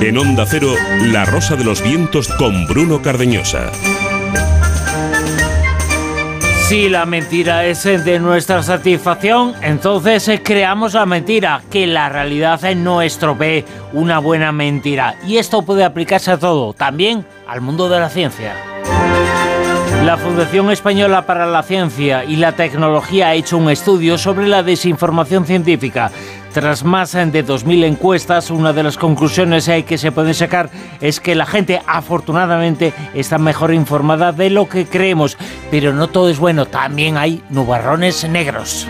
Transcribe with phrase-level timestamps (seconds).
[0.00, 0.68] En Onda Cero,
[1.02, 3.70] La Rosa de los Vientos con Bruno Cardeñosa.
[6.68, 12.62] Si la mentira es de nuestra satisfacción, entonces eh, creamos la mentira, que la realidad
[12.76, 15.16] no estropee una buena mentira.
[15.26, 18.54] Y esto puede aplicarse a todo, también al mundo de la ciencia.
[20.04, 24.62] La Fundación Española para la Ciencia y la Tecnología ha hecho un estudio sobre la
[24.62, 26.10] desinformación científica.
[26.52, 30.68] Tras más de 2.000 encuestas, una de las conclusiones que se pueden sacar
[31.00, 35.38] es que la gente afortunadamente está mejor informada de lo que creemos,
[35.70, 38.88] pero no todo es bueno, también hay nubarrones negros.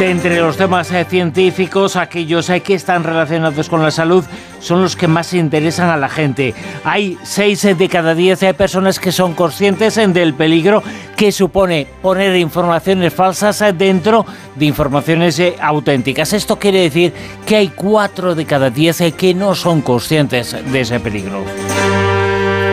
[0.00, 4.24] Entre los temas eh, científicos, aquellos eh, que están relacionados con la salud
[4.60, 6.54] son los que más interesan a la gente.
[6.84, 10.82] Hay 6 eh, de cada 10 personas que son conscientes del peligro
[11.16, 16.32] que supone poner informaciones falsas dentro de informaciones auténticas.
[16.32, 17.12] Esto quiere decir
[17.46, 21.44] que hay 4 de cada 10 que no son conscientes de ese peligro.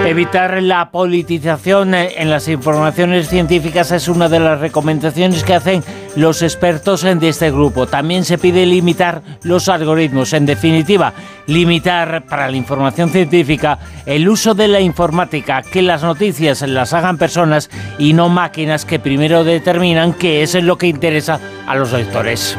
[0.09, 5.83] Evitar la politización en las informaciones científicas es una de las recomendaciones que hacen
[6.15, 7.85] los expertos de este grupo.
[7.85, 10.33] También se pide limitar los algoritmos.
[10.33, 11.13] En definitiva,
[11.45, 17.19] limitar para la información científica el uso de la informática, que las noticias las hagan
[17.19, 22.57] personas y no máquinas que primero determinan qué es lo que interesa a los lectores.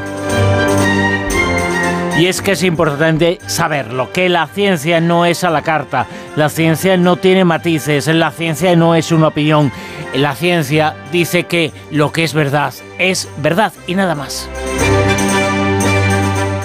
[2.20, 6.50] Y es que es importante saberlo, que la ciencia no es a la carta, la
[6.50, 9.72] ciencia no tiene matices, la ciencia no es una opinión,
[10.14, 14.50] la ciencia dice que lo que es verdad es verdad y nada más.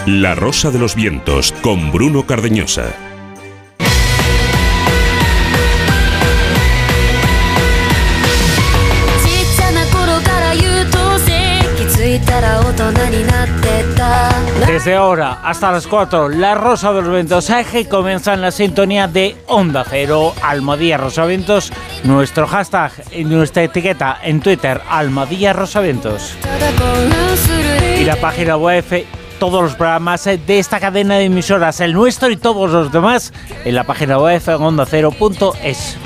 [0.05, 3.14] La Rosa de los Vientos con Bruno Cardeñosa.
[14.67, 17.51] Desde ahora hasta las 4, La Rosa de los Ventos
[17.87, 21.71] comienza en la sintonía de Onda Cero, Almadía Rosaventos,
[22.03, 26.33] nuestro hashtag y nuestra etiqueta en Twitter, Almadía Rosaventos.
[27.99, 29.05] Y la página web
[29.39, 33.75] todos los programas de esta cadena de emisoras, el nuestro y todos los demás, en
[33.75, 35.97] la página web ondacero.es.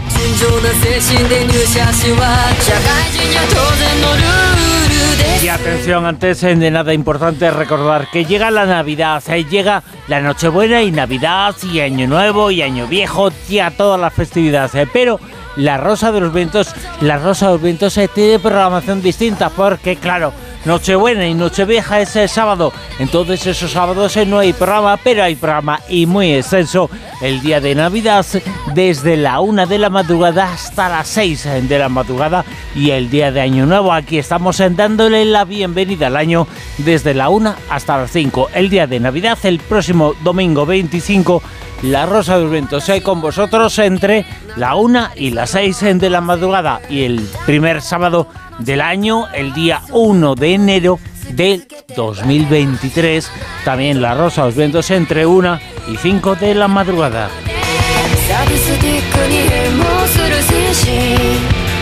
[5.41, 10.81] Y atención, antes de nada importante recordar que llega la Navidad, eh, llega la Nochebuena
[10.81, 15.17] y Navidad y Año Nuevo y Año Viejo, ya todas las festividades, eh, pero
[15.55, 19.95] la Rosa de los Vientos, la Rosa de los Vientos eh, tiene programación distinta porque
[19.95, 20.33] claro,
[20.65, 22.73] Nochebuena y Nochevieja es el sábado.
[22.99, 26.89] Entonces esos sábados no hay programa, pero hay programa y muy extenso
[27.21, 28.25] el día de Navidad
[28.73, 33.31] desde la una de la madrugada hasta las 6 de la madrugada y el día
[33.31, 33.93] de Año Nuevo.
[33.93, 36.47] Aquí estamos dándole la bienvenida al año
[36.77, 38.49] desde la una hasta las 5.
[38.53, 41.41] El día de Navidad, el próximo domingo 25
[41.83, 44.25] la Rosa de los Vientos hay con vosotros entre
[44.57, 48.27] la una y las 6 de la madrugada y el primer sábado
[48.59, 50.99] del año, el día 1 de enero
[51.31, 53.31] del 2023.
[53.65, 55.59] También la Rosa los Vientos entre 1
[55.91, 57.29] y 5 de la madrugada.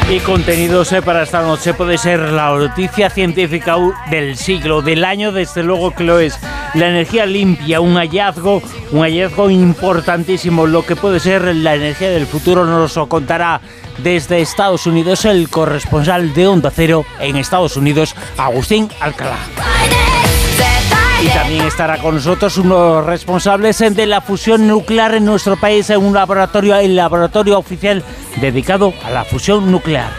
[0.10, 3.76] Y contenidos para esta noche puede ser la noticia científica
[4.10, 6.40] del siglo, del año, desde luego que lo es.
[6.76, 8.62] La energía limpia, un hallazgo,
[8.92, 10.66] un hallazgo importantísimo.
[10.66, 13.60] Lo que puede ser la energía del futuro nos lo contará
[13.98, 19.38] desde Estados Unidos el corresponsal de Onda Cero en Estados Unidos, Agustín Alcalá.
[21.22, 26.04] Y también estará con nosotros unos responsables de la fusión nuclear en nuestro país en
[26.04, 28.04] un laboratorio, el laboratorio oficial
[28.40, 30.12] dedicado a la fusión nuclear.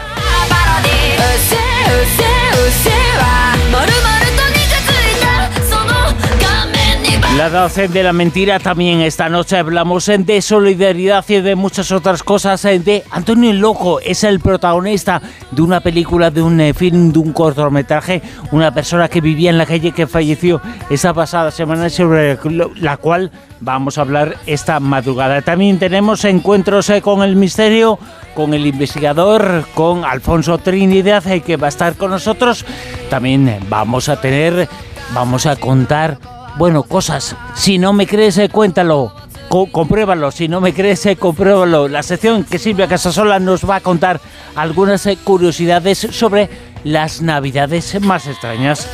[7.36, 12.22] La docen de la mentira también esta noche hablamos de solidaridad y de muchas otras
[12.24, 17.18] cosas de Antonio Loco es el protagonista de una película, de un eh, film, de
[17.20, 20.60] un cortometraje, una persona que vivía en la calle que falleció
[20.90, 22.38] esa pasada semana sobre
[22.76, 23.30] la cual
[23.60, 25.42] vamos a hablar esta madrugada.
[25.42, 28.00] También tenemos encuentros eh, con el misterio,
[28.34, 32.64] con el investigador, con Alfonso Trinidad eh, que va a estar con nosotros.
[33.10, 34.68] También vamos a tener,
[35.14, 36.18] vamos a contar
[36.58, 37.36] bueno, cosas.
[37.54, 39.12] Si no me crees, eh, cuéntalo.
[39.48, 40.30] compruébalo.
[40.30, 41.88] Si no me crees, eh, compruébalo.
[41.88, 44.20] La sección que Silvia Casasola nos va a contar
[44.54, 46.50] algunas eh, curiosidades sobre
[46.84, 48.86] las navidades más extrañas.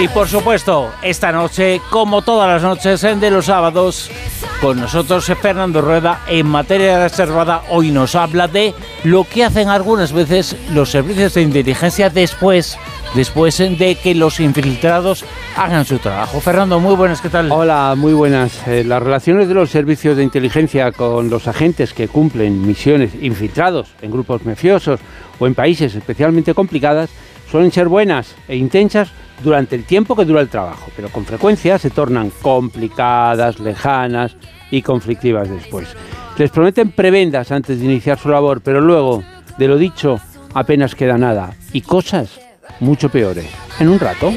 [0.00, 4.10] Y por supuesto, esta noche, como todas las noches de los sábados,
[4.58, 8.72] con nosotros Fernando Rueda en materia reservada, hoy nos habla de
[9.04, 12.78] lo que hacen algunas veces los servicios de inteligencia después
[13.14, 15.22] después de que los infiltrados
[15.54, 16.40] hagan su trabajo.
[16.40, 17.52] Fernando, muy buenas, ¿qué tal?
[17.52, 18.66] Hola, muy buenas.
[18.68, 23.88] Eh, las relaciones de los servicios de inteligencia con los agentes que cumplen misiones infiltrados
[24.00, 24.98] en grupos mafiosos
[25.38, 27.10] o en países especialmente complicadas
[27.50, 29.10] suelen ser buenas e intensas
[29.42, 34.36] durante el tiempo que dura el trabajo, pero con frecuencia se tornan complicadas, lejanas
[34.70, 35.88] y conflictivas después.
[36.36, 39.22] Les prometen prebendas antes de iniciar su labor, pero luego,
[39.58, 40.20] de lo dicho,
[40.54, 42.40] apenas queda nada y cosas
[42.80, 43.46] mucho peores.
[43.78, 44.32] En un rato.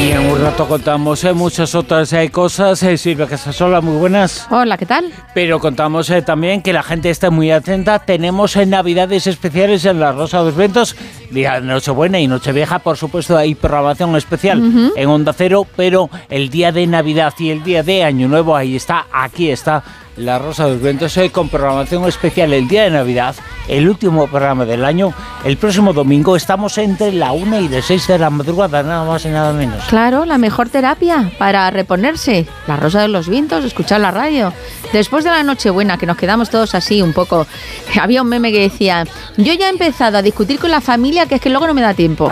[0.00, 2.80] Y en un rato contamos eh, muchas otras eh, cosas.
[2.84, 4.46] Eh, Silvia Casasola, muy buenas.
[4.48, 5.12] Hola, ¿qué tal?
[5.34, 7.98] Pero contamos eh, también que la gente está muy atenta.
[7.98, 10.94] Tenemos eh, navidades especiales en la Rosa de los Ventos.
[11.32, 15.66] Día de Nochebuena y Nochevieja, por supuesto, hay programación especial en Onda Cero.
[15.74, 19.82] Pero el día de Navidad y el día de Año Nuevo, ahí está, aquí está
[20.18, 21.16] la Rosa de los Ventos.
[21.16, 23.34] Hoy con programación especial el día de Navidad,
[23.68, 25.14] el último programa del año.
[25.44, 29.24] El próximo domingo estamos entre la 1 y de 6 de la madrugada, nada más
[29.24, 29.84] y nada menos.
[29.84, 32.46] Claro, la mejor terapia para reponerse.
[32.66, 34.52] La rosa de los vientos, escuchar la radio.
[34.92, 37.46] Después de la Nochebuena, que nos quedamos todos así un poco.
[38.00, 39.04] Había un meme que decía:
[39.36, 41.82] Yo ya he empezado a discutir con la familia, que es que luego no me
[41.82, 42.30] da tiempo.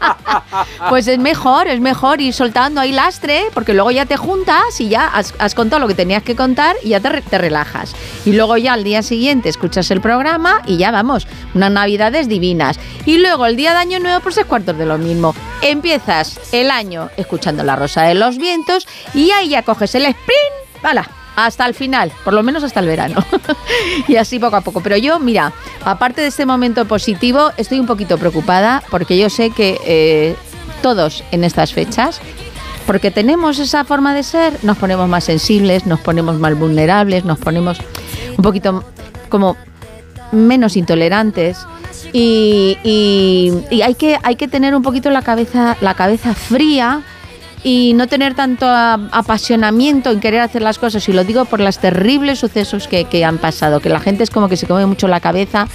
[0.88, 4.88] pues es mejor, es mejor ir soltando ahí lastre, porque luego ya te juntas y
[4.88, 7.94] ya has, has contado lo que tenías que contar y ya te, re- te relajas.
[8.24, 12.78] Y luego ya al día siguiente escuchas el programa y ya vamos, unas navidades divinas.
[13.06, 15.34] Y luego el día de Año Nuevo, pues es cuartos de lo mismo.
[15.62, 21.04] Empiezas el año escuchando La Rosa de los Vientos y ahí ya coges el sprint.
[21.36, 23.24] Hasta el final, por lo menos hasta el verano.
[24.08, 24.82] y así poco a poco.
[24.82, 25.52] Pero yo, mira,
[25.84, 30.36] aparte de este momento positivo, estoy un poquito preocupada porque yo sé que eh,
[30.82, 32.20] todos en estas fechas
[32.90, 37.38] porque tenemos esa forma de ser, nos ponemos más sensibles, nos ponemos más vulnerables, nos
[37.38, 37.78] ponemos
[38.36, 38.82] un poquito
[39.28, 39.56] como
[40.32, 41.64] menos intolerantes
[42.12, 42.76] y,
[43.84, 47.02] hay, que, hay que tener un poquito la cabeza, la cabeza fría
[47.62, 51.08] y no tener tanto apasionamiento en querer hacer las cosas.
[51.08, 54.48] Y lo digo por los terribles sucesos que, han pasado, que la gente es como
[54.48, 55.68] que se come mucho la cabeza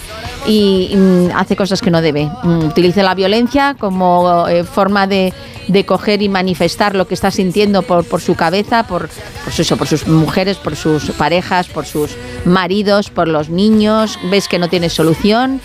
[0.48, 2.30] y, mm, hace cosas que no debe.
[2.44, 5.34] Mm, utiliza la violencia como eh, forma de,
[5.68, 9.10] de coger y manifestar lo que está sintiendo por, por su cabeza, por,
[9.44, 12.12] por, su- eso, por sus mujeres, por sus parejas, por sus
[12.46, 14.18] maridos, por los niños.
[14.32, 15.62] Ves que no tiene solución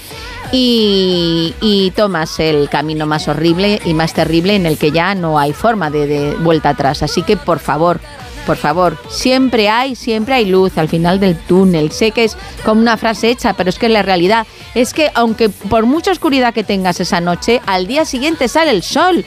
[0.52, 5.52] y, tomas el camino más horrible y más terrible en el que ya no hay
[5.52, 7.02] forma de, vuelta atrás.
[7.02, 8.00] Así que por favor,
[8.46, 11.92] por favor, siempre hay, siempre hay luz al final del túnel.
[11.92, 15.48] Sé que es como una frase hecha, pero es que la realidad es que aunque
[15.48, 19.24] por mucha oscuridad que tengas esa noche, al día siguiente sale el sol.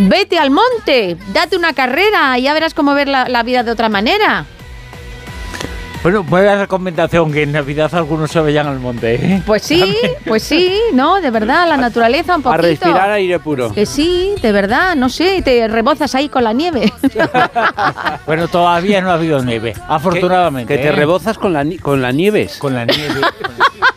[0.00, 3.88] Vete al monte, date una carrera y ya verás cómo ver la vida de otra
[3.88, 4.46] manera.
[6.02, 9.14] Bueno, buena recomendación que en Navidad algunos se vayan al monte.
[9.16, 9.42] ¿eh?
[9.44, 9.96] Pues sí,
[10.26, 12.62] pues sí, no, de verdad, la naturaleza un A poquito.
[12.62, 13.72] respirar aire puro.
[13.72, 16.92] Que sí, de verdad, no sé, te rebozas ahí con la nieve.
[18.26, 20.76] Bueno, todavía no ha habido nieve, afortunadamente.
[20.76, 20.92] Que te ¿eh?
[20.92, 22.58] rebozas con la, con la nieves.
[22.58, 23.20] con la nieve.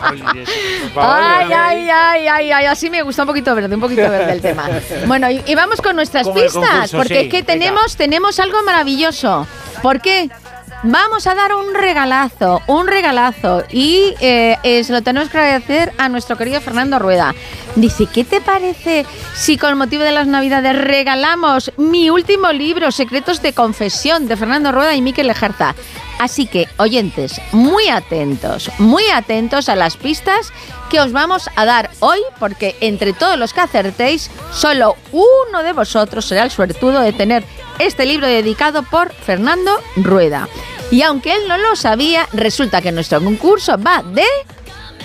[0.96, 4.40] Ay, ay, ay, ay, ay, así me gusta un poquito verde, un poquito verde el
[4.40, 4.68] tema.
[5.06, 7.52] Bueno, y, y vamos con nuestras pistas, concurso, porque sí, es que venga.
[7.52, 9.46] tenemos, tenemos algo maravilloso.
[9.82, 10.28] ¿Por qué?
[10.82, 13.64] Vamos a dar un regalazo, un regalazo.
[13.70, 17.34] Y eh, eh, se lo tenemos que agradecer a nuestro querido Fernando Rueda.
[17.76, 23.42] Dice, ¿qué te parece si con motivo de las Navidades regalamos mi último libro, Secretos
[23.42, 25.74] de Confesión, de Fernando Rueda y Miquel Lejarza?
[26.20, 30.52] Así que, oyentes, muy atentos, muy atentos a las pistas
[30.90, 35.72] que os vamos a dar hoy, porque entre todos los que acertéis, solo uno de
[35.72, 37.42] vosotros será el suertudo de tener
[37.78, 40.46] este libro dedicado por Fernando Rueda.
[40.90, 44.26] Y aunque él no lo sabía, resulta que nuestro concurso va de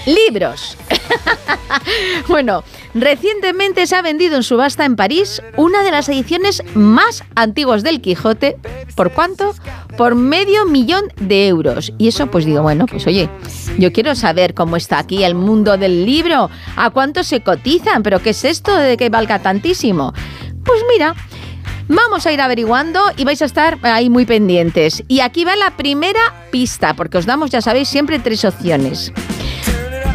[0.06, 0.76] libros.
[2.28, 2.62] bueno,
[2.96, 8.02] recientemente se ha vendido en subasta en París una de las ediciones más antiguas del
[8.02, 8.58] Quijote.
[8.96, 9.54] ¿Por cuánto?
[9.98, 11.94] Por medio millón de euros.
[12.00, 13.30] Y eso pues digo, bueno, pues oye,
[13.78, 18.22] yo quiero saber cómo está aquí el mundo del libro, a cuánto se cotizan, pero
[18.22, 20.14] ¿qué es esto de que valga tantísimo?
[20.64, 21.14] Pues mira,
[21.88, 25.04] Vamos a ir averiguando y vais a estar ahí muy pendientes.
[25.08, 29.14] Y aquí va la primera pista, porque os damos, ya sabéis, siempre tres opciones.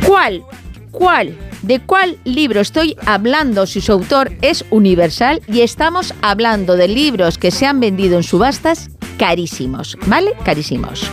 [0.05, 0.43] ¿Cuál?
[0.91, 1.37] ¿Cuál?
[1.63, 5.43] ¿De cuál libro estoy hablando si su autor es universal?
[5.47, 10.33] Y estamos hablando de libros que se han vendido en subastas carísimos, ¿vale?
[10.43, 11.11] Carísimos.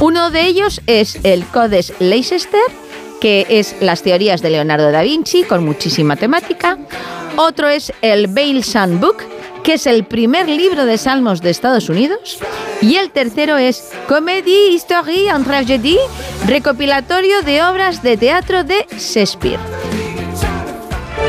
[0.00, 2.60] Uno de ellos es el Codes Leicester,
[3.20, 6.78] que es las teorías de Leonardo da Vinci, con muchísima temática.
[7.36, 8.62] Otro es el Bale
[8.98, 9.18] Book,
[9.62, 12.38] que es el primer libro de salmos de Estados Unidos.
[12.80, 15.98] Y el tercero es Comédie, Histoire en Tragédie,
[16.46, 19.60] recopilatorio de obras de teatro de Shakespeare.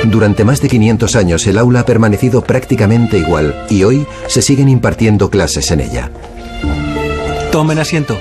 [0.06, 4.68] Durante más de 500 años el aula ha permanecido prácticamente igual y hoy se siguen
[4.68, 6.10] impartiendo clases en ella.
[7.52, 8.18] Tomen asiento.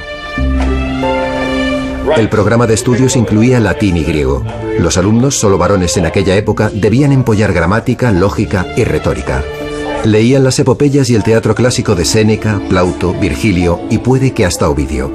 [2.17, 4.45] El programa de estudios incluía latín y griego.
[4.79, 9.43] Los alumnos, solo varones en aquella época, debían empollar gramática, lógica y retórica.
[10.05, 14.71] Leían las epopeyas y el teatro clásico de Séneca, Plauto, Virgilio y puede que hasta
[14.71, 15.11] Ovidio.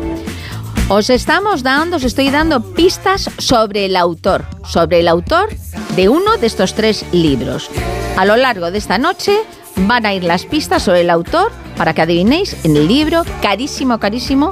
[0.90, 5.50] Os estamos dando, os estoy dando pistas sobre el autor, sobre el autor
[5.96, 7.72] de uno de estos tres libros.
[8.16, 9.36] A lo largo de esta noche
[9.76, 14.00] van a ir las pistas sobre el autor para que adivinéis en el libro carísimo,
[14.00, 14.52] carísimo,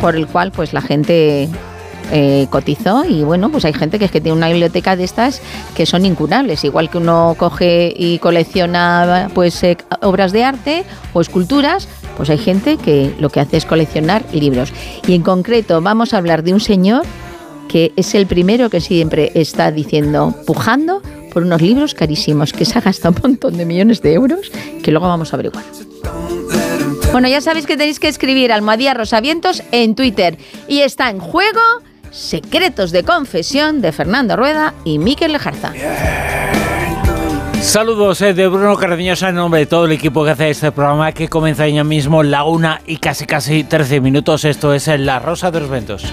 [0.00, 1.48] por el cual pues la gente
[2.14, 5.40] eh, cotizó y bueno, pues hay gente que es que tiene una biblioteca de estas
[5.74, 11.22] que son incurables, igual que uno coge y colecciona pues eh, obras de arte o
[11.22, 11.88] esculturas,
[12.18, 14.74] pues hay gente que lo que hace es coleccionar libros.
[15.06, 17.04] Y en concreto vamos a hablar de un señor
[17.66, 21.00] que es el primero que siempre está diciendo, pujando
[21.32, 24.52] por unos libros carísimos, que se ha gastado un montón de millones de euros,
[24.82, 25.64] que luego vamos a averiguar.
[27.10, 30.36] Bueno, ya sabéis que tenéis que escribir Almohadía Rosavientos en Twitter.
[30.68, 31.60] Y está en juego
[32.12, 35.72] Secretos de Confesión de Fernando Rueda y Miquel Lejarza.
[37.62, 41.12] Saludos eh, de Bruno Cardeñosa en nombre de todo el equipo que hace este programa
[41.12, 44.44] que comienza ya mismo la una y casi casi 13 minutos.
[44.44, 46.04] Esto es La Rosa de los Ventos.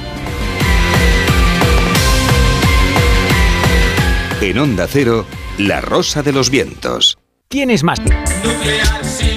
[4.41, 5.25] En Onda Cero,
[5.57, 7.17] La Rosa de los Vientos.
[7.49, 7.99] ¿Tienes más?
[7.99, 9.28] Nuclear sí,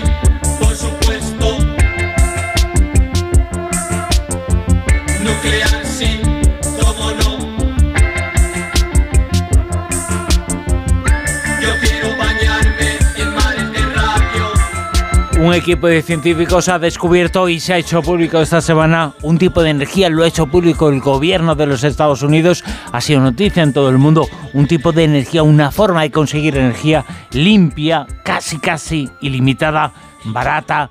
[15.42, 19.60] Un equipo de científicos ha descubierto y se ha hecho público esta semana un tipo
[19.60, 23.64] de energía, lo ha hecho público el gobierno de los Estados Unidos, ha sido noticia
[23.64, 28.60] en todo el mundo, un tipo de energía, una forma de conseguir energía limpia, casi
[28.60, 30.88] casi ilimitada, barata.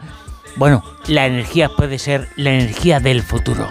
[0.58, 3.70] Bueno, la energía puede ser la energía del futuro.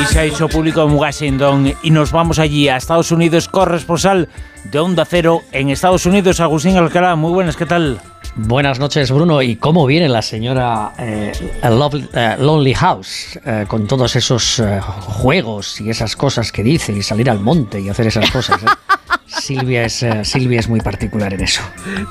[0.00, 4.28] Y se ha hecho público en Washington y nos vamos allí a Estados Unidos, corresponsal
[4.64, 7.16] de Onda Cero en Estados Unidos, Agustín Alcalá.
[7.16, 8.00] Muy buenas, ¿qué tal?
[8.40, 9.42] Buenas noches, Bruno.
[9.42, 11.32] ¿Y cómo viene la señora eh,
[11.64, 16.92] Lovely- eh, Lonely House eh, con todos esos eh, juegos y esas cosas que dice
[16.92, 18.60] y salir al monte y hacer esas cosas?
[19.26, 21.62] Silvia, es, Silvia es muy particular en eso.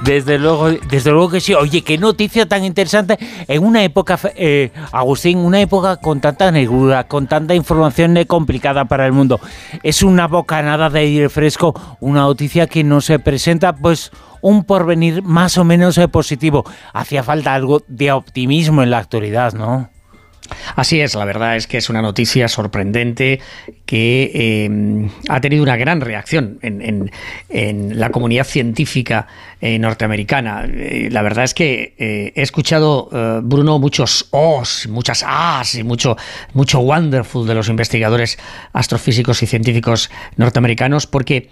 [0.04, 1.54] Desde luego, desde luego que sí.
[1.54, 3.18] Oye, qué noticia tan interesante
[3.48, 9.06] en una época, eh, Agustín, una época con tanta negrura, con tanta información complicada para
[9.06, 9.40] el mundo.
[9.82, 15.24] Es una bocanada de aire fresco, una noticia que nos se presenta, pues, un porvenir
[15.24, 16.66] más o menos eh, positivo.
[16.94, 19.90] Hacía falta algo de optimismo en la actualidad, ¿no?
[20.78, 23.42] Así es, la verdad es que es una noticia sorprendente
[23.86, 27.12] que eh, ha tenido una gran reacción en,
[28.00, 29.28] la comunidad científica
[29.60, 30.66] eh, norteamericana.
[30.66, 33.10] La verdad es que he escuchado,
[33.44, 36.16] Bruno, muchos os, muchas as y mucho,
[36.54, 38.38] mucho wonderful de los investigadores
[38.72, 41.50] astrofísicos y científicos norteamericanos porque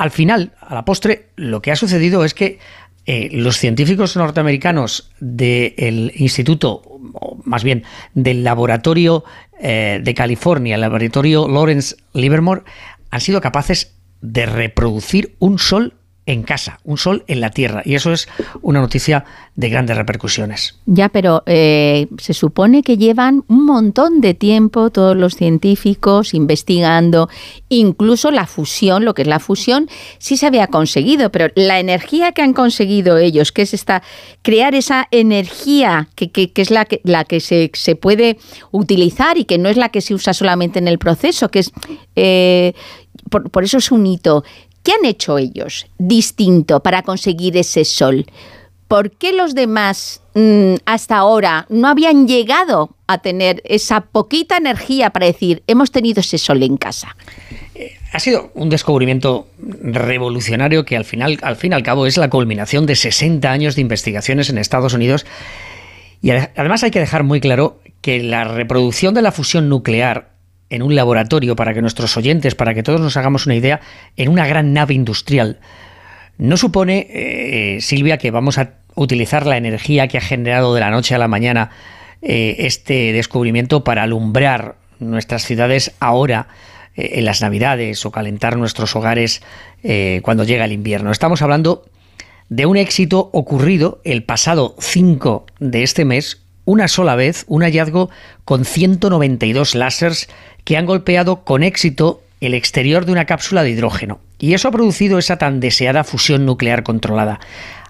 [0.00, 2.58] al final, a la postre, lo que ha sucedido es que
[3.04, 6.80] eh, los científicos norteamericanos del instituto,
[7.12, 9.24] o más bien del laboratorio
[9.60, 12.62] eh, de California, el laboratorio Lawrence Livermore,
[13.10, 15.92] han sido capaces de reproducir un sol
[16.26, 17.82] en casa, un sol en la Tierra.
[17.84, 18.28] Y eso es
[18.62, 19.24] una noticia
[19.56, 20.78] de grandes repercusiones.
[20.86, 27.28] Ya, pero eh, se supone que llevan un montón de tiempo todos los científicos investigando,
[27.68, 32.32] incluso la fusión, lo que es la fusión, sí se había conseguido, pero la energía
[32.32, 34.02] que han conseguido ellos, que es esta,
[34.42, 38.38] crear esa energía que, que- es la que, la que se, se puede
[38.70, 41.72] utilizar y que no es la que se usa solamente en el proceso, que es,
[42.14, 42.74] eh,
[43.30, 44.44] por, por eso es un hito.
[44.82, 48.26] ¿Qué han hecho ellos distinto para conseguir ese sol?
[48.88, 55.10] ¿Por qué los demás mm, hasta ahora no habían llegado a tener esa poquita energía
[55.10, 57.16] para decir, hemos tenido ese sol en casa?
[58.12, 62.28] Ha sido un descubrimiento revolucionario que al final, al fin y al cabo, es la
[62.30, 65.24] culminación de 60 años de investigaciones en Estados Unidos.
[66.20, 70.29] Y ade- además hay que dejar muy claro que la reproducción de la fusión nuclear
[70.70, 73.80] en un laboratorio, para que nuestros oyentes, para que todos nos hagamos una idea,
[74.16, 75.58] en una gran nave industrial,
[76.40, 80.90] no supone, eh, Silvia, que vamos a utilizar la energía que ha generado de la
[80.90, 81.70] noche a la mañana
[82.22, 86.48] eh, este descubrimiento para alumbrar nuestras ciudades ahora
[86.96, 89.42] eh, en las navidades o calentar nuestros hogares
[90.22, 91.10] cuando llega el invierno.
[91.10, 91.86] Estamos hablando
[92.50, 98.10] de un éxito ocurrido el pasado 5 de este mes, una sola vez, un hallazgo
[98.44, 100.28] con 192 láseres
[100.62, 104.20] que han golpeado con éxito el exterior de una cápsula de hidrógeno.
[104.38, 107.40] Y eso ha producido esa tan deseada fusión nuclear controlada.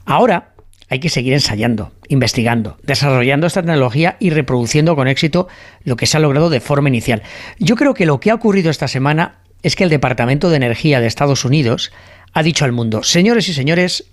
[0.07, 0.55] Ahora
[0.89, 5.47] hay que seguir ensayando, investigando, desarrollando esta tecnología y reproduciendo con éxito
[5.85, 7.23] lo que se ha logrado de forma inicial.
[7.59, 11.01] Yo creo que lo que ha ocurrido esta semana es que el Departamento de Energía
[11.01, 11.93] de Estados Unidos
[12.33, 14.07] ha dicho al mundo, señores y señores,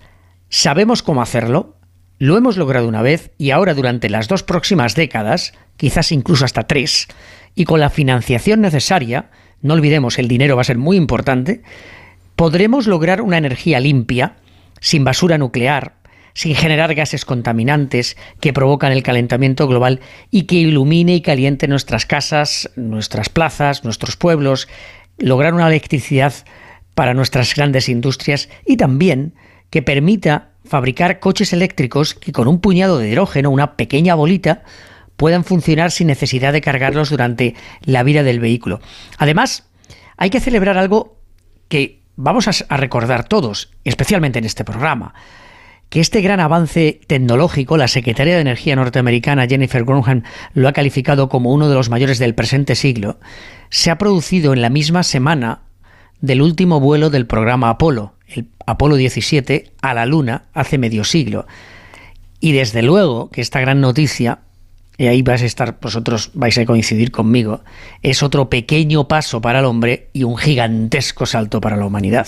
[0.49, 1.76] sabemos cómo hacerlo,
[2.19, 6.67] lo hemos logrado una vez y ahora durante las dos próximas décadas, quizás incluso hasta
[6.67, 7.07] tres,
[7.55, 9.29] y con la financiación necesaria,
[9.61, 11.61] no olvidemos, el dinero va a ser muy importante,
[12.35, 14.37] podremos lograr una energía limpia,
[14.79, 15.95] sin basura nuclear,
[16.33, 22.05] sin generar gases contaminantes que provocan el calentamiento global y que ilumine y caliente nuestras
[22.05, 24.67] casas, nuestras plazas, nuestros pueblos,
[25.17, 26.33] lograr una electricidad
[26.93, 29.33] para nuestras grandes industrias y también
[29.71, 34.63] que permita fabricar coches eléctricos que con un puñado de hidrógeno, una pequeña bolita,
[35.15, 38.79] puedan funcionar sin necesidad de cargarlos durante la vida del vehículo.
[39.17, 39.67] Además,
[40.17, 41.17] hay que celebrar algo
[41.69, 45.13] que vamos a recordar todos, especialmente en este programa
[45.89, 51.29] que este gran avance tecnológico, la secretaria de Energía norteamericana Jennifer Granholm lo ha calificado
[51.29, 53.19] como uno de los mayores del presente siglo,
[53.69, 55.61] se ha producido en la misma semana
[56.19, 58.13] del último vuelo del programa Apolo,
[58.67, 61.47] Apolo 17, a la Luna hace medio siglo.
[62.41, 64.39] Y desde luego que esta gran noticia,
[64.97, 67.61] y ahí vais a estar, vosotros vais a coincidir conmigo,
[68.03, 72.27] es otro pequeño paso para el hombre y un gigantesco salto para la humanidad.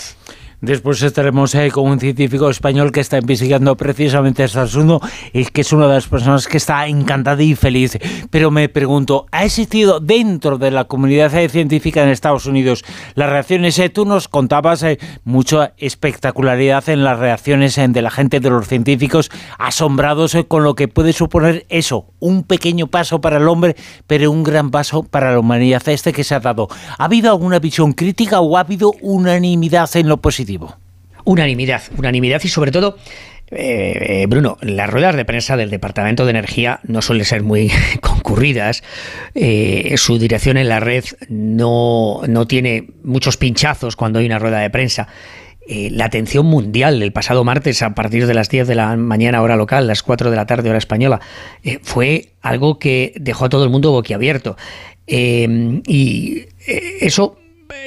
[0.60, 5.00] Después estaremos eh, con un científico español que está investigando precisamente este asunto
[5.32, 7.98] y que es una de las personas que está encantada y feliz.
[8.28, 13.30] Pero me pregunto, ¿ha existido dentro de la comunidad eh, científica en Estados Unidos las
[13.30, 13.78] reacciones?
[13.78, 14.84] Eh, tú nos contabas
[15.24, 20.88] mucha espectacularidad en las reacciones de la gente, de los científicos, asombrados con lo que
[20.88, 23.76] puede suponer eso, un pequeño paso para el hombre,
[24.06, 26.68] pero un gran paso para la humanidad este que se ha dado.
[26.98, 30.49] ¿Ha habido alguna visión crítica o ha habido unanimidad en lo positivo?
[31.24, 32.96] Unanimidad, unanimidad y sobre todo
[33.50, 37.70] eh, eh, Bruno, las ruedas de prensa del Departamento de Energía no suelen ser muy
[38.00, 38.82] concurridas.
[39.34, 44.60] Eh, su dirección en la red no, no, tiene muchos pinchazos cuando hay una rueda
[44.60, 45.08] de prensa.
[45.68, 49.56] la atención mundial el pasado martes a partir de las 10 de la mañana hora
[49.56, 51.20] local, las 4 de la tarde hora española,
[51.82, 54.56] fue algo que dejó a todo el mundo boquiabierto.
[55.06, 57.36] y eso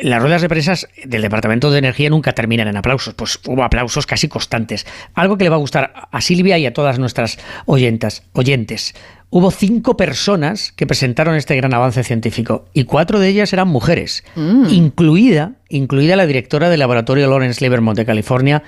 [0.01, 4.05] las ruedas de prensa del Departamento de Energía nunca terminan en aplausos, pues hubo aplausos
[4.05, 4.85] casi constantes.
[5.13, 8.95] Algo que le va a gustar a Silvia y a todas nuestras oyentas, oyentes.
[9.29, 14.23] Hubo cinco personas que presentaron este gran avance científico y cuatro de ellas eran mujeres,
[14.35, 14.67] mm.
[14.69, 18.63] incluida, incluida la directora del laboratorio Lawrence Livermore de California,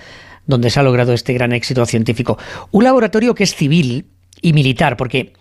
[0.48, 2.40] donde se ha logrado este gran éxito científico.
[2.72, 4.08] Un laboratorio que es civil
[4.42, 5.34] y militar, porque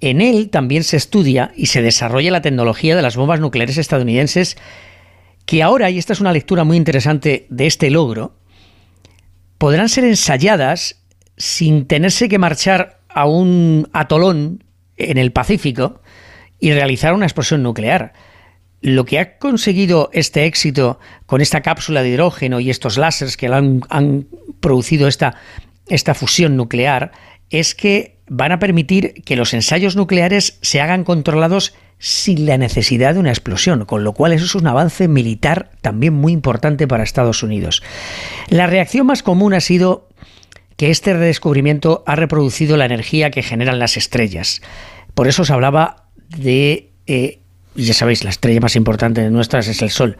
[0.00, 4.56] en él también se estudia y se desarrolla la tecnología de las bombas nucleares estadounidenses
[5.52, 8.38] que ahora, y esta es una lectura muy interesante de este logro,
[9.58, 11.02] podrán ser ensayadas
[11.36, 14.64] sin tenerse que marchar a un atolón
[14.96, 16.00] en el Pacífico
[16.58, 18.14] y realizar una explosión nuclear.
[18.80, 23.48] Lo que ha conseguido este éxito con esta cápsula de hidrógeno y estos láseres que
[23.48, 24.26] han,
[24.60, 25.36] producido esta,
[25.86, 27.12] esta fusión nuclear
[27.52, 33.14] es que van a permitir que los ensayos nucleares se hagan controlados sin la necesidad
[33.14, 37.04] de una explosión, con lo cual eso es un avance militar también muy importante para
[37.04, 37.82] Estados Unidos.
[38.48, 40.08] La reacción más común ha sido
[40.76, 44.62] que este redescubrimiento ha reproducido la energía que generan las estrellas.
[45.14, 47.40] Por eso se hablaba de, eh,
[47.76, 50.16] ya sabéis, la estrella más importante de nuestras es el Sol.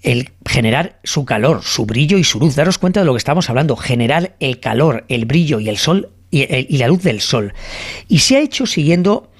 [0.00, 2.56] El generar su calor, su brillo y su luz.
[2.56, 3.76] Daros cuenta de lo que estamos hablando.
[3.76, 6.10] Generar el calor, el brillo y el sol
[6.42, 7.54] y, y la luz del sol.
[8.08, 9.30] Y se ha hecho siguiendo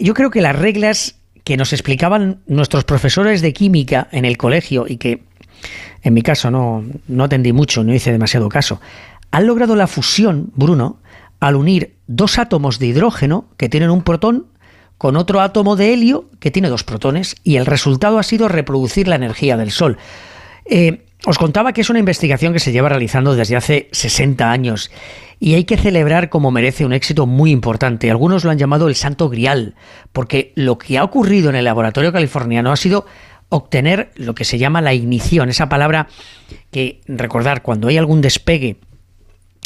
[0.00, 4.86] yo creo que las reglas que nos explicaban nuestros profesores de química en el colegio
[4.88, 5.22] y que
[6.02, 8.80] en mi caso no, no atendí mucho, no hice demasiado caso,
[9.30, 10.98] han logrado la fusión, Bruno,
[11.40, 14.46] al unir dos átomos de hidrógeno que tienen un protón
[14.98, 19.08] con otro átomo de helio que tiene dos protones y el resultado ha sido reproducir
[19.08, 19.98] la energía del Sol.
[20.64, 24.92] Eh, os contaba que es una investigación que se lleva realizando desde hace 60 años
[25.40, 28.10] y hay que celebrar como merece un éxito muy importante.
[28.10, 29.74] Algunos lo han llamado el santo grial,
[30.12, 33.06] porque lo que ha ocurrido en el laboratorio californiano ha sido
[33.48, 36.06] obtener lo que se llama la ignición, esa palabra
[36.70, 38.76] que recordar cuando hay algún despegue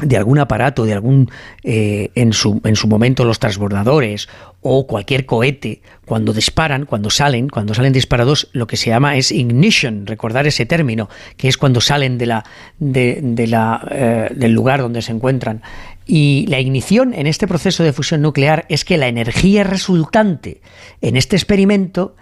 [0.03, 1.31] de algún aparato, de algún,
[1.63, 4.29] eh, en, su, en su momento los transbordadores
[4.63, 9.33] o cualquier cohete, cuando disparan, cuando salen, cuando salen disparados, lo que se llama es
[9.33, 12.45] ignition, recordar ese término, que es cuando salen de la,
[12.79, 15.63] de, de la, eh, del lugar donde se encuentran.
[16.07, 20.61] Y la ignición en este proceso de fusión nuclear es que la energía resultante
[21.01, 22.17] en este experimento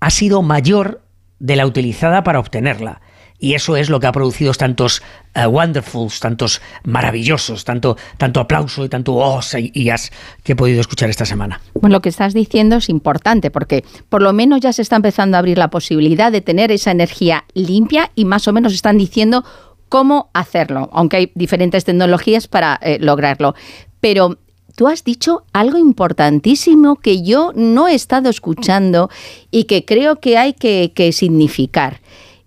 [0.00, 1.02] ha sido mayor
[1.38, 3.00] de la utilizada para obtenerla.
[3.44, 5.02] Y eso es lo que ha producido tantos
[5.34, 10.10] eh, wonderfuls, tantos maravillosos, tanto, tanto aplauso y tanto os y, as
[10.42, 11.60] que he podido escuchar esta semana.
[11.74, 15.36] Bueno, lo que estás diciendo es importante porque por lo menos ya se está empezando
[15.36, 19.44] a abrir la posibilidad de tener esa energía limpia y más o menos están diciendo
[19.90, 23.54] cómo hacerlo, aunque hay diferentes tecnologías para eh, lograrlo.
[24.00, 24.38] Pero
[24.74, 29.10] tú has dicho algo importantísimo que yo no he estado escuchando
[29.50, 32.00] y que creo que hay que significar.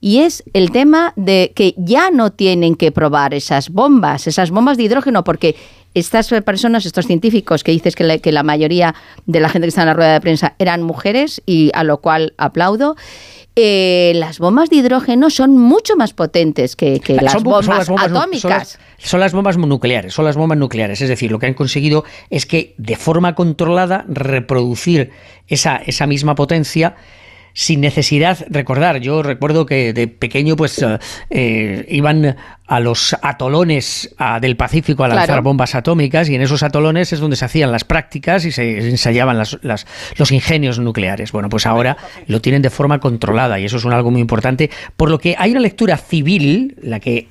[0.08, 4.78] Y es el tema de que ya no tienen que probar esas bombas, esas bombas
[4.78, 5.58] de hidrógeno, porque
[5.94, 9.70] estas personas, estos científicos que dices que la, que la mayoría de la gente que
[9.70, 12.96] está en la rueda de prensa eran mujeres, y a lo cual aplaudo,
[13.58, 17.76] eh, las bombas de hidrógeno son mucho más potentes que, que las, Son bombas son
[17.78, 18.42] las bombas nu- atómicas.
[18.42, 21.02] Son las, son las bombas nucleares, son las bombas nucleares.
[21.02, 25.10] Es decir, lo que han conseguido es que de forma controlada reproducir
[25.50, 26.96] esa, esa misma potencia
[27.60, 31.00] sin necesidad, recordar, yo recuerdo que de pequeño pues eh,
[31.32, 32.36] eh, iban
[32.68, 35.42] a los atolones ah, del Pacífico a lanzar Claro.
[35.42, 39.40] bombas atómicas y en esos atolones es donde se hacían las prácticas y se ensayaban
[39.40, 41.32] las- las- los ingenios nucleares.
[41.32, 44.70] Bueno, pues ahora lo tienen de forma controlada y eso es un algo muy importante,
[44.96, 47.28] por lo que hay una lectura civil, la que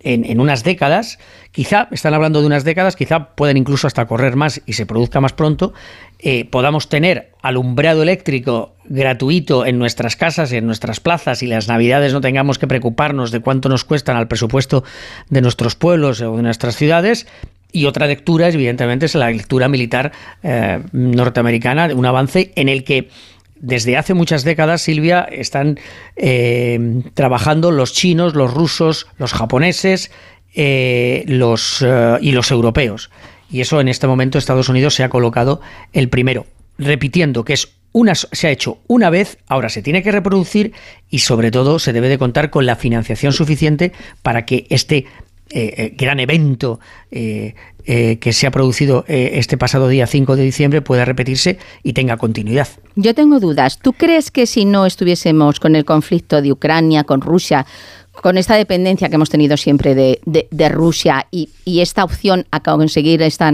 [0.00, 1.18] en, unas décadas,
[1.50, 5.20] quizá, están hablando de unas décadas, quizá pueden incluso hasta correr más y se produzca
[5.20, 5.72] más pronto,
[6.18, 12.12] eh, podamos tener alumbrado eléctrico gratuito en nuestras casas, en nuestras plazas y las navidades
[12.12, 14.84] no tengamos que preocuparnos de cuánto nos cuestan al presupuesto
[15.28, 17.26] de nuestros pueblos o de nuestras ciudades.
[17.70, 20.10] Y otra lectura, evidentemente, es la lectura militar
[20.42, 23.10] eh, norteamericana, un avance en el que
[23.60, 25.78] desde hace muchas décadas, Silvia, están
[26.16, 30.10] eh, trabajando los chinos, los rusos, los japoneses
[30.54, 33.10] eh, eh, y los europeos.
[33.50, 35.60] Y eso en este momento Estados Unidos se ha colocado
[35.92, 36.46] el primero,
[36.78, 40.72] repitiendo que es una, se ha hecho una vez, ahora se tiene que reproducir
[41.08, 43.92] y sobre todo se debe de contar con la financiación suficiente
[44.22, 45.06] para que este
[45.50, 46.80] eh, eh, gran evento
[47.10, 47.54] eh,
[47.90, 51.94] eh, que se ha producido eh, este pasado día 5 de diciembre pueda repetirse y
[51.94, 52.68] tenga continuidad.
[52.96, 53.78] Yo tengo dudas.
[53.78, 57.64] ¿Tú crees que si no estuviésemos con el conflicto de Ucrania, con Rusia,
[58.12, 63.22] con esta dependencia que hemos tenido siempre de, Rusia y, y esta opción a conseguir
[63.22, 63.46] este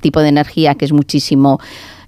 [0.00, 1.60] tipo de energía que es muchísimo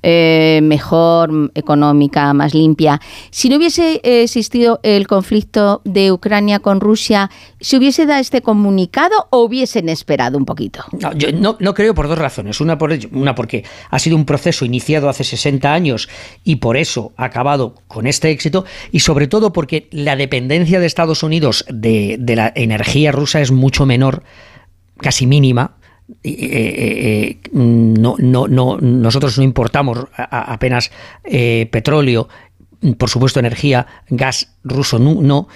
[0.06, 6.80] eh, mejor, económica, más limpia, si no hubiese eh, existido el conflicto de Ucrania con
[6.80, 10.84] Rusia, ¿se hubiese dado este comunicado o hubiesen esperado un poquito?
[10.92, 12.60] No, yo no, no creo por dos razones.
[12.60, 16.10] Una, por una porque ha sido un proceso iniciado hace 60 años
[16.44, 18.66] y por eso ha acabado con este éxito.
[18.92, 23.50] Y sobre todo porque la dependencia de Estados Unidos de, de la energía rusa es
[23.50, 24.22] mucho menor,
[24.98, 25.78] casi mínima.
[26.22, 30.90] Eh, eh, eh, no, no, no, nosotros no importamos a- a- apenas
[31.70, 32.28] petróleo
[32.98, 35.48] por supuesto, energía, gas ruso no,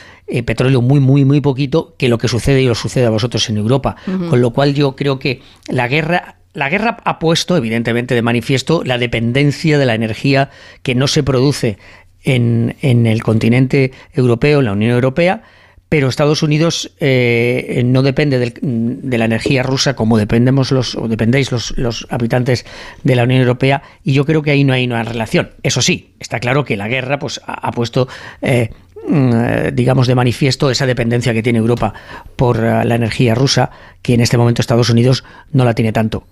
[0.47, 3.59] petróleo muy, muy, muy poquito, que lo que sucede y os sucede a vosotros en
[3.59, 3.97] Europa.
[4.31, 8.83] Con lo cual yo creo que la guerra, la guerra ha puesto, evidentemente, de manifiesto
[8.83, 10.49] la dependencia de la energía
[10.83, 11.77] que no se produce
[12.25, 15.43] en, en el continente europeo, en la Unión Europea,
[15.89, 21.09] pero Estados Unidos eh, no depende del- de la energía rusa como dependemos los, o
[21.09, 22.67] dependéis los, los habitantes
[23.05, 25.51] de la Unión Europea, y yo creo que ahí no hay una relación.
[25.63, 28.07] Eso sí, está claro que la guerra pues, ha, puesto,
[28.43, 28.71] eh,
[29.09, 31.95] mm, eh, digamos, de manifiesto esa dependencia que tiene Europa
[32.37, 33.71] por eh, la energía rusa,
[34.03, 36.25] que en este momento Estados Unidos no la tiene tanto.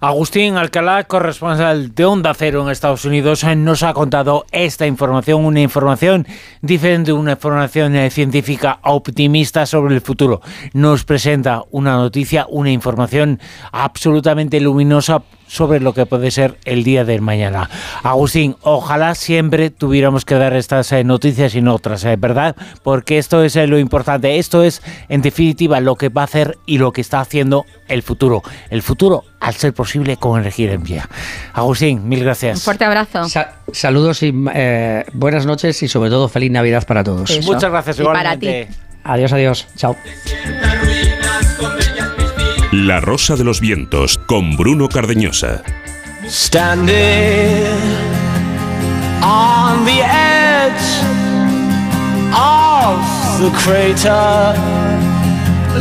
[0.00, 5.44] Agustín Alcalá, corresponsal de Onda Cero en Estados Unidos, eh, nos ha contado esta información,
[5.44, 6.24] una información
[6.62, 10.40] diferente, una información eh, científica optimista sobre el futuro.
[10.72, 13.40] Nos presenta una noticia, una información
[13.72, 17.68] absolutamente luminosa sobre lo que puede ser el día del mañana.
[18.04, 22.54] Agustín, ojalá siempre tuviéramos que dar estas eh, noticias y no otras, eh, ¿verdad?
[22.84, 26.58] Porque esto es eh, lo importante, esto es en definitiva lo que va a hacer
[26.66, 28.42] y lo que está haciendo el futuro.
[28.70, 31.08] El futuro, al ser posible, con energía limpia.
[31.54, 32.62] Agustín, mil Un gracias.
[32.62, 33.26] fuerte abrazo.
[33.72, 37.30] Saludos y eh, buenas noches y sobre todo feliz Navidad para todos.
[37.30, 37.52] Eso.
[37.52, 38.68] Muchas gracias, Y para igualmente.
[39.04, 39.66] Adiós, adiós.
[39.76, 39.96] Chao.
[42.88, 45.62] La Rosa de los Vientos con Bruno Cardeñosa.
[46.26, 47.66] Standing
[49.22, 51.04] on the edge
[52.32, 52.98] of
[53.42, 54.54] the crater,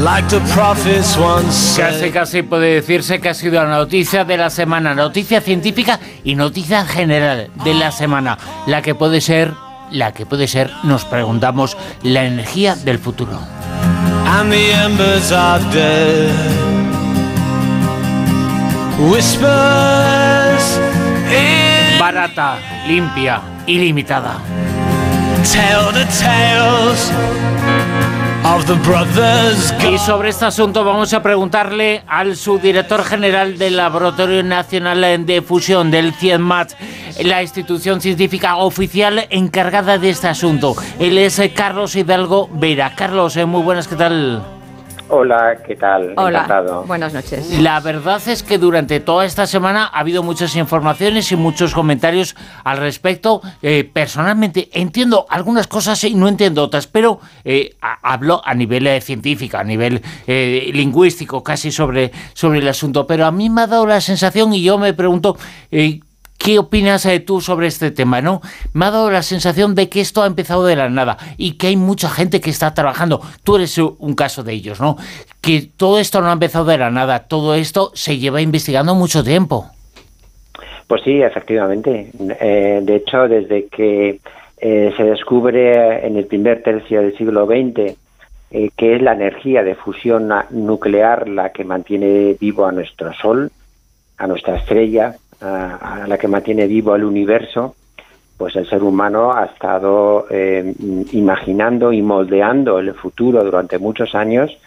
[0.03, 4.49] like the prophets once Casi, casi puede decirse que ha sido la noticia de la
[4.49, 9.53] semana, noticia científica y noticia general de la semana, la que puede ser,
[9.91, 13.39] la que puede ser, nos preguntamos, la energía del futuro.
[14.27, 16.66] and the embers are dead.
[21.99, 22.57] Barata,
[22.87, 24.41] limpia, ilimitada.
[25.53, 27.11] tell the tales
[28.43, 29.73] of the brothers.
[29.87, 35.91] Y sobre este asunto vamos a preguntarle al subdirector general del Laboratorio Nacional de Fusión
[35.91, 36.73] del CIEMAT,
[37.23, 40.75] la institución científica oficial encargada de este asunto.
[40.99, 42.95] Él es Carlos Hidalgo Vera.
[42.95, 44.56] Carlos, eh, muy buenas, ¿qué tal?
[45.09, 46.13] Hola, ¿qué tal?
[46.17, 46.83] Hola, Encantado.
[46.83, 47.59] buenas noches.
[47.61, 52.35] La verdad es que durante toda esta semana ha habido muchas informaciones y muchos comentarios
[52.65, 53.41] al respecto.
[53.61, 58.85] Eh, personalmente entiendo algunas cosas y no entiendo otras, pero eh, a- hablo a nivel
[58.85, 63.07] eh, científico, a nivel eh, lingüístico, casi sobre, sobre el asunto.
[63.07, 65.37] Pero a mí me ha dado la sensación y yo me pregunto...
[66.37, 68.21] ¿Qué opinas eh, tú sobre este tema?
[68.21, 68.41] ¿no?
[68.73, 71.67] Me ha dado la sensación de que esto ha empezado de la nada y que
[71.67, 73.21] hay mucha gente que está trabajando.
[73.43, 74.97] Tú eres un caso de ellos, ¿no?
[75.41, 77.27] Que todo esto no ha empezado de la nada.
[77.27, 79.67] Todo esto se lleva investigando mucho tiempo.
[80.87, 82.11] Pues sí, efectivamente.
[82.39, 84.19] Eh, de hecho, desde que
[84.59, 87.97] eh, se descubre en el primer tercio del siglo XX
[88.49, 93.51] eh, que es la energía de fusión nuclear la que mantiene vivo a nuestro Sol,
[94.17, 97.75] a nuestra estrella, a, la que mantiene vivo el universo,
[98.37, 100.73] pues el ser humano ha estado eh,
[101.11, 104.57] imaginando y moldeando el futuro durante muchos años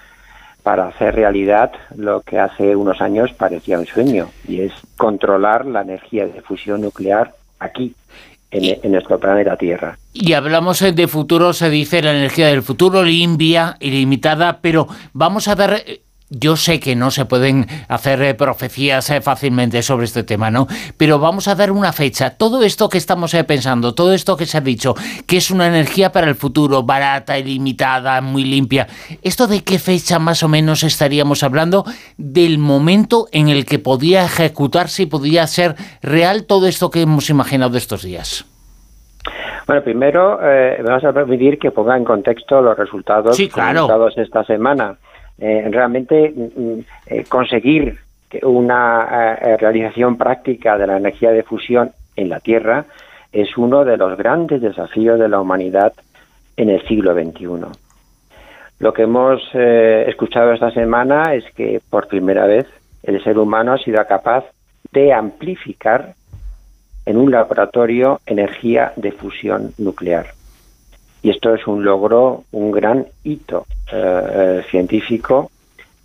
[0.63, 5.83] para hacer realidad lo que hace unos años parecía un sueño, y es controlar la
[5.83, 7.95] energía de fusión nuclear aquí,
[8.51, 9.97] en, en nuestro planeta Tierra.
[10.13, 15.49] Y hablamos eh, de futuro, se dice la energía del futuro limpia, ilimitada, pero vamos
[15.49, 16.03] a ver...
[16.33, 20.69] Yo sé que no se pueden hacer eh, profecías eh, fácilmente sobre este tema, ¿no?
[20.97, 22.31] Pero vamos a dar una fecha.
[22.31, 24.95] Todo esto que estamos eh, pensando, todo esto que se ha dicho,
[25.27, 28.87] que es una energía para el futuro, barata, ilimitada, muy limpia,
[29.23, 31.85] ¿esto de qué fecha más o menos estaríamos hablando?
[32.17, 37.29] Del momento en el que podía ejecutarse y podía ser real todo esto que hemos
[37.29, 38.47] imaginado estos días.
[39.67, 44.09] Bueno, primero eh, me vas a permitir que ponga en contexto los resultados Sí, claro.
[44.17, 44.97] esta semana.
[45.41, 47.99] Eh, realmente mm, mm, eh, conseguir
[48.43, 52.85] una eh, realización práctica de la energía de fusión en la Tierra
[53.33, 55.95] es uno de los grandes desafíos de la humanidad
[56.57, 57.47] en el siglo XXI.
[58.81, 62.67] Lo que hemos escuchado esta semana es que por primera vez
[63.03, 64.45] el ser humano ha sido capaz
[64.91, 66.15] de amplificar
[67.07, 70.40] en un laboratorio energía de fusión nuclear.
[71.23, 75.51] Y esto es un logro, un gran hito eh, eh, científico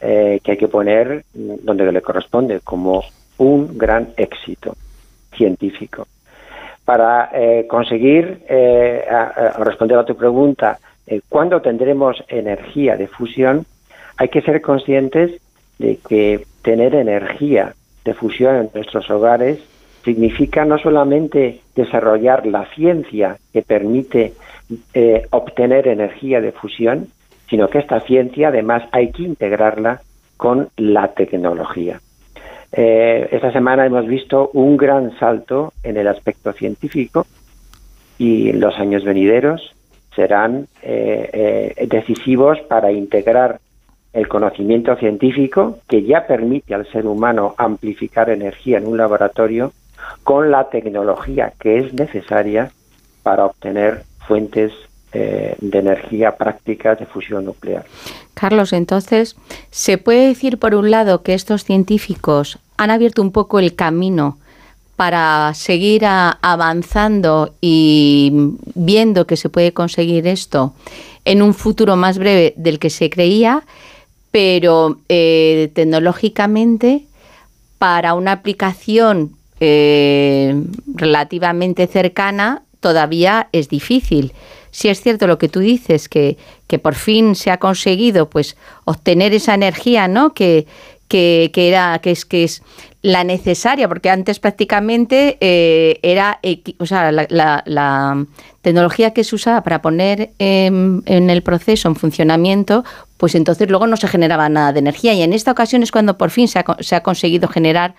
[0.02, 3.04] eh, que hay que poner donde le corresponde, como
[3.38, 4.76] un gran éxito
[5.36, 6.08] científico.
[6.84, 7.32] Para
[7.68, 8.44] conseguir
[9.10, 10.78] a- responder a tu pregunta,
[11.30, 13.66] ¿cuándo tendremos energía de fusión?
[14.18, 15.42] Hay que ser conscientes
[15.80, 17.74] de que tener energía
[18.06, 19.60] de fusión en nuestros hogares
[20.04, 24.34] significa no solamente desarrollar la ciencia que permite
[24.94, 27.08] eh, obtener energía de fusión,
[27.50, 30.02] sino que esta ciencia además hay que integrarla
[30.38, 32.00] con la tecnología.
[32.72, 37.26] Eh, esta semana hemos visto un gran salto en el aspecto científico
[38.18, 39.74] y los años venideros
[40.16, 43.60] serán eh, decisivos para integrar
[44.14, 49.74] el conocimiento científico que ya permite al ser humano amplificar energía en un laboratorio
[50.24, 52.72] con la tecnología que es necesaria
[53.24, 54.72] para obtener fuentes
[55.14, 57.86] eh, de energía prácticas de fusión nuclear.
[58.34, 59.38] Carlos, entonces,
[59.72, 64.38] ¿se puede decir por un lado que estos científicos han abierto un poco el camino
[64.96, 68.32] para seguir avanzando y
[68.76, 70.74] viendo que se puede conseguir esto
[71.26, 73.64] en un futuro más breve del que se creía,
[74.32, 77.06] pero eh, tecnológicamente
[77.78, 80.62] para una aplicación eh,
[80.94, 84.32] relativamente cercana todavía es difícil.
[84.70, 88.58] Si es cierto lo que tú dices, que, que por fin se ha conseguido pues
[88.84, 90.36] obtener esa energía, ¿no?
[90.36, 90.68] Que,
[91.08, 92.62] que, que era, que es, que es
[93.02, 96.40] la necesaria, porque antes prácticamente eh, era,
[96.78, 98.26] o sea, la,
[98.62, 102.84] tecnología que se usaba para poner en, el proceso en funcionamiento,
[103.18, 105.14] pues entonces luego no se generaba nada de energía.
[105.14, 107.96] Y en esta ocasión es cuando por fin se ha, se ha conseguido generar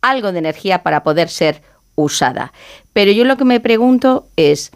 [0.00, 1.60] algo de energía para poder ser
[2.02, 2.52] usada.
[2.92, 4.72] Pero yo lo que me pregunto es,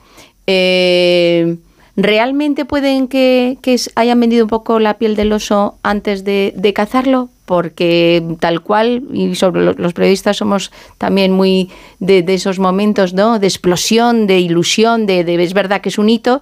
[0.46, 1.56] eh,
[1.96, 3.58] ¿realmente pueden que,
[3.94, 7.30] hayan vendido un poco la piel del oso antes de, cazarlo?
[7.44, 13.38] porque tal cual, y sobre los periodistas somos también muy de, de esos momentos ¿no?
[13.38, 16.40] de explosión, de ilusión, de, de, es verdad que es un hito,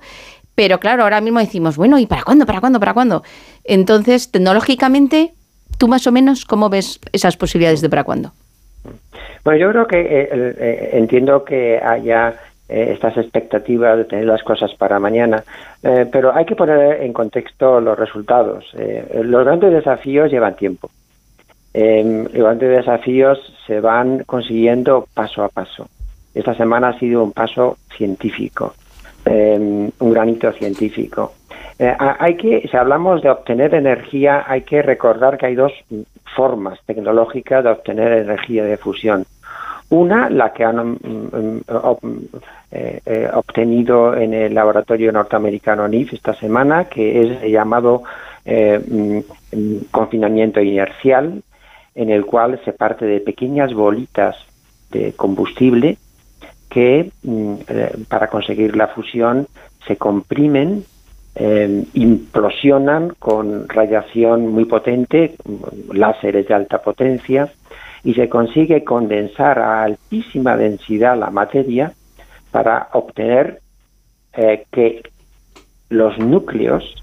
[0.55, 2.47] pero claro, ahora mismo decimos, bueno, ¿y para cuándo?
[2.47, 2.79] ¿Para cuándo?
[2.79, 3.23] ¿Para cuándo?
[3.65, 5.35] Entonces, tecnológicamente,
[5.79, 8.33] ¿tú más o menos cómo ves esas posibilidades de para cuándo?
[9.45, 12.35] Bueno, yo creo que eh, eh, entiendo que haya
[12.69, 15.43] eh, estas expectativas de tener las cosas para mañana,
[16.13, 18.73] pero hay que poner en contexto los resultados.
[19.15, 20.91] Los grandes desafíos llevan tiempo.
[21.75, 25.89] los grandes desafíos se van consiguiendo paso a paso.
[26.35, 28.75] Esta semana ha sido un paso científico,
[29.27, 31.33] un granito científico.
[31.99, 35.73] Hay que, si hablamos de obtener energía, hay que recordar que hay dos
[36.37, 39.25] formas tecnológicas de obtener energía de fusión.
[39.93, 41.61] Una, la que han mm, mm,
[42.71, 48.03] eh, eh, obtenido en el laboratorio norteamericano NIF esta semana, que es llamado
[48.47, 51.43] eh, mm, confinamiento inercial,
[51.95, 54.35] en el cual se parte de pequeñas bolitas
[54.91, 55.99] de combustible
[56.71, 57.11] que
[58.09, 59.47] para conseguir la fusión
[59.87, 60.85] se comprimen,
[61.35, 65.37] implosionan con radiación muy potente,
[65.93, 67.51] láseres de alta potencia,
[68.05, 71.93] y se consigue condensar a altísima densidad la materia
[72.51, 73.61] para obtener
[74.35, 75.03] eh, que
[75.89, 76.95] los núcleos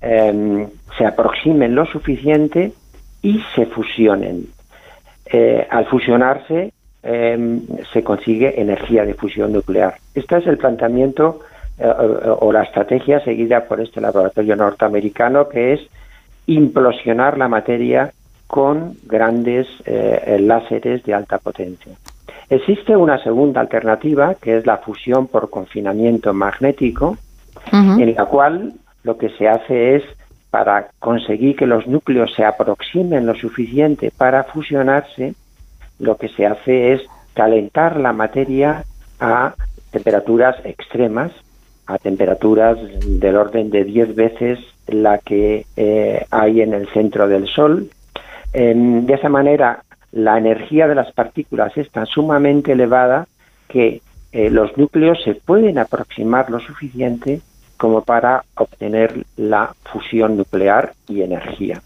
[0.00, 0.68] em,
[0.98, 2.72] se aproximen lo suficiente
[3.22, 4.46] y se fusionen.
[5.26, 9.94] Eh, al fusionarse em, se consigue energía de fusión nuclear.
[10.14, 11.40] Este es el planteamiento
[11.78, 15.80] o la estrategia seguida por este laboratorio norteamericano que es
[16.46, 18.12] implosionar la materia
[18.46, 21.92] con grandes eh, láseres de alta potencia.
[22.50, 27.16] Existe una segunda alternativa que es la fusión por confinamiento magnético,
[27.72, 30.02] en la cual lo que se hace es
[30.50, 35.34] para conseguir que los núcleos se aproximen lo suficiente para fusionarse,
[35.98, 38.84] lo que se hace es calentar la materia
[39.18, 39.54] a
[39.90, 41.32] temperaturas extremas,
[41.92, 47.46] a temperaturas del orden de 10 veces la que eh, hay en el centro del
[47.46, 47.90] Sol,
[48.52, 53.26] de esa manera, la energía de las partículas es tan sumamente elevada
[53.68, 54.02] que
[54.32, 57.40] eh, los núcleos se pueden aproximar lo suficiente
[57.78, 61.82] como para obtener la fusión nuclear y energía.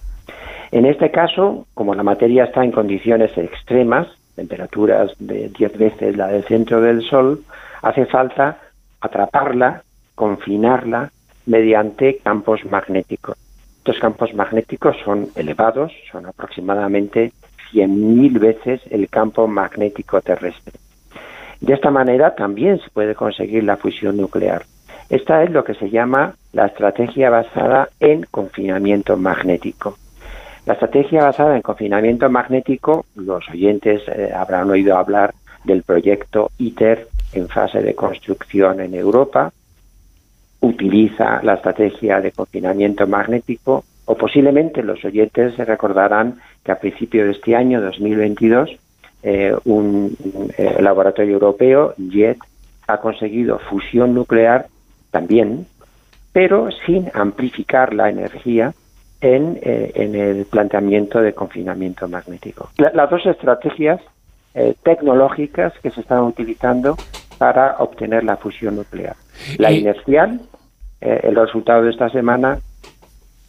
[0.73, 6.27] En este caso, como la materia está en condiciones extremas, temperaturas de 10 veces la
[6.27, 7.43] del centro del Sol,
[7.83, 8.59] hace falta
[9.01, 9.83] atraparla,
[10.17, 11.13] confinarla
[11.47, 13.37] mediante campos magnéticos.
[13.79, 17.33] Estos campos magnéticos son elevados, son aproximadamente
[17.73, 20.73] 100.000 veces el campo magnético terrestre.
[21.61, 24.65] De esta manera también se puede conseguir la fusión nuclear.
[25.09, 29.97] Esta es lo que se llama la estrategia basada en confinamiento magnético.
[30.67, 37.07] La estrategia basada en confinamiento magnético, los oyentes eh, habrán oído hablar del proyecto ITER
[37.35, 39.53] en fase de construcción en Europa,
[40.61, 47.27] utiliza la estrategia de confinamiento magnético o posiblemente los oyentes se recordarán que a principios
[47.27, 48.71] de este año, 2022,
[49.23, 50.17] eh, un
[50.57, 52.39] eh, laboratorio europeo, JET,
[52.87, 54.67] ha conseguido fusión nuclear
[55.11, 55.67] también,
[56.33, 58.73] pero sin amplificar la energía
[59.21, 62.71] en, eh, en el planteamiento de confinamiento magnético.
[62.77, 64.01] las dos estrategias
[64.83, 66.97] tecnológicas que se están utilizando
[67.37, 69.15] para obtener la fusión nuclear.
[69.59, 70.41] La inercial,
[71.01, 72.59] eh, el resultado de esta semana,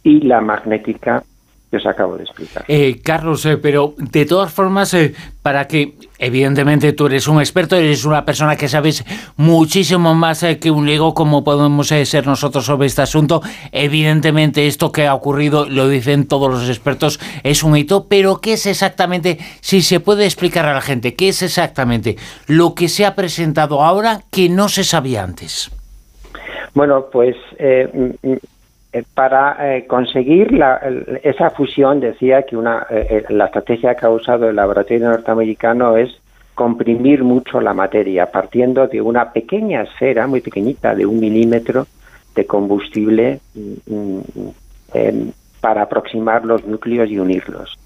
[0.02, 1.22] y la magnética
[1.70, 2.64] que os acabo de explicar.
[2.66, 4.96] Eh, Carlos, eh, pero de todas formas,
[5.42, 9.04] para que, evidentemente, tú eres un experto, eres una persona que sabes
[9.36, 13.42] muchísimo más que un lego como podemos ser nosotros sobre este asunto.
[13.70, 18.54] Evidentemente, esto que ha ocurrido, lo dicen todos los expertos, es un hito, pero ¿qué
[18.54, 23.04] es exactamente, si se puede explicar a la gente, qué es exactamente lo que se
[23.04, 25.70] ha presentado ahora que no se sabía antes?
[26.74, 28.36] Bueno, pues eh, mm, mm,
[28.92, 30.58] eh, para eh, conseguir
[31.22, 32.86] esa fusión, decía que una,
[33.28, 36.10] la estrategia que ha usado el laboratorio norteamericano es
[36.54, 41.86] comprimir mucho la materia, partiendo de una pequeña esfera, muy pequeñita, de un milímetro
[42.34, 45.28] de combustible mm,
[45.60, 47.78] para aproximar los núcleos y unirlos.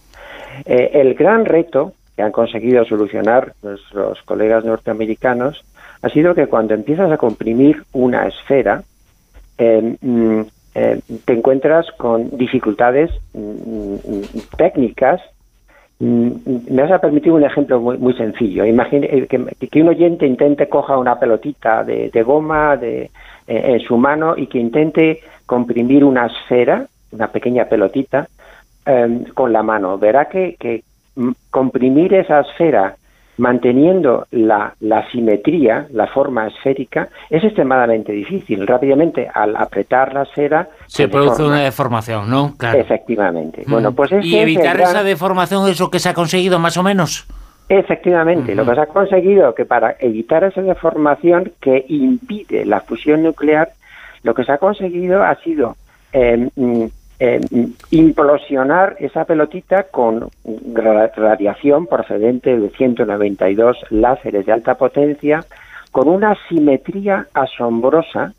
[0.65, 5.65] el gran reto que han conseguido solucionar nuestros colegas norteamericanos
[6.03, 8.83] ha sido que cuando empiezas a comprimir una esfera,
[9.57, 10.41] eh, mm,
[10.75, 14.23] eh, te encuentras con dificultades mm, mm,
[14.57, 15.21] técnicas.
[16.01, 18.65] Me vas a permitir un ejemplo muy, sencillo.
[18.65, 23.09] Imagine eh, que, un oyente intente coja una pelotita de, goma de,
[23.47, 28.27] en su mano y que intente comprimir una esfera, una pequeña pelotita,
[29.35, 29.97] con la mano.
[29.97, 30.83] Verá que
[31.51, 32.97] comprimir esa esfera
[33.39, 38.67] manteniendo la, la, simetría, la forma esférica, es extremadamente difícil.
[38.67, 40.69] Rápidamente, al apretar la esfera...
[40.87, 42.55] Se, produce una deformación, ¿no?
[42.57, 42.79] Claro.
[42.79, 43.65] Efectivamente.
[43.67, 47.27] Bueno, pues ¿Y evitar esa deformación es lo que se ha conseguido más o menos?
[47.69, 53.23] Efectivamente, lo que se ha conseguido que para evitar esa deformación que impide la fusión
[53.23, 53.71] nuclear,
[54.23, 55.77] lo que se ha conseguido ha sido
[56.13, 56.51] eh,
[57.19, 57.41] eh,
[57.91, 60.29] implosionar esa pelotita con
[61.15, 65.45] radiación procedente de 192 láseres de alta potencia
[65.93, 68.33] con una simetría asombrosa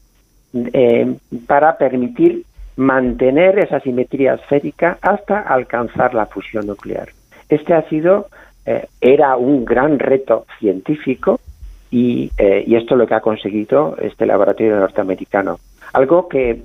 [0.54, 1.16] eh,
[1.48, 2.44] para permitir
[2.76, 7.10] mantener esa simetría esférica hasta alcanzar la fusión nuclear.
[7.48, 8.28] Este ha sido,
[8.66, 11.40] eh, era un gran reto científico
[11.92, 15.60] y, esto es lo que ha conseguido este laboratorio norteamericano.
[15.94, 16.64] Algo que,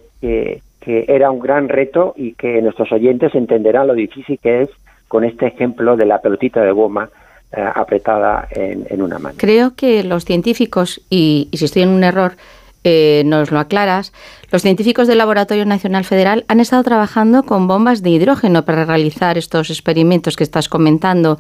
[0.89, 4.70] era un gran reto y que nuestros oyentes entenderán lo difícil que es
[5.09, 7.11] con este ejemplo de la pelotita de goma
[7.53, 9.36] eh, apretada en, una mano.
[9.39, 12.36] Creo que los científicos, y, si estoy en un error,
[12.84, 14.12] eh, nos lo aclaras,
[14.53, 19.39] los científicos del Laboratorio Nacional Federal han estado trabajando con bombas de hidrógeno para realizar
[19.39, 21.39] estos experimentos que estás comentando.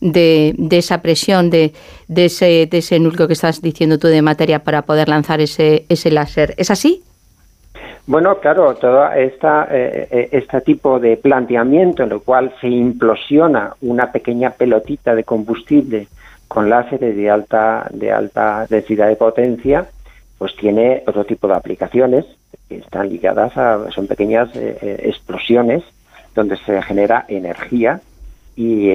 [0.00, 1.72] De, esa presión, de,
[2.06, 5.86] de, ese, de ese núcleo que estás diciendo tú de materia para poder lanzar ese,
[5.88, 6.54] ese láser.
[6.56, 7.02] ¿Es así?
[8.06, 13.74] Bueno, claro, todo esta, eh, eh, este tipo de planteamiento en el cual se implosiona
[13.82, 16.08] una pequeña pelotita de combustible
[16.48, 19.86] con láseres de alta, de alta densidad de potencia,
[20.38, 22.24] pues tiene otro tipo de aplicaciones
[22.68, 25.84] que están ligadas a, son pequeñas eh, explosiones
[26.34, 28.00] donde se genera energía
[28.56, 28.90] y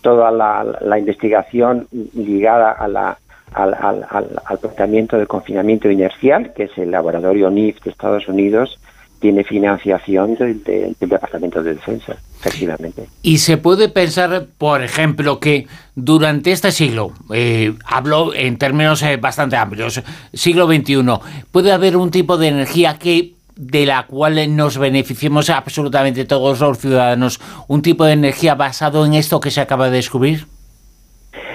[0.00, 3.18] toda la investigación ligada a la
[3.54, 4.06] al, al,
[4.44, 8.78] al, tratamiento de confinamiento inercial, que es el laboratorio NIF de Estados Unidos,
[9.20, 10.62] tiene financiación del,
[11.00, 13.08] Departamento de Defensa, efectivamente.
[13.22, 19.16] Y se puede pensar, por ejemplo, que durante este siglo, eh, hablo en términos eh,
[19.16, 21.02] bastante amplios, siglo XXI,
[21.50, 26.78] puede haber un tipo de energía que de la cual nos beneficiemos absolutamente todos los
[26.78, 30.46] ciudadanos, un tipo de energía basado en esto que se acaba de descubrir.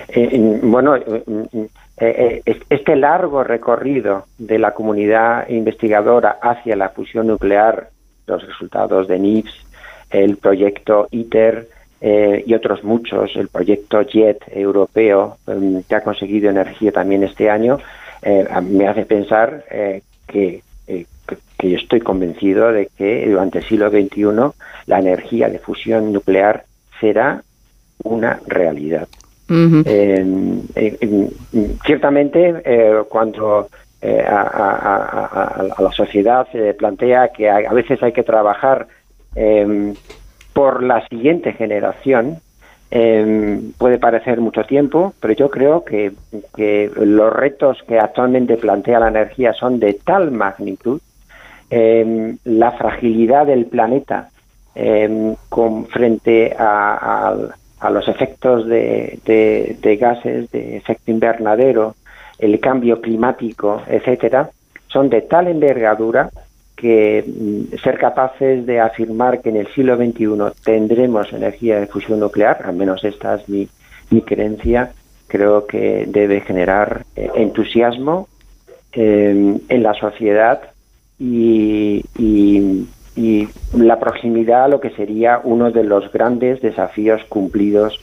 [0.10, 7.90] Eh, bueno, eh, eh, este largo recorrido de la comunidad investigadora hacia la fusión nuclear,
[8.26, 9.54] los resultados de NIPS,
[10.10, 11.68] el proyecto ITER
[12.02, 17.50] eh, y otros muchos, el proyecto JET europeo, em, que ha conseguido energía también este
[17.50, 17.80] año,
[18.62, 19.66] me hace pensar
[20.26, 20.62] que,
[21.64, 24.54] que yo estoy convencido de que durante el siglo XXI
[24.86, 26.66] la energía de fusión nuclear
[27.00, 27.42] será
[28.04, 29.08] una realidad
[31.86, 32.64] ciertamente,
[33.10, 33.68] cuando
[34.28, 38.88] a, la sociedad se plantea que a, veces hay que trabajar
[39.36, 39.94] em,
[40.54, 42.38] por la siguiente generación,
[42.92, 46.12] em, puede parecer mucho tiempo, pero yo creo que,
[46.96, 51.02] los retos que actualmente plantea la energía son de tal magnitud,
[51.70, 54.30] em, la fragilidad del planeta
[55.50, 57.36] con frente a,
[57.84, 61.96] a los efectos de, gases de efecto invernadero,
[62.40, 64.50] el cambio climático, etcétera,
[64.88, 66.30] son de tal envergadura
[66.78, 72.22] que mm, ser capaces de afirmar que en el siglo XXI tendremos energía de fusión
[72.22, 73.68] nuclear, al menos esta es mi,
[74.12, 74.94] mi creencia,
[75.28, 78.30] creo que debe generar eh, entusiasmo
[78.94, 80.62] eh, en la sociedad
[81.20, 82.02] y,
[83.16, 88.00] y la proximidad a lo que sería uno de los grandes desafíos cumplidos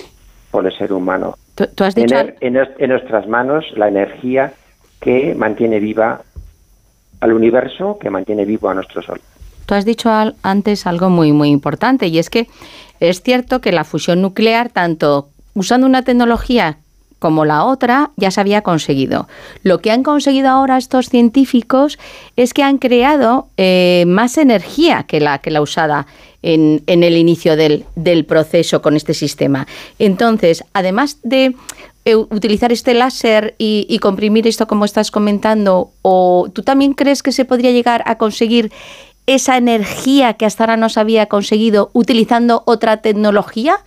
[0.50, 1.36] por el ser humano.
[1.54, 2.14] ¿Tú, has dicho...
[2.14, 2.36] Tener
[2.78, 4.52] en, nuestras manos la energía
[5.00, 6.22] que mantiene viva
[7.20, 9.20] al universo, que mantiene vivo a nuestro Sol.
[9.66, 10.10] Tú has dicho
[10.42, 12.48] antes algo muy, muy importante y es que
[12.98, 16.78] es cierto que la fusión nuclear, tanto usando una tecnología
[17.20, 19.28] como la otra ya se había conseguido.
[19.62, 21.98] Lo que han conseguido ahora estos científicos
[22.34, 26.06] es que han creado eh, más energía que la, que la usada
[26.42, 27.84] en, el inicio del,
[28.26, 29.66] proceso con este sistema.
[29.98, 31.54] Entonces, además de
[32.06, 37.22] eh, utilizar este láser y, y, comprimir esto como estás comentando, o tú también crees
[37.22, 38.72] que se podría llegar a conseguir
[39.26, 43.78] esa energía que hasta ahora no se había conseguido utilizando otra tecnología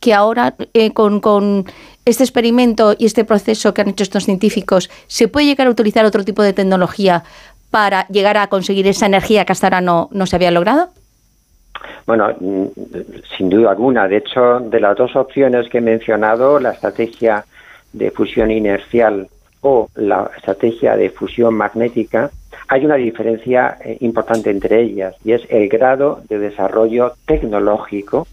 [0.00, 1.64] que ahora eh, con,
[2.06, 6.04] este experimento y este proceso que han hecho estos científicos, ¿se puede llegar a utilizar
[6.04, 7.22] otro tipo de tecnología
[7.70, 10.88] para llegar a conseguir esa energía que hasta ahora no, no se había logrado?
[12.06, 12.64] Bueno, mm,
[13.36, 14.08] sin duda alguna.
[14.08, 17.44] De hecho, de las dos opciones que he mencionado, la estrategia
[17.92, 19.28] de fusión inercial
[19.60, 22.30] o la estrategia de fusión magnética,
[22.68, 28.26] hay una diferencia eh, importante entre ellas y es el grado de desarrollo tecnológico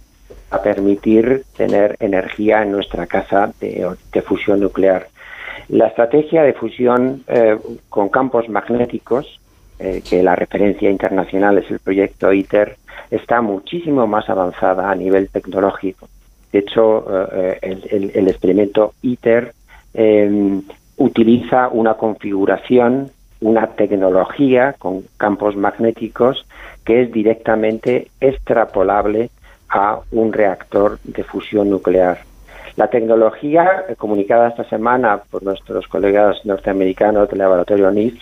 [0.50, 5.08] a permitir tener energía en nuestra casa de, fusión nuclear.
[5.70, 7.58] La estrategia de fusión eh,
[7.90, 9.40] con campos magnéticos,
[9.80, 12.78] eh, que la referencia internacional es el proyecto ITER,
[13.12, 16.08] está muchísimo más avanzada a nivel tecnológico.
[16.52, 17.60] De hecho, eh,
[17.92, 19.54] el, experimento ITER
[19.94, 20.62] eh,
[20.98, 23.12] utiliza una configuración,
[23.42, 26.46] una tecnología con campos magnéticos
[26.86, 29.30] que es directamente extrapolable
[29.70, 32.20] a un reactor de fusión nuclear.
[32.76, 38.22] La tecnología comunicada esta semana por nuestros colegas norteamericanos del laboratorio NIST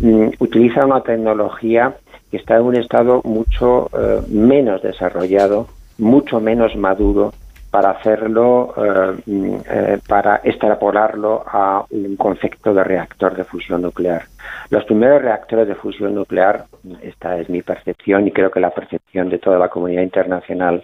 [0.00, 1.96] mm, utiliza una tecnología
[2.30, 5.66] que está en un estado mucho eh, menos desarrollado,
[5.98, 7.32] mucho menos maduro
[7.70, 14.24] para hacerlo, eh, eh, para extrapolarlo a un concepto de reactor de fusión nuclear.
[14.70, 16.64] Los primeros reactores de fusión nuclear,
[17.02, 20.82] esta es mi percepción y creo que la percepción de toda la comunidad internacional,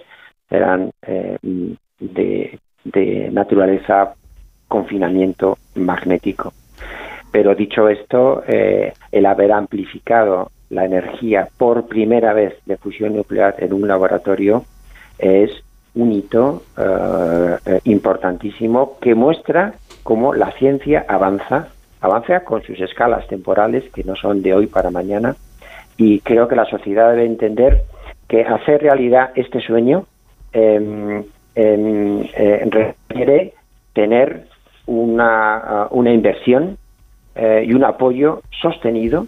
[0.49, 1.37] serán eh,
[1.99, 2.59] de,
[3.32, 4.14] naturaleza
[4.68, 6.53] confinamiento magnético.
[7.32, 13.72] Pero dicho esto, el haber amplificado la energía por primera vez de fusión nuclear en
[13.72, 14.64] un laboratorio
[15.18, 15.51] es
[15.97, 21.68] un hito eh, eh, importantísimo que muestra cómo la ciencia avanza,
[22.01, 25.34] avanza con sus escalas temporales que no son de hoy para mañana.
[25.97, 27.82] Y creo que la sociedad debe entender
[28.28, 30.05] que hacer realidad este sueño
[30.53, 31.24] em,
[31.55, 33.55] em, eh, requiere
[33.94, 34.44] tener
[34.86, 36.76] una, una inversión
[37.64, 39.26] y un apoyo sostenido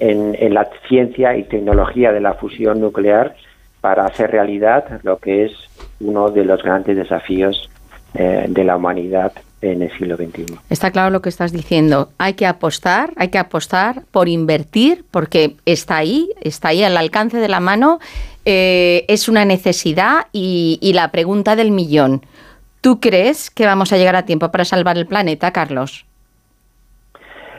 [0.00, 3.34] en- en la ciencia y tecnología de la fusión nuclear
[3.80, 5.52] para hacer realidad lo que es
[6.00, 7.70] uno de los grandes desafíos
[8.14, 10.46] eh, de la humanidad en el siglo XXI.
[10.70, 12.10] Está claro lo que estás diciendo.
[12.18, 17.38] Hay que apostar, hay que apostar por invertir, porque está ahí, está ahí al alcance
[17.38, 17.98] de la mano,
[18.44, 22.24] eh, es una necesidad y, y la pregunta del millón.
[22.80, 26.05] ¿Tú crees que vamos a llegar a tiempo para salvar el planeta, Carlos?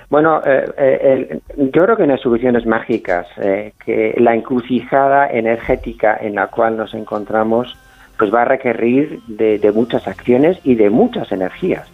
[0.09, 6.17] Bueno, eh, eh, yo creo que no hay soluciones mágicas, eh, que la encrucijada energética
[6.19, 7.77] en la cual nos encontramos
[8.17, 11.87] pues va a requerir de, muchas acciones y de muchas energías.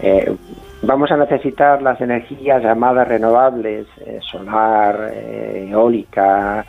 [0.00, 0.34] Eh,
[0.82, 6.64] vamos a necesitar las energías llamadas renovables, eh, solar, eh, eólica,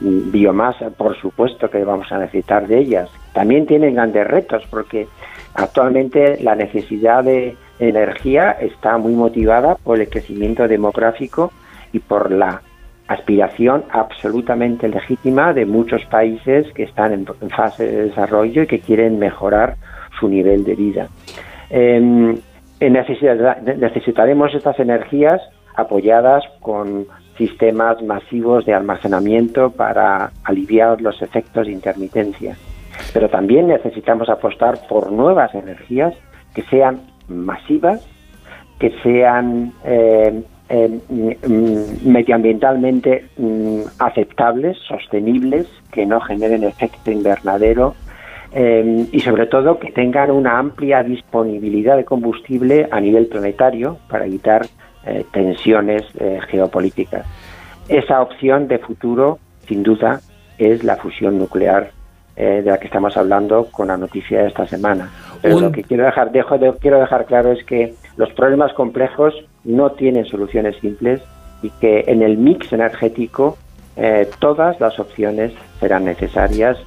[0.00, 3.10] biomasa, por supuesto que vamos a necesitar de ellas.
[3.32, 5.08] También tienen grandes retos porque
[5.54, 11.52] actualmente la necesidad de energía está muy motivada por el crecimiento demográfico
[11.92, 12.62] y por la
[13.06, 19.18] aspiración absolutamente legítima de muchos países que están en, fase de desarrollo y que quieren
[19.18, 19.76] mejorar
[20.20, 21.08] su nivel de vida.
[22.80, 25.40] Necesita- necesitaremos estas energías
[25.74, 27.06] apoyadas con
[27.36, 32.56] sistemas masivos de almacenamiento para aliviar los efectos de intermitencia.
[33.12, 36.14] Pero también necesitamos apostar por nuevas energías
[36.54, 38.06] que sean masivas,
[38.78, 47.94] que sean eh, eh, mm, medioambientalmente mm, aceptables, sostenibles, que no generen efecto invernadero
[48.52, 54.26] eh, y sobre todo que tengan una amplia disponibilidad de combustible a nivel planetario para
[54.26, 54.66] evitar
[55.32, 56.02] tensiones
[56.50, 57.24] geopolíticas.
[57.88, 60.20] Esa opción de futuro, sin duda,
[60.58, 61.92] es la fusión nuclear
[62.36, 65.08] de la que estamos hablando con la noticia de esta semana.
[65.42, 68.72] Pero Un- lo que quiero dejar, dejo de- quiero dejar claro es que los problemas
[68.72, 69.34] complejos
[69.64, 71.20] no tienen soluciones simples
[71.62, 73.56] y que en el mix energético
[73.96, 76.78] eh, todas las opciones serán necesarias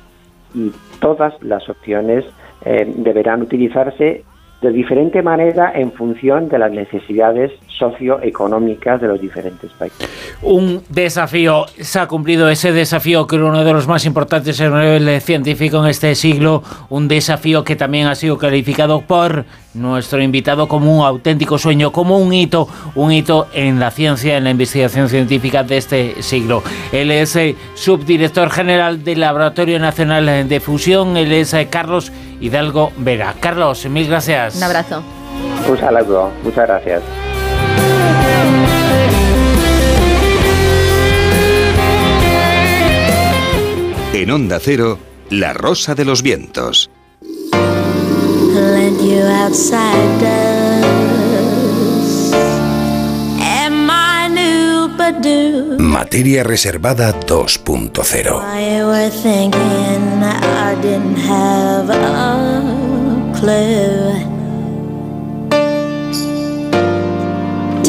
[0.54, 2.26] y todas las opciones
[2.64, 4.24] eh, deberán utilizarse
[4.62, 10.08] de diferente manera en función de las necesidades socioeconómicas de los diferentes países.
[10.44, 14.74] Un desafío, se ha cumplido ese desafío que era uno de los más importantes en
[14.76, 20.68] el científico en este siglo, un desafío que también ha sido calificado por nuestro invitado
[20.68, 25.10] como un auténtico sueño, como un hito, un hito en la ciencia, en la investigación
[25.10, 26.64] científica de este siglo.
[26.92, 32.92] Él es eh, subdirector general del Laboratorio Nacional de Fusión, él es eh, Carlos Hidalgo
[32.98, 33.36] Vera.
[33.40, 34.56] Carlos, mil gracias.
[34.56, 35.04] Un abrazo.
[35.70, 37.02] Un saludo, muchas gracias.
[44.14, 45.00] En Onda Cero,
[45.30, 46.92] La Rosa de los Vientos.
[48.80, 51.02] You outsiders
[55.22, 55.78] new.
[55.80, 58.42] Materia Reservada 2.0.
[58.42, 64.32] I were thinking I didn't have a clue.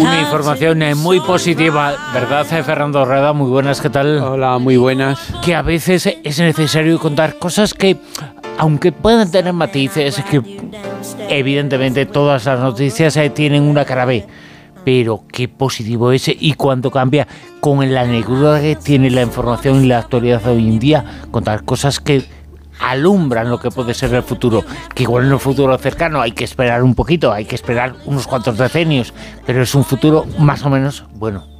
[0.01, 3.33] Una información eh, muy positiva, ¿verdad, eh, Fernando Reda?
[3.33, 4.19] Muy buenas, ¿qué tal?
[4.19, 5.19] Hola, muy buenas.
[5.45, 7.99] Que a veces es necesario contar cosas que,
[8.59, 10.43] aunque puedan tener matices, que
[11.29, 14.27] evidentemente todas las noticias tienen una cara B.
[14.85, 17.29] Pero qué positivo es y cuánto cambia
[17.61, 22.01] con la negrura que tiene la información y la actualidad hoy en día, contar cosas
[22.01, 22.25] que
[22.81, 26.43] alumbran lo que puede ser el futuro, que igual en el futuro cercano hay que
[26.43, 29.15] esperar un poquito, hay que esperar unos cuantos decenios,
[29.47, 31.52] pero es un futuro más o menos bueno.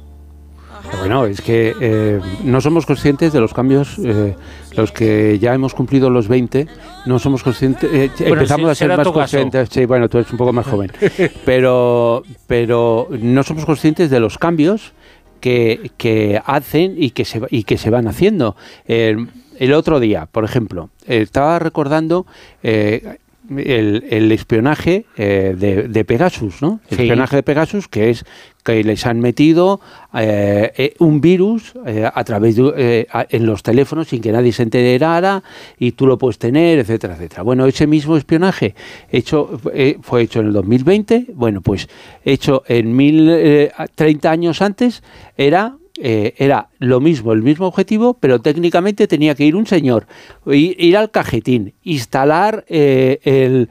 [0.99, 4.35] Bueno, es que eh, no somos conscientes de los cambios, eh,
[4.75, 6.67] los que ya hemos cumplido los 20,
[7.05, 10.31] no somos conscientes, eh, Bueno, empezamos sí, a ser más conscientes, sí, bueno, tú eres
[10.31, 10.91] un poco más joven,
[11.45, 14.93] pero, pero no somos conscientes de los cambios
[15.41, 18.55] que, que hacen y que se, y que se van haciendo.
[18.87, 22.25] El otro día, por ejemplo, estaba recordando
[22.63, 23.17] eh,
[23.49, 26.79] el, el espionaje eh, de, de Pegasus, ¿no?
[26.89, 27.03] El Sí.
[27.03, 28.25] espionaje de Pegasus, que es
[28.63, 29.81] que les han metido
[30.13, 34.53] eh, eh, un virus eh, a través de, a- en los teléfonos sin que nadie
[34.53, 35.43] se enterara
[35.77, 37.43] y tú lo puedes tener, etcétera, etcétera.
[37.43, 38.73] Bueno, ese mismo espionaje
[39.11, 39.59] hecho
[40.01, 41.89] fue hecho en el 2020, bueno, pues
[42.23, 45.03] hecho en mil, eh, 30 años antes
[45.35, 45.75] era
[46.05, 50.05] eh, era lo mismo, el mismo objetivo, pero técnicamente tenía que ir un señor,
[50.45, 53.69] ir al cajetín, instalar eh, el,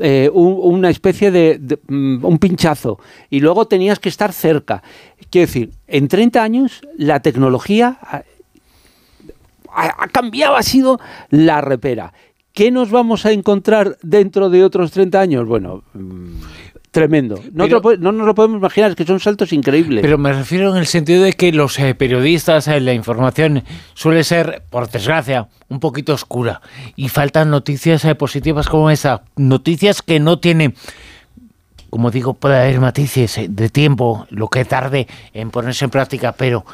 [0.00, 4.82] eh, un- una especie de, mm, un pinchazo y luego tenías que estar cerca.
[5.28, 8.22] Quiero decir, en 30 años la tecnología ha,
[9.68, 12.14] ha- ha cambiado, ha sido la repera.
[12.54, 15.46] ¿Qué nos vamos a encontrar dentro de otros 30 años?
[15.46, 16.40] Bueno, mm,
[16.94, 17.34] tremendo.
[17.52, 20.00] No, Pero- lo no nos lo podemos imaginar, es que son saltos increíbles.
[20.00, 24.24] Pero me refiero en el sentido de que los eh, periodistas, eh, la información suele
[24.24, 26.62] ser, por desgracia, un poquito oscura.
[26.96, 29.24] Y faltan noticias eh, positivas como esa.
[29.36, 30.74] Noticias que no tienen,
[31.90, 36.32] como digo, puede haber matices eh, de tiempo, lo que tarde en ponerse en práctica,
[36.32, 36.64] pero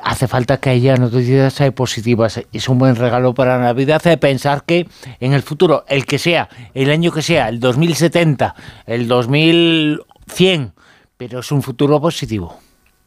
[0.00, 2.40] hace falta que haya noticias eh, positivas.
[2.52, 4.86] Es un buen regalo para Navidad de pensar que
[5.20, 8.54] en el futuro, el que sea, el año que sea, el 2070,
[8.86, 10.72] el 2100,
[11.16, 12.58] pero es un futuro positivo.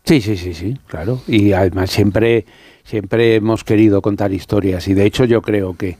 [0.03, 1.21] Sí, sí, sí, sí, claro.
[1.27, 2.45] Y además siempre,
[2.83, 5.97] siempre hemos querido contar historias y de hecho yo creo que,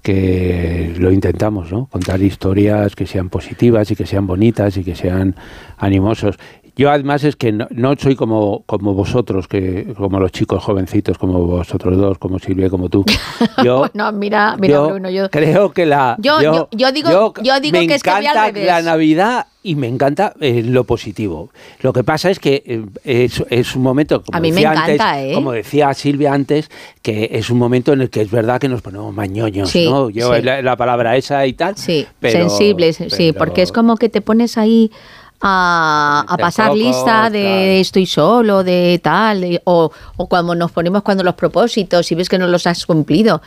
[0.00, 1.86] que lo intentamos, ¿no?
[1.86, 5.36] Contar historias que sean positivas y que sean bonitas y que sean
[5.76, 6.38] animosos.
[6.76, 11.18] Yo además es que no, no soy como, como vosotros, que como los chicos jovencitos,
[11.18, 13.04] como vosotros dos, como Silvia, como tú.
[13.64, 15.28] Yo, no, mira, mira, yo Bruno, yo...
[15.30, 18.36] creo que la Yo- yo- yo digo- yo digo me que es que voy al
[18.36, 18.66] encanta revés.
[18.66, 21.50] la Navidad y me encanta eh, lo positivo.
[21.82, 24.72] Lo que pasa es que eh, es, es un momento como A mí me decía
[24.72, 25.34] encanta, antes, ¿eh?
[25.34, 26.70] como decía Silvia antes,
[27.02, 30.08] que es un momento en el que es verdad que nos ponemos mañoños, Sí, ¿no?
[30.10, 30.42] Yo sí.
[30.42, 31.76] la, la palabra esa y tal.
[31.76, 34.90] Sí, pero- sensibles, sí, porque es como que te pones ahí
[35.42, 37.56] a, a pasar poco, lista de claro.
[37.80, 42.28] estoy solo, de tal, de- o, o cuando nos ponemos cuando los propósitos y ves
[42.28, 43.42] que no los has cumplido.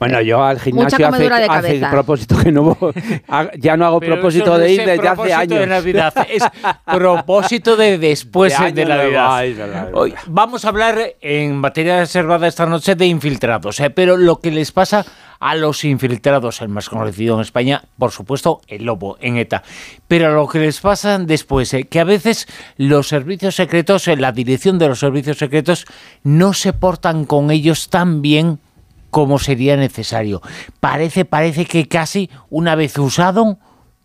[0.00, 1.90] Bueno, yo al gimnasio hace, cabeza.
[1.90, 2.92] propósito que no voy-
[3.28, 5.58] ha- ya no hago Pero propósito de ir el desde hace propósito años.
[5.60, 6.42] de Navidad, es
[6.86, 9.26] propósito de después De de, Navidad.
[9.36, 13.78] ay, es verdad, es Hoy vamos a hablar en materia reservada esta noche de infiltrados,
[13.80, 13.90] ¿eh?
[13.90, 15.04] pero lo que les pasa
[15.38, 19.62] a los infiltrados, el más conocido en España, por supuesto, el lobo en ETA,
[20.06, 21.84] pero lo que les pasa después, ¿eh?
[21.84, 22.46] que a veces
[22.76, 25.86] los servicios secretos, eh, la dirección de los servicios secretos,
[26.24, 28.58] no se portan con ellos tan bien
[29.10, 30.40] como sería necesario.
[30.80, 33.58] Parece, parece que casi una vez usado,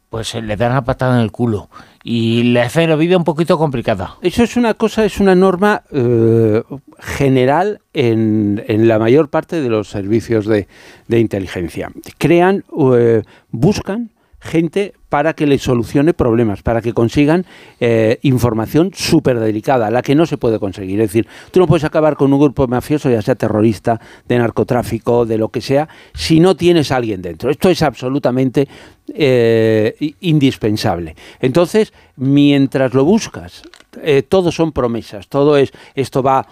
[0.10, 1.70] pues le dan la patada en el culo
[2.04, 4.16] y le hacen la vida un poquito complicada.
[4.22, 6.62] Eso es una cosa, es una norma eh,
[7.00, 10.68] general en, en la mayor parte de los servicios de,
[11.08, 11.92] de inteligencia.
[12.18, 12.64] Crean,
[12.96, 14.12] eh, buscan
[14.46, 17.46] gente para que les solucione problemas, para que consigan
[17.80, 21.00] eh, información súper delicada, la que no se puede conseguir.
[21.02, 25.26] Es decir, tú no puedes acabar con un grupo mafioso, ya sea terrorista, de narcotráfico,
[25.26, 27.50] de lo que sea, si no tienes a alguien dentro.
[27.50, 28.68] Esto es absolutamente
[29.14, 31.16] eh, indispensable.
[31.40, 33.64] Entonces, mientras lo buscas,
[34.02, 36.48] eh, todo son promesas, todo es, esto va,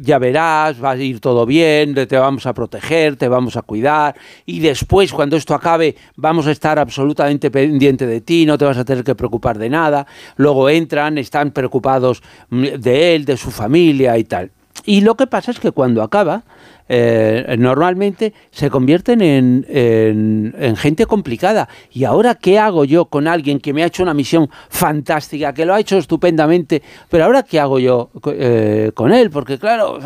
[0.00, 4.14] ya verás, va a ir todo bien, te vamos a proteger, te vamos a cuidar,
[4.46, 8.78] y después, cuando esto acabe, vamos a estar absolutamente pendiente de ti, no te vas
[8.78, 13.50] a tener que preocupar de nada, luego entran, están preocupados mm, de él, de su
[13.50, 14.50] familia y tal.
[14.84, 16.42] Y lo que pasa es que cuando acaba,
[16.88, 21.68] eh, normalmente se convierten en, en- en gente complicada.
[21.92, 25.64] ¿Y ahora qué hago yo con alguien que me ha hecho una misión fantástica, que
[25.64, 26.82] lo ha hecho estupendamente?
[27.08, 29.30] Pero ahora qué hago yo eh, con él?
[29.30, 29.98] Porque claro,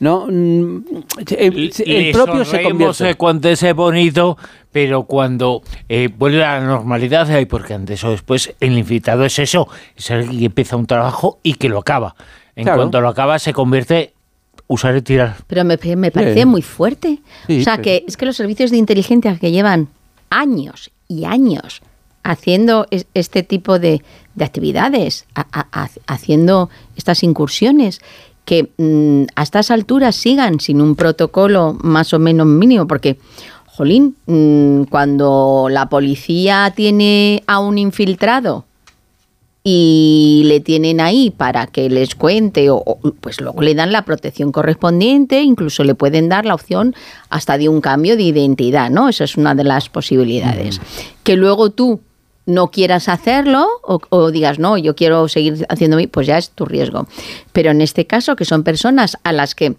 [0.00, 0.84] no, mm,
[1.36, 3.10] el, el propio se convierte.
[3.10, 4.38] eh, cuando es bonito,
[4.72, 9.38] pero cuando eh, vuelve a la normalidad, eh, porque antes o después el infiltrado es
[9.40, 12.14] eso, es alguien que empieza un trabajo y que lo acaba.
[12.56, 12.78] En Claro.
[12.80, 14.12] cuanto lo acaba, se convierte
[14.66, 15.36] usar y tirar.
[15.46, 16.46] Pero me, me parece Sí.
[16.46, 17.18] muy fuerte.
[17.46, 19.88] Sí, o sea, pero- que es que los servicios de inteligencia que llevan
[20.30, 21.82] años y años
[22.22, 24.02] haciendo es- este tipo de,
[24.34, 28.00] de actividades, a- a- ha- haciendo estas incursiones,
[28.46, 33.18] que mm, a estas alturas sigan sin un protocolo más o menos mínimo, porque,
[33.66, 38.64] jolín, mm, cuando la policía tiene a un infiltrado
[39.66, 44.04] y le tienen ahí para que les cuente o, o, pues luego le dan la
[44.04, 46.94] protección correspondiente, incluso le pueden dar la opción
[47.30, 49.08] hasta de un cambio de identidad, ¿no?
[49.08, 50.82] Esa es una de las posibilidades.
[51.22, 52.00] Que luego tú
[52.44, 56.50] no quieras hacerlo o, o digas, no, yo quiero seguir haciendo mi, pues ya es
[56.50, 57.06] tu riesgo.
[57.52, 59.76] Pero en este caso, que son personas a las que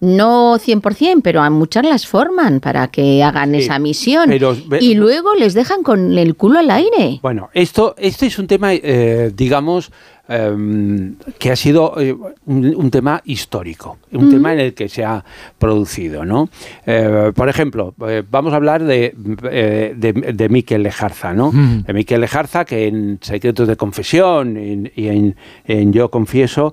[0.00, 5.34] no 100%, pero a muchas las forman para que hagan esa misión pero y luego
[5.34, 7.20] les dejan con el culo al aire.
[7.22, 9.92] Bueno, esto, este es un tema, eh, digamos,
[10.30, 12.16] em, que ha sido eh,
[12.46, 15.24] un, un tema histórico, un tema en el que se ha
[15.58, 16.48] producido, ¿no?
[16.86, 21.50] Eh, por ejemplo, eh, vamos a hablar de, de, de Miquel Lejarza, ¿no?
[21.52, 26.72] De Miquel Lejarza, que en Secretos de Confesión y en, en Yo Confieso,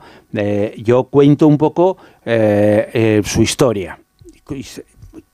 [0.77, 1.97] yo cuento un poco
[3.23, 3.99] su historia.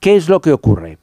[0.00, 0.98] ¿Qué es lo que ocurre?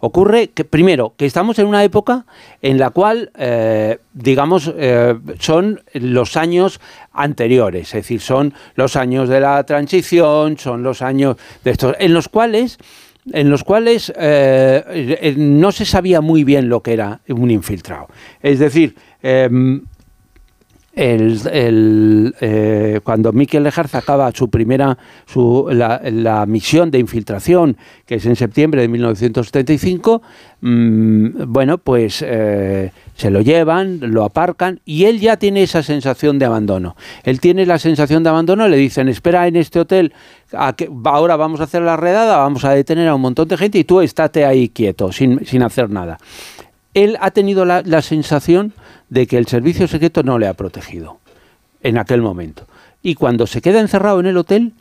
[0.00, 2.26] Ocurre que, primero, que estamos en una época
[2.62, 6.80] en la cual, eh, digamos, eh, son los años
[7.12, 12.12] anteriores, es decir, son los años de la transición, son los años de estos, en
[12.12, 12.78] los cuales
[13.32, 18.06] en los cuales eh, no se sabía muy bien lo que era un infiltrado.
[18.40, 19.82] Es decir, em,
[20.96, 27.76] el, eh, cuando Miquel Lejarza acaba su primera su, la, la misión de infiltración,
[28.06, 30.22] que es en septiembre de 1975,
[30.62, 36.38] mm, bueno, pues eh, se lo llevan, lo aparcan y él ya tiene esa sensación
[36.38, 36.96] de abandono.
[37.24, 40.14] Él tiene la sensación de abandono, le dicen, espera en este hotel,
[40.52, 43.58] a que, ahora vamos a hacer la redada, vamos a detener a un montón de
[43.58, 46.18] gente y tú estate ahí quieto, sin, sin hacer nada
[46.96, 48.72] él ha tenido la, sensación
[49.10, 51.18] de que el servicio secreto no le ha protegido
[51.82, 52.66] en aquel momento.
[53.02, 54.72] Y cuando se queda encerrado en el hotel,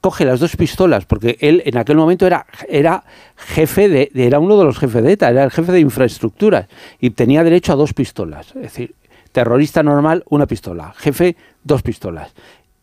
[0.00, 3.04] coge las dos pistolas, porque él en aquel momento era, era
[3.36, 6.66] jefe de- era uno de los jefes de ETA, era el jefe de infraestructuras,
[7.00, 8.48] y tenía derecho a dos pistolas.
[8.56, 8.96] Es decir,
[9.30, 12.32] terrorista normal, una pistola, jefe, dos pistolas.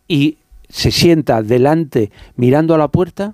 [0.07, 0.37] Y
[0.69, 3.33] se sienta delante, mirando a la puerta,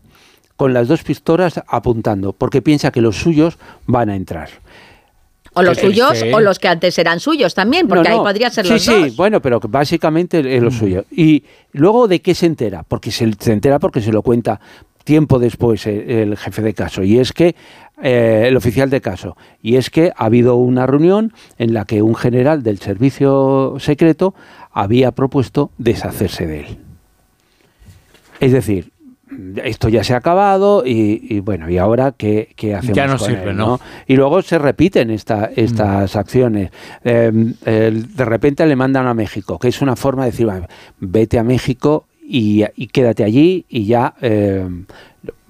[0.57, 4.49] con las dos pistolas apuntando, porque piensa que los suyos van a entrar.
[5.55, 6.31] O los suyos sí.
[6.33, 8.91] o los que antes eran suyos también, porque No, ahí podría ser sí, los sí,
[9.05, 9.15] dos.
[9.15, 11.05] bueno, pero básicamente es lo suyo.
[11.11, 12.83] Y luego, ¿de qué se entera?
[12.83, 14.59] Porque se, se entera porque se lo cuenta
[15.03, 17.55] tiempo después el, el jefe de caso, y es que
[18.01, 22.01] eh, el oficial de caso, y es que ha habido una reunión en la que
[22.01, 24.33] un general del servicio secreto
[24.71, 26.77] había propuesto deshacerse de él.
[28.39, 28.91] Es decir,
[29.63, 33.17] esto ya se ha acabado y, y bueno, ¿y ahora qué, qué hacemos Ya no
[33.17, 33.79] con sirve, él, ¿no?
[34.07, 36.69] Y luego se repiten esta, estas acciones.
[37.03, 37.31] Eh,
[37.65, 40.67] el- de repente le mandan a México, que es una forma de decir, "Va,
[40.99, 44.13] vete a México y, y quédate allí y ya...
[44.21, 44.65] eh,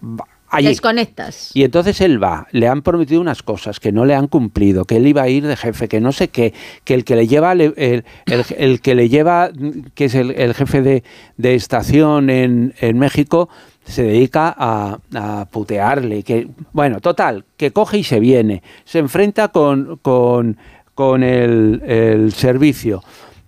[0.04, 0.68] va- allí".
[0.68, 1.52] Desconectas.
[1.54, 4.98] Y entonces él va, le han prometido unas cosas que no le han cumplido, que
[4.98, 6.54] él iba a ir de jefe, que no sé qué,
[6.84, 9.52] que el que le lleva, le- el, el- el que le lleva,
[9.94, 11.04] que es el, el jefe de,
[11.38, 13.50] de estación en, en México,
[13.86, 19.50] se dedica a, a putearle, que bueno, total, que coge y se viene, se enfrenta
[19.50, 20.58] con, con,
[20.96, 23.04] con el, el servicio.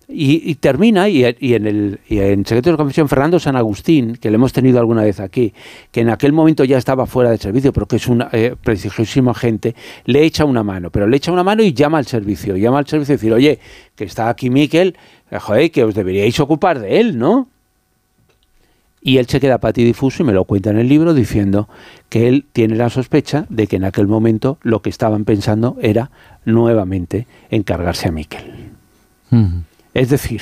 [0.10, 4.30] Y, y termina, y, en el y en Secretos de Confesión, Fernando San Agustín, que
[4.30, 5.54] le hemos tenido alguna vez aquí,
[5.92, 9.32] que en aquel momento ya estaba fuera de servicio, pero que es un eh, prestigiosísimo
[9.32, 12.80] agente, le echa una mano, pero le echa una mano y llama al servicio, llama
[12.80, 13.60] al servicio y decir, oye,
[13.98, 14.96] que está aquí Miquel,
[15.30, 17.50] eh, joder, que os deberíais ocupar de él, ¿no?
[19.02, 21.68] Y él se queda patidifuso y me lo cuenta en el libro diciendo
[22.08, 26.12] que él tiene la sospecha de que en aquel momento lo que estaban pensando era
[26.46, 28.72] nuevamente encargarse a Miquel.
[29.98, 30.42] Es decir,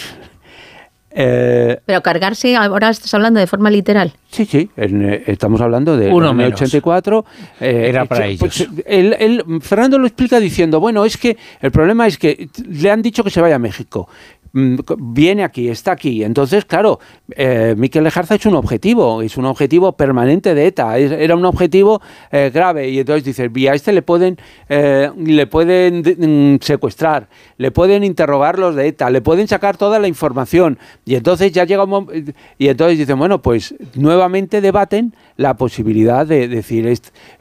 [1.18, 4.12] eh, Pero cargarse, ahora estás hablando de forma literal.
[4.30, 6.60] Sí, sí, en, eh, estamos hablando de Uno año menos.
[6.62, 7.26] 84.
[7.62, 8.40] eh, Era para eh, ellos.
[8.40, 12.92] pues, él- él- Fernando lo explica diciendo, bueno, es que el problema es que le
[12.92, 14.10] han dicho que se vaya a México.
[14.56, 14.78] Mm,
[15.14, 16.24] viene aquí, está aquí.
[16.24, 17.00] Entonces, claro,
[17.36, 22.02] eh, Miquel Lejarza es un objetivo, es un objetivo permanente de ETA, era un objetivo
[22.32, 22.90] eh, grave.
[22.90, 24.38] Y entonces dices, vía este le pueden,
[24.70, 27.28] eh, le pueden mm, secuestrar,
[27.58, 30.80] le pueden interrogar los de ETA, le pueden sacar toda la información.
[31.06, 36.26] Y entonces ya llega un momento, y entonces dicen, bueno, pues nuevamente debaten la posibilidad
[36.26, 36.92] de decir,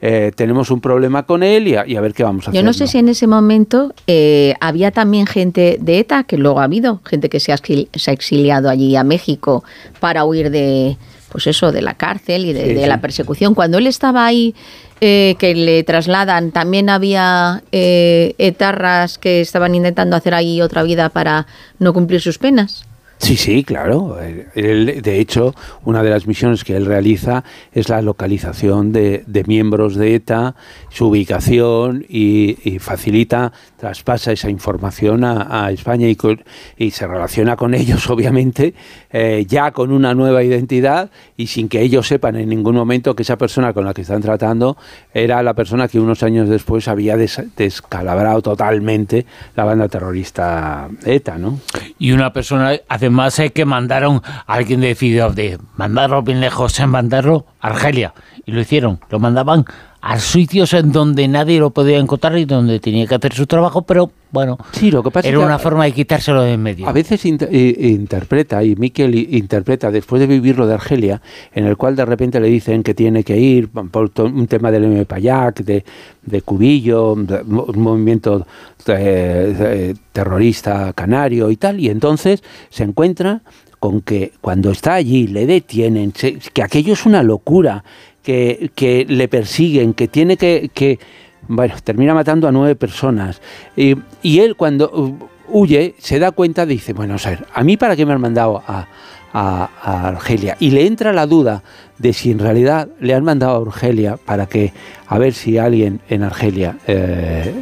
[0.01, 2.61] eh, tenemos un problema con él y a, y a ver qué vamos a hacer.
[2.61, 6.59] Yo no sé si en ese momento eh, había también gente de ETA, que luego
[6.59, 9.63] ha habido, gente que se ha, exil- se ha exiliado allí a México
[9.99, 10.97] para huir de,
[11.31, 12.87] pues eso, de la cárcel y de, Sí, de sí.
[12.87, 13.53] la persecución.
[13.55, 14.53] Cuando él estaba ahí,
[15.01, 21.09] eh, que le trasladan, también había eh, etarras que estaban intentando hacer ahí otra vida
[21.09, 21.47] para
[21.79, 22.85] no cumplir sus penas.
[23.17, 24.17] Sí, sí, claro.
[24.53, 25.55] De hecho,
[25.85, 30.55] una de las misiones que él realiza es la localización de, de miembros de ETA,
[30.89, 36.43] su ubicación y, y facilita, traspasa esa información a, España y, con-
[36.91, 38.73] se relaciona con ellos, obviamente,
[39.11, 43.23] eh, ya con una nueva identidad y sin que ellos sepan en ningún momento que
[43.23, 44.77] esa persona con la que están tratando
[45.13, 51.37] era la persona que unos años después había des- descalabrado totalmente la banda terrorista ETA,
[51.37, 51.59] ¿no?
[51.97, 52.73] Y una persona,
[53.05, 58.13] además, eh, que mandaron, alguien decidió de mandarlo bien lejos, en mandarlo a Argelia.
[58.45, 59.65] Y lo hicieron, lo mandaban
[60.07, 63.81] a sitios en donde nadie lo podía encontrar y donde tenía que hacer su trabajo,
[63.81, 66.61] pero bueno, Sí, lo que pasa era es que una forma de quitárselo de en
[66.61, 66.87] medio.
[66.87, 71.23] A veces inter- i- interpreta, y Miquel interpreta, después de vivir lo de Argelia,
[71.55, 74.85] en el cual de repente le dicen que tiene que ir por un tema del
[74.85, 75.83] MPAYAC, de,
[76.21, 78.45] de Cubillo, de- un movimiento
[78.85, 83.41] eh, eh, terrorista canario y tal, y entonces se encuentra
[83.79, 87.83] con que cuando está allí le detienen, que aquello es una locura,
[88.25, 90.99] que, le persiguen, que tiene que, que
[91.47, 93.41] bueno, termina matando a nueve personas.
[93.75, 93.95] Y,
[94.39, 95.17] él cuando uh,
[95.47, 98.63] huye se da cuenta, dice, bueno, a ver, ¿a mí para qué me han mandado
[98.67, 98.87] a
[99.33, 100.57] Argelia?
[100.59, 101.63] Y le entra la duda
[101.97, 104.73] de si en realidad le han mandado a Argelia para que,
[105.07, 107.53] a ver si alguien en Argelia eh,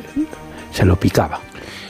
[0.72, 1.40] se lo picaba.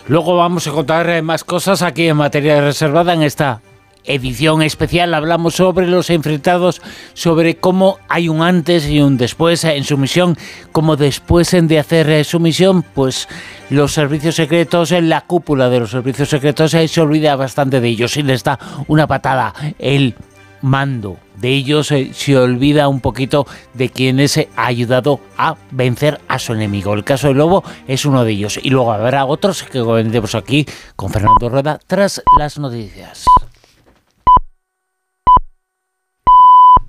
[0.08, 3.62] Luego vamos a contar eh, más cosas aquí en materia reservada en esta
[4.06, 5.14] edición especial.
[5.14, 6.82] Hablamos sobre los enfrentados,
[7.14, 10.38] sobre cómo hay un antes y un después en su misión,
[10.72, 13.28] como después de hacer eh, su misión, pues
[13.70, 17.88] los servicios secretos, en la cúpula de los servicios secretos, eh, se olvida bastante de
[17.88, 19.54] ellos y les da una patada.
[19.80, 20.16] El
[20.64, 26.20] mando de ellos eh, se olvida un poquito de quienes eh, ha ayudado a vencer
[26.28, 26.94] a su enemigo.
[26.94, 28.60] El caso del lobo es uno de ellos.
[28.64, 33.26] Y luego habrá otros que vendemos aquí con Fernando Rueda tras las noticias.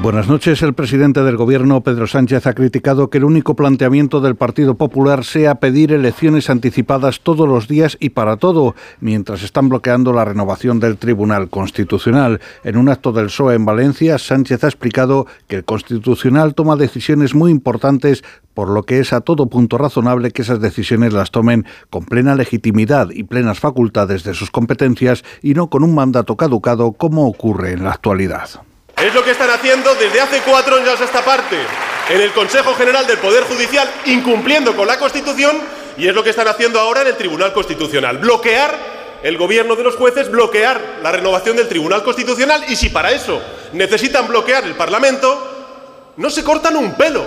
[0.00, 0.62] Buenas noches.
[0.62, 5.24] El presidente del Gobierno, Pedro Sánchez, ha criticado que el único planteamiento del Partido Popular
[5.24, 10.78] sea pedir elecciones anticipadas todos los días y para todo, mientras están bloqueando la renovación
[10.78, 12.40] del Tribunal Constitucional.
[12.62, 17.34] En un acto del PSOE en Valencia, Sánchez ha explicado que el Constitucional toma decisiones
[17.34, 18.22] muy importantes,
[18.54, 22.36] por lo que es a todo punto razonable que esas decisiones las tomen con plena
[22.36, 27.72] legitimidad y plenas facultades de sus competencias y no con un mandato caducado como ocurre
[27.72, 28.48] en la actualidad.
[29.02, 31.56] Es lo que están haciendo desde hace cuatro años a esta parte
[32.10, 35.56] en el Consejo General del Poder Judicial, incumpliendo con la Constitución,
[35.96, 38.18] y es lo que están haciendo ahora en el Tribunal Constitucional.
[38.18, 38.76] Bloquear
[39.22, 43.40] el gobierno de los jueces, bloquear la renovación del Tribunal Constitucional, y si para eso
[43.72, 47.24] necesitan bloquear el Parlamento, no se cortan un pelo,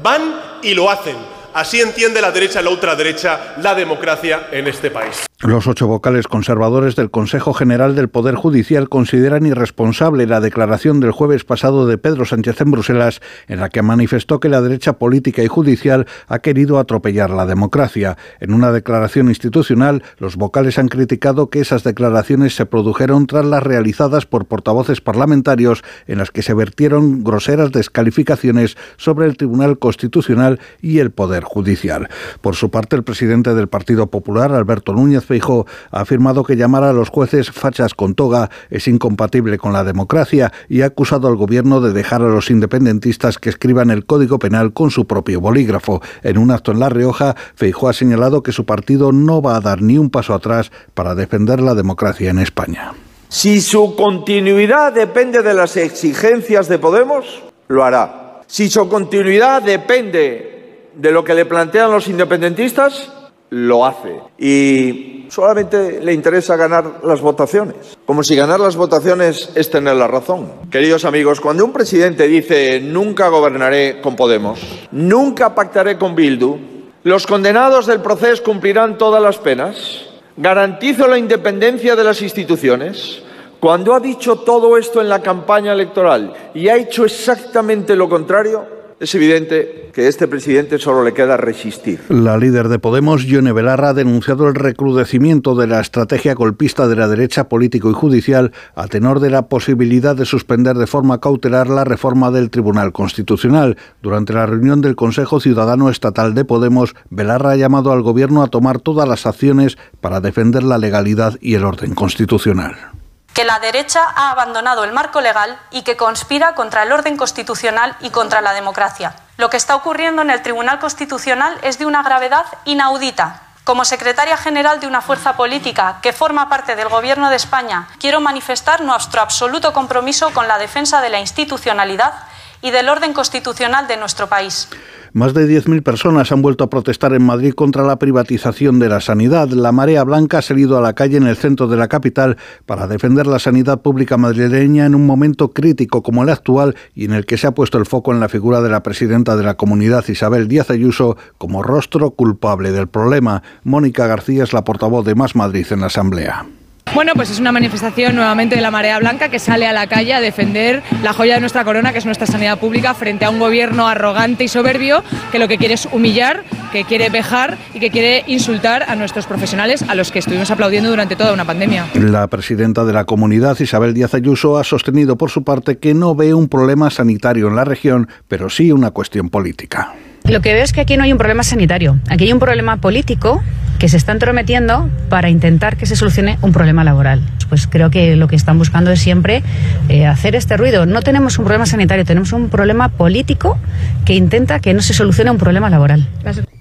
[0.00, 1.16] van y lo hacen.
[1.52, 5.27] Así entiende la derecha la ultraderecha la democracia en este país.
[5.40, 11.12] Los ocho vocales conservadores del Consejo General del Poder Judicial consideran irresponsable la declaración del
[11.12, 15.44] jueves pasado de Pedro Sánchez en Bruselas, en la que manifestó que la derecha política
[15.44, 18.16] y judicial ha querido atropellar la democracia.
[18.40, 23.62] En una declaración institucional, los vocales han criticado que esas declaraciones se produjeron tras las
[23.62, 30.58] realizadas por portavoces parlamentarios en las que se vertieron groseras descalificaciones sobre el Tribunal Constitucional
[30.82, 32.08] y el Poder Judicial.
[32.40, 36.82] Por su parte, el presidente del Partido Popular, Alberto Núñez Feijóo, ha afirmado que llamar
[36.84, 41.36] a los jueces fachas con toga es incompatible con la democracia y ha acusado al
[41.36, 46.00] gobierno de dejar a los independentistas que escriban el Código Penal con su propio bolígrafo.
[46.22, 49.60] En un acto en La Rioja, Feijóo ha señalado que su partido no va a
[49.60, 52.94] dar ni un paso atrás para defender la democracia en España.
[53.28, 58.40] Si su continuidad depende de las exigencias de Podemos, lo hará.
[58.46, 63.12] Si su continuidad depende de lo que le plantean los independentistas,
[63.50, 64.20] lo hace.
[64.38, 67.98] Y solamente le interesa ganar las votaciones.
[68.06, 70.50] Como si ganar las votaciones es tener la razón.
[70.70, 76.58] Queridos amigos, cuando un presidente dice nunca gobernaré con Podemos, nunca pactaré con Bildu,
[77.04, 83.22] los condenados del proceso cumplirán todas las penas, garantizo la independencia de las instituciones,
[83.60, 88.77] cuando ha dicho todo esto en la campaña electoral y ha hecho exactamente lo contrario,
[89.00, 92.00] es evidente que a este presidente solo le queda resistir.
[92.08, 96.96] La líder de Podemos, Yone Belarra, ha denunciado el recrudecimiento de la estrategia golpista de
[96.96, 101.68] la derecha político y judicial a tenor de la posibilidad de suspender de forma cautelar
[101.68, 103.76] la reforma del Tribunal Constitucional.
[104.02, 108.48] Durante la reunión del Consejo Ciudadano Estatal de Podemos, Belarra ha llamado al Gobierno a
[108.48, 112.97] tomar todas las acciones para defender la legalidad y el orden constitucional
[113.38, 117.94] que la derecha ha abandonado el marco legal y que conspira contra el orden constitucional
[118.00, 119.14] y contra la democracia.
[119.36, 123.42] Lo que está ocurriendo en el Tribunal Constitucional es de una gravedad inaudita.
[123.62, 128.20] Como secretaria general de una fuerza política que forma parte del Gobierno de España, quiero
[128.20, 132.14] manifestar nuestro absoluto compromiso con la defensa de la institucionalidad
[132.60, 134.68] y del orden constitucional de nuestro país.
[135.12, 139.00] Más de 10.000 personas han vuelto a protestar en Madrid contra la privatización de la
[139.00, 139.48] sanidad.
[139.48, 142.36] La marea blanca ha salido a la calle en el centro de la capital
[142.66, 147.12] para defender la sanidad pública madrileña en un momento crítico como el actual y en
[147.12, 149.54] el que se ha puesto el foco en la figura de la presidenta de la
[149.54, 153.42] comunidad, Isabel Díaz Ayuso, como rostro culpable del problema.
[153.64, 156.46] Mónica García es la portavoz de Más Madrid en la Asamblea.
[156.94, 160.14] Bueno, pues es una manifestación nuevamente de la marea blanca que sale a la calle
[160.14, 163.38] a defender la joya de nuestra corona, que es nuestra sanidad pública, frente a un
[163.38, 167.90] gobierno arrogante y soberbio que lo que quiere es humillar, que quiere vejar y que
[167.90, 171.86] quiere insultar a nuestros profesionales, a los que estuvimos aplaudiendo durante toda una pandemia.
[171.94, 176.14] La presidenta de la comunidad, Isabel Díaz Ayuso, ha sostenido por su parte que no
[176.14, 179.92] ve un problema sanitario en la región, pero sí una cuestión política.
[180.24, 182.78] Lo que veo es que aquí no hay un problema sanitario, aquí hay un problema
[182.78, 183.42] político
[183.78, 187.22] que se está entrometiendo para intentar que se solucione un problema laboral.
[187.48, 189.42] Pues creo que lo que están buscando es siempre
[189.88, 190.84] eh, hacer este ruido.
[190.84, 193.56] No tenemos un problema sanitario, tenemos un problema político
[194.04, 196.06] que intenta que no se solucione un problema laboral.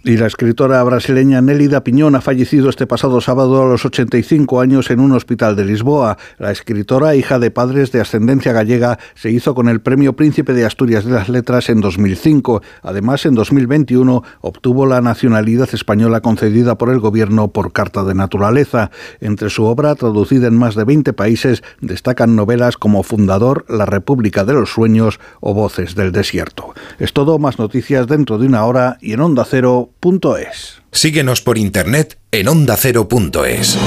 [0.03, 4.89] Y la escritora brasileña Nélida Piñón ha fallecido este pasado sábado a los 85 años
[4.89, 6.17] en un hospital de Lisboa.
[6.37, 10.65] La escritora, hija de padres de ascendencia gallega, se hizo con el Premio Príncipe de
[10.65, 12.61] Asturias de las Letras en 2005.
[12.83, 17.06] Además, en 2021 obtuvo la nacionalidad española concedida por el gobierno
[17.49, 18.91] por carta de naturaleza.
[19.19, 24.45] Entre su obra, traducida en más de 20 países, destacan novelas como Fundador, La República
[24.45, 26.73] de los Sueños o Voces del Desierto.
[26.99, 29.91] Es todo, más noticias dentro de una hora y en Onda Cero
[30.37, 30.81] es.
[30.91, 33.77] Síguenos por internet en ondacero.es.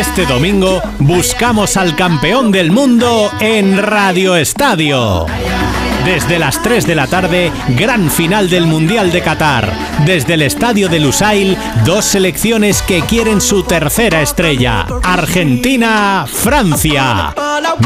[0.00, 5.26] Este domingo buscamos al campeón del mundo en Radio Estadio.
[6.04, 9.72] Desde las 3 de la tarde, gran final del Mundial de Qatar.
[10.06, 14.86] Desde el estadio de Lusail, dos selecciones que quieren su tercera estrella.
[15.02, 17.34] Argentina, Francia.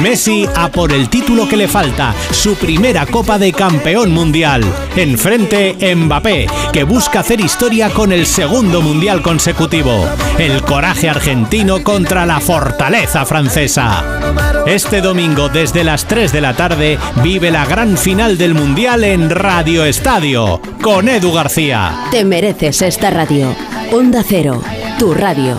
[0.00, 4.62] Messi a por el título que le falta, su primera Copa de Campeón Mundial.
[4.96, 10.08] Enfrente, Mbappé, que busca hacer historia con el segundo Mundial consecutivo.
[10.38, 14.04] El coraje argentino contra la fortaleza francesa.
[14.66, 19.30] Este domingo, desde las 3 de la tarde, vive la gran final del Mundial en
[19.30, 22.04] Radio Estadio, con Edu García.
[22.10, 23.56] Te mereces esta radio.
[23.92, 24.62] Onda Cero,
[24.98, 25.58] tu radio.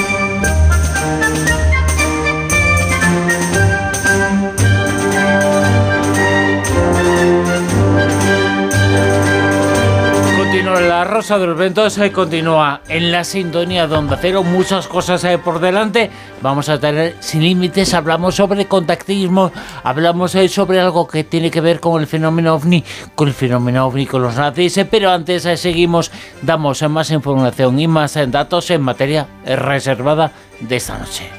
[11.01, 15.25] La Rosa de los Vientos, eh, continúa en la sintonía de Onda Cero, muchas cosas
[15.43, 16.11] por delante.
[16.43, 19.51] Vamos a tener sin límites, hablamos sobre contactismo,
[19.83, 22.83] hablamos eh, sobre algo que tiene que ver con el fenómeno ovni,
[23.15, 26.11] con el fenómeno ovni, con los nazis, pero antes eh, seguimos,
[26.43, 31.31] damos eh, más información y más datos en materia reservada de esta noche.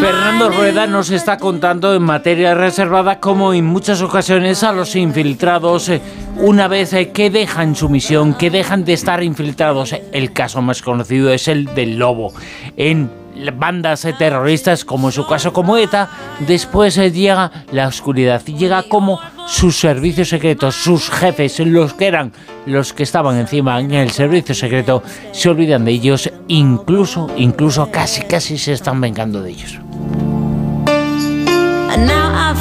[0.00, 5.88] Fernando Rueda nos está contando en materia reservada cómo en muchas ocasiones a los infiltrados,
[5.88, 6.00] eh,
[6.36, 10.62] una vez eh, que dejan su misión, que dejan de estar infiltrados, eh, el caso
[10.62, 12.32] más conocido es el del lobo,
[12.76, 13.10] en
[13.56, 16.08] bandas terroristas, como en su caso como ETA,
[16.46, 18.42] después llega la oscuridad.
[18.46, 22.32] Y llega como sus servicios secretos, sus jefes, los que eran
[22.66, 28.22] los que estaban encima en el servicio secreto, se olvidan de ellos, incluso, incluso casi,
[28.22, 29.78] casi se están vengando de ellos.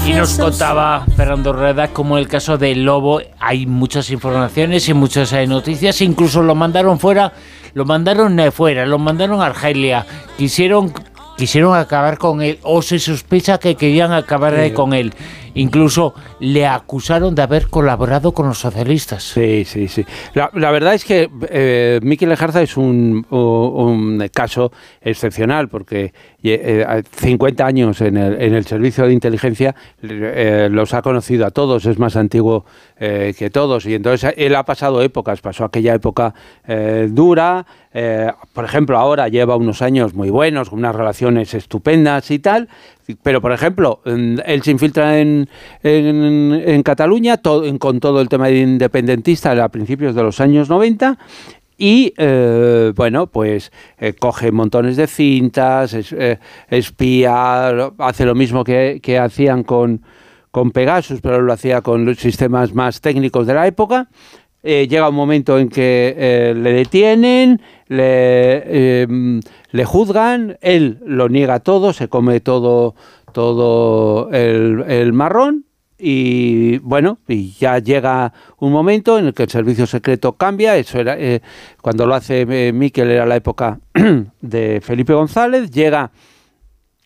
[0.06, 5.32] Y nos contaba Fernando Rueda como el caso del Lobo hay muchas informaciones y muchas
[5.32, 7.32] eh, noticias, incluso lo mandaron fuera,
[7.74, 10.06] lo mandaron eh, fuera, lo mandaron a Argelia,
[10.38, 10.94] quisieron
[11.38, 15.14] quisieron acabar con él o se sospecha que querían acabar eh, con él.
[15.58, 19.24] Incluso le acusaron de haber colaborado con los socialistas.
[19.24, 20.06] Sí, sí, sí.
[20.34, 27.66] La, verdad es que eh, Miquel Lejarza es un, un- caso excepcional porque eh, 50
[27.66, 31.98] años en el, en el servicio de inteligencia eh, los ha conocido a todos, es
[31.98, 32.66] más antiguo
[33.00, 36.34] eh, que todos y entonces él ha pasado épocas, pasó aquella época
[36.68, 42.40] eh, dura, eh, por ejemplo ahora lleva unos años muy buenos, unas relaciones estupendas y
[42.40, 42.70] tal,
[43.24, 45.48] pero por ejemplo él se infiltra en,
[45.84, 50.40] en, en Cataluña to- en- con todo el tema de independentista a principios de los
[50.42, 51.18] años 90
[51.78, 56.40] y eh, bueno, pues eh, coge montones de cintas, eh,
[56.70, 57.68] espía,
[58.00, 60.02] hace lo mismo que, que hacían con,
[60.50, 64.10] con Pegasus, pero lo hacía con los sistemas más técnicos de la época.
[64.64, 69.40] Eh, llega un momento en que eh, le detienen, le, eh,
[69.72, 72.96] le juzgan, él lo niega todo, se come todo,
[73.32, 75.66] todo el, el marrón
[76.00, 80.76] y bueno, y ya llega un momento en el que el servicio secreto cambia.
[80.78, 81.42] Eso era eh,
[81.82, 83.80] cuando lo hace Miquel era la época
[84.42, 85.72] de Felipe González.
[85.72, 86.12] Llega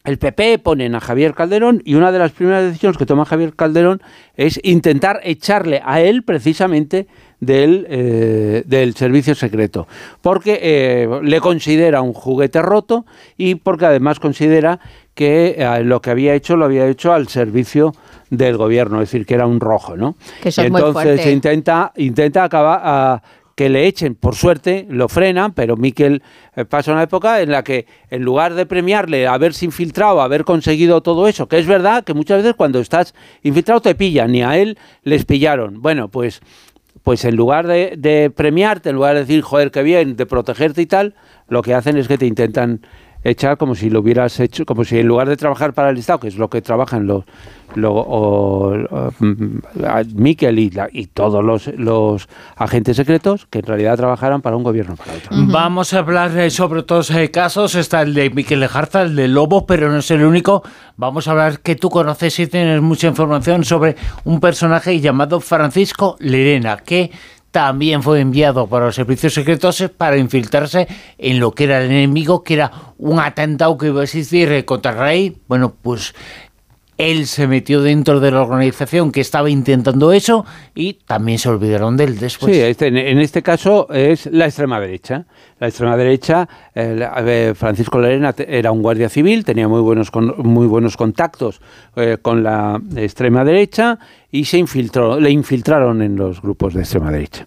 [0.04, 3.56] el PP, ponen a Javier Calderón y una de las primeras decisiones que toma Javier
[3.56, 4.02] Calderón
[4.36, 7.08] es intentar echarle a él precisamente
[7.42, 9.88] del, eh, del servicio secreto,
[10.22, 14.80] porque eh, le considera un juguete roto y porque además considera
[15.16, 17.94] que eh, lo que había hecho lo había hecho al servicio
[18.30, 20.16] del gobierno, es decir, que era un rojo, ¿no?
[20.42, 21.32] Que eso Y es muy entonces fuerte.
[21.32, 23.24] intenta, intenta acabar a
[23.56, 26.24] que le echen, por suerte lo frenan, pero Miquel
[26.70, 31.28] pasa una época en la que en lugar de premiarle haberse infiltrado, haber conseguido todo
[31.28, 33.14] eso, que es verdad que muchas veces cuando estás
[33.44, 35.82] infiltrado te pillan, ni a él les pillaron.
[35.82, 36.42] Bueno, pues,
[37.04, 40.82] pues en lugar de, de premiarte, en lugar de decir, joder, qué bien, de protegerte
[40.82, 41.16] y tal,
[41.52, 42.82] lo que hacen es que te intentan
[43.24, 46.22] echar como si lo hubieras hecho, como si en lugar de trabajar para el Estado,
[46.22, 47.24] que es lo que trabajan los,
[47.76, 49.60] lo- o- o, mm,
[50.16, 54.64] Miquel y, la- y todos los, los agentes secretos, que en realidad trabajaran para un
[54.64, 55.30] gobierno para otro.
[55.52, 57.76] Vamos a hablar eh, sobre otros eh, casos.
[57.76, 60.64] Está el de Miquel Lejarza, el de Lobo, pero no es el único.
[60.98, 66.16] Vamos a hablar que tú conoces y tienes mucha información sobre un personaje llamado Francisco
[66.20, 67.12] Lerena, que
[67.52, 70.88] también fue enviado por los servicios secretos para infiltrarse
[71.18, 74.92] en lo que era el enemigo, que era un atentado que iba a existir contra
[74.92, 75.38] el rey.
[75.48, 76.16] Bueno, pues
[77.02, 80.46] él se metió dentro de la organización que estaba intentando eso
[80.76, 82.54] y también se olvidaron de él después.
[82.56, 85.26] Sí, este- en, este caso es la extrema derecha.
[85.60, 86.48] La extrema derecha,
[87.56, 91.62] Francisco Lerena era un guardia civil, tenía muy buenos, con- muy buenos contactos
[91.96, 94.00] eh, con la extrema derecha
[94.32, 97.46] y se infiltró, le infiltraron en los grupos de extrema derecha.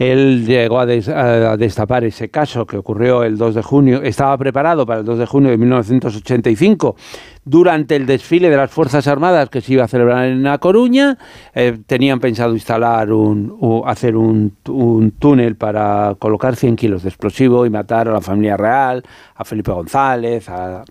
[0.00, 4.38] Él llegó a, des- a destapar ese caso que ocurrió el 2 de junio, estaba
[4.38, 6.96] preparado para el 2 de junio de 1985
[7.44, 11.18] durante el desfile de las Fuerzas Armadas que se iba a celebrar en La Coruña.
[11.54, 17.10] eh, tenían pensado instalar un, u- hacer un, un túnel para colocar 100 kilos de
[17.10, 19.02] explosivo y matar a la familia real,
[19.34, 20.84] a Felipe González, a, a-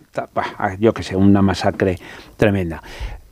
[0.60, 1.97] a, yo que sé, una masacre
[2.38, 2.84] tremenda.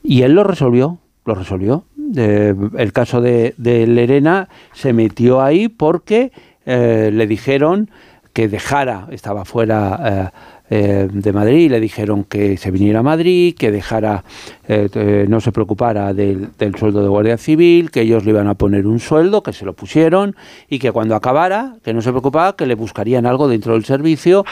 [0.01, 1.84] Y él lo resolvió, lo resolvió.
[2.16, 6.32] Eh, el caso de, de Lerena se metió ahí porque
[6.66, 7.89] eh, le dijeron
[8.34, 10.32] que dejara, estaba fuera
[10.70, 14.26] eh, eh, de Madrid, le dijeron que se viniera a Madrid, que dejara,
[14.68, 18.86] no se preocupara del, del sueldo de Guardia Civil, que ellos le iban a poner
[18.86, 20.36] un sueldo, que se lo pusieron,
[20.70, 24.43] y que cuando acabara, que no se preocupaba, que le buscarían algo dentro del servicio,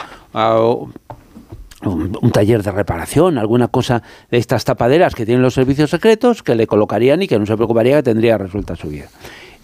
[1.84, 6.54] un, taller de reparación, alguna cosa de estas tapaderas que tienen los servicios secretos, que
[6.54, 9.06] le colocarían y que no se preocuparía que tendría resuelta su vida.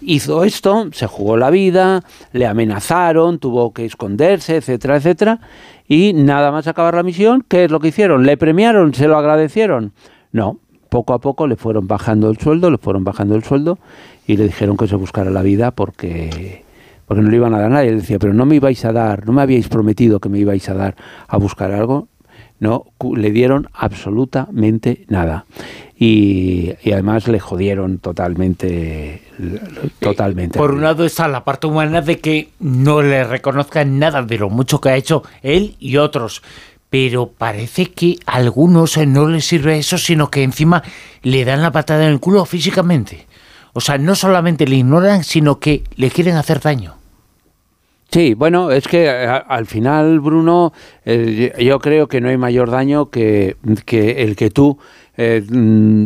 [0.01, 2.03] Hizo esto, se jugó la vida,
[2.33, 5.41] le amenazaron, tuvo que esconderse, etcétera, etcétera,
[5.87, 8.27] y nada más acabar la misión, ¿qué es lo que hicieron?
[8.27, 8.95] ¿Le premiaron?
[8.95, 9.93] ¿Se lo agradecieron?
[10.33, 10.59] No,
[10.89, 13.79] poco a poco le fueron bajando el sueldo, le fueron bajando el sueldo
[14.27, 16.65] y le dijeron que se buscara la vida porque
[17.07, 17.85] porque no le iban a dar nada.
[17.85, 20.39] Y él decía, pero no me ibais a dar, no me habíais prometido que me
[20.39, 20.97] ibais a dar
[21.29, 22.09] a buscar algo.
[22.61, 22.85] No,
[23.17, 25.47] le dieron absolutamente nada.
[25.99, 29.61] Y, y además le jodieron totalmente, l-
[29.99, 30.59] totalmente.
[30.59, 34.49] Por un lado está la parte humana de que no le reconozcan nada de lo
[34.51, 36.43] mucho que ha hecho él y otros.
[36.91, 40.83] pero parece que a algunos no les sirve eso, sino que encima
[41.23, 43.27] le dan la patada en el culo físicamente.
[43.73, 46.95] O sea, no solamente le ignoran, sino que le quieren hacer daño.
[48.11, 50.73] Sí, bueno, es que a- al final, Bruno,
[51.07, 54.79] eh, yo creo que no hay mayor daño que, que el que tú
[55.17, 56.05] eh, mm,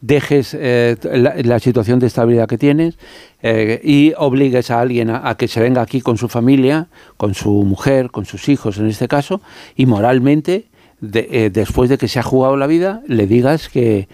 [0.00, 0.96] dejes eh,
[1.44, 2.96] la, situación de estabilidad que tienes
[3.42, 6.86] eh, y obligues a alguien a, a que se venga aquí con su familia,
[7.18, 9.42] con su mujer, con sus hijos en este caso,
[9.76, 10.64] y moralmente,
[11.00, 14.08] de- eh, después de que se ha jugado la vida, le digas que...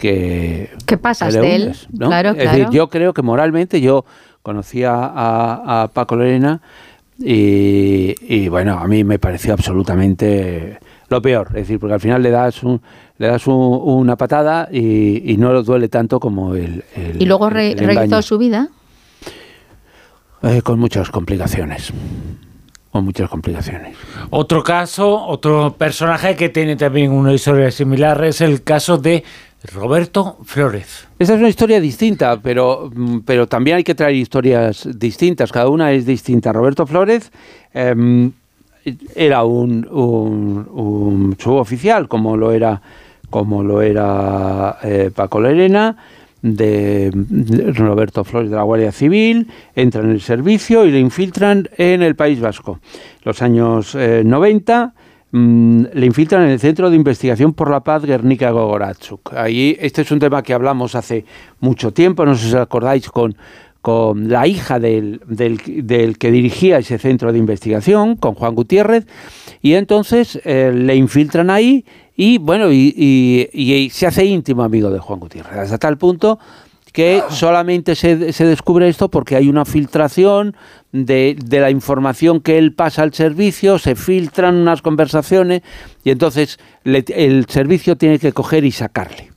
[0.00, 1.62] que ¿Qué pasas que de él?
[1.62, 2.06] hundes, ¿no?
[2.08, 4.04] Claro, Es decir, yo creo que moralmente yo
[4.42, 6.60] conocía a, a Paco Lorena
[7.18, 11.48] y, y, bueno, a mí me pareció absolutamente lo peor.
[11.48, 12.80] Es decir, porque al final le das un,
[13.18, 17.26] le das un- una patada y, y no lo duele tanto como el, el- Y
[17.26, 18.68] luego re- el su vida.
[20.42, 21.92] Eh, con muchas complicaciones.
[22.92, 23.96] Con muchas complicaciones.
[24.30, 29.24] Otro caso, otro personaje que tiene también una historia similar es el caso de
[29.64, 31.08] Roberto Flores.
[31.18, 35.50] Esta es una historia distinta, pero, mm, pero también hay que traer historias distintas.
[35.50, 36.52] Cada una es distinta.
[36.52, 37.32] Roberto Flores
[37.74, 38.30] em,
[39.14, 42.80] era un, un, suboficial, como lo era,
[43.30, 45.96] como lo era eh, Paco Lerena,
[46.40, 51.68] de, de Roberto Flores de la Guardia Civil, entra en el servicio y le infiltran
[51.76, 52.78] en el País Vasco.
[53.24, 54.94] Los años eh, 90
[55.32, 59.32] mm, le infiltran en el Centro de Investigación por la Paz Guernica Gogoratzuk.
[59.34, 61.24] Ahí, este es un tema que hablamos hace
[61.60, 63.36] mucho tiempo, no sé si os acordáis, con,
[63.80, 69.06] con la hija del, del, del que dirigía ese centro de investigación, con Juan Gutiérrez,
[69.62, 71.84] y entonces eh, le infiltran ahí
[72.16, 76.38] y bueno, y, y- y se hace íntimo amigo de Juan Gutiérrez, hasta tal punto
[76.92, 80.56] que solamente se, se descubre esto porque hay una filtración
[80.92, 85.62] de, de la información que él pasa al servicio, se filtran unas conversaciones
[86.04, 89.30] y entonces el servicio tiene que coger y sacarle.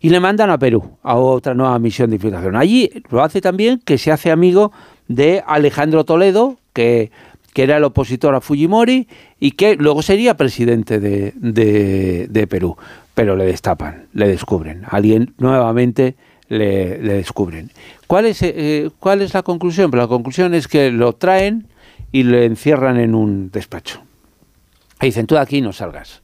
[0.00, 2.54] Y le mandan a Perú, a otra nueva misión de infiltración.
[2.56, 4.72] Allí lo hace también que se hace amigo
[5.08, 7.10] de Alejandro Toledo, que,
[7.54, 9.08] que era el opositor a Fujimori
[9.40, 12.76] y que luego sería presidente de, de- de Perú.
[13.14, 14.82] Pero le destapan, le descubren.
[14.90, 16.16] Alguien nuevamente
[16.48, 17.70] le, le descubren.
[18.06, 19.90] ¿Cuál es, eh, ¿Cuál es la conclusión?
[19.90, 21.66] Pues la conclusión es que lo traen
[22.12, 24.02] y le encierran en un despacho.
[25.00, 26.22] Y dicen, tú de aquí no salgas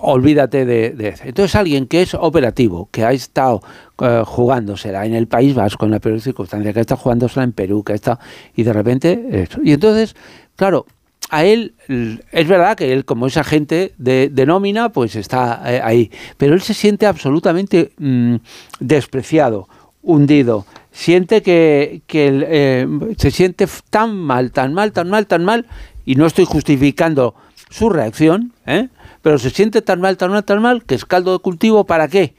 [0.00, 1.14] olvídate de, de.
[1.24, 3.62] Entonces alguien que es operativo, que ha estado
[4.00, 7.52] eh, jugándosela en el País Vasco, en la peor circunstancia, que ha estado jugándosela en
[7.52, 8.18] Perú, que ha estado,
[8.54, 9.48] y de repente.
[9.62, 10.16] Y entonces,
[10.56, 10.86] claro,
[11.30, 16.10] a él, es verdad que él como es agente de, nómina, pues está eh, ahí,
[16.36, 18.36] pero él se siente absolutamente mm,
[18.80, 19.68] despreciado,
[20.02, 22.86] hundido, siente que, que eh,
[23.18, 25.66] se siente tan mal, tan mal, tan mal, tan mal,
[26.04, 27.34] y no estoy justificando
[27.70, 28.88] su reacción, ¿eh?
[29.22, 32.08] pero se siente tan mal, tan mal, tan mal, que es caldo de cultivo para
[32.08, 32.34] qué?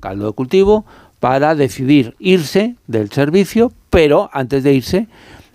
[0.00, 0.84] Caldo de cultivo
[1.20, 5.08] para decidir irse del servicio, pero antes de irse,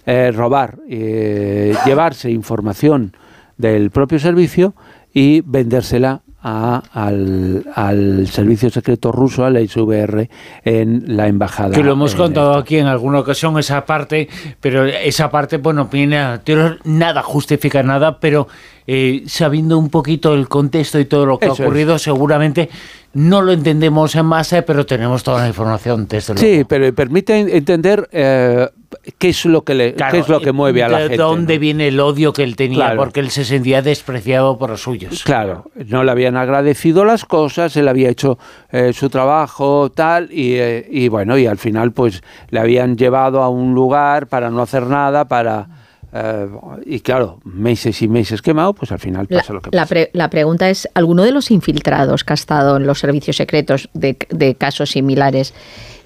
[0.05, 3.15] eh, robar, eh, llevarse información
[3.57, 4.73] del propio servicio
[5.13, 10.27] y vendérsela a- al, al servicio secreto ruso, al SVR,
[10.65, 11.75] en la embajada.
[11.75, 14.27] Que lo hemos contado aquí en alguna ocasión, esa parte,
[14.59, 15.87] pero esa parte, bueno,
[16.17, 16.39] a
[16.83, 18.47] nada, justifica nada, pero
[18.87, 21.61] eh, sabiendo un poquito el contexto y todo lo que Eso ha es.
[21.61, 22.69] ocurrido, seguramente
[23.13, 26.47] no lo entendemos en masa, pero tenemos toda la información desde luego.
[26.47, 28.69] Sí, pero permite en- entender eh,
[29.17, 31.17] qué es lo que le, Claro, qué es lo que mueve a la de gente.
[31.17, 31.59] dónde ¿no?
[31.59, 32.97] viene el odio que él tenía, Claro.
[32.97, 35.23] porque él se sentía despreciado por los suyos.
[35.23, 38.37] Claro, no le habían agradecido las cosas, él había hecho
[38.71, 43.41] eh, su trabajo, tal, y, eh, y bueno, y al final pues le habían llevado
[43.43, 45.67] a un lugar para no hacer nada, para...
[46.13, 46.47] eh,
[46.85, 49.89] y claro, meses y meses quemado, pues al final La, pasa lo que la pasa.
[49.89, 53.89] pre- la pregunta es, ¿alguno de los infiltrados que ha estado en los servicios secretos
[53.93, 55.53] de, de casos similares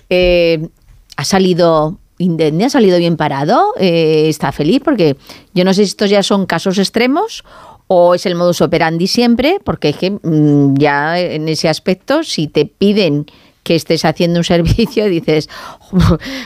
[0.10, 0.68] eh,
[1.18, 3.74] ha salido indemne, ha salido bien parado?
[3.80, 4.82] Eh, ¿Está feliz?
[4.84, 5.18] Porque
[5.54, 7.44] yo no sé si estos ya son casos extremos
[7.88, 12.48] o es el modus operandi siempre, porque es que mm, ya en ese aspecto, si
[12.48, 13.26] te piden
[13.66, 15.50] que estés haciendo un servicio, dices,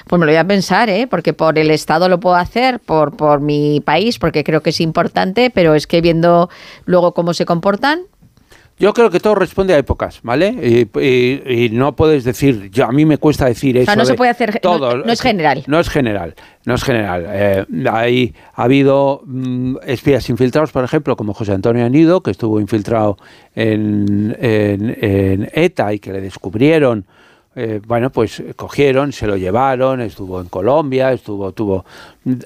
[0.07, 1.05] pues me lo voy a pensar, ¿eh?
[1.05, 4.81] porque por el Estado lo puedo hacer, por, por mi país, porque creo que es
[4.81, 6.49] importante, pero es que viendo
[6.85, 8.03] luego cómo se comportan,
[8.79, 10.47] Yo creo que todo responde a épocas, ¿vale?
[10.93, 13.85] Y, y- y no puedes decir, yo a mí me cuesta decir o eso.
[13.87, 14.97] sea, no se de puede hacer, todo.
[14.99, 15.63] no, es general.
[15.67, 16.33] No es general,
[16.65, 17.25] no es general.
[17.27, 22.59] Eh, ahí ha habido mm, espías infiltrados, por ejemplo, como José Antonio Anido, que estuvo
[22.61, 23.17] infiltrado
[23.53, 27.05] en, en- en ETA y que le descubrieron
[27.61, 31.83] eh, bueno, pues cogieron, se lo llevaron, estuvo en Colombia, estuvo, tuvo,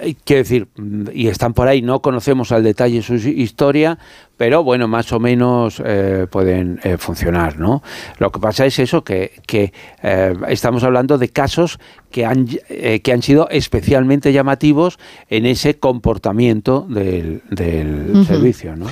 [0.02, 3.98] eh, quiero decir, mm, y están por ahí, no conocemos al detalle su hi- historia,
[4.38, 7.84] pero bueno, más o menos eh, pueden eh, funcionar, ¿no?
[8.18, 9.72] Lo que pasa es eso, que, que
[10.02, 11.80] eh, estamos hablando de casos
[12.10, 14.98] que han, eh, que han sido especialmente llamativos
[15.30, 18.88] en ese comportamiento del, del servicio, ¿no?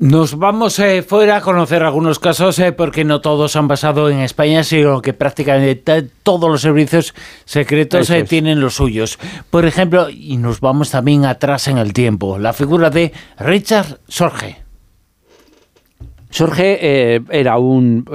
[0.00, 4.20] Nos vamos eh, fuera a conocer algunos casos eh, porque no todos han pasado en
[4.20, 7.14] España, sino que prácticamente todos los servicios
[7.44, 9.18] secretos eh, tienen los suyos.
[9.50, 14.62] Por ejemplo, y nos vamos también atrás en el tiempo, la figura de Richard Sorge.
[16.30, 18.06] Sorge era un,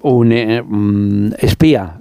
[0.00, 1.98] un, mm, espía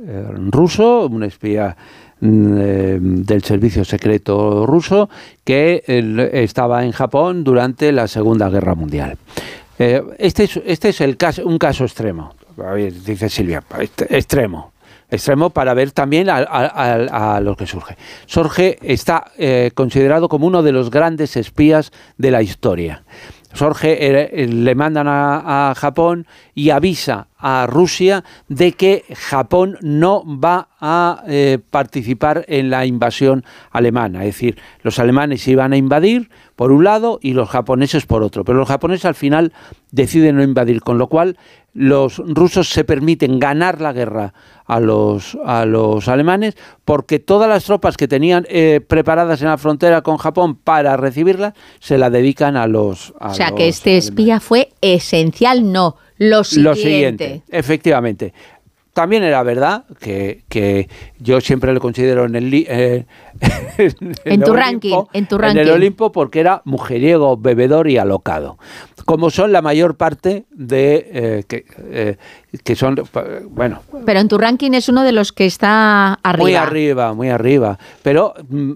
[0.49, 1.75] ruso, un espía
[2.21, 5.09] del servicio secreto ruso
[5.43, 9.17] que eh, estaba en Japón durante la Segunda Guerra Mundial.
[9.77, 10.99] Eh, este, es, este es
[11.43, 12.33] un caso extremo,
[13.05, 14.73] dice Silvia, est- extremo.
[15.11, 17.95] Extremo para ver también a, a- a- a lo que surge.
[18.27, 23.01] Sorge está eh, considerado como uno de los grandes espías de la historia.
[23.53, 30.23] Sorge eh, le mandan a, a Japón y avisa a Rusia de que Japón no
[30.25, 34.25] va a eh, participar en la invasión alemana.
[34.25, 38.43] Es decir, los alemanes iban a invadir por un lado y los japoneses por otro.
[38.43, 39.53] Pero los japoneses al final
[39.91, 41.37] deciden no invadir, con lo cual
[41.73, 44.33] los rusos se permiten ganar la guerra
[44.69, 46.55] a los, a los alemanes
[46.85, 51.55] porque todas las tropas que tenían eh, preparadas en la frontera con Japón para recibirla
[51.79, 53.13] se la dedican a los...
[53.19, 55.97] a O sea, los que este espía fue esencial, no.
[56.17, 56.69] Lo siguiente.
[56.69, 58.33] lo siguiente, efectivamente.
[58.93, 60.87] También era verdad que, que
[61.17, 63.05] yo siempre lo considero en el, eh,
[64.25, 65.61] En tu ranking, en tu En ranking.
[65.61, 68.57] el Olimpo porque era mujeriego, bebedor y alocado.
[69.05, 72.17] Como son la mayor parte de eh, que, eh,
[72.63, 72.95] que son
[73.49, 76.43] bueno Pero en tu ranking es uno de los que está arriba.
[76.43, 77.79] muy arriba, muy arriba.
[78.03, 78.71] Pero mm,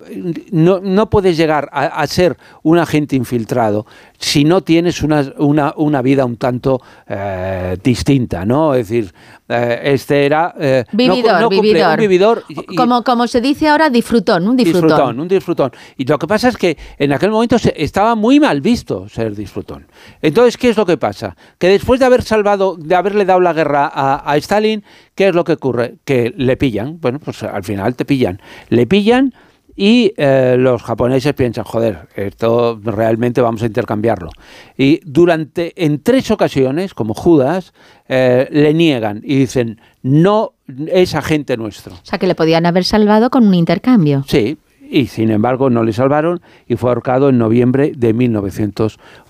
[0.51, 3.85] no, no puedes llegar a, a ser un agente infiltrado
[4.17, 8.73] si no tienes una, una, una vida un tanto eh, distinta, ¿no?
[8.73, 9.13] Es decir,
[9.49, 10.55] este era...
[10.57, 11.89] no- Vividor, no cumple- vividor.
[11.91, 14.87] un vividor y- Como, como se dice ahora, disfrutón, un disfrutón.
[14.89, 15.71] disfrutón, un disfrutón.
[15.97, 19.35] Y lo que pasa es que en aquel momento se- estaba muy mal visto ser
[19.35, 19.87] disfrutón.
[20.21, 21.35] Entonces, ¿qué es lo que pasa?
[21.57, 24.83] Que después de haber salvado, de haberle dado la guerra a, a Stalin,
[25.15, 25.95] ¿qué es lo que ocurre?
[26.05, 26.99] Que le pillan.
[27.01, 28.41] Bueno, pues al final te pillan.
[28.69, 29.33] Le pillan
[29.75, 34.29] y eh, los japoneses piensan, joder, esto realmente vamos a intercambiarlo.
[34.77, 37.73] Y durante, en tres ocasiones, como Judas,
[38.07, 40.53] eh, le niegan y dicen, no
[40.87, 41.93] es agente nuestro.
[41.93, 44.23] O sea, que le podían haber salvado con un intercambio.
[44.27, 44.57] Sí,
[44.93, 48.13] y sin embargo no le salvaron y fue ahorcado en noviembre de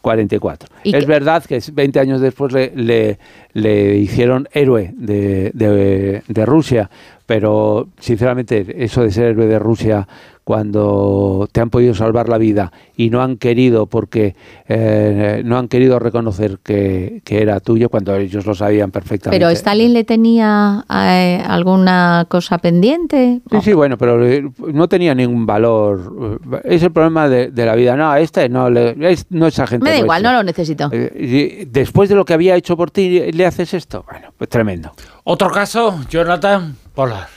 [0.03, 0.69] 1944.
[0.83, 3.17] ¿Y es qué- verdad que 20 años después le, le-
[3.53, 6.89] le hicieron héroe de, de- de Rusia,
[7.25, 10.07] pero sinceramente eso de ser héroe de Rusia
[10.43, 14.35] cuando te han podido salvar la vida y no han querido porque
[14.67, 19.39] eh, no han querido reconocer que, que era tuyo cuando ellos lo sabían perfectamente.
[19.39, 23.39] Pero Stalin le tenía eh, alguna cosa pendiente.
[23.51, 24.19] Sí, sí, bueno, pero
[24.73, 26.41] no tenía ningún valor.
[26.65, 27.95] Es el problema de, de la vida.
[27.95, 30.31] No, este no, le- es, no es agente da igual, nuestro.
[30.31, 30.89] no lo necesito.
[30.91, 34.05] Eh, después de lo que había hecho por ti, ¿le haces esto?
[34.09, 34.91] Bueno, pues tremendo.
[35.23, 37.27] Otro caso, Jonathan Pollard.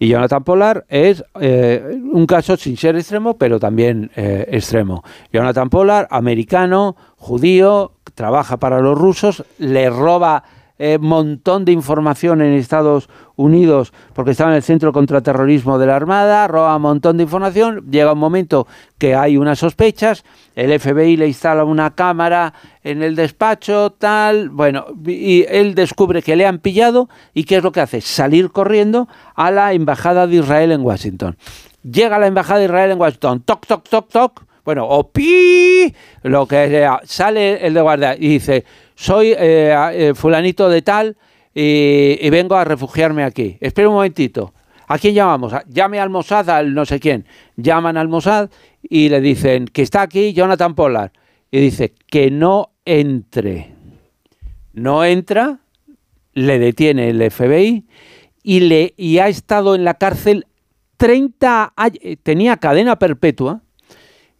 [0.00, 5.02] Y Jonathan Pollard es eh, un caso sin ser extremo, pero también eh, extremo.
[5.32, 10.44] Jonathan Pollard, americano, judío, trabaja para los rusos, le roba
[10.78, 15.96] un montón de información en Estados Unidos porque estaba en el Centro Contraterrorismo de la
[15.96, 18.66] Armada, roba un montón de información, llega un momento
[18.98, 20.24] que hay unas sospechas,
[20.54, 26.36] el FBI le instala una cámara en el despacho, tal, bueno, y él descubre que
[26.36, 28.00] le han pillado y ¿qué es lo que hace?
[28.00, 31.36] Salir corriendo a la Embajada de Israel en Washington.
[31.82, 35.94] Llega a la Embajada de Israel en Washington, toc, toc, toc, toc, bueno, o pi,
[36.24, 41.16] lo que sea, sale el de guardia y dice, soy eh, eh, fulanito de tal
[41.54, 43.56] y, y vengo a refugiarme aquí.
[43.62, 44.52] Espera un momentito.
[44.86, 45.54] ¿A quién llamamos?
[45.68, 47.24] Llame al Mossad, al no sé quién.
[47.56, 48.50] Llaman al Mossad
[48.82, 51.12] y le dicen que está aquí Jonathan Pollard.
[51.50, 53.74] Y dice que no entre.
[54.74, 55.60] No entra,
[56.34, 57.86] le detiene el FBI
[58.42, 60.46] y, le, y ha estado en la cárcel
[60.98, 61.98] 30 años.
[62.22, 63.62] Tenía cadena perpetua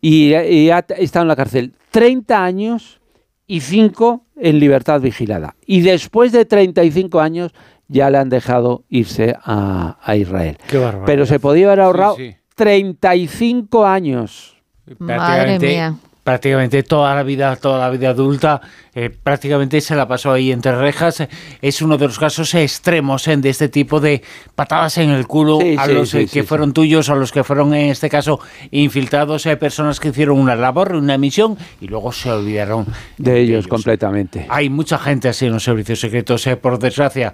[0.01, 3.01] y, y ha estado en la cárcel 30 años
[3.47, 5.57] y 5 en libertad vigilada.
[5.67, 7.53] Y después de 35 años
[7.89, 10.59] ya le han dejado irse a, a Israel.
[10.69, 11.07] Qué barbaridad.
[11.07, 12.37] Pero se podía haber ahorrado Sí, sí.
[12.55, 14.57] 35 años.
[14.99, 15.95] Madre mía.
[16.29, 18.61] Prácticamente toda la vida, toda la vida adulta,
[18.95, 21.27] eh, prácticamente se la pasó ahí entre rejas.
[21.63, 24.21] Es uno de los casos extremos eh, de este tipo de
[24.55, 27.33] patadas en el culo Sí, a sí, los sí, eh, que fueron tuyos, a los
[27.33, 28.41] que fueron en este caso
[28.71, 32.85] infiltrados, eh, personas que hicieron una labor, una misión y luego se olvidaron
[33.17, 34.45] De ellos completamente.
[34.51, 37.33] hay mucha gente así en los servicios secretos, eh, por desgracia.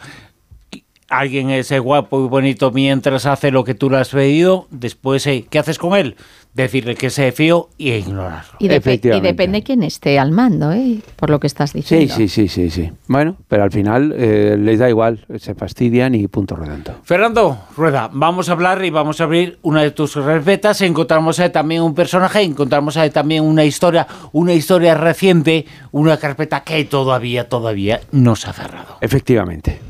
[1.08, 5.58] Alguien es guapo y bonito mientras hace lo que tú le has pedido, después, ¿qué
[5.58, 6.14] haces con él?
[6.54, 8.58] Decirle que se fío y ignorarlo.
[8.60, 11.00] Y, depe- y depende quién esté al mando, ¿eh?
[11.16, 12.14] por lo que estás Sí, diciendo.
[12.14, 12.92] sí, sí, sí, sí.
[13.08, 16.94] Bueno, pero al final eh, les da igual, se fastidian y punto redondo.
[17.02, 20.80] Fernando Rueda, vamos a hablar y vamos a abrir una de tus carpetas.
[20.82, 26.62] Encontramos eh, también un personaje, encontramos eh, también una historia, una historia reciente, una carpeta
[26.62, 28.98] que todavía, todavía no se ha cerrado.
[29.00, 29.80] Efectivamente.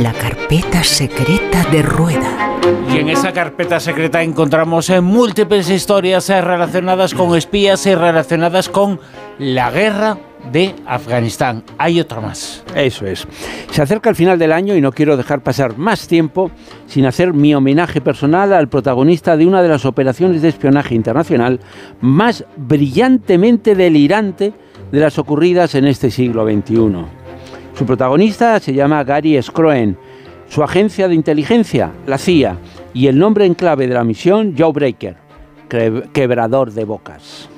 [0.00, 2.58] La carpeta secreta de Rueda.
[2.90, 8.70] Y en esa carpeta secreta encontramos eh, múltiples historias eh, relacionadas con espías y relacionadas
[8.70, 8.98] con
[9.38, 10.16] la guerra
[10.50, 11.62] de Afganistán.
[11.76, 12.64] Hay otra más.
[12.74, 13.26] Eso es.
[13.70, 16.50] Se acerca el final del año y no quiero dejar pasar más tiempo
[16.86, 21.60] sin hacer mi homenaje personal al protagonista de una de las operaciones de espionaje internacional
[22.00, 24.54] más brillantemente delirante
[24.90, 27.21] de las ocurridas en este siglo XXI.
[27.74, 29.96] Su protagonista se llama Gary Scroen,
[30.48, 32.58] su agencia de inteligencia, la CIA,
[32.92, 35.16] y el nombre en clave de la misión, Joe Breaker,
[35.68, 37.48] cre- quebrador de bocas.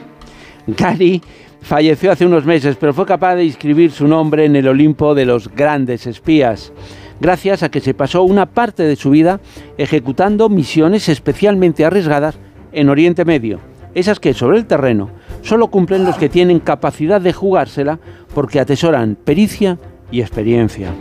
[0.66, 1.20] Gary
[1.60, 5.24] falleció hace unos meses, pero fue capaz de inscribir su nombre en el Olimpo de
[5.26, 6.72] los grandes espías,
[7.20, 9.40] gracias a que se pasó una parte de su vida
[9.76, 12.38] ejecutando misiones especialmente arriesgadas
[12.72, 13.58] en Oriente Medio,
[13.94, 15.10] esas que sobre el terreno
[15.42, 17.98] solo cumplen los que tienen capacidad de jugársela
[18.34, 19.78] porque atesoran pericia
[20.14, 20.94] y experiencia.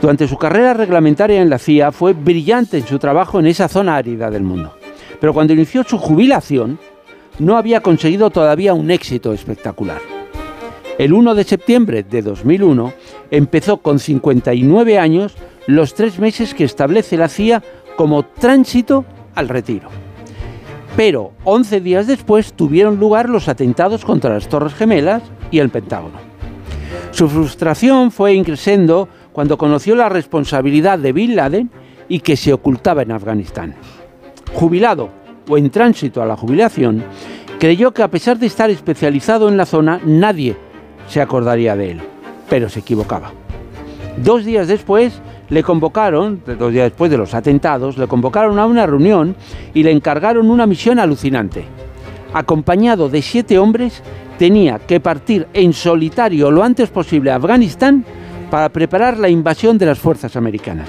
[0.00, 3.96] Durante su carrera reglamentaria en la CIA fue brillante en su trabajo en esa zona
[3.96, 4.74] árida del mundo.
[5.20, 6.80] Pero cuando inició su jubilación,
[7.38, 10.00] no había conseguido todavía un éxito espectacular.
[10.98, 12.92] El 1 de septiembre de 2001
[13.30, 17.62] empezó con 59 años los tres meses que establece la CIA
[17.96, 19.04] como tránsito
[19.36, 19.88] al retiro.
[20.96, 25.22] Pero 11 días después tuvieron lugar los atentados contra las Torres Gemelas
[25.52, 26.29] y el Pentágono.
[27.10, 31.70] Su frustración fue increciendo cuando conoció la responsabilidad de Bin Laden
[32.08, 33.74] y que se ocultaba en Afganistán.
[34.52, 35.10] Jubilado
[35.48, 37.04] o en tránsito a la jubilación,
[37.58, 40.56] creyó que a pesar de estar especializado en la zona, nadie
[41.08, 42.00] se acordaría de él.
[42.48, 43.32] Pero se equivocaba.
[44.16, 48.86] Dos días después le convocaron, dos días después de los atentados, le convocaron a una
[48.86, 49.36] reunión
[49.74, 51.64] y le encargaron una misión alucinante.
[52.32, 54.02] Acompañado de siete hombres,
[54.40, 58.06] tenía que partir en solitario lo antes posible a Afganistán
[58.50, 60.88] para preparar la invasión de las fuerzas americanas.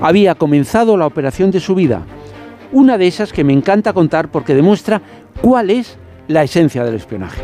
[0.00, 2.06] Había comenzado la operación de su vida,
[2.72, 5.02] una de esas que me encanta contar porque demuestra
[5.42, 7.42] cuál es la esencia del espionaje.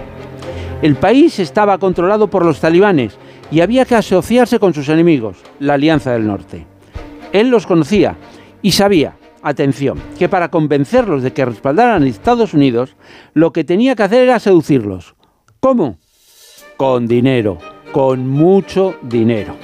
[0.81, 3.19] El país estaba controlado por los talibanes
[3.51, 6.67] y había que asociarse con sus enemigos, la Alianza del Norte.
[7.31, 8.17] Él los conocía
[8.63, 12.97] y sabía, atención, que para convencerlos de que respaldaran a Estados Unidos,
[13.35, 15.15] lo que tenía que hacer era seducirlos.
[15.61, 15.99] ¿Cómo?
[16.77, 17.59] Con dinero,
[17.93, 19.55] con mucho dinero.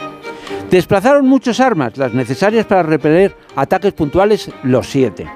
[0.71, 5.27] Desplazaron muchas armas, las necesarias para repeler ataques puntuales, los siete.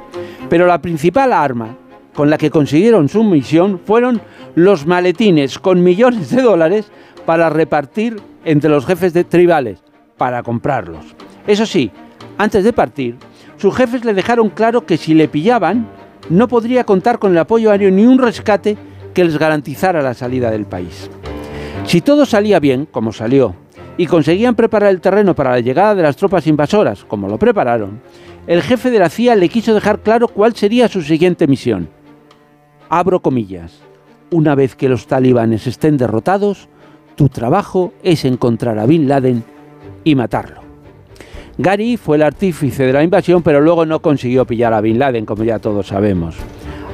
[0.49, 1.77] Pero la principal arma
[2.15, 4.21] con la que consiguieron su misión fueron
[4.57, 6.91] los maletines con millones de dólares
[7.25, 9.83] para repartir entre los jefes de tribales,
[10.17, 11.05] para comprarlos.
[11.47, 11.91] Eso sí,
[12.37, 13.17] antes de partir,
[13.61, 15.87] sus jefes le dejaron claro que si le pillaban,
[16.31, 18.78] no podría contar con el apoyo aéreo ni un rescate
[19.12, 21.11] que les garantizara la salida del país.
[21.85, 23.55] Si todo salía bien, como salió,
[23.99, 28.01] y conseguían preparar el terreno para la llegada de las tropas invasoras, como lo prepararon,
[28.47, 31.91] el jefe de la CIA le quiso dejar claro cuál sería su siguiente misión.
[32.89, 33.81] Abro comillas.
[34.31, 36.69] Una vez que los talibanes estén derrotados,
[37.15, 39.45] tu trabajo es encontrar a Bin Laden
[40.03, 40.60] y matarlo.
[41.61, 45.27] Gary fue el artífice de la invasión, pero luego no consiguió pillar a Bin Laden,
[45.27, 46.35] como ya todos sabemos.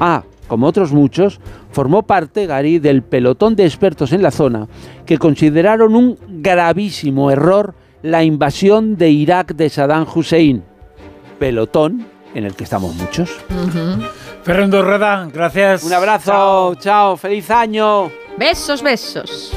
[0.01, 1.39] Ah, como otros muchos,
[1.71, 4.67] formó parte Gary del pelotón de expertos en la zona
[5.05, 10.65] que consideraron un gravísimo error la invasión de Irak de Saddam Hussein.
[11.39, 13.31] Pelotón en el que estamos muchos.
[14.43, 15.85] Fernando Rueda, gracias.
[15.85, 18.11] Un abrazo, chao, feliz año.
[18.37, 19.57] Besos, besos.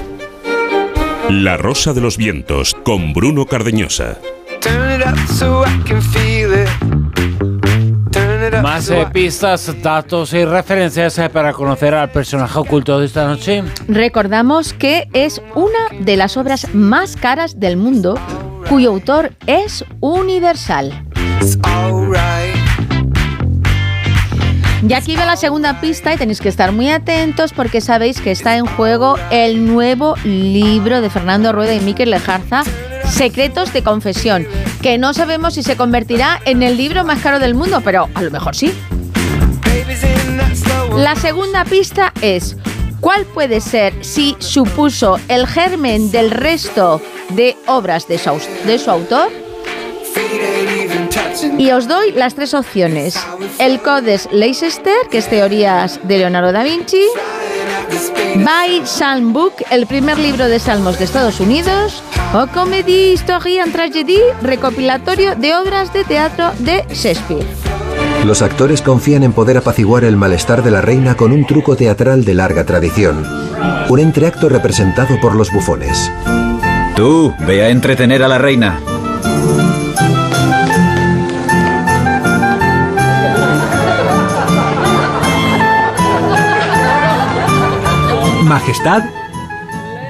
[1.30, 4.20] La Rosa de los Vientos con Bruno Cardeñosa.
[8.62, 13.64] Más eh, pistas, datos y referencias eh, para conocer al personaje oculto de esta noche.
[13.88, 18.20] Recordamos que es una de las obras más caras del mundo,
[18.68, 21.06] cuyo autor es universal.
[24.88, 28.32] Y aquí va la segunda pista y tenéis que estar muy atentos porque sabéis que
[28.32, 32.64] está en juego el nuevo libro de Fernando Rueda y Miquel Lejarza,
[33.10, 34.48] Secretos de Confesión,
[34.82, 38.22] que no sabemos si se convertirá en el libro más caro del mundo, pero a
[38.22, 38.74] lo mejor sí.
[40.96, 42.56] La segunda pista es,
[43.00, 48.30] ¿cuál puede ser si supuso el germen del resto de obras de su,
[48.90, 49.30] autor?
[51.58, 53.16] Y os doy las tres opciones.
[53.60, 57.04] El Codes Leicester, que es Teorías de Leonardo da Vinci.
[58.36, 62.04] By Psalm Book, el primer libro de salmos de Estados Unidos.
[62.34, 67.46] O Comedy, History and Tragedy, recopilatorio de obras de teatro de Shakespeare.
[68.26, 72.26] Los actores confían en poder apaciguar el malestar de la reina con un truco teatral
[72.26, 73.26] de larga tradición.
[73.90, 76.12] Un entreacto representado por los bufones.
[76.96, 78.80] Tú, ve a entretener a la reina.
[88.50, 89.04] Majestad,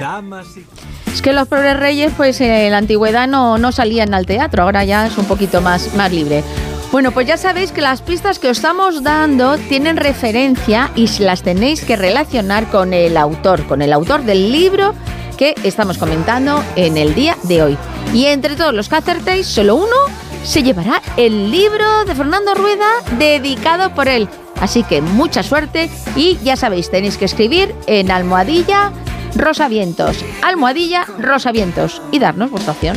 [0.00, 0.64] damas y...
[1.12, 4.82] Es que los pobres reyes, pues en la antigüedad no, no salían al teatro, ahora
[4.82, 6.42] ya es un poquito más, más libre.
[6.90, 11.42] Bueno, pues ya sabéis que las pistas que os estamos dando tienen referencia y las
[11.42, 14.94] tenéis que relacionar con el autor, con el autor del libro
[15.36, 17.78] que estamos comentando en el día de hoy.
[18.14, 19.96] Y entre todos los que acertéis, solo uno
[20.44, 22.88] se llevará el libro de Fernando Rueda
[23.18, 24.30] dedicado por él.
[24.60, 28.92] Así que mucha suerte y ya sabéis, tenéis que escribir en almohadilla
[29.36, 32.96] Rosavientos, almohadilla Rosavientos y darnos vuestra opción.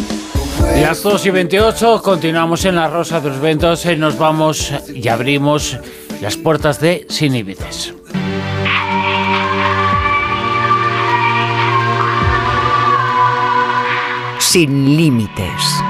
[0.81, 5.07] Las 2 y 28, continuamos en la Rosa de los Ventos, eh, nos vamos y
[5.07, 5.77] abrimos
[6.22, 7.94] las puertas de Sin Límites.
[14.40, 15.84] Sin límites.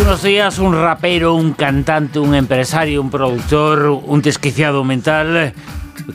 [0.00, 5.54] Unos días un rapero, un cantante, un empresario, un productor, un desquiciado mental,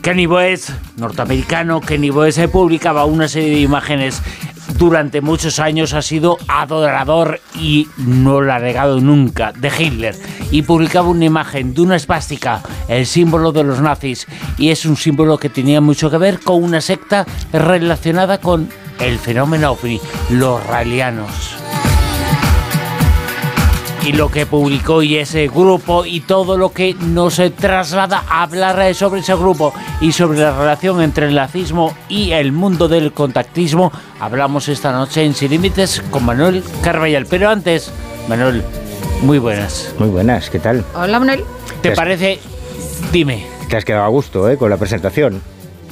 [0.00, 4.22] Kenny West, norteamericano, Kenny West, eh, publicaba una serie de imágenes.
[4.78, 10.16] Durante muchos años ha sido adorador y no lo ha negado nunca de Hitler.
[10.50, 14.26] Y publicaba una imagen de una esvástica, el símbolo de los nazis.
[14.58, 18.68] Y es un símbolo que tenía mucho que ver con una secta relacionada con
[19.00, 20.00] el fenómeno ovni,
[20.30, 21.61] los raelianos
[24.04, 28.94] y lo que publicó y ese grupo y todo lo que nos traslada a hablar
[28.94, 33.92] sobre ese grupo y sobre la relación entre el nazismo y el mundo del contactismo.
[34.18, 37.26] Hablamos esta noche en Sin Límites con Manuel Carballal.
[37.26, 37.92] Pero antes,
[38.28, 38.62] Manuel,
[39.22, 39.94] muy buenas.
[39.98, 40.84] Muy buenas, ¿qué tal?
[40.94, 41.44] Hola, Manuel.
[41.80, 42.40] ¿Te parece?
[43.12, 43.46] Dime.
[43.68, 44.56] Te has quedado a gusto, ¿eh?
[44.56, 45.40] Con la presentación.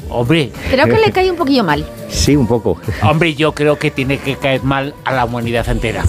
[0.09, 0.51] Hombre.
[0.71, 1.87] Creo que le cae un poquillo mal.
[2.09, 2.81] Sí, un poco.
[3.03, 6.05] Hombre, yo creo que tiene que caer mal a la humanidad entera.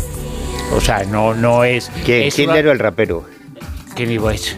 [0.73, 1.91] O sea, no, no es.
[2.05, 3.25] ¿Quién, es quién una- era el rapero?
[3.95, 4.49] Kenny West.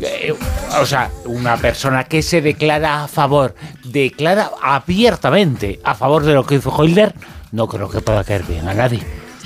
[0.00, 0.34] Eh,
[0.80, 3.54] o sea, una persona que se declara a favor,
[3.84, 7.14] declara abiertamente a favor de lo que hizo Hitler,
[7.52, 9.00] no creo que pueda caer bien a nadie.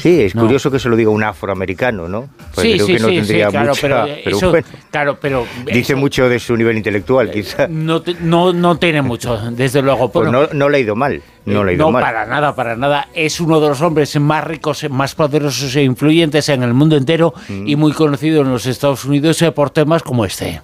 [0.07, 0.43] Sí, es No.
[0.43, 2.29] curioso que se lo diga un afroamericano, ¿no?
[2.55, 4.67] Pues sí, creo sí, que no sí, tendría claro, mucha- pero, eh, pero eso- bueno,
[4.93, 7.67] claro, pero dice eso mucho de su nivel intelectual, quizá.
[7.69, 10.13] no, te- no, no tiene mucho, desde luego.
[10.13, 12.03] Pues no, no le ha ido mal, no le ha ido no, mal.
[12.05, 13.09] para nada, para nada.
[13.15, 17.35] Es uno de los hombres más ricos, más poderosos e influyentes en el mundo entero
[17.49, 17.67] Mm.
[17.67, 20.61] y muy conocido en los Estados Unidos eh, por temas como este.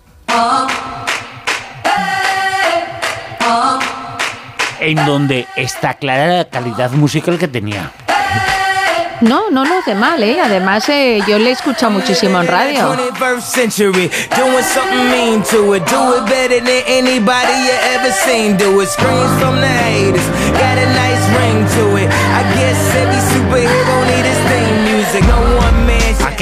[4.81, 7.93] En donde está clara la calidad musical que tenía.
[9.23, 10.41] No, no lo hace mal, ¿eh?
[10.41, 12.93] Además, eh, yo le he escuchado muchísimo en radio.
[12.93, 15.85] 21st century, doing something mean to it.
[15.89, 18.57] Do it better than anybody you ever seen.
[18.57, 18.89] Do it.
[18.89, 20.27] Screams from the haters,
[20.59, 20.93] got a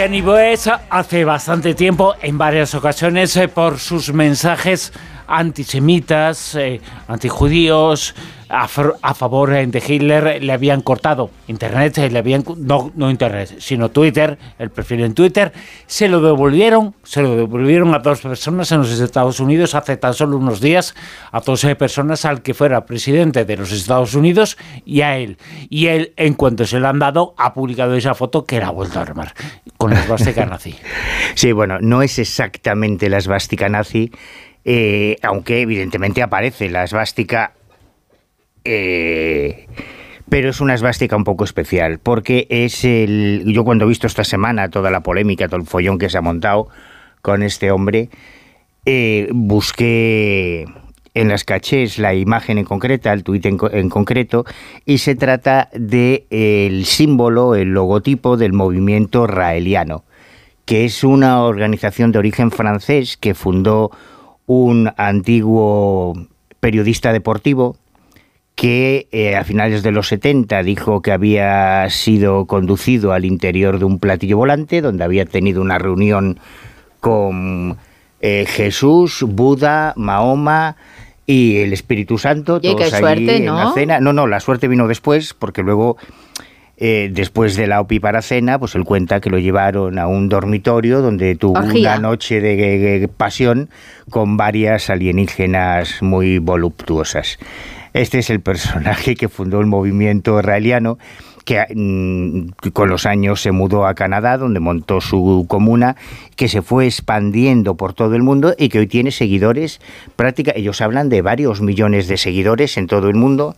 [0.00, 4.94] Kenny Boes hace bastante tiempo, en varias ocasiones, eh, por sus mensajes
[5.30, 8.14] antisemitas, eh, antijudíos,
[8.50, 13.56] a, favor eh, de Hitler, le habían cortado internet, eh, le habían no, no internet,
[13.58, 15.52] sino Twitter, el perfil en Twitter,
[15.86, 20.14] se lo devolvieron, se lo devolvieron a dos personas en los Estados Unidos hace tan
[20.14, 20.94] solo unos días,
[21.30, 25.38] a dos personas al que fuera presidente de los Estados Unidos y a él.
[25.68, 28.70] Y él, en cuanto se lo han dado, ha publicado esa foto que la ha
[28.70, 29.32] vuelto a armar
[29.76, 30.74] con la esvástica nazi.
[31.34, 34.10] Sí, bueno, no es exactamente la esvástica nazi,
[34.64, 37.52] eh, aunque evidentemente aparece la esvástica
[38.64, 39.66] eh,
[40.28, 43.44] pero es una esvástica un poco especial, porque es el...
[43.46, 46.20] Yo cuando he visto esta semana toda la polémica, todo el follón que se ha
[46.20, 46.68] montado
[47.20, 48.10] con este hombre,
[48.86, 50.66] eh, busqué
[51.14, 54.44] en las cachés la imagen en concreta, el tuit en, co- en concreto,
[54.86, 60.04] y se trata del el símbolo, el logotipo del movimiento raeliano,
[60.64, 63.90] que es una organización de origen francés que fundó
[64.52, 66.26] un antiguo
[66.58, 67.76] periodista deportivo
[68.56, 73.84] que eh, a finales de los 70 dijo que había sido conducido al interior de
[73.84, 76.40] un platillo volante donde había tenido una reunión
[76.98, 77.78] con
[78.22, 80.74] eh, Jesús, Buda, Mahoma
[81.26, 83.72] y el Espíritu Santo, todos qué allí suerte, en la ¿no?
[83.72, 84.00] cena.
[84.00, 85.96] No, no, la suerte vino después porque luego
[86.80, 91.02] eh, después de la opípara cena, pues él cuenta que lo llevaron a un dormitorio
[91.02, 91.92] donde tuvo Orgía.
[91.92, 93.68] una noche de, de- de pasión
[94.08, 97.38] con varias alienígenas muy voluptuosas.
[97.92, 100.96] Este es el personaje que fundó el movimiento israeliano,
[101.44, 105.96] que mm, que con los años se mudó a Canadá, donde montó su comuna,
[106.36, 109.80] que se fue expandiendo por todo el mundo y que hoy tiene seguidores
[110.16, 110.52] práctica.
[110.54, 113.56] Ellos hablan de varios millones de seguidores en todo el mundo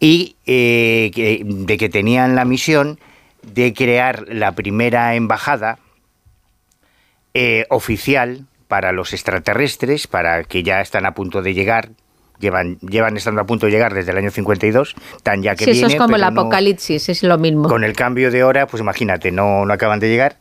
[0.00, 2.98] y eh, que- de que tenían la misión
[3.42, 5.78] de crear la primera embajada
[7.34, 11.90] eh, oficial para los extraterrestres, para que ya están a punto de llegar,
[12.40, 15.70] llevan, llevan estando a punto de llegar desde el año 52, tan ya que Sí,
[15.72, 17.68] eso es viene, como el pero no- apocalipsis, es lo mismo.
[17.68, 20.36] con el cambio de hora, pues imagínate, no, no acaban de llegar.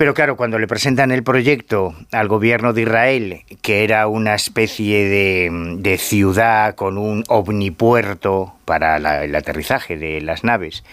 [0.00, 5.04] Pero claro, cuando le presentan el proyecto al gobierno de Israel, que era una especie
[5.06, 10.84] de, ciudad con un omnipuerto para la- el aterrizaje de las naves,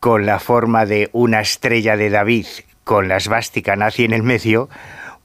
[0.00, 2.46] con la forma de una estrella de David,
[2.82, 4.68] con la esvástica nazi en el medio,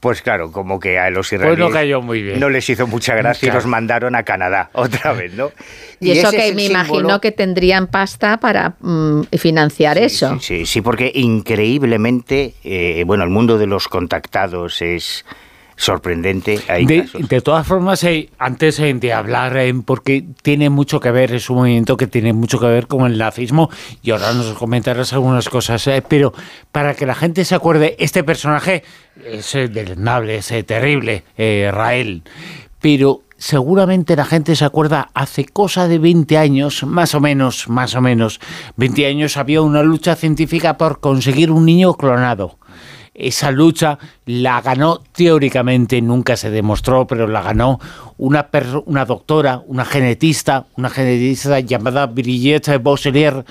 [0.00, 2.40] pues claro, como que a los Pues israelíes no cayó muy bien.
[2.40, 5.52] no les hizo mucha gracia y los mandaron a Canadá otra vez, ¿no?
[6.00, 10.38] Y, eso es que me símbolo- imagino que tendrían pasta para mm, financiar eso.
[10.40, 15.24] Sí, sí, porque increíblemente, eh, bueno, el mundo de los contactados es
[15.80, 16.60] sorprendente.
[16.68, 17.28] Hay De, casos.
[17.28, 21.48] de todas formas, eh, antes eh, de hablar, eh, porque tiene mucho que ver, es
[21.48, 23.70] un movimiento que tiene mucho que ver con el nazismo,
[24.02, 26.32] y ahora nos comentarás algunas cosas, pero
[26.70, 28.84] para que la gente se acuerde, este personaje
[29.24, 32.22] es deleznable, es terrible, eh, Rael,
[32.80, 37.94] pero seguramente la gente se acuerda hace cosa de 20 años, más o menos, más
[37.94, 38.38] o menos,
[38.76, 42.59] 20 años había una lucha científica por conseguir un niño clonado.
[43.14, 47.78] Esa lucha la ganó teóricamente, nunca se demostró, pero la ganó
[48.18, 53.44] una, per- una doctora, una genetista, una genetista llamada Brigitte Bosselier,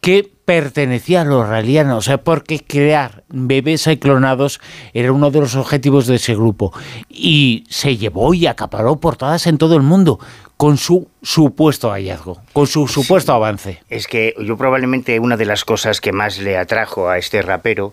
[0.00, 4.60] que pertenecía a los raelianos, eh, porque crear bebés clonados
[4.92, 6.72] era uno de los objetivos de ese grupo.
[7.08, 10.20] Y se llevó y acaparó portadas en todo el mundo
[10.56, 13.82] con su supuesto hallazgo, con su supuesto avance.
[13.90, 17.92] Es que yo probablemente una de las cosas que más le atrajo a este rapero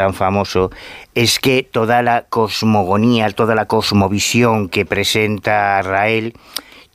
[0.00, 0.70] tan famoso
[1.14, 6.32] es que toda la cosmogonía, toda la cosmovisión que presenta Rael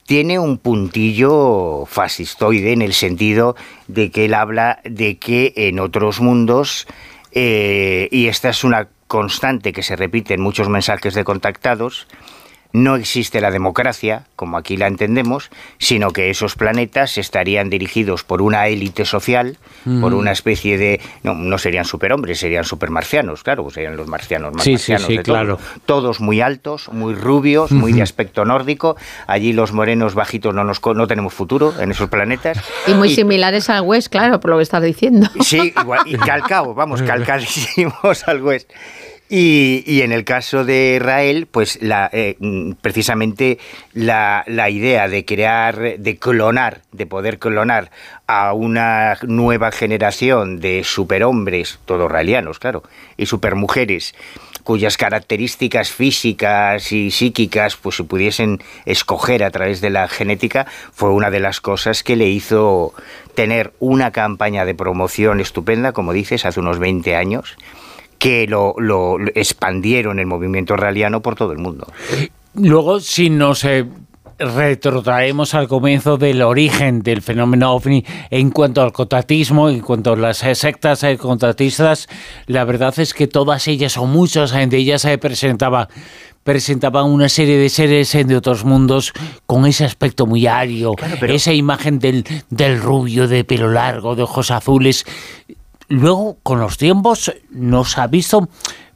[0.07, 3.55] tiene un puntillo fascistoide en el sentido
[3.87, 6.87] de que él habla de que en otros mundos,
[7.31, 12.07] eh, y esta es una constante que se repite en muchos mensajes de contactados,
[12.75, 18.41] no existe la democracia, como aquí la entendemos, sino que esos planetas estarían dirigidos por
[18.41, 19.57] una élite social,
[20.01, 20.17] por Mm.
[20.17, 20.99] una especie de...
[21.23, 25.07] No, no serían superhombres, serían supermarcianos, claro, pues serían los marcianos más Sí, sí, marcianos
[25.07, 25.37] sí, de todos.
[25.39, 25.59] claro.
[25.85, 28.97] Todos muy altos, muy rubios, muy de aspecto nórdico.
[29.27, 32.59] Allí los morenos bajitos no, nos, co- no tenemos futuro en esos planetas.
[32.87, 35.27] Y muy similares al West, claro, por lo que estás diciendo.
[35.41, 38.69] Sí, igual, y calcados, vamos, calcadísimos al West.
[39.27, 43.57] Y, y en el caso de Israel, pues la, eh, mm, precisamente
[43.93, 47.89] la, idea de crear, de clonar, de poder clonar
[48.27, 52.83] a una nueva generación de superhombres, todos raelianos, claro,
[53.17, 54.13] y supermujeres,
[54.63, 61.09] cuyas características físicas y psíquicas pues se pudiesen escoger a través de la genética, fue
[61.11, 62.93] una de las cosas que le hizo
[63.33, 67.57] tener una campaña de promoción estupenda, como dices, hace unos 20 años,
[68.17, 71.87] que lo, lo- lo expandieron el movimiento realiano por todo el mundo.
[72.53, 73.85] Luego, si nos eh,
[74.37, 80.15] retrotraemos al comienzo del origen del fenómeno ovni en cuanto al contratismo, en cuanto a
[80.17, 82.07] las eh, sectas eh, contratistas,
[82.47, 85.87] la verdad es que todas ellas o muchas de ellas se presentaba
[86.43, 89.13] presentaban una serie de seres de otros mundos
[89.47, 90.93] con ese aspecto muy ario,
[91.33, 95.05] esa imagen del, del rubio de pelo largo, de ojos azules.
[95.87, 98.49] Luego, con los tiempos, nos ha visto,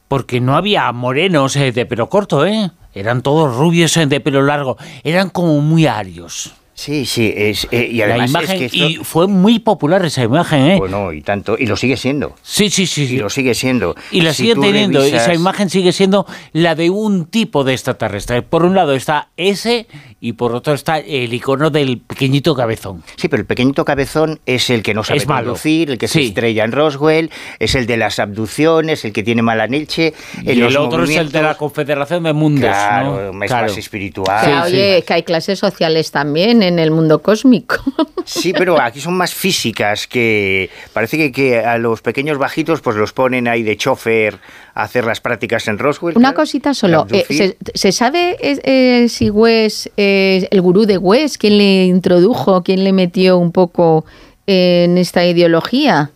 [0.08, 2.72] porque no había morenos eh, de pelo corto, ¿eh?
[2.94, 6.54] Eran todos rubios eh, de pelo largo, eran como muy arios.
[6.74, 10.04] Sí, sí, es, eh, y la además imagen, es que esto- y fue muy popular
[10.06, 10.78] esa imagen, ¿eh?
[10.78, 12.36] Bueno, y tanto, y lo sigue siendo.
[12.42, 13.04] Sí, sí, sí.
[13.04, 13.96] Y lo sigue siendo.
[14.12, 15.02] Y la Si sigue teniendo.
[15.02, 18.44] revisas- Esa imagen sigue siendo la de un tipo de extraterrestre.
[18.44, 19.88] Por un lado está ese
[20.22, 23.04] y por otro está el icono del pequeñito cabezón.
[23.16, 25.46] Sí, pero el pequeñito cabezón es el que no sabe Es malo.
[25.48, 26.26] conducir, el que se Sí.
[26.28, 27.30] estrella en Roswell,
[27.60, 30.14] es el de las abducciones, el que tiene mala leche.
[30.44, 32.70] Y el otro es el de la Confederación de Mundos.
[32.70, 33.44] Claro, ¿no?
[33.44, 33.68] es Claro.
[33.68, 34.46] más espiritual.
[34.46, 37.78] Que, oye, es que hay clases sociales también en el mundo cósmico.
[38.26, 42.96] Sí, pero aquí son más físicas que parece que, que a los pequeños bajitos pues
[42.96, 44.38] los ponen ahí de chofer
[44.76, 46.16] a hacer las prácticas en Roswell.
[46.16, 46.42] Una claro.
[46.44, 47.08] cosita solo.
[47.12, 50.09] Eh, se, se sabe eh, si Wes, eh,
[50.50, 54.06] el gurú de Wes, quién le introdujo, quién le metió un poco
[54.48, 56.12] en esta ideología?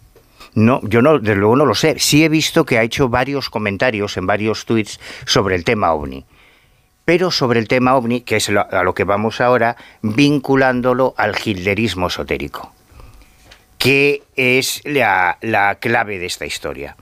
[0.56, 1.98] No, yo no, desde luego no lo sé.
[1.99, 6.26] Sí he visto que ha hecho varios comentarios en varios tweets sobre el tema ovni.
[7.06, 12.07] Pero sobre el tema ovni, que es a lo que vamos ahora, vinculándolo al hitlerismo
[12.07, 12.72] esotérico,
[13.78, 16.95] que es la clave de esta historia.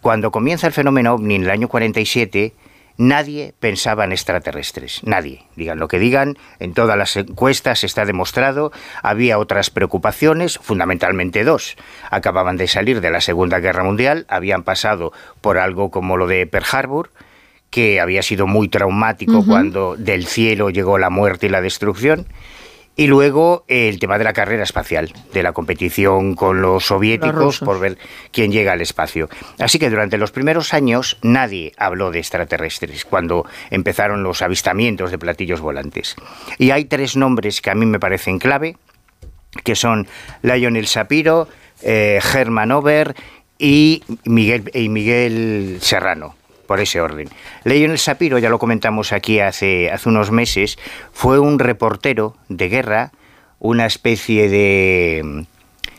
[0.00, 2.52] Cuando comienza el fenómeno ovni en el año 47,
[2.96, 5.46] nadie pensaba en extraterrestres, nadie.
[5.56, 8.72] Digan lo que digan, en todas las encuestas está demostrado,
[9.02, 11.76] había otras preocupaciones, fundamentalmente dos.
[12.10, 16.46] Acababan de salir de la Segunda Guerra Mundial, habían pasado por algo como lo de
[16.46, 17.10] Pearl Harbor,
[17.70, 22.28] que había sido muy traumático cuando del cielo llegó la muerte y la destrucción.
[22.96, 27.58] Y luego eh, el tema de la carrera espacial, de la competición con los soviéticos
[27.58, 27.98] por ver
[28.30, 29.28] quién llega al espacio.
[29.58, 35.18] Así que durante los primeros años nadie habló de extraterrestres cuando empezaron los avistamientos de
[35.18, 36.14] platillos volantes.
[36.58, 38.76] Y hay tres nombres que a mí me parecen clave,
[39.64, 40.06] que son
[40.42, 41.48] Lionel Sapiro,
[41.82, 43.14] eh, Herman Over
[43.58, 47.28] y Miguel, y Miguel Serrano, por ese orden.
[47.64, 50.78] Lionel Sapiro, ya lo comentamos aquí hace, hace unos meses,
[51.12, 53.12] fue un reportero de guerra,
[53.58, 55.46] una especie de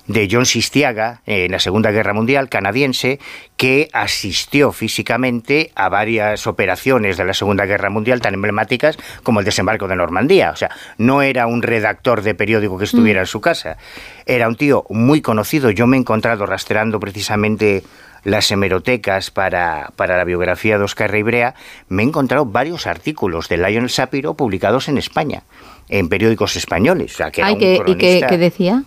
[0.07, 3.19] de John Sistiaga en la Segunda Guerra Mundial canadiense
[3.57, 9.45] que asistió físicamente a varias operaciones de la Segunda Guerra Mundial tan emblemáticas como el
[9.45, 10.51] desembarco de Normandía.
[10.51, 13.77] O sea, no era un redactor de periódico que estuviera en su casa.
[14.25, 15.71] Era un tío muy conocido.
[15.71, 17.83] Yo me he encontrado rastreando precisamente
[18.25, 21.55] las hemerotecas para, para la biografía de Oscar Reibrea,
[21.87, 25.43] me he encontrado varios artículos de Lionel Sapiro publicados en España,
[25.87, 27.13] en periódicos españoles.
[27.13, 28.83] O sea, que Ay, ¿Y qué, decía?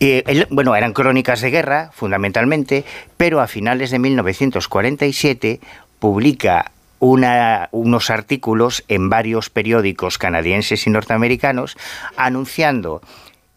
[0.00, 2.84] Eh, bueno, eran crónicas de guerra, fundamentalmente,
[3.16, 5.60] pero a finales de 1947
[5.98, 11.76] publica una- unos artículos en varios periódicos canadienses y norteamericanos
[12.16, 13.02] anunciando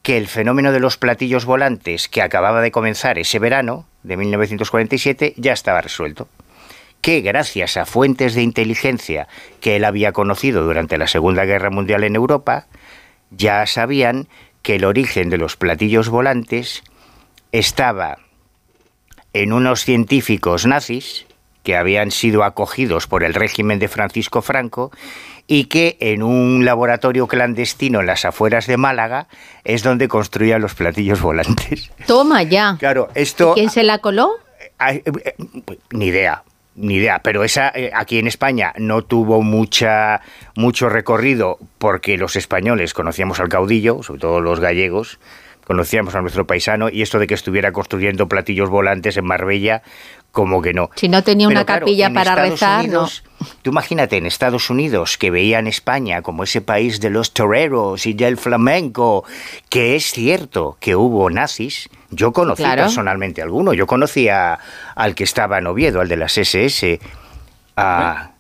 [0.02, 5.34] que el fenómeno de los platillos volantes que acababa de comenzar ese verano de 1947
[5.38, 6.28] ya estaba resuelto.
[7.02, 9.28] Que gracias a fuentes de inteligencia
[9.60, 12.68] que él había conocido durante la Segunda Guerra Mundial en Europa,
[13.32, 14.28] ya sabían
[14.62, 16.84] que el origen de los platillos volantes
[17.52, 18.20] estaba
[19.34, 21.26] en unos científicos nazis
[21.64, 24.92] que habían sido acogidos por el régimen de Francisco Franco
[25.48, 29.28] y que en un laboratorio clandestino en las afueras de Málaga
[29.64, 31.92] es donde construían los platillos volantes.
[32.08, 32.78] Toma ya.
[32.80, 33.54] Claro, esto...
[33.54, 34.32] ¿Quién se la coló?
[34.78, 35.36] Ay, eh, eh,
[35.92, 36.44] Ni idea,
[36.76, 37.20] ni idea.
[37.20, 40.22] Pero esa eh, aquí en España no tuvo mucha
[40.56, 45.20] mucho recorrido porque los españoles conocíamos al caudillo, sobre todo los gallegos,
[45.66, 49.82] conocíamos a nuestro paisano y esto de que estuviera construyendo platillos volantes en Marbella,
[50.34, 50.90] como que no.
[50.96, 53.24] Si no tenía una claro, capilla para Estados rezar, Unidos,
[53.62, 58.14] Tú imagínate en Estados Unidos que veían España como ese país de los toreros y
[58.14, 59.26] del flamenco,
[59.70, 61.90] que es cierto que hubo nazis.
[62.10, 62.84] Yo conocí Claro.
[62.84, 63.74] personalmente alguno.
[63.74, 64.60] Yo conocía
[64.96, 67.00] al que estaba en Oviedo, al de las SS.
[67.76, 68.32] a-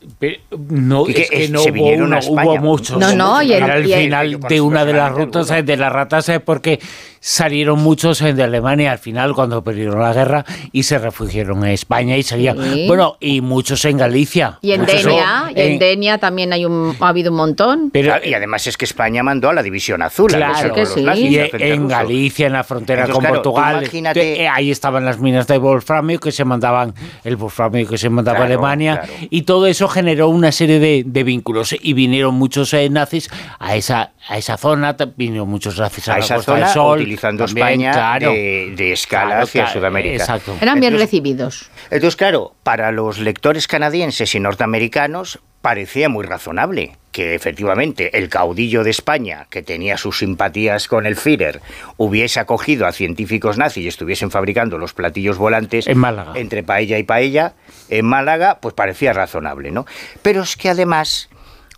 [0.70, 2.44] No, Y que es que es- no se hubo vinieron uno, a España.
[2.52, 2.98] hubo muchos.
[2.98, 5.64] No, no, y el- Era el y el- final de una de las rutas eh,
[5.64, 6.80] de las ratas eh, porque
[7.20, 10.44] salieron muchos eh, de Alemania al final cuando perdieron la guerra
[10.74, 12.58] y se refugiaron en España y seguían.
[12.62, 12.86] Sí.
[12.88, 14.60] Bueno, y muchos en Galicia.
[14.62, 17.90] Y en Muchos Denia, y en en- Denia también hay un, ha habido un montón.
[17.92, 20.34] Claro, y además es que España mandó a la División Azul.
[20.34, 21.88] a Claro a los nazis, Y al en ruso.
[21.90, 25.58] Galicia, en la frontera Entonces, con claro, Portugal, imagínate- eh, ahí estaban las minas de
[25.58, 26.94] wolframio que se mandaban,
[27.24, 29.14] el wolframio que se mandaba a Claro, Alemania, claro.
[29.30, 31.76] y todo eso generó una serie de, de vínculos.
[31.80, 33.30] Y vinieron muchos eh, nazis
[33.60, 36.74] a esa, a esa zona, vinieron muchos nazis a, a la esa Costa del zona,
[36.74, 38.32] Sol, utilizando también, España claro.
[38.32, 40.16] de, de escala Claro, hacia claro, Sudamérica.
[40.16, 40.58] exacto.
[40.60, 41.70] Eran bien Entonces, recibidos.
[41.92, 48.84] Entonces, claro, para los lectores canadienses y norteamericanos parecía muy razonable que efectivamente el caudillo
[48.84, 51.62] de España, que tenía sus simpatías con el Führer,
[51.96, 56.34] hubiese acogido a científicos nazis y estuviesen fabricando los platillos volantes En Málaga.
[56.36, 57.54] entre paella y paella
[57.88, 59.86] en Málaga, pues parecía razonable, ¿no?
[60.22, 61.30] Pero es que además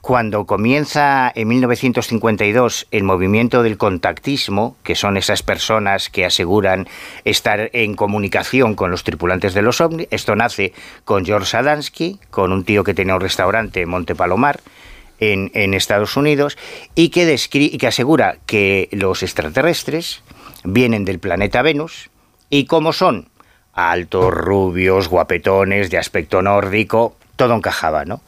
[0.05, 6.87] cuando comienza en 1952 el movimiento del contactismo, que son esas personas que aseguran
[7.23, 10.73] estar en comunicación con los tripulantes de los ovnis, esto nace
[11.05, 14.59] con George Sadansky, con un tío que tenía un restaurante en Monte Palomar,
[15.19, 16.55] en, Estados Unidos,
[16.93, 20.21] y que, descri- y que asegura que los extraterrestres
[20.63, 22.11] vienen del planeta Venus,
[22.51, 23.29] y cómo son.
[23.73, 28.21] Altos, rubios, guapetones, de aspecto nórdico, todo encajaba, ¿no?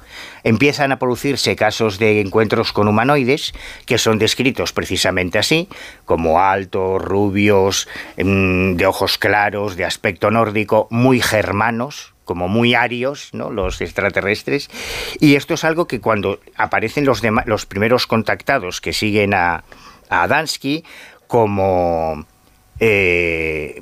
[0.44, 3.54] Empiezan a producirse casos de encuentros con humanoides
[3.86, 5.68] que son descritos precisamente así,
[6.06, 13.30] como altos, rubios, mm, de ojos claros, de aspecto nórdico, muy germanos, como muy arios,
[13.32, 13.50] ¿no?
[13.50, 14.70] los extraterrestres.
[15.20, 19.64] Y esto es algo que cuando aparecen los, los primeros contactados que siguen a,
[20.10, 20.28] a
[21.28, 22.26] como
[22.80, 23.82] eh,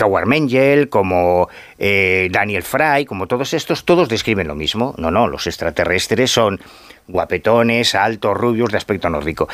[0.00, 1.48] Howard Mengel, como
[1.78, 4.94] eh, Daniel Fry, como todos estos, todos describen lo mismo.
[4.98, 6.60] No, no, los extraterrestres son
[7.06, 9.48] guapetones, altos, rubios, de aspecto nórdico.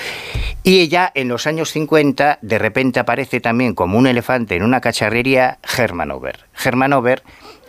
[0.62, 4.80] Y ella, en los años 50, de repente aparece también como un elefante en una
[4.80, 5.58] cacharrería.
[5.76, 7.22] Hermann Ober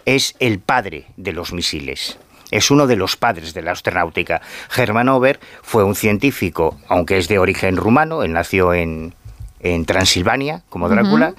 [0.05, 2.17] es el padre de los misiles.
[2.51, 4.41] Es uno de los padres de la astronáutica.
[4.75, 9.13] Hermann Ober fue un científico, aunque es de origen rumano, él nació en,
[9.73, 11.33] en Transilvania, como Drácula.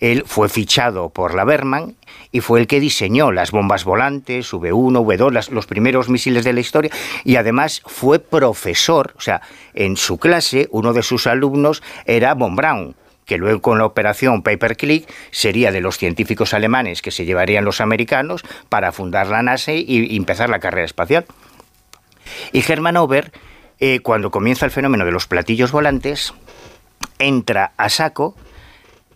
[0.00, 1.94] Él fue fichado por la Berman
[2.32, 6.52] y fue el que diseñó las bombas volantes, V1, V2, las- los primeros misiles de
[6.52, 6.90] la historia,
[7.24, 9.42] y además fue profesor, o sea,
[9.74, 12.96] en su clase uno de sus alumnos era von Braun,
[13.26, 17.80] que luego con la operación Paperclip sería de los científicos alemanes que se llevarían los
[17.80, 21.26] americanos para fundar la NASA y, y empezar la carrera espacial.
[22.52, 23.30] Y Hermann Ober,
[23.78, 26.34] eh, cuando comienza el fenómeno de los platillos volantes,
[27.18, 28.36] entra a saco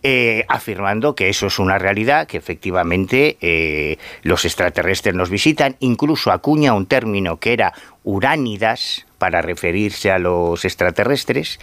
[0.03, 6.31] eh, afirmando que eso es una realidad, que efectivamente eh, los extraterrestres nos visitan, incluso
[6.31, 11.59] acuña un término que era uránidas para referirse a los extraterrestres,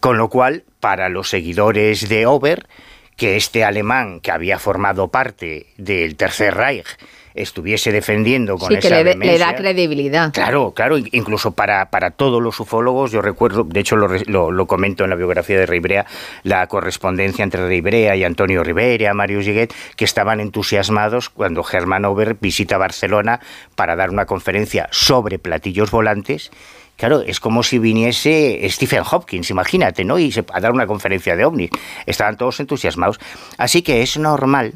[0.00, 2.68] con lo cual, para los seguidores de Ober,
[3.16, 6.86] que este alemán que había formado parte del Tercer Reich
[7.34, 10.32] estuviese defendiendo con Sí, que esa le, de- le da credibilidad.
[10.32, 14.52] Claro, claro, in- incluso para, para todos los ufólogos, yo recuerdo, de hecho lo, lo-
[14.52, 16.06] lo comento en la biografía de Ribrea,
[16.44, 22.36] la correspondencia entre Ribrea y Antonio Rivera, Mario Giguet, que estaban entusiasmados cuando Germán Ober
[22.40, 23.40] visita Barcelona
[23.74, 26.50] para dar una conferencia sobre platillos volantes.
[26.96, 30.16] Claro, es como si viniese Stephen Hopkins, imagínate, ¿no?
[30.20, 31.70] Y se, a dar una conferencia de ovnis.
[32.06, 33.18] Estaban todos entusiasmados.
[33.58, 34.74] Así que es normal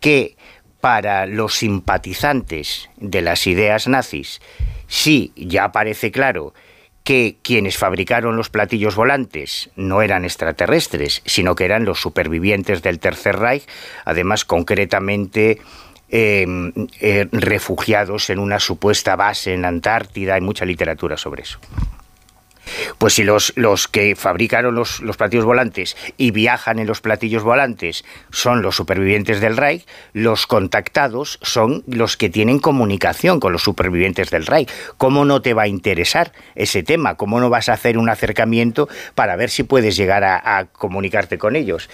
[0.00, 0.36] que
[0.80, 4.40] para los simpatizantes de las ideas nazis,
[4.86, 6.54] sí ya parece claro
[7.04, 12.98] que quienes fabricaron los platillos volantes no eran extraterrestres, sino que eran los supervivientes del
[12.98, 13.66] Tercer Reich,
[14.04, 15.58] además concretamente
[16.10, 16.46] eh,
[17.00, 21.58] eh, refugiados en una supuesta base en la Antártida, hay mucha literatura sobre eso.
[22.98, 27.42] Pues si los, los que fabricaron los, los platillos volantes y viajan en los platillos
[27.42, 33.62] volantes son los supervivientes del Reich, los contactados son los que tienen comunicación con los
[33.62, 34.70] supervivientes del Reich.
[34.96, 37.16] ¿Cómo no te va a interesar ese tema?
[37.16, 41.56] ¿Cómo no vas a hacer un acercamiento para ver si puedes llegar a, comunicarte con
[41.56, 41.88] ellos?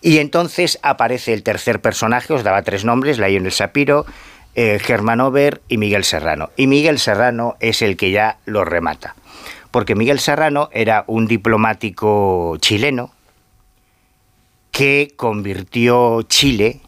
[0.00, 4.06] Y entonces aparece el tercer personaje, os daba tres nombres, Lionel Sapiro,
[4.54, 6.50] eh, Germán Ober y Miguel Serrano.
[6.56, 9.14] Y Miguel Serrano es el que ya lo remata
[9.72, 13.10] porque Miguel Serrano era un diplomático chileno
[14.70, 16.80] que convirtió Chile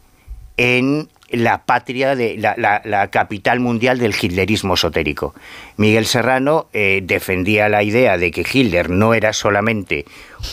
[0.56, 5.34] en la patria de la, la- la capital mundial del hitlerismo esotérico.
[5.76, 10.04] Miguel Serrano eh, defendía la idea de que Hitler no era solamente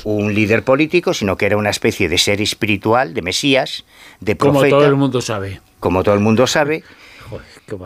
[0.03, 3.85] un líder político, sino que era una especie de ser espiritual, de mesías,
[4.21, 4.77] de Como profeta.
[4.77, 5.61] todo el mundo sabe.
[5.79, 6.83] Como todo el mundo sabe.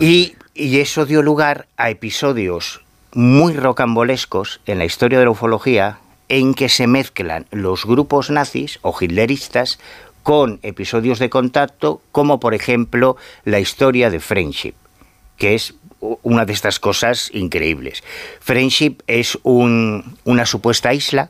[0.01, 0.35] y
[0.79, 2.81] eso dio lugar a episodios
[3.15, 8.77] muy rocambolescos en la historia de la ufología en que se mezclan los grupos nazis
[8.81, 9.79] o hitleristas
[10.21, 13.15] con episodios de contacto, como por ejemplo
[13.45, 14.73] la historia de Friendship,
[15.37, 15.75] que es
[16.23, 18.03] una de estas cosas increíbles.
[18.41, 21.29] Friendship es un- una supuesta isla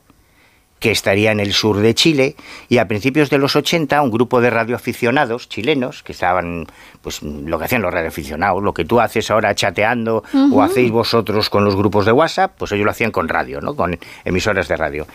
[0.85, 2.35] que estaría en el sur de Chile
[2.69, 6.67] y a principios de los 80 un grupo de radioaficionados chilenos que estaban
[7.01, 11.49] pues lo que hacían los radioaficionados, lo que tú haces ahora chateando o hacéis vosotros
[11.49, 13.75] con los grupos de WhatsApp, pues ellos lo hacían con radio, ¿no?
[13.75, 15.07] Con emisoras de radio.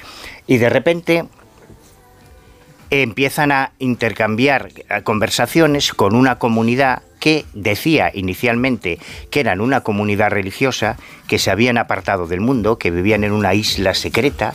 [0.48, 1.24] Y de repente
[2.90, 8.98] empiezan a intercambiar eh, conversaciones con una comunidad que decía inicialmente
[9.30, 10.97] que eran una comunidad religiosa,
[11.28, 14.55] que se habían apartado del mundo, que vivían en una isla secreta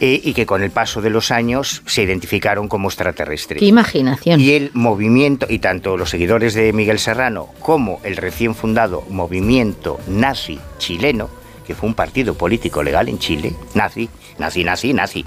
[0.00, 3.60] eh, y que con el paso de los años se identificaron como extraterrestres.
[3.60, 4.40] Qué imaginación.
[4.40, 10.00] Y el movimiento, y tanto los seguidores de Miguel Serrano como el recién fundado movimiento
[10.08, 11.28] nazi chileno,
[11.66, 14.08] que fue un partido político legal en Chile, nazi,
[14.38, 15.24] nazi, nazi, nazi,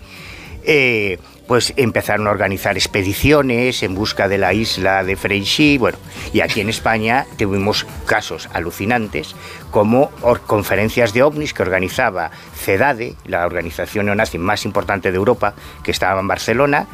[0.64, 1.18] eh,
[1.52, 5.98] pues empezaron a organizar expediciones en busca de la isla de Frenchy, bueno,
[6.32, 9.36] y aquí en España tuvimos casos alucinantes
[9.70, 10.12] como
[10.48, 15.54] conferencias de ovnis que organizaba CEDADE, la organización neonazi más importante de Europa,
[15.84, 16.88] que estaba en Barcelona,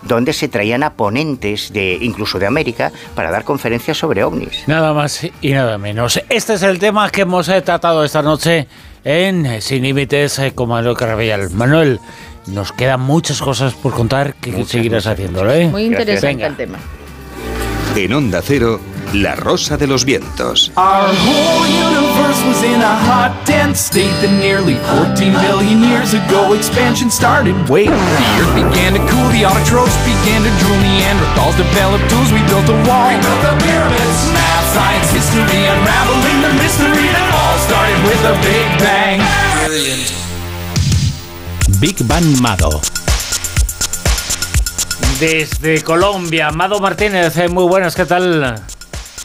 [0.00, 4.66] donde se traían a ponentes de incluso de América para dar conferencias sobre ovnis.
[4.66, 6.18] Nada más y nada menos.
[6.30, 8.68] Este es el tema que hemos eh, tratado esta noche
[9.04, 11.50] en Sin Límites eh, con Manuel Carabellal.
[11.50, 12.00] Manuel,
[12.52, 15.68] nos quedan muchas cosas por contar que seguirás haciéndolo, ¿eh?
[15.68, 16.78] Muy interesante el tema.
[17.96, 18.80] En Onda Cero,
[19.12, 20.70] La Rosa de los Vientos.
[20.76, 26.52] Our whole universe was in a hot, dense state that nearly 14 billion years ago
[26.54, 27.56] expansion started.
[27.68, 32.44] Wait, the earth began to cool, the autotrophs began to drool, Neanderthals developed tools, we
[32.46, 33.08] built a wall.
[33.08, 38.34] We built the pyramids, math, science, history, unraveling the mystery that all started with a
[38.44, 39.18] big bang.
[39.66, 40.27] Brilliant.
[41.80, 42.80] Big Bang Mado.
[45.20, 48.60] Desde Colombia, Mado Martínez, eh, muy buenas, ¿qué tal?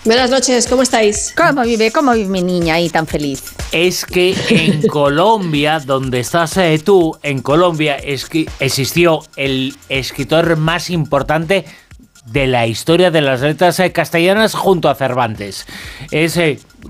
[0.06, 1.34] Buenas noches, ¿cómo estáis?
[1.36, 3.56] ¿Cómo vive, cómo vive mi niña ahí tan feliz?
[3.72, 11.66] Es que en Colombia, donde estás eh, tú, en Colombia existió el escritor más importante
[12.26, 15.68] de la historia de las letras eh, castellanas junto a Cervantes.
[16.12, 16.40] Es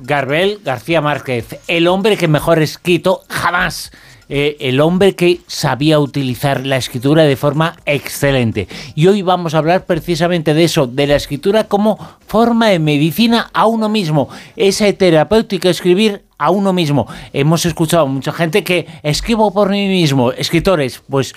[0.01, 3.91] Garbel García Márquez, el hombre que mejor escrito jamás
[4.29, 8.67] eh, el hombre que sabía utilizar la escritura de forma excelente.
[8.95, 13.49] Y hoy vamos a hablar precisamente de eso, de la escritura como forma de medicina
[13.53, 14.29] a uno mismo.
[14.55, 17.07] Esa terapéutica escribir a uno mismo.
[17.31, 21.33] Hemos escuchado mucha gente que escribo por mí mismo, escritores, pues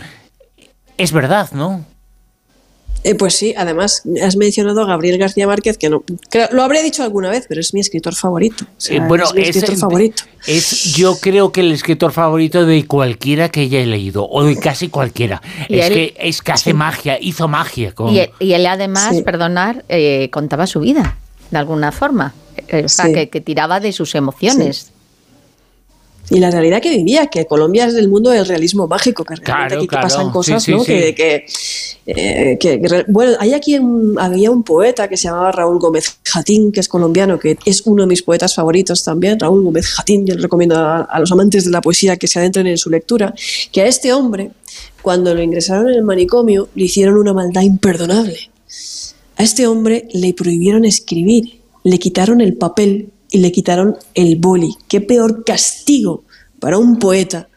[0.97, 1.85] es verdad, ¿no?
[3.07, 6.03] Eh, pues sí, además has mencionado a Gabriel García Márquez, que no
[6.51, 8.65] lo habré dicho alguna vez, pero es mi escritor favorito.
[8.91, 10.25] Eh, bueno, es mi escritor favorito.
[10.45, 14.89] Es, yo creo que el escritor favorito de cualquiera que haya leído, o de casi
[14.89, 15.41] cualquiera.
[15.69, 17.93] Es que es que hace magia, hizo magia.
[17.93, 18.13] Con...
[18.13, 21.17] Y, él, además, perdonar, eh, contaba su vida,
[21.53, 22.35] de alguna forma.
[22.85, 24.91] O sea, que, que, tiraba de sus emociones
[26.29, 29.77] y la realidad que vivía, que Colombia es el mundo del realismo mágico, que realmente
[29.77, 30.85] aquí pasan cosas, ¿no?
[30.85, 31.47] Que,
[32.07, 33.79] eh, que, bueno, hay aquí
[34.19, 38.03] había un poeta que se llamaba Raúl Gómez Jatín, que es colombiano, que es uno
[38.03, 41.71] de mis poetas favoritos también, Raúl Gómez Jatín, yo le recomiendo a, los amantes de
[41.71, 43.33] la poesía que se adentren en su lectura,
[43.71, 44.51] que a este hombre,
[45.03, 48.51] cuando lo ingresaron en el manicomio, le hicieron una maldad imperdonable.
[49.37, 54.75] A este hombre le prohibieron escribir, le quitaron el papel y le quitaron el boli.
[54.89, 56.25] Qué peor castigo
[56.61, 57.49] para un poeta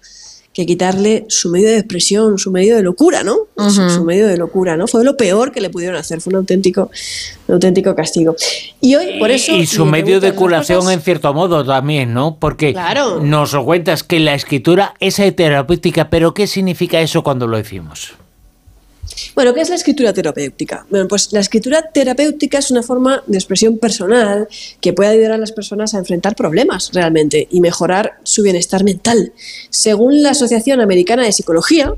[0.59, 3.37] que quitarle su medio de expresión, su medio de locura, ¿no?
[3.69, 4.87] su, medio de locura, ¿no?
[4.87, 6.89] Fue lo peor que le pudieron hacer, fue un auténtico,
[7.47, 8.35] un auténtico castigo.
[8.81, 9.53] Y hoy, por eso...
[9.53, 12.37] Y su medio de curación, en cierto modo, también, ¿no?
[12.39, 12.75] Porque
[13.21, 18.15] nos lo cuentas que la escritura es terapéutica, pero ¿qué significa eso cuando lo decimos?
[19.36, 20.86] Bueno, ¿qué es la escritura terapéutica?
[21.07, 24.48] Pues la escritura terapéutica es una forma de expresión personal
[24.81, 29.34] que puede ayudar a las personas a enfrentar problemas realmente y mejorar su bienestar mental.
[29.69, 31.94] Según la Asociación Americana de Psicología,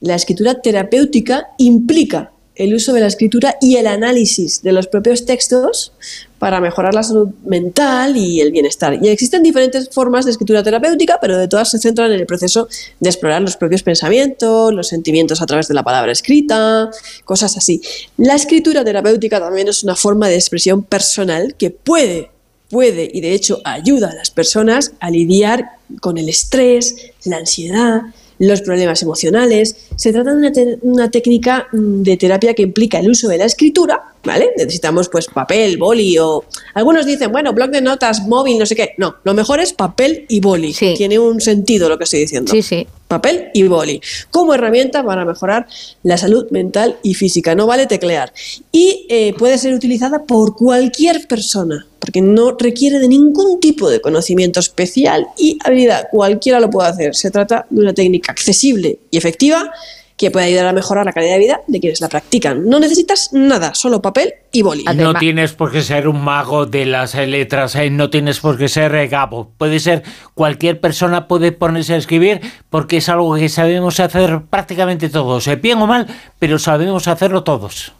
[0.00, 5.24] la escritura terapéutica implica el uso de la escritura y el análisis de los propios
[5.24, 5.92] textos
[6.40, 8.98] para mejorar la salud mental y el bienestar.
[9.00, 12.66] Y existen diferentes formas de escritura terapéutica, pero de todas se centran en el proceso
[12.98, 16.90] de explorar los propios pensamientos, los sentimientos a través de la palabra escrita,
[17.26, 17.82] cosas así.
[18.16, 22.30] La escritura terapéutica también es una forma de expresión personal que puede
[22.70, 28.02] puede y de hecho ayuda a las personas a lidiar con el estrés, la ansiedad,
[28.40, 29.76] los problemas emocionales.
[29.96, 34.02] Se trata de una, técnica mm, de terapia que implica el uso de la escritura,
[34.24, 34.50] ¿vale?
[34.56, 36.44] Necesitamos pues papel, boli o...
[36.74, 38.94] Algunos dicen, bueno, blog de notas, móvil, no sé qué.
[38.96, 40.72] No, lo mejor es papel y boli.
[40.72, 42.50] Tiene un sentido lo que estoy diciendo.
[42.50, 42.86] Sí, sí.
[43.10, 44.00] Papel y boli.
[44.30, 45.66] Como herramienta para mejorar
[46.04, 47.56] la salud mental y física.
[47.56, 48.32] No vale teclear.
[48.70, 54.00] Y eh, puede ser utilizada por cualquier persona, porque no requiere de ningún tipo de
[54.00, 56.06] conocimiento especial y habilidad.
[56.12, 57.16] Cualquiera lo puede hacer.
[57.16, 59.72] Se trata de una técnica accesible y efectiva
[60.20, 62.68] que puede ayudar a mejorar la calidad de vida de quienes la practican.
[62.68, 64.84] No necesitas nada, solo papel y boli.
[64.94, 67.88] no tienes por qué ser un mago de las letras, ¿eh?
[67.88, 69.50] no tienes por qué ser Gabo.
[69.56, 70.02] Puede ser
[70.34, 75.56] cualquier persona puede ponerse a escribir porque es algo que sabemos hacer prácticamente todos, ¿eh?
[75.56, 76.06] bien o mal,
[76.38, 77.94] pero sabemos hacerlo todos.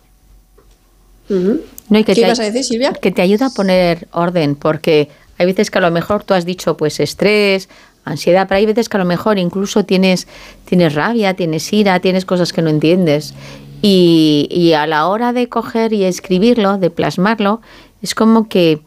[1.26, 2.92] ¿Qué te, ibas a decir, Silvia?
[2.92, 6.44] Que te ayuda a poner orden, porque hay veces que a lo mejor tú has
[6.44, 7.70] dicho pues estrés,
[8.04, 10.26] ansiedad, pero hay veces que a lo mejor incluso tienes,
[10.64, 13.34] tienes rabia, tienes ira, tienes cosas que no entiendes.
[13.82, 17.62] Y, a la hora de coger y escribirlo, de plasmarlo,
[18.02, 18.82] es como que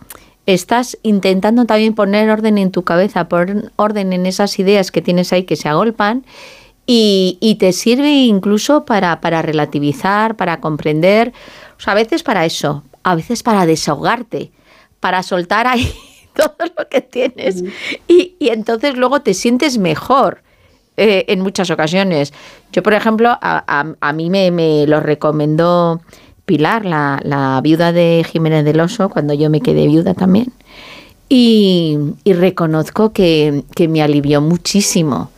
[0.46, 5.34] estás intentando también poner orden en tu cabeza, poner orden en esas ideas que tienes
[5.34, 6.26] ahí que se agolpan
[6.86, 11.34] y, y te sirve incluso para, para relativizar, para comprender,
[11.78, 14.52] o sea, a veces para eso, a veces para desahogarte,
[15.00, 15.92] para soltar ahí
[16.36, 17.64] todo lo que tienes
[18.08, 20.42] y, y entonces luego te sientes mejor.
[20.98, 22.34] eh, en muchas ocasiones.
[22.72, 26.02] Yo, por ejemplo, a, a- a mí me, me lo recomendó
[26.46, 30.52] Pilar, la, la viuda de Jiménez del Oso, cuando yo me quedé viuda también.
[31.30, 35.32] Y, y reconozco que, que me alivió muchísimo,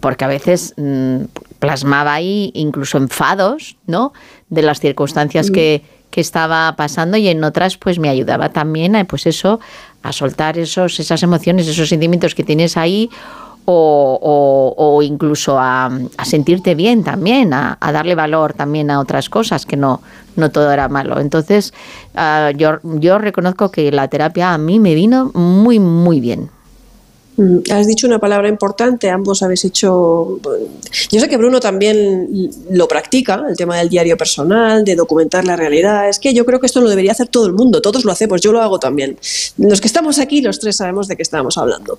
[0.00, 1.20] porque a veces mm,
[1.58, 4.12] plasmaba ahí incluso enfados, ¿no?
[4.50, 9.04] De las circunstancias que, que estaba pasando y en otras pues me ayudaba también a,
[9.04, 9.60] pues eso,
[10.02, 13.10] a soltar esos, esas emociones, esos sentimientos que tienes ahí
[13.66, 15.90] o, o- o incluso a,
[16.24, 20.00] sentirte bien también, a, a darle valor también a otras cosas, que no,
[20.36, 21.20] no todo era malo.
[21.20, 21.74] Entonces,
[22.14, 26.48] ah, yo, yo reconozco que la terapia a mí me vino muy, muy bien.
[27.38, 30.40] Mm, Has dicho una palabra importante, ambos habéis hecho...
[31.10, 35.54] Yo sé que Bruno también lo practica, el tema del diario personal, de documentar la
[35.54, 36.08] realidad.
[36.08, 38.40] Es que yo creo que esto lo debería hacer todo el mundo, todos lo hacemos,
[38.40, 39.16] yo lo hago también.
[39.56, 41.96] Los que estamos aquí, los tres sabemos de qué estamos hablando.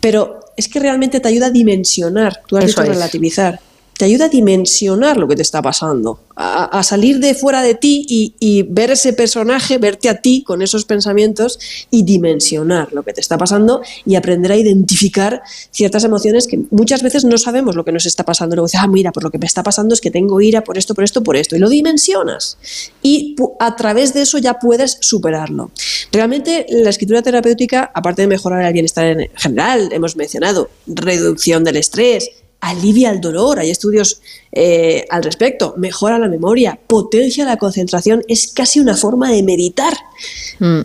[0.00, 2.96] Pero es que realmente te ayuda a dimensionar, tú has Eso dicho es.
[2.98, 3.60] relativizar.
[3.96, 8.04] Te ayuda a dimensionar lo que te está pasando, a, salir de fuera de ti
[8.08, 11.58] y, y ver ese personaje, verte a ti con esos pensamientos
[11.90, 17.02] y dimensionar lo que te está pasando y aprender a identificar ciertas emociones que muchas
[17.02, 18.56] veces no sabemos lo que nos está pasando.
[18.56, 20.78] Luego dices, ah, mira, por lo que me está pasando es que tengo ira por
[20.78, 21.56] esto, por esto, por esto.
[21.56, 22.58] Y lo dimensionas.
[23.02, 25.70] Y a través de eso ya puedes superarlo.
[26.10, 31.76] Realmente la escritura terapéutica, aparte de mejorar el bienestar en general, hemos mencionado reducción del
[31.76, 32.30] estrés,
[32.62, 34.20] alivia el dolor, hay estudios
[34.54, 39.94] eh, al respecto, mejora la memoria, potencia la concentración, es casi una forma de meditar.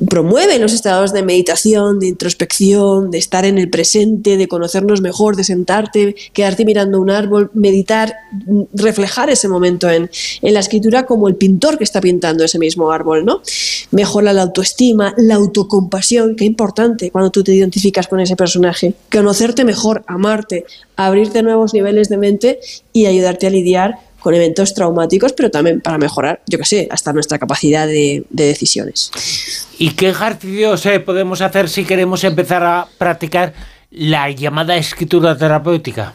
[0.09, 5.35] Promueve los estados de meditación, de introspección, de estar en el presente, de conocernos mejor,
[5.35, 10.09] de sentarte, quedarte mirando un árbol, meditar, mm, reflejar ese momento en,
[10.41, 13.41] en la escritura como el pintor que está pintando ese mismo árbol, ¿no?
[13.91, 18.95] Mejora la autoestima, la autocompasión, qué importante cuando tú te identificas con ese personaje.
[19.11, 20.65] Conocerte mejor, amarte,
[20.95, 22.59] abrirte nuevos niveles de mente
[23.01, 27.13] y ayudarte a lidiar con eventos traumáticos, pero también para mejorar, yo qué sé, hasta
[27.13, 29.11] nuestra capacidad de, de decisiones.
[29.77, 33.53] ¿Y qué ejercicios eh, podemos hacer si queremos empezar a practicar
[33.91, 36.13] la llamada escritura terapéutica?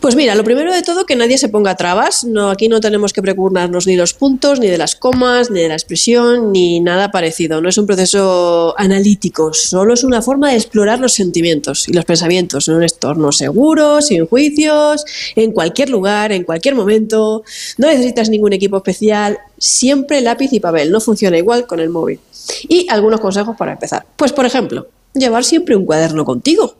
[0.00, 2.22] Pues mira, lo primero de todo, que nadie se ponga trabas.
[2.22, 5.68] No, aquí no tenemos que preocuparnos ni los puntos, ni de las comas, ni de
[5.68, 7.62] la expresión, ni nada parecido.
[7.62, 12.04] No es un proceso analítico, solo es una forma de explorar los sentimientos y los
[12.04, 15.04] pensamientos en un entorno seguro, sin juicios,
[15.34, 17.42] en cualquier lugar, en cualquier momento.
[17.78, 20.90] No necesitas ningún equipo especial, siempre lápiz y papel.
[20.90, 22.20] No funciona igual con el móvil.
[22.68, 24.04] Y algunos consejos para empezar.
[24.16, 26.76] Pues, por ejemplo, llevar siempre un cuaderno contigo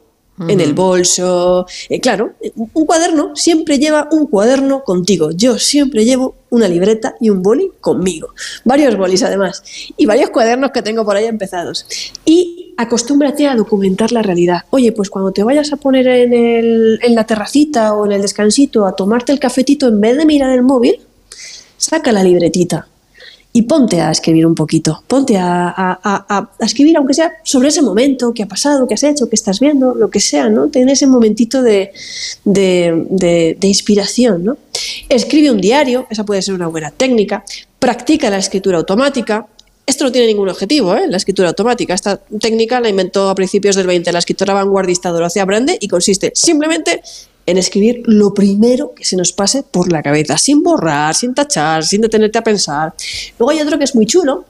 [0.49, 1.67] en el bolso.
[1.89, 2.35] Eh, claro,
[2.75, 5.31] un cuaderno siempre lleva un cuaderno contigo.
[5.31, 8.29] Yo siempre llevo una libreta y un boli conmigo.
[8.65, 9.63] Varios bolis además.
[9.97, 11.87] Y varios cuadernos que tengo por ahí empezados.
[12.25, 14.61] Y acostúmbrate a documentar la realidad.
[14.71, 18.23] Oye, pues cuando te vayas a poner en, el- en la terracita o en el
[18.23, 21.01] descansito a tomarte el cafetito, en vez de mirar el móvil,
[21.79, 22.89] saca la libretita
[23.57, 28.43] y ponte a escribir un poquito, ponte a, escribir, aunque sea sobre ese momento, qué
[28.43, 30.69] ha pasado, qué has hecho, qué estás viendo, lo que sea, ¿no?
[30.69, 31.91] Ten ese momentito de,
[32.45, 34.59] de- de- de inspiración, ¿no?
[35.09, 37.45] Escribe un diario, esa puede ser una buena técnica,
[37.78, 39.47] practica la escritura automática.
[39.87, 41.07] Esto no tiene ningún objetivo, ¿eh?
[41.09, 41.95] la escritura automática.
[41.95, 46.31] Esta técnica la inventó a principios del 20 la escritora vanguardista Dorothea Brande y consiste
[46.35, 47.01] simplemente
[47.47, 51.85] en escribir lo primero que se nos pase por la cabeza, sin borrar, sin tachar,
[51.85, 52.94] sin detenerte a pensar.
[53.39, 54.44] Luego hay otro que es muy chulo,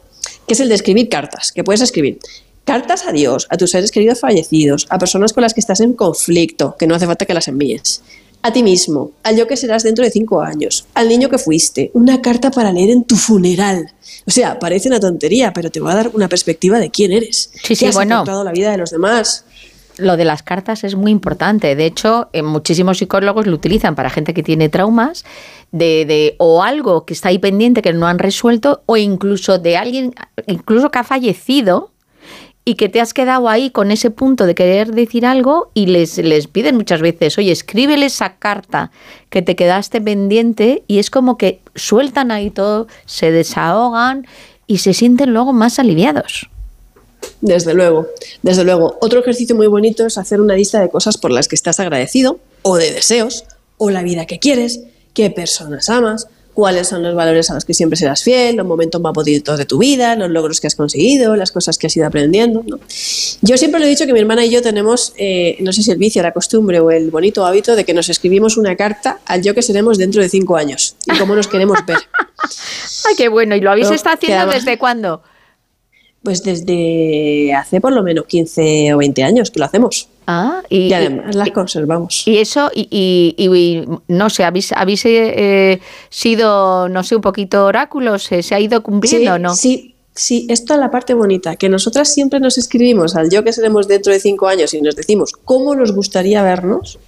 [0.47, 2.19] que es el de escribir cartas, que puedes escribir
[2.65, 5.93] cartas a Dios, a tus seres queridos fallecidos, a personas con las que estás en
[5.93, 8.03] conflicto, que no hace falta que las envíes,
[8.43, 11.91] a ti mismo, al yo que serás dentro de cinco años, al niño que fuiste,
[11.95, 13.93] una carta para leer en tu funeral.
[14.27, 17.51] O sea, parece una tontería, pero te va a dar una perspectiva de quién eres.
[17.63, 18.45] Sí, sí, qué has bueno.
[18.45, 19.45] la vida de los demás.
[19.99, 21.75] Lo de las cartas es muy importante.
[21.75, 25.25] De hecho, eh, muchísimos psicólogos lo utilizan para gente que tiene traumas
[25.73, 29.77] de, de- o algo que está ahí pendiente que no han resuelto o incluso de
[29.79, 30.15] alguien
[30.47, 31.93] incluso que ha fallecido
[32.69, 36.19] y que te has quedado ahí con ese punto de querer decir algo y les,
[36.19, 38.91] les piden muchas veces, oye, escríbele esa carta
[39.31, 44.27] que te quedaste pendiente y es como que sueltan ahí todo, se desahogan
[44.67, 46.51] y se sienten luego más aliviados.
[47.41, 48.09] Desde luego,
[48.43, 48.97] desde luego.
[49.01, 52.39] Otro ejercicio muy bonito es hacer una lista de cosas por las que estás agradecido,
[52.63, 53.45] o de deseos,
[53.79, 54.81] o la vida que quieres,
[55.13, 58.99] qué personas amas, cuáles son los valores a los que siempre serás fiel, los momentos
[58.99, 62.07] más bonitos de tu vida, los logros que has conseguido, las cosas que has ido
[62.07, 62.65] aprendiendo.
[62.67, 62.81] ¿no?
[63.43, 65.91] Yo siempre le he dicho que mi hermana y yo tenemos, eh, no sé si
[65.91, 69.43] el vicio, la costumbre o el bonito hábito de que nos escribimos una carta al
[69.43, 71.99] yo que seremos dentro de cinco años y cómo nos queremos ver.
[73.07, 73.55] Ay, qué bueno.
[73.55, 75.23] ¿Y lo habéis No, estado haciendo desde cuándo?
[76.27, 80.09] Pues desde hace por lo menos 15 o 20 años que lo hacemos.
[80.27, 82.25] Ah, y, Y además las conservamos.
[82.27, 85.81] Y eso, y, y- y- no sé, ¿habéis, habéis eh,
[86.11, 88.25] sido, no sé, un poquito oráculos?
[88.25, 89.55] ¿Se, se ha ido cumpliendo o no?
[89.55, 93.53] Sí, sí, esto es la parte bonita, que nosotras siempre nos escribimos al yo que
[93.53, 96.99] seremos dentro de cinco años y nos decimos cómo nos gustaría vernos.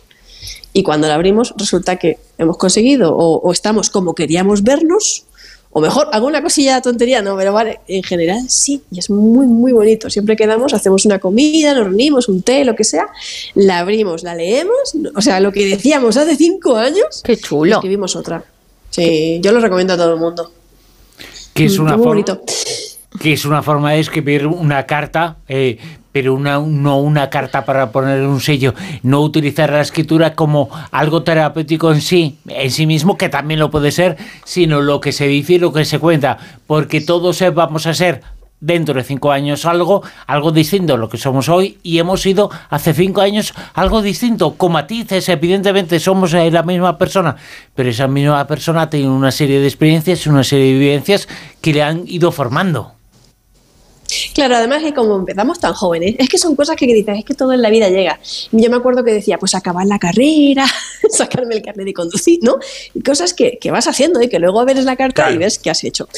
[0.73, 5.25] Y cuando la abrimos, resulta que hemos conseguido o, o estamos como queríamos vernos,
[5.71, 9.47] o mejor, alguna cosilla de tontería, no, pero vale, en general sí, y es muy,
[9.47, 10.09] muy bonito.
[10.11, 13.07] Siempre quedamos, hacemos una comida, nos reunimos, un té, lo que sea,
[13.55, 17.77] la abrimos, la leemos, o sea, lo que decíamos hace cinco años, Qué chulo.
[17.77, 18.43] escribimos otra.
[18.91, 20.51] Sí, yo lo recomiendo a todo el mundo.
[21.53, 22.43] Que es Mm, una muy forma bonito.
[23.21, 25.77] que es una forma de escribir una carta, eh,
[26.19, 28.75] pero una, no una carta para poner un sello,
[29.05, 33.71] no utilizar la escritura como algo terapéutico en sí, en sí mismo, que también lo
[33.71, 36.37] puede ser, sino lo que se dice y lo que se cuenta,
[36.67, 38.23] porque todos vamos a ser
[38.59, 42.51] dentro de cinco años algo, algo distinto a lo que somos hoy y hemos sido
[42.69, 47.37] hace cinco años algo distinto, con matices, evidentemente somos la misma persona,
[47.77, 51.29] pero esa misma persona tiene una serie de experiencias, una serie de vivencias
[51.61, 52.98] que le han ido formando.
[54.35, 57.35] Claro, además que como empezamos tan jóvenes, es que son cosas que dices, es que
[57.35, 58.19] todo en la vida llega.
[58.53, 60.67] Yo me acuerdo que decía, pues acabar la carrera,
[61.11, 62.57] sacarme el carnet de conducir, ¿no?
[62.95, 65.71] Y cosas que, que vas haciendo y que luego ves la carta y ves qué
[65.71, 66.09] has hecho.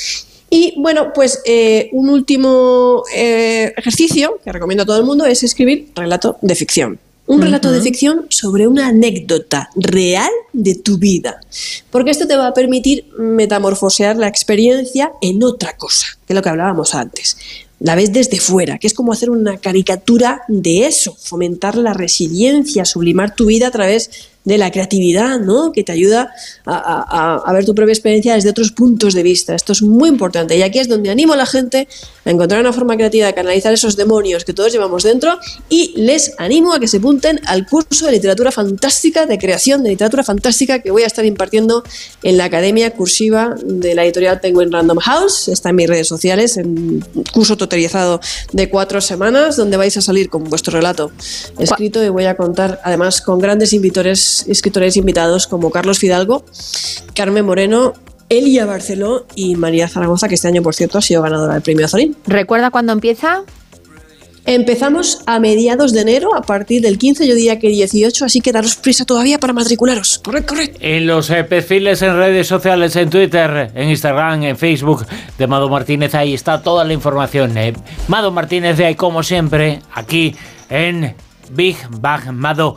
[0.50, 5.44] Y bueno, pues eh, un último eh, ejercicio que recomiendo a todo el mundo es
[5.44, 6.98] escribir relato de ficción.
[7.28, 11.38] Un relato de ficción sobre una anécdota real de tu vida.
[11.90, 16.42] Porque esto te va a permitir metamorfosear la experiencia en otra cosa, que es lo
[16.42, 17.36] que hablábamos antes.
[17.80, 22.84] La ves desde fuera, que es como hacer una caricatura de eso, fomentar la resiliencia,
[22.84, 25.70] sublimar tu vida a través de la creatividad, ¿no?
[25.70, 26.32] Que te ayuda
[26.64, 29.54] a, a- a ver tu propia experiencia desde otros puntos de vista.
[29.54, 30.56] Esto es muy importante.
[30.56, 31.86] Y aquí es donde animo a la gente
[32.24, 35.38] a encontrar una forma creativa de canalizar esos demonios que todos llevamos dentro
[35.68, 39.90] y les animo a que se apunten al curso de literatura fantástica, de creación de
[39.90, 41.82] literatura fantástica que voy a estar impartiendo
[42.22, 45.48] en la Academia Cursiva de la editorial Penguin Random House.
[45.48, 48.20] Está en mis redes sociales, en un curso tutorizado
[48.52, 51.10] de cuatro semanas, donde vais a salir con vuestro relato
[51.58, 56.44] escrito y voy a contar además con grandes invitores, escritores invitados como Carlos Fidalgo,
[57.14, 57.94] Carmen Moreno,
[58.28, 61.86] Elia Barceló y María Zaragoza, que este año, por cierto, ha sido ganadora del premio
[61.86, 62.16] Azorín.
[62.26, 63.42] ¿Recuerda cuándo empieza?
[64.46, 68.52] Empezamos a mediados de enero, a partir del 15, yo diría que 18, así que
[68.52, 70.18] daros prisa todavía para matricularos.
[70.18, 70.70] Corred, corred.
[70.80, 75.06] En los eh, perfiles en redes sociales, en Twitter, en Instagram, en Facebook
[75.38, 77.56] de Mado Martínez, ahí está toda la información.
[77.58, 77.74] eh.
[78.08, 80.34] Mado Martínez, de ahí como siempre, aquí
[80.70, 81.14] en
[81.50, 82.76] Big Bang Mado,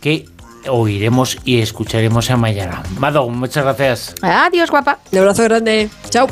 [0.00, 0.26] que
[0.68, 2.82] oiremos y escucharemos en mañana.
[2.98, 4.14] Mado, muchas gracias.
[4.22, 4.98] Adiós, guapa.
[5.12, 5.88] Un abrazo grande.
[6.10, 6.28] Chao.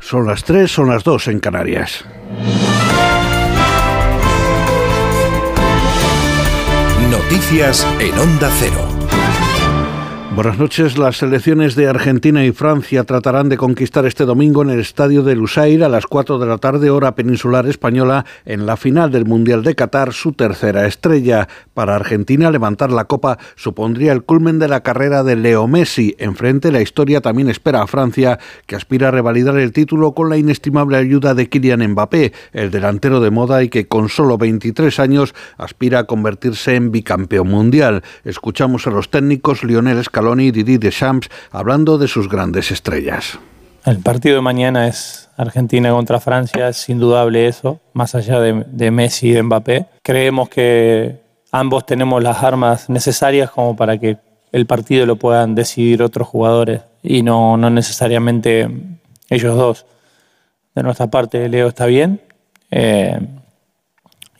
[0.00, 2.04] Son las 3, son las 2 en Canarias.
[7.08, 8.89] Noticias en Onda Cero.
[10.42, 10.96] Buenas noches.
[10.96, 15.36] Las selecciones de Argentina y Francia tratarán de conquistar este domingo en el estadio de
[15.36, 19.62] Lusail a las 4 de la tarde, hora peninsular española, en la final del Mundial
[19.62, 21.46] de Qatar, su tercera estrella.
[21.74, 26.16] Para Argentina, levantar la copa supondría el culmen de la carrera de Leo Messi.
[26.18, 30.38] Enfrente, la historia también espera a Francia, que aspira a revalidar el título con la
[30.38, 35.34] inestimable ayuda de Kylian Mbappé, el delantero de moda y que con solo 23 años
[35.58, 38.02] aspira a convertirse en bicampeón mundial.
[38.24, 43.40] Escuchamos a los técnicos Lionel Scaloni y Didier Deschamps hablando de sus grandes estrellas.
[43.86, 48.90] El partido de mañana es Argentina contra Francia, es indudable eso, más allá de, de
[48.90, 49.86] Messi y de Mbappé.
[50.02, 51.20] Creemos que
[51.50, 54.18] ambos tenemos las armas necesarias como para que
[54.52, 58.68] el partido lo puedan decidir otros jugadores y no, no necesariamente
[59.30, 59.86] ellos dos.
[60.74, 62.20] De nuestra parte, Leo está bien
[62.70, 63.18] eh,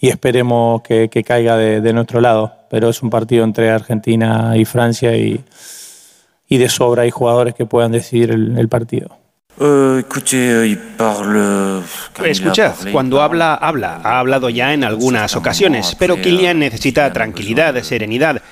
[0.01, 4.55] y esperemos que, que caiga de, de nuestro lado, pero es un partido entre Argentina
[4.57, 5.43] y Francia y,
[6.51, 9.17] y de sobra hay jugadores que puedan decidir el, el partido.
[12.25, 14.01] Escuchad, cuando habla, habla.
[14.03, 18.43] Ha hablado ya en algunas ocasiones, pero Kylian necesita tranquilidad, serenidad.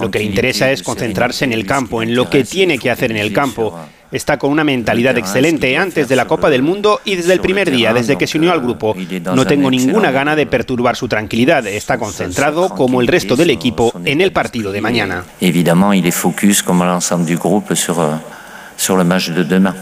[0.00, 3.10] Lo que le interesa es concentrarse en el campo, en lo que tiene que hacer
[3.10, 3.78] en el campo.
[4.12, 7.68] Está con una mentalidad excelente antes de la Copa del Mundo y desde el primer
[7.70, 8.94] día, desde que se unió al grupo.
[9.34, 11.66] No tengo ninguna gana de perturbar su tranquilidad.
[11.66, 15.24] Está concentrado, como el resto del equipo, en el partido de mañana.
[15.40, 19.74] Il est focus, comme l'ensemble du groupe, sur, euh, le match de demain.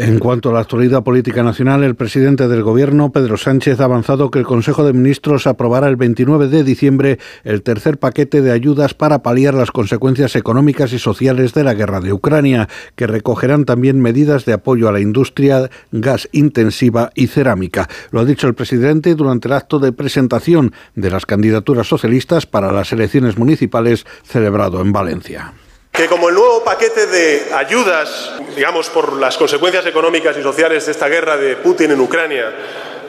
[0.00, 4.30] En cuanto a la actualidad política nacional, el presidente del Gobierno, Pedro Sánchez, ha avanzado
[4.30, 8.94] que el Consejo de Ministros aprobará el 29 de diciembre el tercer paquete de ayudas
[8.94, 14.00] para paliar las consecuencias económicas y sociales de la guerra de Ucrania, que recogerán también
[14.00, 17.88] medidas de apoyo a la industria gas intensiva y cerámica.
[18.12, 22.70] Lo ha dicho el presidente durante el acto de presentación de las candidaturas socialistas para
[22.70, 25.54] las elecciones municipales celebrado en Valencia
[25.98, 30.92] que como el nuevo paquete de ayudas, digamos, por las consecuencias económicas y sociales de
[30.92, 32.52] esta guerra de Putin en Ucrania,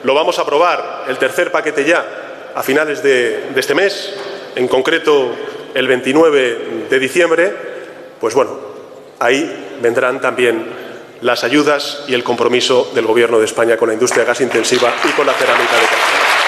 [0.02, 4.12] lo vamos a aprobar, el tercer paquete ya, a finales de, este mes,
[4.56, 5.30] en concreto
[5.72, 7.54] el 29 de diciembre,
[8.18, 8.58] pues bueno,
[9.20, 10.66] ahí vendrán también
[11.20, 15.12] las ayudas y el compromiso del Gobierno de España con la industria gas intensiva y
[15.12, 16.39] con la cerámica de Cataluña.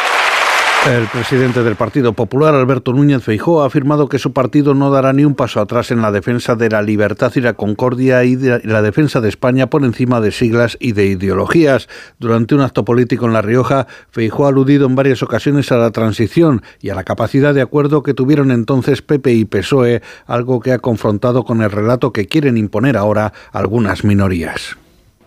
[0.91, 5.13] El presidente del Partido Popular, Alberto Núñez Feijóo, ha afirmado que su partido no dará
[5.13, 8.61] ni un paso atrás en la defensa de la libertad y la concordia y de
[8.65, 11.89] la defensa de España por encima de siglas y de ideologías.
[12.19, 15.93] Durante un acto político en La Rioja, Feijóo ha aludido en varias ocasiones a la
[15.93, 20.73] transición y a la capacidad de acuerdo que tuvieron entonces PP y PSOE, algo que
[20.73, 24.77] ha confrontado con el relato que quieren imponer ahora algunas minorías.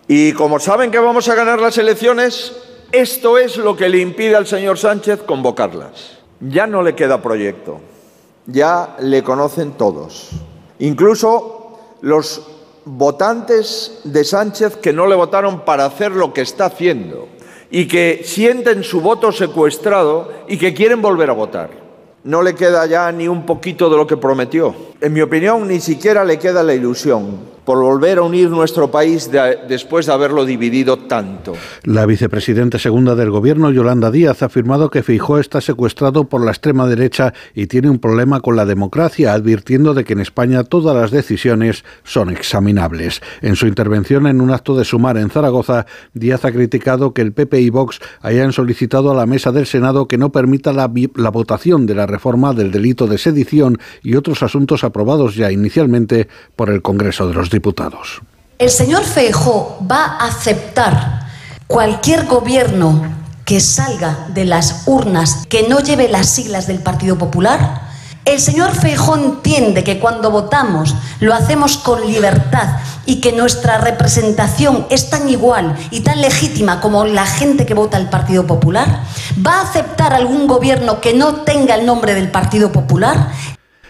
[0.06, 2.52] Y como saben que vamos a ganar las elecciones,
[2.92, 6.18] esto es lo que le impide al señor Sánchez convocarlas.
[6.40, 7.80] Ya no le queda proyecto,
[8.46, 10.30] ya le conocen todos,
[10.78, 12.42] incluso los
[12.84, 17.28] votantes de Sánchez que no le votaron para hacer lo que está haciendo
[17.70, 21.70] y que sienten su voto secuestrado y que quieren volver a votar.
[22.22, 24.74] No le queda ya ni un poquito de lo que prometió.
[25.00, 29.30] En mi opinión, ni siquiera le queda la ilusión por volver a unir nuestro país
[29.30, 31.54] de, después de haberlo dividido tanto.
[31.82, 36.52] La vicepresidenta segunda del Gobierno, Yolanda Díaz, ha afirmado que Feijóo está secuestrado por la
[36.52, 40.96] extrema derecha y tiene un problema con la democracia, advirtiendo de que en España todas
[40.96, 43.20] las decisiones son examinables.
[43.42, 47.32] En su intervención en un acto de sumar en Zaragoza, Díaz ha criticado que el
[47.32, 51.30] PP y Vox hayan solicitado a la mesa del Senado que no permita la, la
[51.30, 56.70] votación de la reforma del delito de sedición y otros asuntos aprobados ya inicialmente por
[56.70, 58.22] el Congreso de los Diputados.
[58.58, 61.26] El señor Feijó va a aceptar
[61.66, 63.02] cualquier gobierno
[63.44, 67.82] que salga de las urnas que no lleve las siglas del Partido Popular.
[68.24, 74.86] El señor Feijó entiende que cuando votamos lo hacemos con libertad y que nuestra representación
[74.90, 79.02] es tan igual y tan legítima como la gente que vota el Partido Popular.
[79.46, 83.30] ¿Va a aceptar algún gobierno que no tenga el nombre del Partido Popular?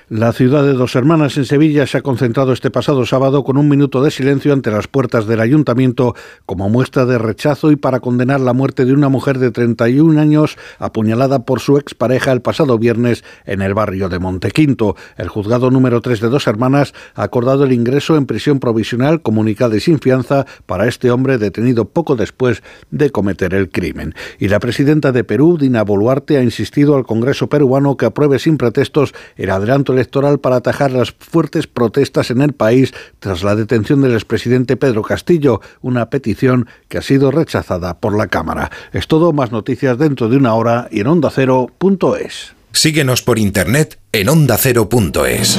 [0.08, 3.68] La ciudad de Dos Hermanas en Sevilla se ha concentrado este pasado sábado con un
[3.68, 6.14] minuto de silencio ante las puertas del ayuntamiento
[6.46, 10.58] como muestra de rechazo y para condenar la muerte de una mujer de 31 años
[10.78, 14.94] apuñalada por su expareja el pasado viernes en el barrio de Montequinto.
[15.16, 19.74] El juzgado número 3 de Dos Hermanas ha acordado el ingreso en prisión provisional comunicada
[19.74, 22.62] y sin fianza para este hombre detenido poco después
[22.92, 24.14] de cometer el crimen.
[24.38, 28.56] Y la presidenta de Perú, Dina Boluarte, ha insistido al Congreso peruano que apruebe sin
[28.56, 34.01] pretextos el adelanto electoral para atajar las fuertes protestas en el país tras la detención
[34.02, 38.70] del expresidente Pedro Castillo, una petición que ha sido rechazada por la Cámara.
[38.93, 42.55] Es todo, más noticias dentro de una hora y en ondacero.es.
[42.73, 45.59] Síguenos por internet en ondacero.es.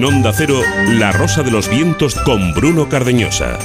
[0.00, 0.62] En Onda Cero,
[0.92, 3.58] La Rosa de los Vientos con Bruno Cardeñosa.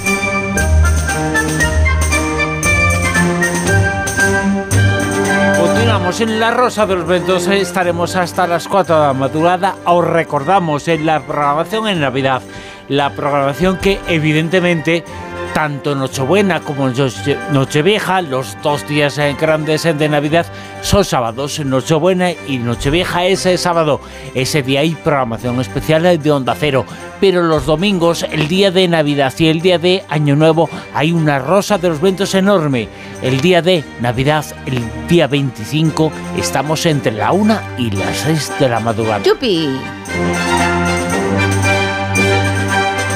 [5.57, 9.77] Continuamos en La Rosa de los Ventos, estaremos hasta las 4 de la madrugada.
[9.85, 12.41] Os recordamos en la programación en Navidad,
[12.89, 15.05] la programación que evidentemente
[15.55, 20.45] tanto Nochebuena como Noche- Nochevieja, los dos días eh, grandes de Navidad,
[20.81, 21.61] son sábados.
[21.61, 24.01] Nochebuena y Nochevieja es el sábado.
[24.33, 26.85] Ese día hay programación especial de Onda Cero.
[27.21, 31.39] Pero los domingos, el día de Navidad y el día de Año Nuevo, hay una
[31.39, 32.89] rosa de los vientos enorme.
[33.21, 38.67] El día de Navidad, el día 25, estamos entre la 1 y las 6 de
[38.67, 39.23] la madrugada.
[39.23, 39.79] ¡Yupi!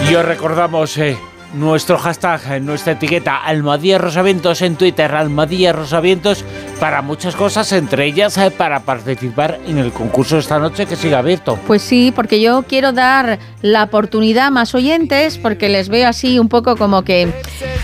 [0.10, 1.18] Y os recordamos eh,
[1.54, 6.44] nuestro hashtag, eh, nuestra etiqueta Almadía Rosavientos en Twitter, Almadía Rosavientos,
[6.80, 10.96] para muchas cosas, entre ellas eh, para participar en el concurso de esta noche que
[10.96, 11.58] sigue abierto.
[11.68, 16.40] Pues sí, porque yo quiero dar la oportunidad a más oyentes, porque les veo así
[16.40, 17.32] un poco como que.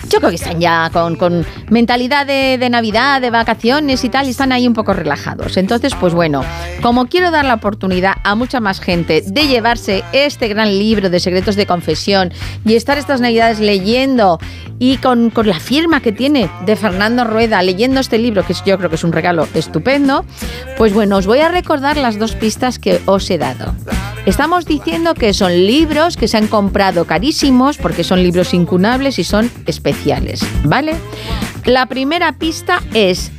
[0.09, 4.27] Yo creo que están ya con, con mentalidad de, de Navidad, de vacaciones y tal,
[4.27, 5.57] y están ahí un poco relajados.
[5.57, 6.43] Entonces, pues bueno,
[6.81, 11.19] como quiero dar la oportunidad a mucha más gente de llevarse este gran libro de
[11.19, 12.31] secretos de confesión
[12.63, 14.39] y estar estas Navidades leyendo
[14.79, 18.77] y con, con la firma que tiene de Fernando Rueda, leyendo este libro, que yo
[18.77, 20.25] creo que es un regalo estupendo,
[20.77, 23.73] pues bueno, os voy a recordar las dos pistas que os he dado.
[24.25, 29.23] Estamos diciendo que son libros que se han comprado carísimos porque son libros incunables y
[29.23, 30.95] son especiales, ¿vale?
[31.65, 33.31] La primera pista es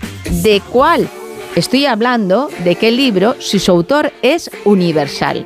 [0.43, 1.09] de cuál
[1.57, 5.45] estoy hablando, de qué libro, si su autor es universal.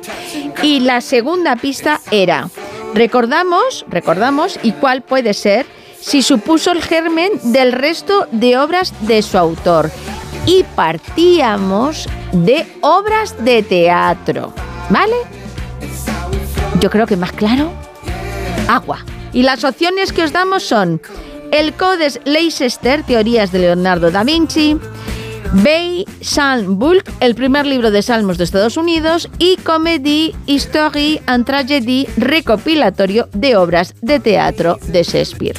[0.61, 2.49] Y la segunda pista era,
[2.93, 5.65] recordamos, recordamos, y cuál puede ser,
[5.99, 9.91] si supuso el germen del resto de obras de su autor.
[10.45, 14.53] Y partíamos de obras de teatro,
[14.89, 15.15] ¿vale?
[16.79, 17.71] Yo creo que más claro,
[18.67, 19.05] agua.
[19.33, 21.01] Y las opciones que os damos son
[21.51, 24.79] el Codes Leicester, Teorías de Leonardo da Vinci,
[25.53, 31.45] Bay Psalm Bulk, el primer libro de salmos de Estados Unidos, y Comedy, History and
[31.45, 35.57] Tragedy, recopilatorio de obras de teatro de Shakespeare.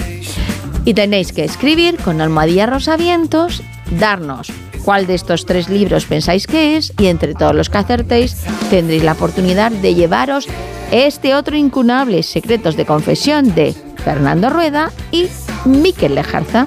[0.85, 3.62] Y tenéis que escribir con almohadilla rosavientos,
[3.98, 4.51] darnos
[4.85, 8.36] cuál de estos tres libros pensáis que es y entre todos los que acertéis
[8.70, 10.48] tendréis la oportunidad de llevaros
[10.90, 13.74] este otro incunable Secretos de Confesión de
[14.05, 15.28] Fernando Rueda y
[15.64, 16.66] Miquel Lejarza.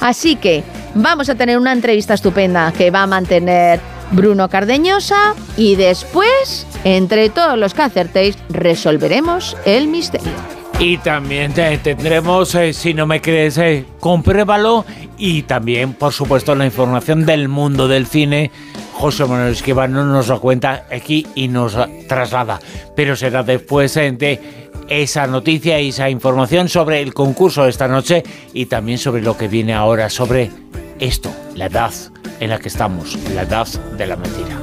[0.00, 0.62] Así que
[0.94, 3.80] vamos a tener una entrevista estupenda que va a mantener
[4.12, 10.32] Bruno Cardeñosa y después, entre todos los que acertéis, resolveremos el misterio.
[10.80, 14.84] Y también te- tendremos, eh, si no me crees, eh, compruébalo.
[15.18, 18.52] Y también, por supuesto, la información del mundo del cine.
[18.92, 21.76] José Manuel Esquivano nos lo cuenta aquí y nos
[22.08, 22.60] traslada.
[22.94, 27.88] Pero será después eh, de esa noticia y esa información sobre el concurso de esta
[27.88, 30.50] noche y también sobre lo que viene ahora, sobre
[30.98, 31.92] esto, la edad
[32.40, 34.58] en la que estamos, la edad de la mentira.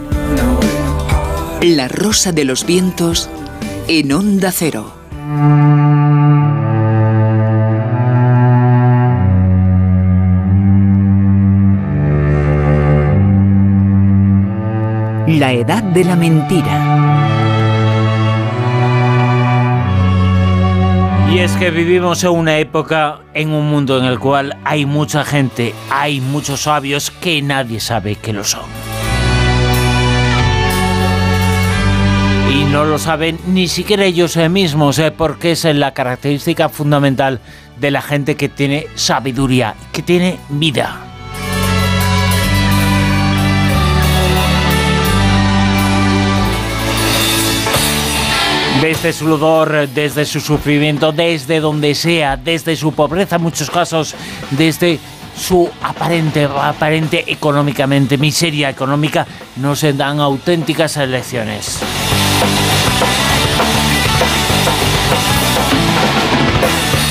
[1.62, 3.30] La rosa de los vientos
[3.88, 4.94] en onda cero.
[15.28, 17.05] La edad de la mentira.
[21.36, 25.26] Y es que vivimos en una época, en un mundo en el cual hay mucha
[25.26, 28.64] gente, hay muchos sabios que nadie sabe que lo son.
[32.50, 37.42] Y no lo saben ni siquiera ellos mismos, eh, porque es la característica fundamental
[37.82, 41.15] de la gente que tiene sabiduría, que tiene vida.
[48.86, 54.14] Desde su dolor, desde su sufrimiento, desde donde sea, desde su pobreza en muchos casos,
[54.52, 55.00] desde
[55.36, 59.26] su aparente, aparente económicamente, miseria económica,
[59.56, 61.80] no se dan auténticas elecciones.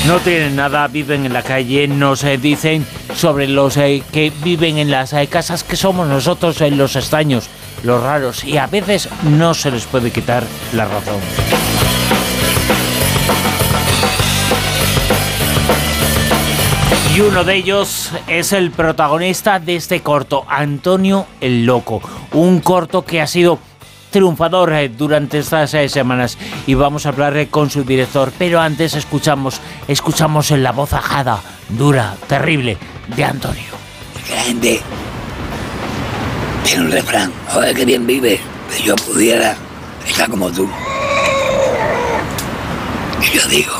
[0.07, 2.85] No tienen nada, viven en la calle, nos eh, dicen
[3.15, 7.49] sobre los eh, que viven en las eh, casas que somos nosotros, en los extraños,
[7.83, 10.43] los raros, y a veces no se les puede quitar
[10.73, 11.19] la razón.
[17.15, 22.01] Y uno de ellos es el protagonista de este corto, Antonio el Loco.
[22.33, 23.57] Un corto que ha sido
[24.11, 26.37] triunfador eh, durante estas eh, semanas
[26.67, 28.33] y vamos a hablar eh, con su director.
[28.37, 31.39] Pero antes escuchamos, escuchamos en la voz ajada,
[31.69, 32.77] dura, terrible
[33.15, 33.63] de Antonio.
[34.25, 34.81] gente
[36.65, 38.41] tiene un refrán, joder, que bien vive,
[38.75, 39.55] que yo pudiera
[40.05, 40.69] estar como tú.
[43.21, 43.73] Y yo digo,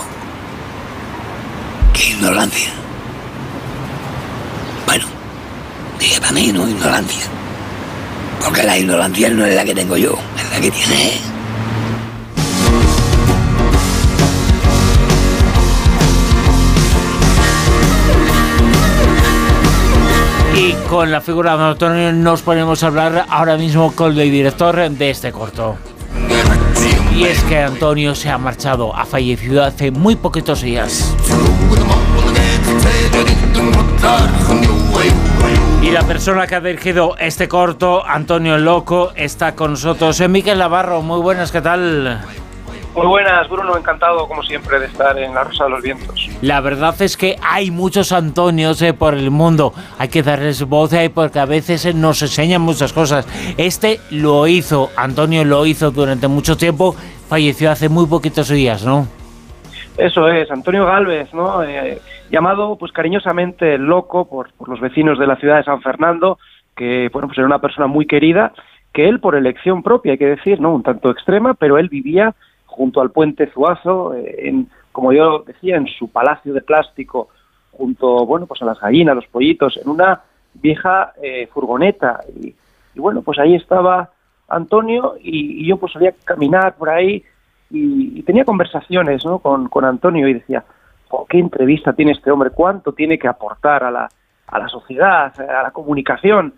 [1.91, 2.84] que ignorancia.
[6.19, 6.67] Para mí, ¿no?
[6.67, 7.23] Ignorancia.
[8.43, 11.35] Porque la ignorancia no es la que tengo yo, es la que tiene.
[20.55, 24.89] Y con la figura de Antonio nos ponemos a hablar ahora mismo con el director
[24.89, 25.75] de este corto.
[27.15, 31.13] Y es que Antonio se ha marchado, ha fallecido hace muy poquitos días.
[35.85, 40.19] Y la persona que ha dirigido este corto, Antonio Loco, está con nosotros.
[40.19, 42.21] Eh, Miquel Navarro, muy buenas, ¿qué tal?
[42.95, 46.27] Muy buenas, Bruno, encantado como siempre de estar en la Rosa de los Vientos.
[46.41, 49.75] La verdad es que hay muchos Antonios eh, por el mundo.
[49.99, 53.27] Hay que darles voz ahí porque a veces eh, nos enseñan muchas cosas.
[53.55, 56.95] Este lo hizo, Antonio lo hizo durante mucho tiempo,
[57.29, 59.07] falleció hace muy poquitos días, ¿no?
[59.97, 61.61] Eso es, Antonio Galvez, ¿no?
[61.61, 66.37] Eh, llamado pues cariñosamente loco por, por los vecinos de la ciudad de San Fernando,
[66.75, 68.53] que bueno, pues era una persona muy querida,
[68.93, 70.73] que él por elección propia, hay que decir, ¿no?
[70.73, 72.33] Un tanto extrema, pero él vivía
[72.65, 77.29] junto al puente Zuazo, eh, en, como yo decía, en su palacio de plástico,
[77.71, 80.21] junto, bueno, pues a las gallinas, los pollitos, en una
[80.53, 82.21] vieja eh, furgoneta.
[82.41, 82.55] Y,
[82.95, 84.11] y, bueno, pues ahí estaba
[84.47, 87.23] Antonio y, y yo pues solía caminar por ahí
[87.69, 89.39] y, y tenía conversaciones ¿no?
[89.39, 90.63] con, con Antonio y decía,
[91.29, 94.09] qué entrevista tiene este hombre, cuánto tiene que aportar a la,
[94.47, 96.53] a la sociedad, a la comunicación.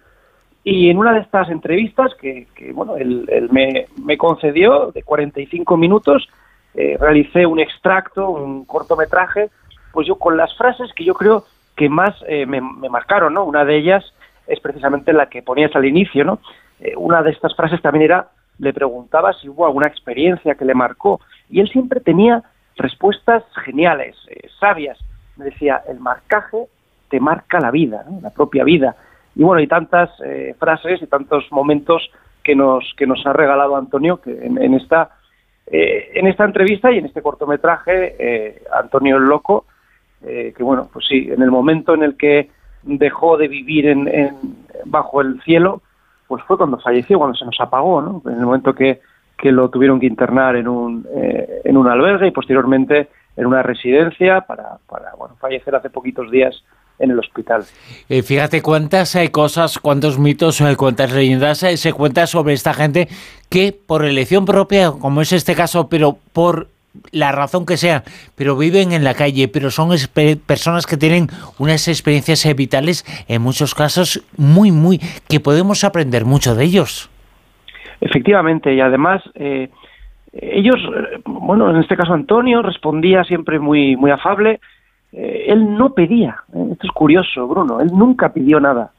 [0.64, 5.04] Y en una de estas entrevistas que, que bueno, él, él me, me, concedió de
[5.04, 6.28] 45 minutos,
[6.74, 9.50] eh, realicé un extracto, un cortometraje,
[9.94, 11.46] pues yo con las frases que yo creo
[11.76, 13.46] que más eh, me, me, marcaron, ¿no?
[13.46, 14.04] Una de ellas
[14.46, 16.40] es precisamente la que ponías al inicio, ¿no?
[16.80, 18.28] Eh, una de estas frases también era,
[18.60, 22.44] le preguntaba si hubo alguna experiencia que le marcó, y él siempre tenía
[22.78, 24.16] respuestas geniales,
[24.60, 24.98] sabias.
[25.36, 26.66] Me decía, el marcaje
[27.10, 28.96] te marca la vida, la propia vida
[29.38, 32.10] y bueno, y tantas eh, frases y tantos momentos
[32.44, 35.12] que nos, que nos ha regalado Antonio que en, esta,
[35.68, 39.66] eh, en esta entrevista y en este cortometraje, eh, Antonio el Loco,
[40.20, 42.50] que bueno, pues sí, en el momento en el que
[42.82, 44.36] dejó de vivir en,
[44.86, 45.84] bajo el cielo,
[46.28, 48.24] pues fue cuando falleció, cuando se nos apagó, ¿no?
[48.26, 49.00] En el momento que,
[49.38, 51.08] que lo tuvieron que internar en un,
[51.64, 56.64] en un albergue y posteriormente en una residencia para, para bueno, fallecer hace poquitos días
[57.00, 57.64] en el hospital.
[58.10, 62.74] Eh, fíjate cuántas hay cosas, cuántos mitos, eh, cuántas leyendas eh, se cuenta sobre esta
[62.74, 63.08] gente
[63.50, 66.68] que por elección propia, como es este caso, pero por
[67.12, 68.04] la razón que sea,
[68.36, 69.96] pero viven en la calle, pero son
[70.48, 76.56] personas que tienen unas experiencias vitales, en muchos casos muy, muy, que podemos aprender mucho
[76.56, 77.12] de ellos.
[78.08, 79.70] Efectivamente, y además eh,
[80.32, 80.78] ellos,
[81.26, 84.62] bueno, en este caso Antonio respondía siempre muy, muy afable,
[85.12, 88.92] eh, él no pedía, eh, esto es curioso, Bruno, él nunca pidió nada.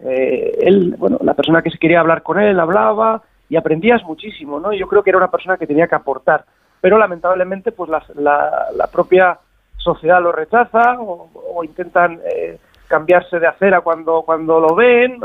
[0.00, 4.58] Eh, él, bueno, la persona que se quería hablar con él hablaba y aprendías muchísimo,
[4.58, 4.72] ¿no?
[4.72, 6.44] Yo creo que era una persona que tenía que aportar,
[6.80, 8.02] pero lamentablemente, pues la,
[8.74, 9.38] la, propia
[9.76, 12.18] sociedad lo rechaza o, o intentan
[12.88, 15.20] cambiarse de acera cuando, cuando lo ven.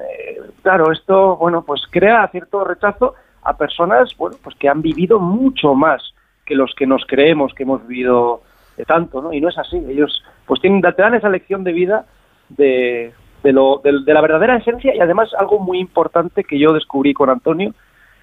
[0.00, 5.18] Eh, claro, esto, bueno, pues crea cierto rechazo a personas, bueno, pues que han vivido
[5.18, 6.14] mucho más
[6.44, 8.42] que los que nos creemos que hemos vivido
[8.76, 9.32] de tanto, ¿no?
[9.32, 9.76] Y no es así.
[9.76, 12.06] Ellos pues tienen, te dan esa lección de vida
[12.48, 13.12] de,
[13.42, 17.28] de, lo, de, la verdadera esencia y además algo muy importante que yo descubrí con
[17.28, 17.74] Antonio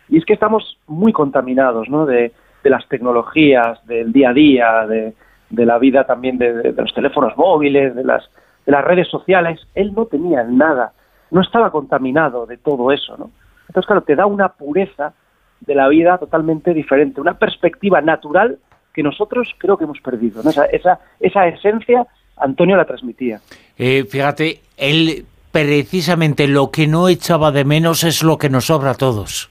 [0.10, 2.06] y es que estamos muy contaminados, ¿no?
[2.06, 2.32] De,
[2.64, 5.14] de las tecnologías, del día a día, de,
[5.50, 8.24] de la vida también de, de, de, los teléfonos móviles, de las,
[8.66, 9.60] de las redes sociales.
[9.76, 10.94] Él no tenía nada,
[11.36, 13.30] no estaba contaminado de todo eso, ¿no?
[13.68, 15.14] Entonces, claro, te da una pureza
[15.60, 18.58] de la vida totalmente diferente, una perspectiva natural
[18.94, 20.42] que nosotros creo que hemos perdido.
[20.42, 20.50] ¿no?
[20.50, 22.08] Esa, esa, esa esencia
[22.38, 23.42] Antonio la transmitía.
[23.78, 28.92] Eh, fíjate, él precisamente lo que no echaba de menos es lo que nos sobra
[28.92, 29.50] a todos.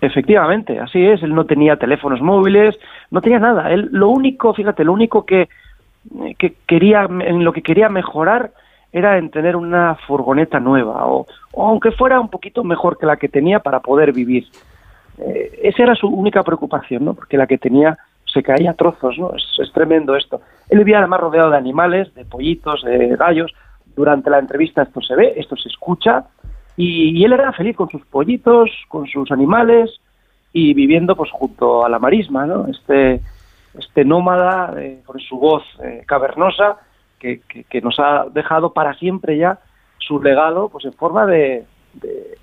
[0.00, 1.22] Efectivamente, así es.
[1.22, 2.78] Él no tenía teléfonos móviles,
[3.10, 3.70] no tenía nada.
[3.70, 5.50] Él lo único, fíjate, lo único que,
[6.38, 8.52] que quería, en lo que quería mejorar
[8.92, 13.16] era en tener una furgoneta nueva o, o aunque fuera un poquito mejor que la
[13.16, 14.46] que tenía para poder vivir.
[15.18, 17.14] Eh, esa era su única preocupación, ¿no?
[17.14, 19.34] Porque la que tenía se caía a trozos, ¿no?
[19.34, 20.40] Es, es, tremendo esto.
[20.68, 23.52] Él vivía además rodeado de animales, de pollitos, de gallos.
[23.96, 26.24] Durante la entrevista esto se ve, esto se escucha,
[26.76, 30.00] y, y él era feliz con sus pollitos, con sus animales,
[30.52, 32.66] y viviendo pues junto a la marisma, ¿no?
[32.66, 33.20] Este,
[33.78, 36.76] este nómada, eh, con su voz eh, cavernosa,
[37.20, 39.60] que, nos ha dejado para siempre ya
[39.98, 42.38] su legado, pues en forma de, de,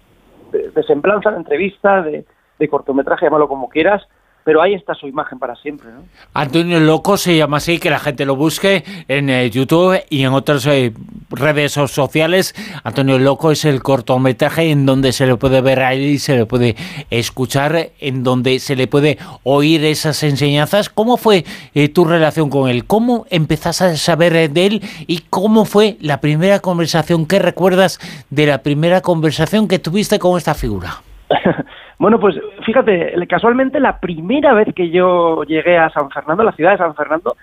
[0.52, 2.26] de, semblanza, de entrevista, de,
[2.60, 4.08] de cortometraje, llámalo como quieras,
[4.48, 5.90] pero ahí está su imagen para siempre.
[5.92, 6.06] ¿no?
[6.34, 10.32] Antonio Loco se llama así, que la gente lo busque en eh, YouTube y en
[10.32, 10.94] otras eh,
[11.30, 12.56] redes sociales.
[12.86, 16.78] Antonio Loco es el cortometraje en donde se le puede ver ahí, se le puede
[17.10, 20.90] escuchar, en donde se le puede oír esas enseñanzas.
[20.90, 21.44] ¿Cómo fue
[21.74, 22.86] eh, tu relación con él?
[22.86, 27.26] ¿Cómo empezaste a saber de él y cómo fue la primera conversación?
[27.26, 28.00] ¿Qué recuerdas
[28.30, 31.02] de la primera conversación que tuviste con esta figura?
[32.00, 36.72] Bueno, pues fíjate, casualmente la primera vez que yo llegué a San Fernando, la ciudad
[36.72, 37.36] de San Fernando,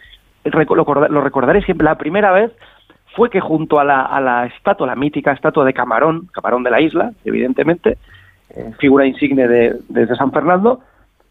[0.44, 2.52] lo recordaré siempre, la primera vez
[3.16, 6.80] fue que junto a la, a estatua, la mítica estatua de Camarón, Camarón de la
[6.80, 7.98] isla, evidentemente,
[8.50, 10.80] eh, figura insigne de, de, San Fernando,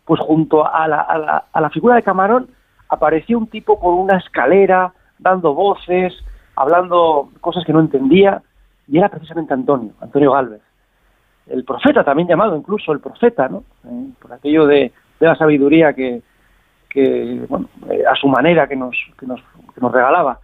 [0.05, 2.47] pues junto a la, a, la, a la figura de Camarón
[2.89, 6.13] apareció un tipo con una escalera, dando voces,
[6.55, 8.41] hablando cosas que no entendía,
[8.87, 10.61] y era precisamente Antonio, Antonio Galvez
[11.48, 13.64] el profeta, también llamado incluso el profeta, ¿no?
[13.86, 16.22] Eh, por aquello de, la sabiduría que,
[16.90, 19.40] que bueno, eh, a su manera que nos, que nos,
[19.74, 20.40] que nos regalaba.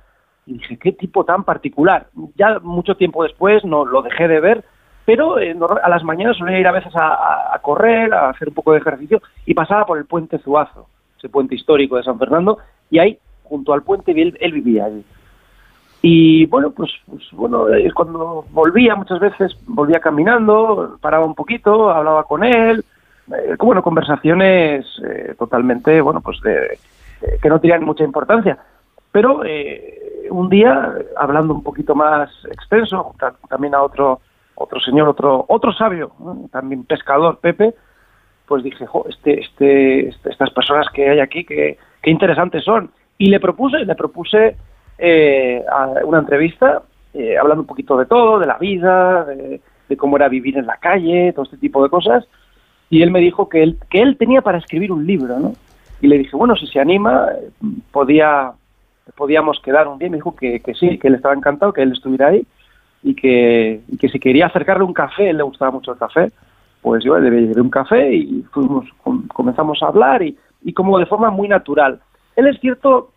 [0.45, 2.07] Y dije, qué tipo tan particular.
[2.35, 4.63] Ya mucho tiempo después no lo dejé de ver,
[5.05, 8.53] pero eh, a las mañanas solía ir a veces a, a, correr, a hacer un
[8.53, 12.59] poco de ejercicio, y pasaba por el puente Zuazo, ese puente histórico de San Fernando,
[12.89, 15.03] y ahí, junto al puente, él, él vivía allí.
[16.01, 22.23] Y bueno, pues, pues bueno, cuando volvía muchas veces, volvía caminando, paraba un poquito, hablaba
[22.23, 22.85] con él,
[23.33, 26.79] eh, bueno, conversaciones eh, totalmente, bueno, pues de,
[27.41, 28.57] que no tenían mucha importancia.
[29.11, 33.13] Pero eh, un día, hablando un poquito más extenso,
[33.49, 34.21] también a otro
[34.55, 36.11] otro señor, otro otro sabio,
[36.51, 37.73] también pescador, Pepe,
[38.45, 42.91] pues dije, este, este, este, estas personas que hay aquí, qué, qué interesantes son.
[43.17, 44.55] Y le propuse, le propuse
[44.99, 45.63] eh,
[46.03, 49.61] una entrevista eh, hablando un poquito de todo, de la vida, de,
[49.97, 52.27] cómo era vivir en la calle, todo este tipo de cosas.
[52.89, 55.53] Y él me dijo que él, que él tenía para escribir un libro, ¿no?
[56.01, 57.27] Y le dije, bueno, si se anima,
[57.91, 58.51] podía,
[59.15, 60.07] podíamos quedar un día.
[60.07, 62.45] Y me dijo que, que sí, que él estaba encantado, que él estuviera ahí
[63.03, 66.31] y que, que si quería acercarle un café, él le gustaba mucho el café,
[66.81, 68.85] pues yo le llevé un café y fuimos,
[69.33, 71.99] comenzamos a hablar y, y como de forma muy natural.
[72.35, 73.11] Él es cierto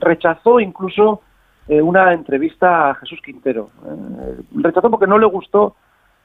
[0.00, 1.22] rechazó incluso
[1.68, 3.68] eh, una entrevista a Jesús Quintero.
[3.84, 5.76] Eh, rechazó porque no le gustó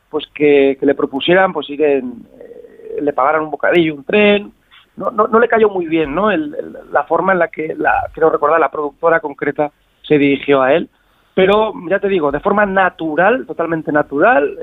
[0.09, 4.53] pues que, le propusieran pues ir en, eh, le pagaran un bocadillo, un tren.
[4.95, 6.29] No, no, no le cayó muy bien ¿no?
[6.31, 9.71] la forma en la que, la, creo recordar, la productora concreta
[10.03, 10.89] se dirigió a él.
[11.33, 14.55] Pero ya te digo, de forma natural, totalmente natural,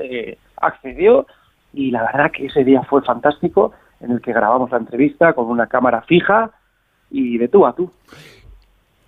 [0.55, 1.27] accedió
[1.73, 5.47] y la verdad que ese día fue fantástico en el que grabamos la entrevista con
[5.47, 6.51] una cámara fija,
[7.11, 7.91] y de tú a tú.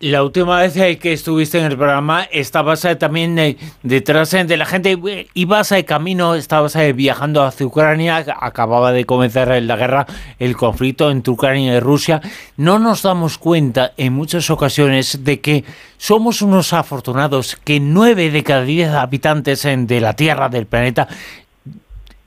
[0.04, 4.58] La última vez eh, que estuviste en el programa estabas eh, también eh, detrás de
[4.58, 5.00] la gente,
[5.34, 10.06] ibas de camino, estabas viajando hacia Ucrania, acababa de comenzar la guerra,
[10.40, 12.20] el conflicto entre Ucrania y Rusia.
[12.58, 15.64] No nos damos cuenta en muchas ocasiones de que
[15.96, 21.08] somos unos afortunados, que nueve de cada diez habitantes de la Tierra, del planeta,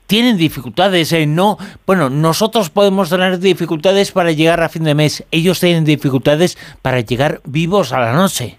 [0.07, 1.27] tienen dificultades, ¿eh?
[1.27, 6.57] no, bueno, nosotros podemos tener dificultades para llegar a fin de mes, ellos tienen dificultades
[6.81, 8.57] para llegar vivos a la noche.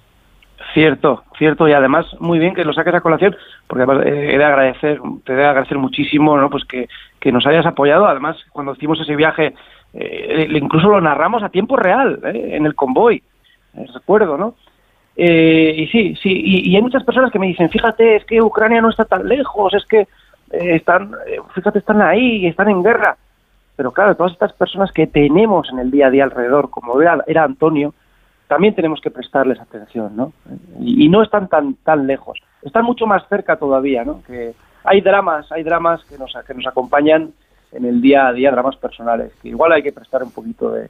[0.74, 3.34] Cierto, cierto, y además muy bien que lo saques a colación,
[3.66, 6.50] porque además eh, he de agradecer, te he de agradecer muchísimo, ¿no?
[6.50, 6.88] Pues que,
[7.18, 9.54] que nos hayas apoyado, además cuando hicimos ese viaje,
[9.94, 12.50] eh, incluso lo narramos a tiempo real, ¿eh?
[12.52, 13.22] en el convoy,
[13.94, 14.54] recuerdo, ¿no?
[15.20, 18.90] y sí, sí, y hay muchas personas que me dicen, fíjate, es que Ucrania no
[18.90, 20.06] está tan lejos, es que
[20.52, 23.16] eh, están, eh, fíjate, están ahí, están en guerra.
[23.76, 27.22] Pero claro, todas estas personas que tenemos en el día a día alrededor, como era,
[27.26, 27.94] era Antonio,
[28.48, 30.32] también tenemos que prestarles atención, ¿no?
[30.80, 34.22] Y, no están tan tan lejos, están mucho más cerca todavía, ¿no?
[34.26, 37.32] Que hay dramas, hay dramas que nos que nos acompañan
[37.70, 40.88] en el día a día, dramas personales, que igual hay que prestar un poquito de,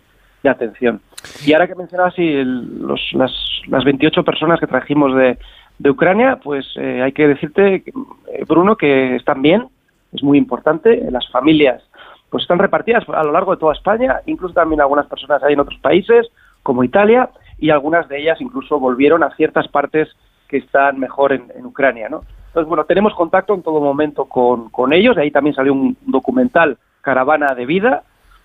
[0.48, 1.02] atención.
[1.44, 3.32] Y ahora que mencionabas sí, los, las,
[3.66, 5.36] las 28 personas que trajimos de,
[5.78, 9.68] de Ucrania, pues eh, hay que decirte, eh, Bruno, que están bien,
[10.12, 11.82] es muy importante, las familias
[12.30, 15.60] pues están repartidas a lo largo de toda España, incluso también algunas personas hay en
[15.60, 16.26] otros países,
[16.62, 20.08] como Italia, y algunas de ellas incluso volvieron a ciertas partes
[20.46, 22.22] que están mejor en, Ucrania, ¿no?
[22.48, 25.96] Entonces, bueno, tenemos contacto en todo momento con, con ellos, de ahí también salió un
[26.06, 28.02] documental, Caravana de Vida,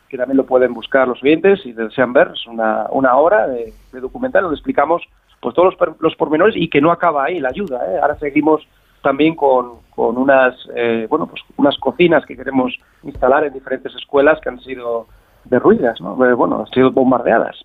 [0.08, 3.74] que también lo pueden buscar los oyentes si desean ver, es una, una hora de,
[3.92, 5.02] de documental donde explicamos
[5.44, 7.82] pues todos los, pormenores y que no acaba ahí la ayuda.
[7.86, 8.00] ¿eh?
[8.02, 8.66] Ahora seguimos
[9.02, 12.74] también con, con unas, eh, bueno, pues unas cocinas que queremos
[13.04, 15.08] instalar en diferentes escuelas que han sido
[15.44, 16.14] derruidas, ¿no?
[16.26, 17.58] Eh, bueno, han sido bombardeadas.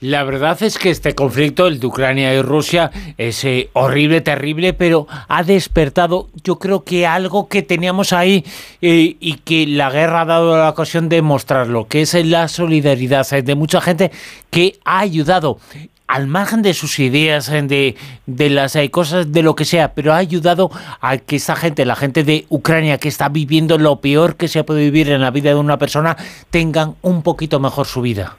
[0.00, 5.06] La verdad es que este conflicto, el de Ucrania y Rusia, es horrible, terrible, pero
[5.28, 8.44] ha despertado, yo creo que algo que teníamos ahí
[8.82, 13.54] y que la guerra ha dado la ocasión de mostrarlo, que es la solidaridad de
[13.54, 14.10] mucha gente
[14.50, 15.58] que ha ayudado
[16.06, 20.18] al margen de sus ideas, de, de las cosas, de lo que sea, pero ha
[20.18, 24.48] ayudado a que esta gente, la gente de Ucrania que está viviendo lo peor que
[24.48, 26.16] se puede vivir en la vida de una persona,
[26.50, 28.36] tengan un poquito mejor su vida.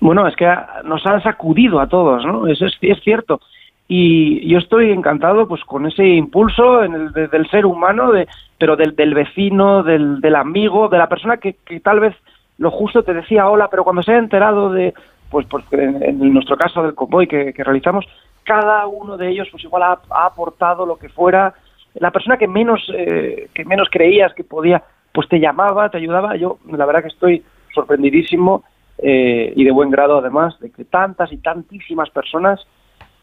[0.00, 0.46] Bueno, es que
[0.84, 2.46] nos han sacudido a todos, ¿no?
[2.46, 3.40] Eso es, cierto.
[3.86, 8.26] Y yo estoy encantado pues con ese impulso del ser humano, de,
[8.58, 12.14] pero del, del vecino, del, del, amigo, de la persona que, que, tal vez
[12.58, 14.94] lo justo te decía hola, pero cuando se ha enterado de,
[15.34, 18.06] pues, pues en, nuestro caso del convoy que, realizamos,
[18.44, 21.54] cada uno de ellos pues igual ha, aportado lo que fuera.
[21.94, 24.82] La persona que menos, eh, que menos creías que podía,
[25.12, 26.36] pues te llamaba, te ayudaba.
[26.36, 27.42] Yo la verdad que estoy
[27.74, 28.62] sorprendidísimo
[28.98, 32.64] eh, y de buen grado además de que tantas y tantísimas personas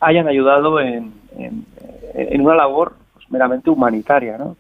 [0.02, 1.66] hayan ayudado en, en,
[2.14, 4.58] en una labor pues, meramente humanitaria, ¿no?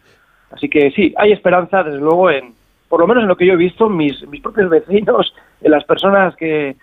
[0.51, 2.53] Así que sí, hay esperanza, desde luego, en
[2.91, 5.85] por lo menos en lo que yo he visto, mis, mis propios vecinos, en las
[5.85, 6.75] personas que,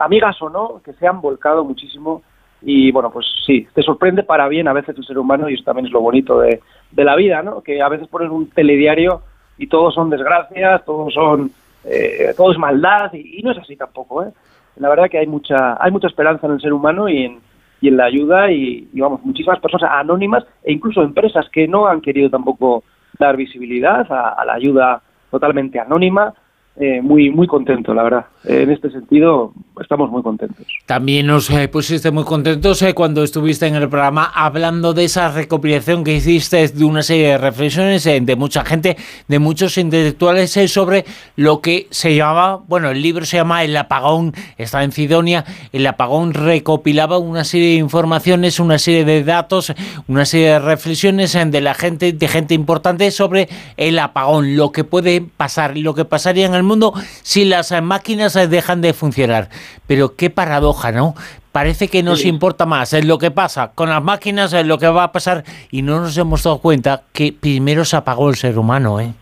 [0.00, 2.22] amigas o no, que se han volcado muchísimo
[2.62, 5.64] y bueno, pues sí, te sorprende para bien a veces el ser humano y eso
[5.64, 7.62] también es lo bonito de, de la vida, ¿no?
[7.62, 9.22] Que a veces pones un telediario
[9.58, 11.50] y todos son desgracias, todos son
[11.84, 14.24] eh, todo es maldad y, no es así tampoco.
[14.24, 14.32] ¿eh?
[14.76, 17.38] La verdad que hay mucha hay mucha esperanza en el ser humano y en,
[17.80, 21.86] y en la ayuda y, y, vamos, muchísimas personas anónimas e incluso empresas que no
[21.86, 22.82] han querido tampoco
[23.18, 25.00] dar visibilidad a, la ayuda
[25.30, 26.34] totalmente anónima
[26.76, 28.26] eh, muy, muy contento, la verdad.
[28.44, 30.66] En este sentido, estamos muy contentos.
[30.86, 35.30] También nos eh, pusiste muy contentos eh, cuando estuviste en el programa hablando de esa
[35.30, 38.96] recopilación que hiciste de una serie de reflexiones eh, de mucha gente,
[39.28, 41.04] de muchos intelectuales eh, sobre
[41.36, 45.86] lo que se llamaba, bueno, el libro se llama El apagón, está en Cidonia, el
[45.86, 49.72] apagón recopilaba una serie de informaciones, una serie de datos,
[50.08, 54.84] una serie de reflexiones de la gente, de gente importante sobre el apagón, lo que
[54.84, 59.48] puede pasar, lo que pasaría en el mundo si las máquinas dejan de funcionar.
[59.86, 61.14] Pero qué paradoja, ¿no?
[61.52, 62.28] Parece que nos sí.
[62.28, 65.42] importa más es lo que pasa con las máquinas, es lo que va a pasar
[65.70, 69.14] y no nos hemos dado cuenta que primero se apagó el ser humano, ¿eh?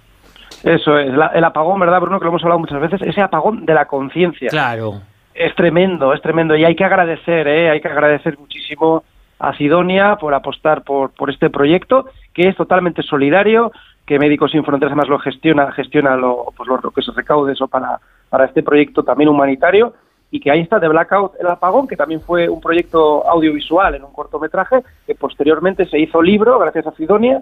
[0.64, 2.18] Eso es, la, el apagón, ¿verdad, Bruno?
[2.18, 4.48] Que lo hemos hablado muchas veces, ese apagón de la conciencia.
[4.48, 5.02] Claro.
[5.34, 7.70] Es tremendo, es tremendo y hay que agradecer, ¿eh?
[7.70, 9.04] Hay que agradecer muchísimo
[9.38, 13.72] a Sidonia por apostar por, por este proyecto que es totalmente solidario,
[14.06, 17.52] que Médicos Sin Fronteras además lo gestiona, gestiona lo, pues lo, lo que se recaude
[17.52, 19.94] eso para, para este proyecto también humanitario
[20.34, 24.02] y que ahí está de Blackout el apagón, que también fue un proyecto audiovisual en
[24.02, 27.40] un cortometraje, que posteriormente se hizo libro gracias a Sidonia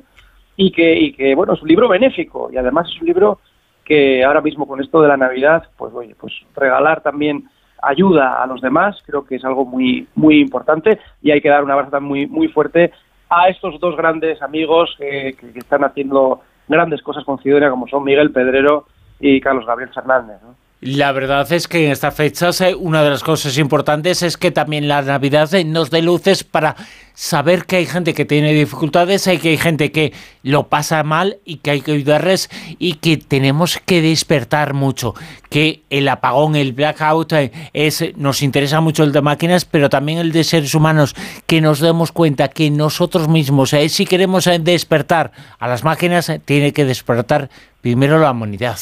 [0.56, 3.38] y que, y que bueno, es un libro benéfico y además es un libro
[3.82, 7.48] que ahora mismo con esto de la Navidad, pues oye, pues regalar también
[7.80, 11.64] ayuda a los demás, creo que es algo muy muy importante y hay que dar
[11.64, 12.92] un abrazo muy muy fuerte
[13.30, 18.04] a estos dos grandes amigos que, que, están haciendo grandes cosas con Sidonia, como son
[18.04, 18.84] Miguel Pedrero
[19.18, 20.36] y Carlos Gabriel Fernández.
[20.42, 20.61] ¿no?
[20.84, 24.88] La verdad es que en estas fechas una de las cosas importantes es que también
[24.88, 26.74] la Navidad nos dé luces para
[27.14, 30.12] saber que hay gente que tiene dificultades, y que hay gente que
[30.42, 35.14] lo pasa mal y que hay que ayudarles y que tenemos que despertar mucho,
[35.50, 37.32] que el apagón, el blackout
[37.72, 41.14] es nos interesa mucho el de máquinas, pero también el de seres humanos,
[41.46, 45.30] que nos demos cuenta que nosotros mismos, eh, si queremos despertar
[45.60, 47.50] a las máquinas, tiene que despertar
[47.82, 48.80] primero la humanidad.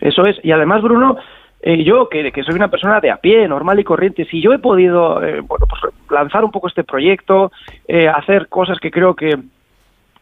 [0.00, 0.38] Eso es.
[0.42, 1.16] Y además, Bruno,
[1.62, 4.58] eh, yo, que, soy una persona de a pie, normal y corriente, si yo he
[4.58, 7.52] podido eh, bueno, pues, lanzar un poco este proyecto,
[7.86, 9.38] eh, hacer cosas que creo que,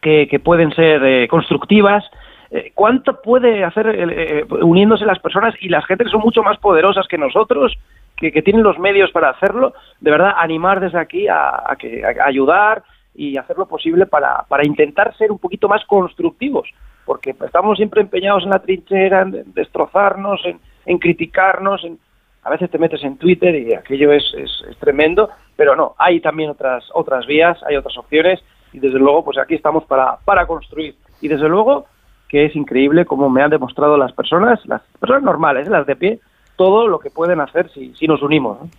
[0.01, 2.03] que, que pueden ser eh, constructivas,
[2.51, 6.57] eh, ¿cuánto puede hacer eh, uniéndose las personas y las gente que son mucho más
[6.57, 7.77] poderosas que nosotros,
[8.17, 9.73] que, que tienen los medios para hacerlo?
[10.01, 12.83] De verdad, animar desde aquí a, a, que, a ayudar
[13.15, 16.67] y hacer lo posible para, para intentar ser un poquito más constructivos
[17.05, 20.41] porque estamos siempre empeñados en la trinchera, en destrozarnos,
[20.85, 21.99] en, criticarnos, en,
[22.43, 26.19] a veces te metes en Twitter y aquello es, es, es, tremendo, pero no, hay
[26.19, 28.39] también otras, otras vías, hay otras opciones
[28.73, 31.85] y desde luego pues aquí estamos para, para construir y desde luego
[32.27, 36.19] que es increíble como me han demostrado las personas, las personas normales, las de pie,
[36.55, 38.59] todo lo que pueden hacer si, si nos unimos.
[38.61, 38.69] ¿no?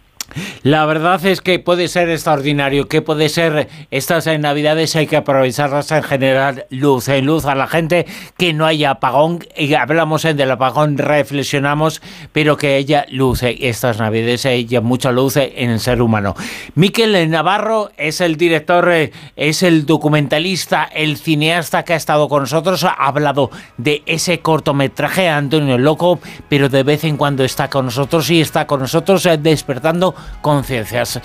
[0.63, 5.17] La verdad es que puede ser extraordinario, que puede ser estas eh, navidades hay que
[5.17, 10.25] aprovecharlas en general luz, en luz a la gente, que no haya apagón, y hablamos
[10.25, 12.03] eh, del apagón, reflexionamos,
[12.33, 16.35] pero que haya luz eh, estas navidades, haya mucha luz en el ser humano.
[16.75, 18.91] Miquel Navarro es el director,
[19.37, 25.29] es el documentalista, el cineasta que ha estado con nosotros, ha hablado de ese cortometraje
[25.29, 30.15] Antonio Loco, pero de vez en cuando está con nosotros y está con nosotros despertando
[30.41, 31.21] conciencias.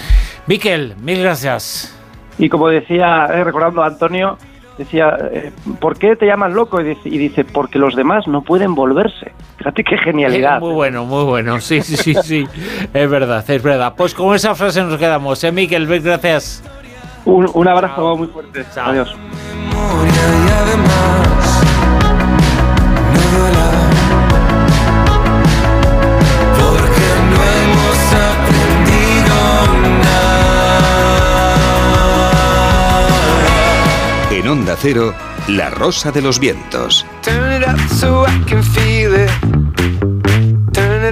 [0.48, 1.96] Miquel, mil gracias.
[2.38, 4.38] Y como decía, eh, recordando a Antonio,
[4.78, 6.82] decía, eh, ¿por qué te llamas loco?
[6.82, 9.32] Y dice, y dice, porque los demás no pueden volverse.
[9.58, 10.60] Fíjate qué genialidad.
[10.60, 11.62] muy bueno, muy bueno.
[11.62, 12.48] Sí, sí, sí, sí.
[12.94, 13.94] es verdad, es verdad.
[13.96, 15.44] Pues con esa frase nos quedamos.
[15.44, 15.88] ¿eh, Miquel?
[15.88, 16.64] Mil gracias.
[17.24, 18.66] Un, un abrazo muy fuerte.
[18.76, 19.16] Adiós.
[34.66, 35.14] Onda Cero,
[35.50, 37.06] La Rosa de los Vientos.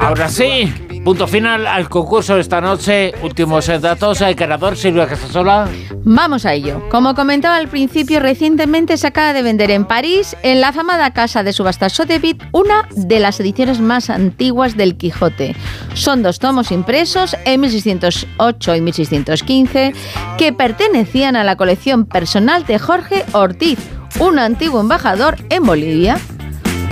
[0.02, 0.74] Ahora sí,
[1.04, 3.14] punto final al concurso de esta noche.
[3.22, 4.22] Últimos datos.
[4.22, 5.68] El ganador Silvia Casasola.
[6.06, 6.82] Vamos a ello.
[6.90, 11.44] Como comentaba al principio, recientemente se acaba de vender en París, en la afamada casa
[11.44, 15.56] de subastas Sotheby's, una de las ediciones más antiguas del Quijote.
[15.94, 19.94] Son dos tomos impresos en 1608 y 1615
[20.38, 23.80] que pertenecían a la colección personal de Jorge Ortiz,
[24.20, 26.18] un antiguo embajador en Bolivia.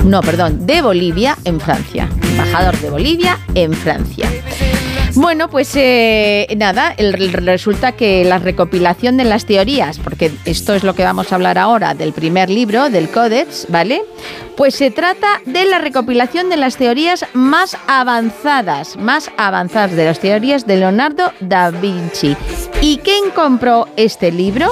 [0.05, 2.09] No, perdón, de Bolivia en Francia.
[2.23, 4.27] Embajador de Bolivia en Francia.
[5.15, 10.95] Bueno, pues eh, nada, resulta que la recopilación de las teorías, porque esto es lo
[10.95, 14.03] que vamos a hablar ahora del primer libro, del Codex, ¿vale?
[14.55, 20.19] Pues se trata de la recopilación de las teorías más avanzadas, más avanzadas de las
[20.19, 22.37] teorías de Leonardo da Vinci.
[22.81, 24.71] ¿Y quién compró este libro?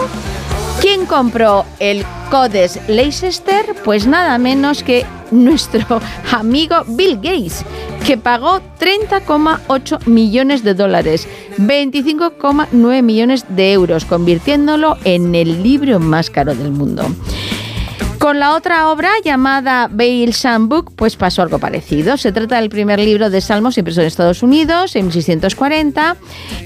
[0.81, 3.75] ¿Quién compró el Codex Leicester?
[3.83, 5.99] Pues nada menos que nuestro
[6.31, 7.65] amigo Bill Gates,
[8.05, 11.27] que pagó 30,8 millones de dólares,
[11.57, 17.03] 25,9 millones de euros, convirtiéndolo en el libro más caro del mundo.
[18.19, 22.17] Con la otra obra llamada Bale Book, pues pasó algo parecido.
[22.17, 26.17] Se trata del primer libro de salmos impreso en Estados Unidos en 1640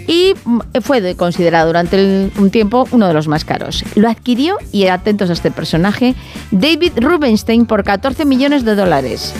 [0.07, 0.33] y
[0.82, 3.85] fue considerado durante un tiempo uno de los más caros.
[3.93, 6.15] Lo adquirió, y atentos a este personaje,
[6.49, 9.35] David Rubenstein por 14 millones de dólares.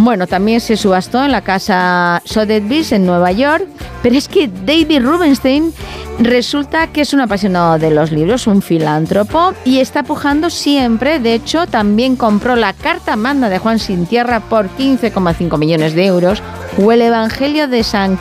[0.00, 3.66] Bueno, también se subastó en la casa Sotheby's en Nueva York,
[4.00, 5.74] pero es que David Rubenstein
[6.20, 11.18] resulta que es un apasionado de los libros, un filántropo y está pujando siempre.
[11.18, 16.06] De hecho, también compró la Carta Magna de Juan Sin Tierra por 15,5 millones de
[16.06, 16.44] euros
[16.80, 18.16] o el Evangelio de San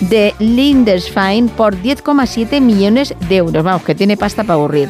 [0.00, 3.62] de Lindesfein por 10,7 millones de euros.
[3.62, 4.88] Vamos, que tiene pasta para aburrir.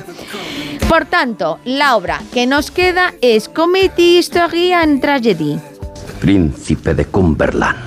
[0.88, 5.60] Por tanto, la obra que nos queda es Comedy History and Tragedy
[6.20, 7.78] príncipe de Cumberland.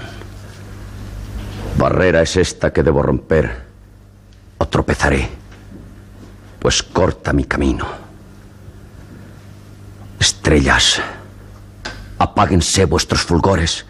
[1.78, 3.64] Barrera es esta que debo romper
[4.58, 5.30] o tropezaré,
[6.60, 7.86] pues corta mi camino.
[10.20, 11.02] Estrellas,
[12.18, 13.86] apáguense vuestros fulgores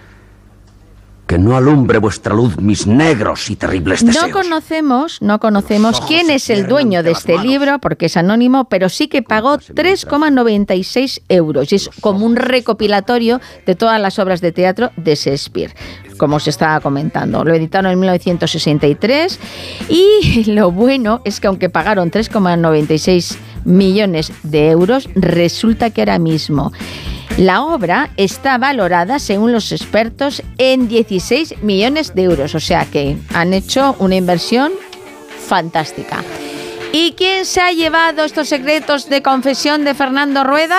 [1.34, 4.28] que no alumbre vuestra luz mis negros y terribles deseos.
[4.28, 8.88] No conocemos, no conocemos quién es el dueño de este libro, porque es anónimo, pero
[8.88, 11.72] sí que pagó 3,96 euros.
[11.72, 15.74] Y es como un recopilatorio de todas las obras de teatro de Shakespeare
[16.18, 17.44] como se estaba comentando.
[17.44, 19.40] Lo editaron en 1963
[19.90, 26.72] y lo bueno es que aunque pagaron 3,96 millones de euros, resulta que ahora mismo
[27.38, 33.18] la obra está valorada, según los expertos, en 16 millones de euros, o sea que
[33.34, 34.72] han hecho una inversión
[35.48, 36.24] fantástica.
[36.92, 40.78] ¿Y quién se ha llevado estos secretos de confesión de Fernando Rueda?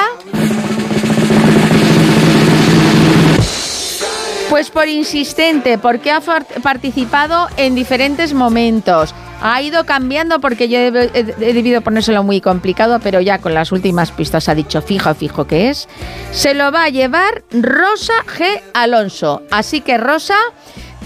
[4.48, 10.90] Pues por insistente, porque ha participado en diferentes momentos ha ido cambiando porque yo he,
[10.90, 15.70] debido ponérselo muy complicado, pero ya con las últimas pistas ha dicho fijo, fijo que
[15.70, 15.88] es.
[16.32, 18.62] Se lo va a llevar Rosa G.
[18.72, 19.42] Alonso.
[19.50, 20.36] Así que Rosa,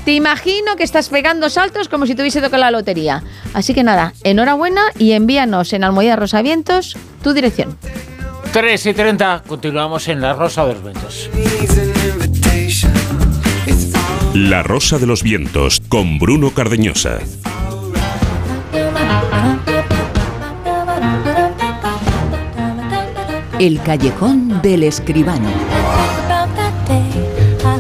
[0.05, 3.23] te imagino que estás pegando saltos como si tuviese tocado la lotería.
[3.55, 7.77] Así que nada, enhorabuena y envíanos en Almohadilla Rosa Vientos tu dirección.
[8.53, 11.31] 3 y 30, continuamos en La Rosa de los Vientos.
[14.35, 17.19] La Rosa de los Vientos con Bruno Cardeñosa.
[23.59, 25.49] El callejón del escribano.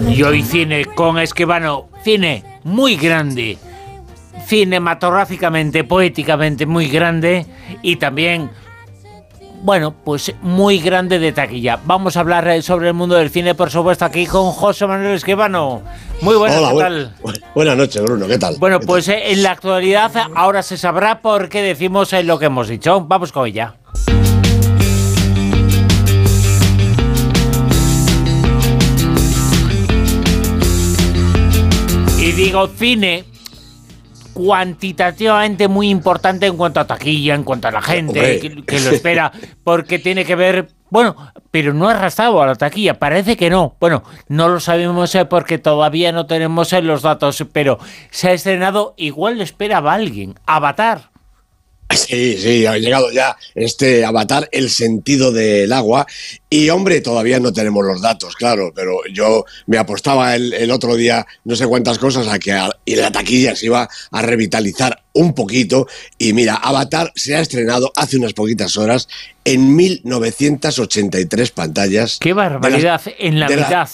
[0.09, 3.59] Y hoy cine con escribano, cine muy grande.
[4.47, 7.47] cinematográficamente, poéticamente muy grande
[7.83, 8.51] y también
[9.63, 11.79] bueno, pues muy grande de taquilla.
[11.85, 15.15] Vamos a hablar eh, sobre el mundo del cine, por supuesto, aquí con José Manuel
[15.15, 15.83] Esquivano.
[16.21, 17.15] Muy buenas, Hola, ¿qué tal?
[17.23, 18.57] bu- buenas noches, Bruno, ¿qué tal?
[18.59, 22.39] Bueno, ¿Qué pues eh, en la actualidad ahora se sabrá por qué decimos eh, lo
[22.39, 23.01] que hemos dicho.
[23.03, 23.75] Vamos con ella.
[32.21, 33.25] Y digo cine
[34.39, 39.33] cuantitativamente muy importante en cuanto a taquilla, en cuanto a la gente que lo espera,
[39.65, 41.17] porque tiene que ver, bueno,
[41.51, 43.75] pero no ha arrastrado a la taquilla, parece que no.
[43.81, 48.33] Bueno, no lo sabemos eh, porque todavía no tenemos eh, los datos, pero se ha
[48.33, 51.11] estrenado, igual lo esperaba alguien, Avatar.
[51.91, 56.07] Sí, sí, ha llegado ya este avatar, el sentido del agua.
[56.51, 60.97] Y hombre, todavía no tenemos los datos, claro, pero yo me apostaba el, el otro
[60.97, 65.03] día no sé cuántas cosas a que a- y la taquilla se iba a revitalizar
[65.15, 65.87] un poquito.
[66.19, 69.09] Y mira, Avatar se ha estrenado hace unas poquitas horas
[69.45, 72.19] en 1983 pantallas.
[72.21, 73.01] ¡Qué barbaridad!
[73.19, 73.89] en la- mitad.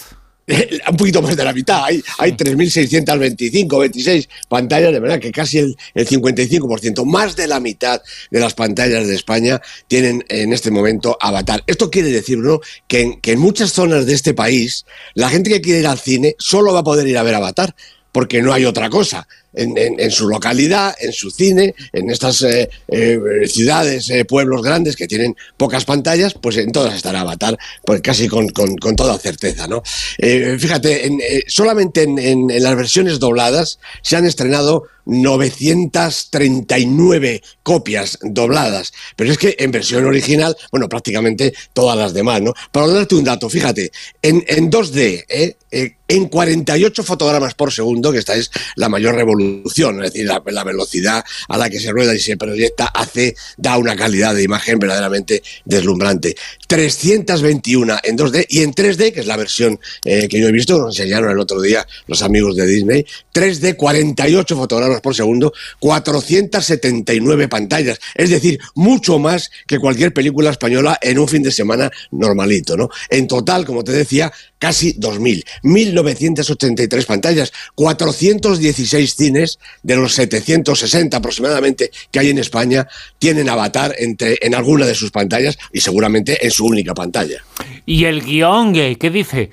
[0.90, 1.84] un poquito más de la mitad.
[1.84, 7.60] Hay, hay 3.625, 26 pantallas, de verdad que casi el, el 55%, más de la
[7.60, 11.62] mitad de las pantallas de España tienen en este momento Avatar.
[11.66, 12.60] Esto quiere decir, ¿no?
[12.86, 15.98] que, en, que en muchas zonas de este país, la gente que quiere ir al
[15.98, 17.74] cine solo va a poder ir a ver Avatar.
[18.12, 19.26] Porque no hay otra cosa.
[19.56, 25.06] En, su localidad, en su cine, en estas eh, eh, ciudades, eh, pueblos grandes que
[25.06, 29.82] tienen pocas pantallas, pues en todas estará Avatar, pues casi con, con- toda certeza, ¿no?
[30.18, 39.30] Eh, fíjate, en, solamente en, las versiones dobladas se han estrenado 939 copias dobladas, pero
[39.30, 42.52] es que en versión original, bueno, prácticamente todas las demás, ¿no?
[42.72, 43.90] Para darte un dato, fíjate,
[44.22, 45.56] en, en 2D, ¿eh?
[45.70, 50.42] Eh, en 48 fotogramas por segundo, que esta es la mayor revolución, es decir, la,
[50.44, 54.42] la velocidad a la que se rueda y se proyecta hace, da una calidad de
[54.42, 56.34] imagen verdaderamente deslumbrante.
[56.74, 60.76] 321 en 2D y en 3D, que es la versión eh, que yo he visto,
[60.76, 67.46] nos enseñaron el otro día los amigos de Disney, 3D 48 fotogramas por segundo, 479
[67.46, 72.76] pantallas, es decir, mucho más que cualquier película española en un fin de semana normalito,
[72.76, 72.90] ¿no?
[73.08, 81.92] En total, como te decía, casi 2.000, 1.983 pantallas, 416 cines de los 760 aproximadamente
[82.10, 82.88] que hay en España
[83.20, 87.42] tienen Avatar entre, en alguna de sus pantallas y seguramente en su única pantalla.
[87.86, 89.50] ¿Y el guion qué dice?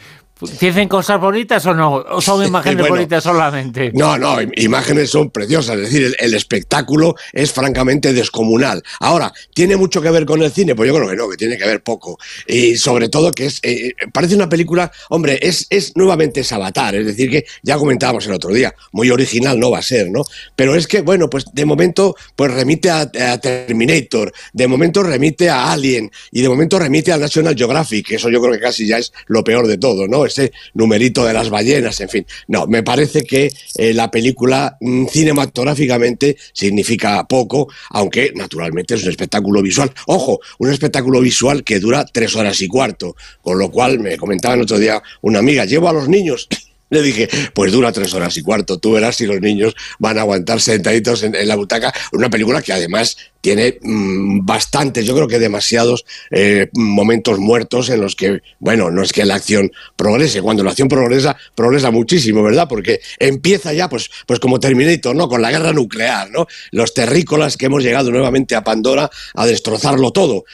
[0.60, 1.96] ¿Dicen cosas bonitas o no?
[1.96, 3.92] ¿O son imágenes Bueno, bonitas solamente?
[3.94, 8.82] No, no, im- imágenes son preciosas, es decir, el, el espectáculo es francamente descomunal.
[9.00, 10.76] Ahora, ¿tiene mucho que ver con el cine?
[10.76, 12.18] Pues yo creo que no, que tiene que ver poco.
[12.48, 16.96] Y sobre todo que es, eh, parece una película, hombre, es, es nuevamente es Avatar,
[16.96, 20.24] es decir, que ya comentábamos el otro día, muy original no va a ser, ¿no?
[20.56, 25.50] Pero es que, bueno, pues de momento, pues remite a, a Terminator, de momento remite
[25.50, 28.88] a Alien y de momento remite a National Geographic, que eso yo creo que casi
[28.88, 30.26] ya es lo peor de todo, ¿no?
[30.32, 32.26] Ese numerito de las ballenas, en fin.
[32.48, 39.10] No, me parece que eh, la película mm, cinematográficamente significa poco, aunque naturalmente es un
[39.10, 39.92] espectáculo visual.
[40.08, 44.56] Ojo, un espectáculo visual que dura tres horas y cuarto, con lo cual me comentaba
[44.56, 46.48] el otro día una amiga, llevo a los niños.
[46.90, 48.78] Le dije, pues dura tres horas y cuarto.
[48.78, 51.94] Tú verás si los niños van a aguantar sentaditos en, en la butaca.
[52.12, 58.02] Una película que además tiene mm, bastantes, yo creo que demasiados eh, momentos muertos en
[58.02, 60.42] los que, bueno, no es que la acción progrese.
[60.42, 62.68] Cuando la acción progresa, progresa muchísimo, ¿verdad?
[62.70, 65.28] Porque empieza ya, pues, pues como Terminator, ¿no?
[65.28, 66.48] Con la guerra nuclear, ¿no?
[66.72, 70.46] Los terrícolas que hemos llegado nuevamente a Pandora a destrozarlo todo.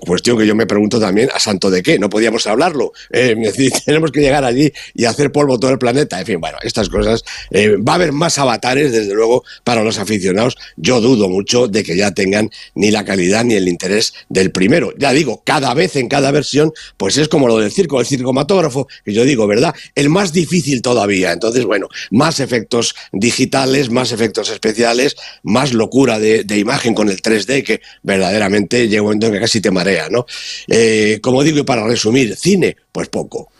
[0.00, 1.98] Cuestión que yo me pregunto también, ¿a santo de qué?
[1.98, 2.92] No podíamos hablarlo.
[3.12, 3.36] Eh,
[3.84, 6.18] tenemos que llegar allí y hacer polvo todo el planeta.
[6.20, 7.24] En fin, bueno, estas cosas.
[7.50, 10.56] eh, va a haber más avatares, desde luego, para los aficionados.
[10.76, 14.92] Yo dudo mucho de que ya tengan ni la calidad ni el interés del primero.
[14.98, 18.88] Ya digo, cada vez en cada versión, pues es como lo del circo, el circomatógrafo,
[19.04, 19.74] que yo digo, ¿verdad?
[19.94, 21.32] El más difícil todavía.
[21.32, 27.20] Entonces, bueno, más efectos digitales, más efectos especiales, más locura de, de imagen con el
[27.22, 30.26] 3D, que verdaderamente llega un momento en que casi te marea, ¿no?
[30.68, 33.50] Eh, como digo, y para resumir, cine, pues poco.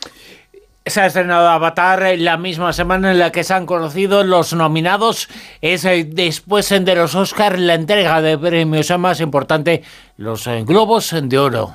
[0.91, 4.53] Se ha estrenado Avatar en la misma semana en la que se han conocido los
[4.55, 5.29] nominados.
[5.61, 9.85] Es eh, después eh, de los Oscars la entrega de premios más importante,
[10.17, 11.75] los eh, Globos de Oro.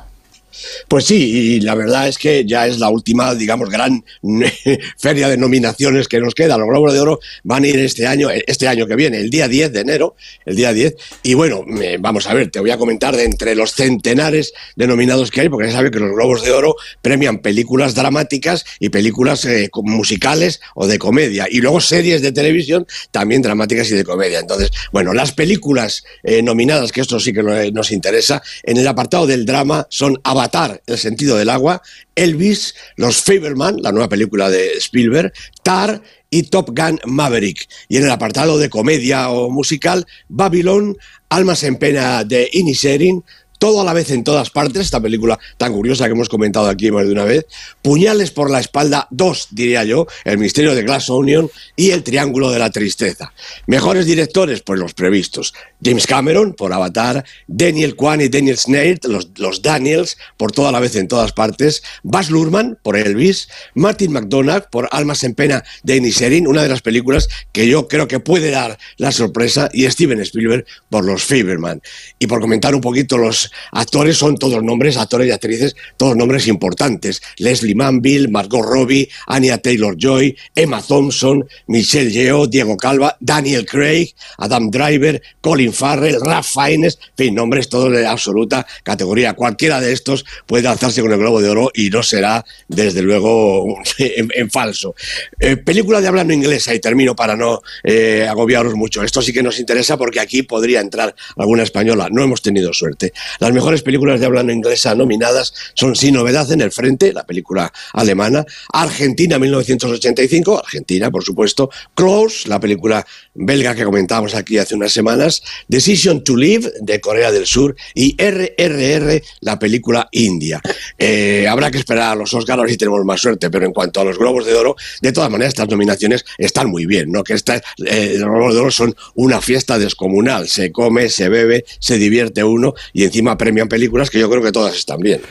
[0.88, 4.03] Pues sí, y la verdad es que ya es la última, digamos, gran
[4.98, 6.58] feria de nominaciones que nos queda.
[6.58, 9.48] Los Globos de Oro van a ir este año, este año que viene, el día
[9.48, 10.95] 10 de enero, el día 10.
[11.24, 11.64] Y bueno,
[12.00, 15.50] vamos a ver, te voy a comentar de entre los centenares de nominados que hay,
[15.50, 20.61] porque ya sabes que los Globos de Oro premian películas dramáticas y películas eh, musicales
[20.75, 21.48] o de comedia.
[21.50, 24.40] Y luego series de televisión también dramáticas y de comedia.
[24.40, 29.27] Entonces, bueno, las películas eh, nominadas, que esto sí que nos interesa, en el apartado
[29.27, 30.45] del drama son Avatar,
[30.86, 31.82] El sentido del agua,
[32.16, 35.34] Elvis, Los Faberman, la nueva película de Spielberg,
[35.64, 37.68] Tar y Top Gun Maverick.
[37.90, 40.98] Y en el apartado de comedia o musical, Babylon,
[41.30, 43.24] Almas en pena de Inisherin,
[43.58, 46.92] todo a la vez en todas partes, esta película tan curiosa que hemos comentado aquí
[46.92, 47.45] más de una vez,
[47.82, 52.51] Puñales por la espalda, dos diría yo, El misterio de Glass Onion y El triángulo
[52.51, 53.34] de la tristeza.
[53.67, 55.53] Mejores directores, pues los previstos.
[55.84, 60.80] James Cameron por Avatar, Daniel Kwan y Daniel Snared, los, los Daniels, por toda la
[60.80, 65.98] vez en todas partes, Baz Luhrmann por Elvis, Martin McDonagh por Almas en pena de
[65.98, 70.19] Inisherin, una de las películas que yo creo que puede dar la sorpresa, y Steven
[70.22, 71.82] Spielberg por Los Fieberman.
[72.19, 76.48] Y por comentar un poquito los actores son todos nombres, actores y actrices, todos nombres
[76.48, 77.22] importantes.
[77.38, 84.70] Leslie Manville, Margot Robbie, Anya Taylor-Joy, Emma Thompson, Michelle Yeoh, Diego Calva, Daniel Craig, Adam
[84.70, 89.34] Driver, Colin Farrell, Ralph Fiennes, en fin, nombres todos de absoluta categoría.
[89.34, 93.78] Cualquiera de estos puede alzarse con el Globo de Oro y no será, desde luego,
[93.98, 94.96] en, falso.
[95.40, 99.04] Eh, película de hablando inglesa, y termino para no eh, agobiaros mucho.
[99.04, 102.08] Esto sí que nos interesa porque aquí podría entrar alguna española.
[102.12, 103.14] No hemos tenido suerte.
[103.40, 107.26] Las mejores películas de habla no inglesa nominadas son Sin Novedad en el Frente, la
[107.26, 114.76] película alemana, Argentina 1985, Argentina por supuesto, Close, la película belga que comentábamos aquí hace
[114.76, 120.62] unas semanas, Decision to Live de Corea del Sur y RRR, la película india.
[120.98, 124.06] Eh, habrá que esperar a los Oscars si tenemos más suerte, pero en cuanto a
[124.06, 127.24] los Globos de Oro, de todas maneras estas nominaciones están muy bien, ¿no?
[127.24, 131.66] Que esta, eh, los Globos de Oro son una fiesta descomunal, se come, se bebe,
[131.80, 135.22] se divierte uno y encima premian películas que yo creo que todas están bien.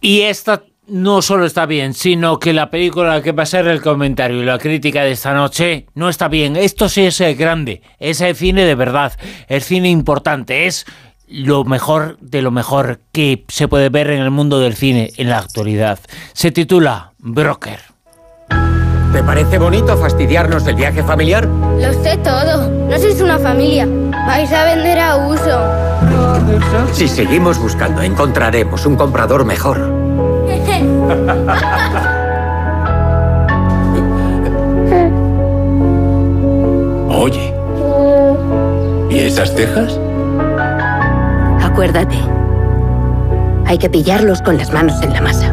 [0.00, 3.80] Y esta no solo está bien, sino que la película que va a ser el
[3.80, 6.56] comentario y la crítica de esta noche no está bien.
[6.56, 9.12] Esto sí es grande, es el cine de verdad,
[9.48, 10.86] el cine importante, es
[11.28, 15.30] lo mejor de lo mejor que se puede ver en el mundo del cine en
[15.30, 16.00] la actualidad.
[16.32, 17.78] Se titula Broker.
[19.12, 21.46] ¿Te parece bonito fastidiarnos el viaje familiar?
[21.46, 22.68] Lo sé todo.
[22.68, 23.88] No sois una familia.
[24.26, 25.90] Vais a vender a uso.
[26.92, 29.78] Si seguimos buscando, encontraremos un comprador mejor.
[37.08, 37.54] Oye.
[39.10, 39.98] ¿Y esas cejas?
[41.62, 42.16] Acuérdate.
[43.66, 45.49] Hay que pillarlos con las manos en la masa.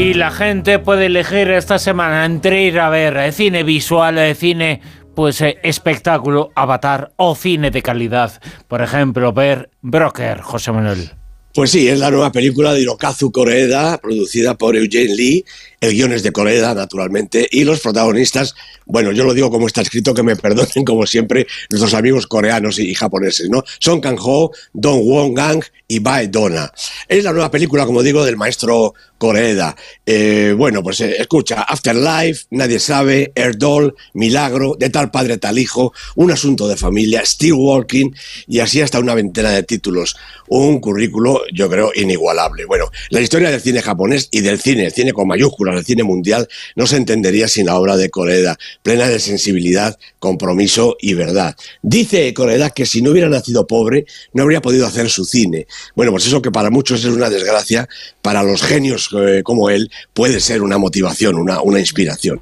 [0.00, 4.34] Y la gente puede elegir esta semana entre ir a ver eh, cine visual, eh,
[4.34, 4.80] cine
[5.14, 8.40] pues eh, espectáculo, avatar o cine de calidad.
[8.66, 11.19] Por ejemplo, ver Broker, José Manuel.
[11.52, 15.44] Pues sí, es la nueva película de Hirokazu Koreeda, producida por Eugene Lee.
[15.80, 18.54] El guion es de Koreeda, naturalmente, y los protagonistas,
[18.84, 22.78] bueno, yo lo digo como está escrito, que me perdonen, como siempre, nuestros amigos coreanos
[22.78, 23.64] y japoneses, ¿no?
[23.80, 26.70] Son Kang-ho, Dong Won-gang y Bae Dona.
[27.08, 29.76] Es la nueva película, como digo, del maestro Koreeda.
[30.06, 35.92] Eh, bueno, pues eh, escucha, Afterlife, Nadie sabe, Doll, Milagro, De tal padre tal hijo,
[36.16, 38.12] Un asunto de familia, Still Walking
[38.46, 40.16] y así hasta una veintena de títulos.
[40.48, 42.64] Un currículo, yo creo, inigualable.
[42.64, 46.02] Bueno, la historia del cine japonés y del cine, el cine con mayúsculas, el cine
[46.02, 51.56] mundial, no se entendería sin la obra de Koreeda, plena de sensibilidad, compromiso y verdad.
[51.82, 55.66] Dice Koreeda que si no hubiera nacido pobre, no habría podido hacer su cine.
[55.94, 57.88] Bueno, pues eso que para muchos es una desgracia,
[58.22, 62.40] para los genios eh, como él puede ser una motivación, una, una inspiración.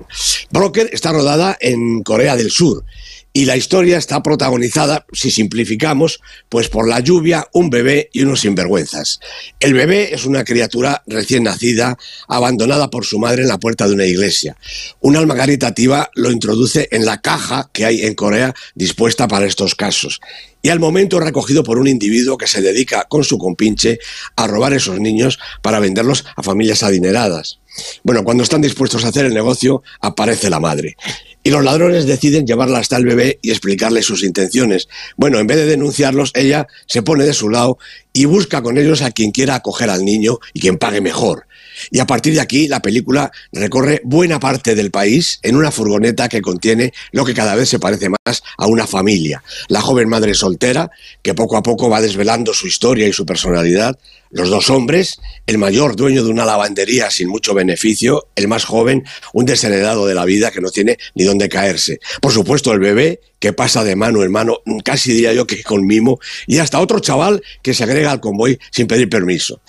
[0.50, 2.84] Broker está rodada en Corea del Sur
[3.32, 8.40] y la historia está protagonizada, si simplificamos, pues por la lluvia, un bebé y unos
[8.40, 9.20] sinvergüenzas.
[9.60, 13.94] El bebé es una criatura recién nacida, abandonada por su madre en la puerta de
[13.94, 14.56] una iglesia.
[15.00, 19.74] Un alma caritativa lo introduce en la caja que hay en Corea dispuesta para estos
[19.74, 20.20] casos.
[20.62, 24.00] Y al momento recogido por un individuo que se dedica con su compinche
[24.36, 27.60] a robar esos niños para venderlos a familias adineradas.
[28.02, 30.96] Bueno, cuando están dispuestos a hacer el negocio, aparece la madre.
[31.42, 34.88] Y los ladrones deciden llevarla hasta el bebé y explicarle sus intenciones.
[35.16, 37.78] Bueno, en vez de denunciarlos, ella se pone de su lado
[38.12, 41.46] y busca con ellos a quien quiera acoger al niño y quien pague mejor.
[41.90, 46.28] Y a partir de aquí, la película recorre buena parte del país en una furgoneta
[46.28, 49.42] que contiene lo que cada vez se parece más a una familia.
[49.68, 50.90] La joven madre soltera,
[51.22, 53.98] que poco a poco va desvelando su historia y su personalidad,
[54.30, 59.04] los dos hombres, el mayor dueño de una lavandería sin mucho beneficio, el más joven,
[59.32, 62.00] un desheredado de la vida que no tiene ni dónde caerse.
[62.20, 65.86] Por supuesto, el bebé, que pasa de mano en mano, casi diría yo que con
[65.86, 69.60] mimo, y hasta otro chaval que se agrega al convoy sin pedir permiso.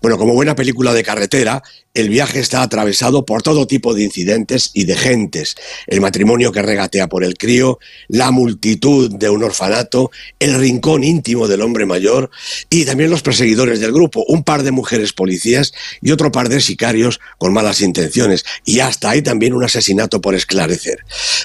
[0.00, 1.62] Bueno, como buena película de carretera,
[1.94, 5.56] el viaje está atravesado por todo tipo de incidentes y de gentes.
[5.86, 11.48] El matrimonio que regatea por el crío, la multitud de un orfanato, el rincón íntimo
[11.48, 12.30] del hombre mayor
[12.70, 16.60] y también los perseguidores del grupo, un par de mujeres policías y otro par de
[16.60, 18.44] sicarios con malas intenciones.
[18.64, 20.98] Y hasta hay también un asesinato por esclarecer.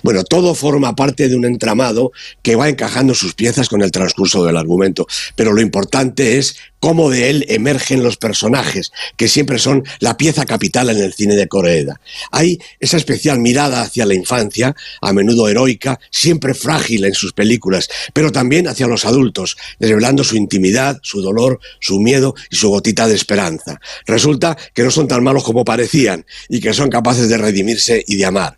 [0.03, 4.45] Bueno, todo forma parte de un entramado que va encajando sus piezas con el transcurso
[4.45, 5.07] del argumento.
[5.35, 10.45] Pero lo importante es cómo de él emergen los personajes, que siempre son la pieza
[10.45, 12.01] capital en el cine de Coreeda.
[12.29, 17.87] Hay esa especial mirada hacia la infancia, a menudo heroica, siempre frágil en sus películas,
[18.11, 23.07] pero también hacia los adultos, desvelando su intimidad, su dolor, su miedo y su gotita
[23.07, 23.79] de esperanza.
[24.05, 28.17] Resulta que no son tan malos como parecían y que son capaces de redimirse y
[28.17, 28.57] de amar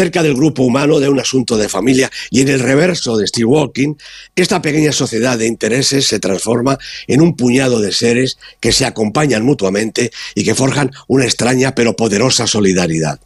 [0.00, 3.44] cerca del grupo humano de un asunto de familia y en el reverso de Steve
[3.44, 3.96] Walking,
[4.34, 9.44] esta pequeña sociedad de intereses se transforma en un puñado de seres que se acompañan
[9.44, 13.20] mutuamente y que forjan una extraña pero poderosa solidaridad.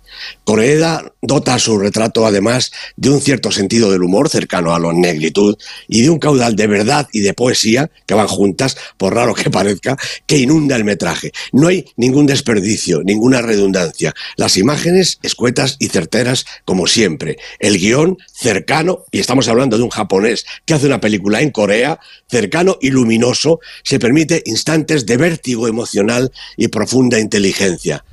[0.44, 5.56] Coreeda dota su retrato además de un cierto sentido del humor cercano a la negritud
[5.88, 9.50] y de un caudal de verdad y de poesía que van juntas, por raro que
[9.50, 9.96] parezca,
[10.26, 11.32] que inunda el metraje.
[11.52, 14.14] No hay ningún desperdicio, ninguna redundancia.
[14.36, 17.38] Las imágenes escuetas y certeras como siempre.
[17.58, 21.98] El guion cercano, y estamos hablando de un japonés que hace una película en Corea,
[22.28, 28.04] cercano y luminoso, se permite instantes de vértigo emocional y profunda inteligencia.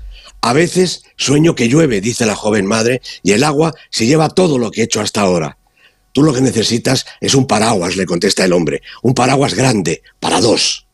[0.41, 4.57] A veces sueño que llueve, dice la joven madre, y el agua se lleva todo
[4.57, 5.57] lo que he hecho hasta ahora.
[6.13, 10.41] Tú lo que necesitas es un paraguas, le contesta el hombre, un paraguas grande, para
[10.41, 10.87] dos.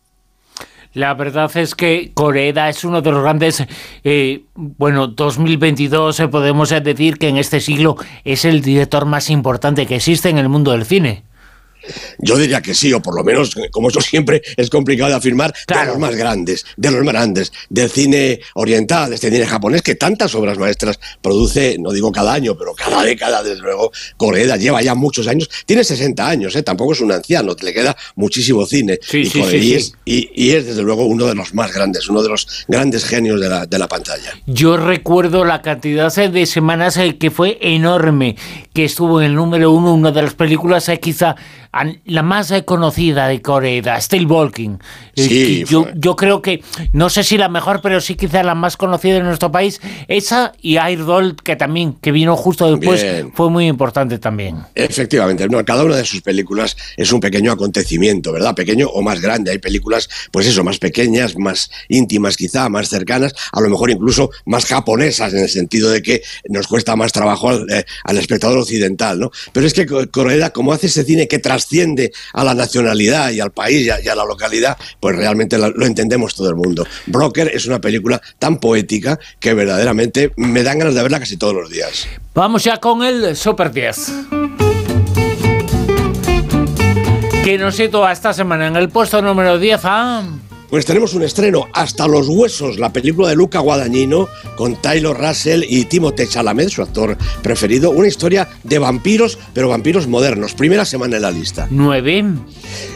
[0.98, 3.64] La verdad es que Coreda es uno de los grandes,
[4.04, 9.86] eh, bueno, 2022 eh, podemos decir que en este siglo es el director más importante
[9.86, 11.22] que existe en el mundo del cine.
[12.20, 15.54] Yo diría que sí, o por lo menos, como eso siempre es complicado de afirmar,
[15.68, 19.82] de los más grandes, de los más grandes, del cine oriental, de este cine japonés,
[19.82, 24.58] que tantas obras maestras produce, no digo cada año, pero cada década, desde luego, Coreeda
[24.58, 26.64] lleva ya muchos años, tiene 60 años, ¿eh?
[26.64, 29.00] tampoco es un anciano, le queda muchísimo cine.
[29.02, 31.74] Sí, y, sí, sí, y es, y- y es, desde luego, uno de los más
[31.74, 34.32] grandes, uno de los grandes genios de la, de la pantalla.
[34.46, 38.36] Yo recuerdo la cantidad de semanas eh, que fue enorme,
[38.74, 41.36] que estuvo en el número uno, una de las películas eh, quizá
[42.06, 44.78] la más conocida de Corea, Still Walking.
[45.16, 46.64] Sí, yo, yo creo que,
[46.94, 50.54] no sé si la mejor, pero sí quizá la más conocida de nuestro país, esa
[50.62, 53.32] y Airdoll, que también, que vino justo después, Bien.
[53.34, 54.58] fue muy importante también.
[54.76, 58.56] Efectivamente, no, cada una de sus películas es un pequeño acontecimiento, ¿verdad?
[58.56, 59.52] Pequeño o más grande.
[59.52, 64.30] Hay películas, pues eso, más pequeñas, más íntimas quizá, más cercanas, a lo mejor incluso
[64.46, 68.60] más japonesas, en el sentido de que nos cuesta más trabajo al, eh, al espectador
[68.60, 69.32] occidental, ¿no?
[69.52, 73.40] Pero es que Co- Corea, como hace ese cine que trasciende a la nacionalidad y
[73.40, 76.86] al país y a, la localidad, pues realmente lo entendemos todo el mundo.
[77.08, 81.56] Broker es una película tan poética que verdaderamente me dan ganas de verla casi todos
[81.56, 82.08] los días.
[82.36, 84.12] Vamos ya con el Super 10.
[87.44, 90.24] Que nos sitúa esta semana en el puesto número 10 a...
[90.70, 95.64] Pues tenemos un estreno, Hasta los Huesos, la película de Luca Guadagnino, con Taylor Russell
[95.68, 97.92] y Timothée Chalamet, su actor preferido.
[97.92, 100.54] Una historia de vampiros, pero vampiros modernos.
[100.54, 101.68] Primera semana en la lista.
[101.70, 102.26] 9.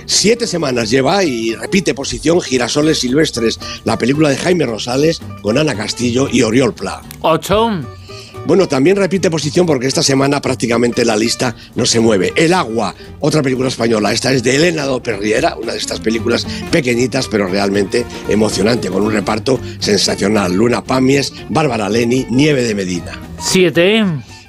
[0.06, 5.76] Siete semanas lleva y repite posición Girasoles Silvestres, la película de Jaime Rosales, con Ana
[5.76, 7.02] Castillo y Oriol Pla.
[7.22, 8.01] 8.
[8.46, 12.34] Bueno, también repite posición porque esta semana prácticamente la lista no se mueve.
[12.36, 14.12] El agua, otra película española.
[14.12, 19.14] Esta es de Elena Doperriera, una de estas películas pequeñitas pero realmente emocionante, con un
[19.14, 20.54] reparto sensacional.
[20.54, 23.20] Luna Pamies, Bárbara Leni, Nieve de Medina.
[23.40, 24.06] 7.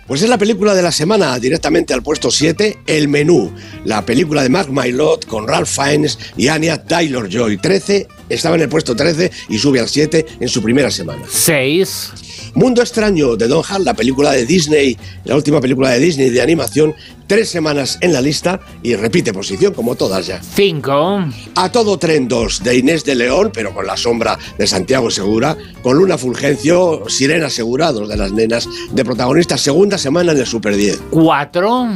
[0.06, 3.52] Pues es la película de la semana, directamente al puesto 7, El Menú,
[3.84, 7.58] la película de Mark Mylod con Ralph Fiennes y Anya Taylor-Joy.
[7.58, 11.22] 13, estaba en el puesto 13 y sube al 7 en su primera semana.
[11.28, 12.12] 6.
[12.54, 16.42] Mundo Extraño de Don Hall, la película de Disney, la última película de Disney de
[16.42, 16.94] animación,
[17.26, 20.40] tres semanas en la lista y repite posición como todas ya.
[20.42, 21.24] 5.
[21.54, 25.56] A todo tren 2 de Inés de León, pero con la sombra de Santiago Segura,
[25.82, 30.46] con Luna Fulgencio, Sirena Segura, dos de las nenas de protagonistas, segunda semana en el
[30.46, 31.00] Super 10.
[31.10, 31.88] 4.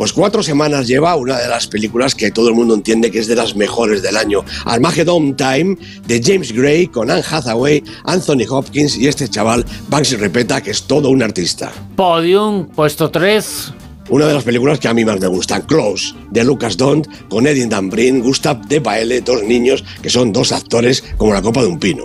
[0.00, 3.26] Pues cuatro semanas lleva una de las películas que todo el mundo entiende que es
[3.26, 4.42] de las mejores del año.
[4.64, 10.62] Armageddon Time de James Gray con Anne Hathaway, Anthony Hopkins y este chaval Banksy Repeta
[10.62, 11.70] que es todo un artista.
[11.96, 13.74] Podium, puesto 3.
[14.08, 17.46] Una de las películas que a mí más me gustan, Close, de Lucas Dont, con
[17.46, 21.66] Eddie Dambrin, Gustav de Baele, dos niños que son dos actores como la copa de
[21.66, 22.04] un pino.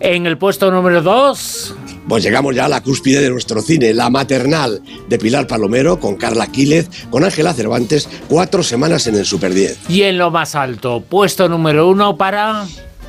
[0.00, 1.76] En el puesto número 2.
[2.08, 6.16] Pues llegamos ya a la cúspide de nuestro cine, La Maternal, de Pilar Palomero, con
[6.16, 9.90] Carla Quílez, con Ángela Cervantes, cuatro semanas en el Super 10.
[9.90, 12.64] Y en lo más alto, puesto número 1 para...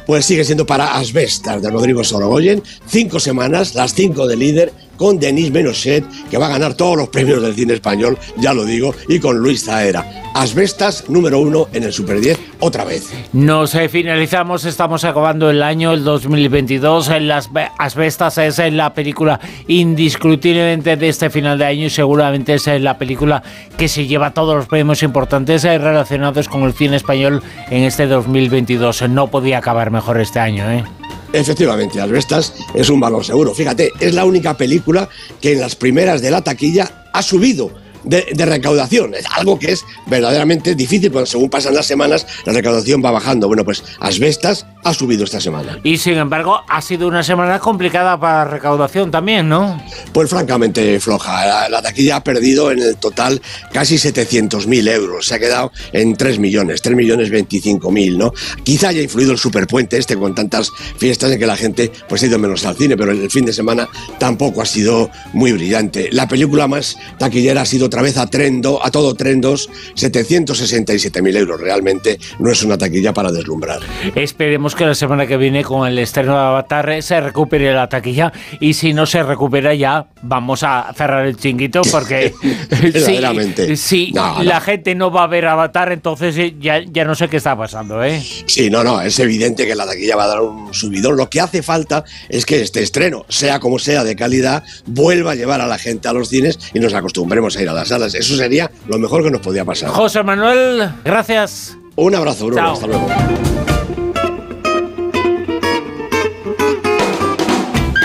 [0.07, 5.19] Pues sigue siendo para Asbestas, de Rodrigo Sorogoyen, cinco semanas, las cinco de líder, con
[5.19, 8.93] Denis Menochet, que va a ganar todos los premios del cine español, ya lo digo,
[9.07, 10.27] y con Luis Zaera.
[10.33, 13.11] Asbestas, número uno en el Super 10, otra vez.
[13.33, 17.09] Nos eh, finalizamos, estamos acabando el año, el 2022.
[17.09, 22.53] En las Asbestas es eh, la película indiscutiblemente de este final de año y seguramente
[22.53, 23.41] es eh, la película
[23.77, 29.09] que se lleva todos los premios importantes relacionados con el cine español en este 2022.
[29.09, 30.83] No podía acabar mejor este año, ¿eh?
[31.33, 33.53] Efectivamente, Asbestas es un valor seguro.
[33.53, 35.09] Fíjate, es la única película
[35.41, 37.71] que en las primeras de la taquilla ha subido
[38.07, 39.13] de, recaudación.
[39.13, 43.47] Es algo que es verdaderamente difícil, porque según pasan las semanas, la recaudación va bajando.
[43.47, 45.79] Bueno, pues Asbestas ha subido esta semana.
[45.83, 49.81] Y sin embargo, ha sido una semana complicada para la recaudación también, ¿no?
[50.13, 51.69] Pues francamente floja.
[51.69, 55.27] La, taquilla ha perdido en el total casi 700.000 euros.
[55.27, 58.33] Se ha quedado en 3 millones, 3 millones 25.000, ¿no?
[58.63, 62.27] Quizá haya influido el superpuente este con tantas fiestas en que la gente pues ha
[62.27, 63.87] ido menos al cine, pero el fin de semana
[64.19, 66.09] tampoco ha sido muy brillante.
[66.11, 71.59] La película más taquillera ha sido otra vez a Trendo, a todo Trendos, 767.000 euros.
[71.59, 73.79] Realmente no es una taquilla para deslumbrar.
[74.13, 78.31] Esperemos que la semana que viene con el estreno de Avatar se recupere la taquilla
[78.59, 82.35] y si no se recupera ya vamos a cerrar el chinguito porque
[83.75, 87.37] si, la gente no va a ver Avatar entonces eh, ya, ya no sé qué
[87.37, 88.03] está pasando.
[88.03, 88.23] ¿eh?
[88.45, 91.17] Sí, no, no, es evidente que la taquilla va a dar un subidón.
[91.17, 95.35] Lo que hace falta es que este estreno, sea como sea de calidad, vuelva a
[95.35, 98.35] llevar a la gente a los cines y nos acostumbremos a ir a las Eso
[98.35, 99.89] sería lo mejor que nos podía pasar.
[99.89, 101.77] José Manuel, gracias.
[101.95, 102.71] Un abrazo, Bruno.
[102.71, 103.07] Hasta luego.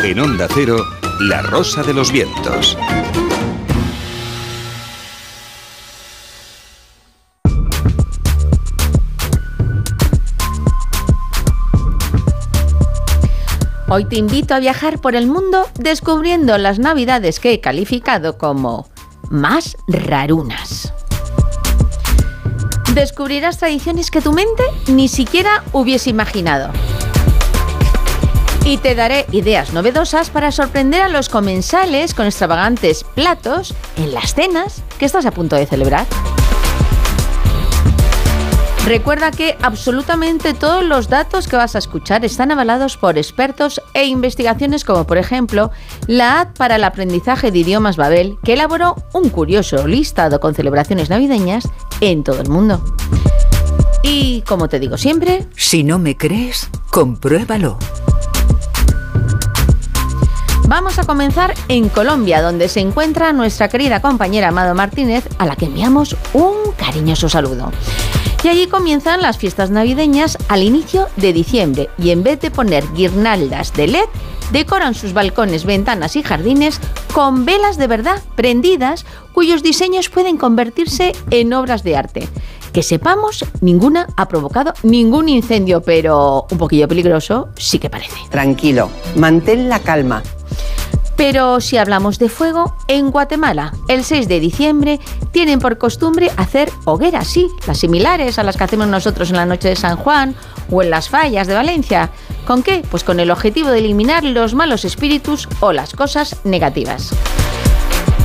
[0.04, 0.76] En Onda Cero,
[1.20, 2.76] La Rosa de los Vientos.
[13.88, 18.91] Hoy te invito a viajar por el mundo descubriendo las navidades que he calificado como
[19.30, 20.92] más rarunas.
[22.94, 26.70] Descubrirás tradiciones que tu mente ni siquiera hubiese imaginado.
[28.64, 34.34] Y te daré ideas novedosas para sorprender a los comensales con extravagantes platos en las
[34.34, 36.06] cenas que estás a punto de celebrar.
[38.86, 44.06] Recuerda que absolutamente todos los datos que vas a escuchar están avalados por expertos e
[44.06, 45.70] investigaciones como por ejemplo
[46.08, 51.10] la AD para el aprendizaje de idiomas Babel, que elaboró un curioso listado con celebraciones
[51.10, 51.68] navideñas
[52.00, 52.82] en todo el mundo.
[54.02, 57.78] Y como te digo siempre, si no me crees, compruébalo.
[60.66, 65.54] Vamos a comenzar en Colombia, donde se encuentra nuestra querida compañera Amado Martínez, a la
[65.54, 67.70] que enviamos un cariñoso saludo.
[68.42, 72.84] Y allí comienzan las fiestas navideñas al inicio de diciembre y en vez de poner
[72.92, 74.08] guirnaldas de LED,
[74.50, 76.80] decoran sus balcones, ventanas y jardines
[77.14, 82.28] con velas de verdad prendidas cuyos diseños pueden convertirse en obras de arte.
[82.72, 88.16] Que sepamos, ninguna ha provocado ningún incendio, pero un poquillo peligroso sí que parece.
[88.30, 90.22] Tranquilo, mantén la calma.
[91.22, 94.98] Pero si hablamos de fuego, en Guatemala, el 6 de diciembre,
[95.30, 99.46] tienen por costumbre hacer hogueras, sí, las similares a las que hacemos nosotros en la
[99.46, 100.34] noche de San Juan
[100.68, 102.10] o en las fallas de Valencia.
[102.44, 102.82] ¿Con qué?
[102.90, 107.14] Pues con el objetivo de eliminar los malos espíritus o las cosas negativas.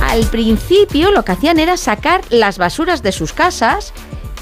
[0.02, 3.92] Al principio lo que hacían era sacar las basuras de sus casas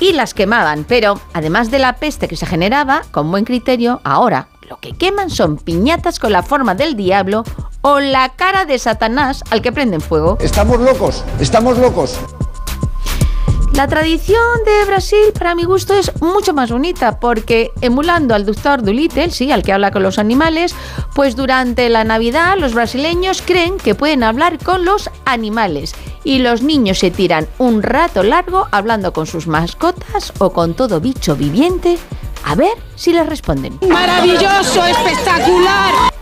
[0.01, 4.49] y las quemaban, pero además de la peste que se generaba, con buen criterio, ahora
[4.69, 7.45] lo que queman son piñatas con la forma del diablo
[7.87, 10.39] o la cara de Satanás al que prenden fuego.
[10.41, 12.19] Estamos locos, estamos locos.
[13.75, 18.83] La tradición de Brasil, para mi gusto, es mucho más bonita porque emulando al doctor
[18.83, 20.75] Dolittle, sí, al que habla con los animales,
[21.15, 26.63] pues durante la Navidad los brasileños creen que pueden hablar con los animales y los
[26.63, 31.99] niños se tiran un rato largo hablando con sus mascotas o con todo bicho viviente
[32.45, 33.79] a ver si les responden.
[33.89, 34.85] ¡Maravilloso!
[34.85, 36.17] ¡Espectacular!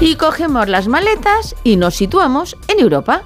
[0.00, 3.22] Y cogemos las maletas y nos situamos en Europa.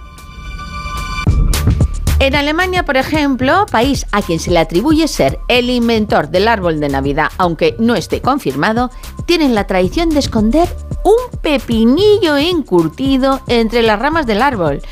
[2.20, 6.78] En Alemania, por ejemplo, país a quien se le atribuye ser el inventor del árbol
[6.78, 8.90] de Navidad, aunque no esté confirmado,
[9.26, 10.68] tienen la tradición de esconder
[11.02, 14.82] un pepinillo encurtido entre las ramas del árbol.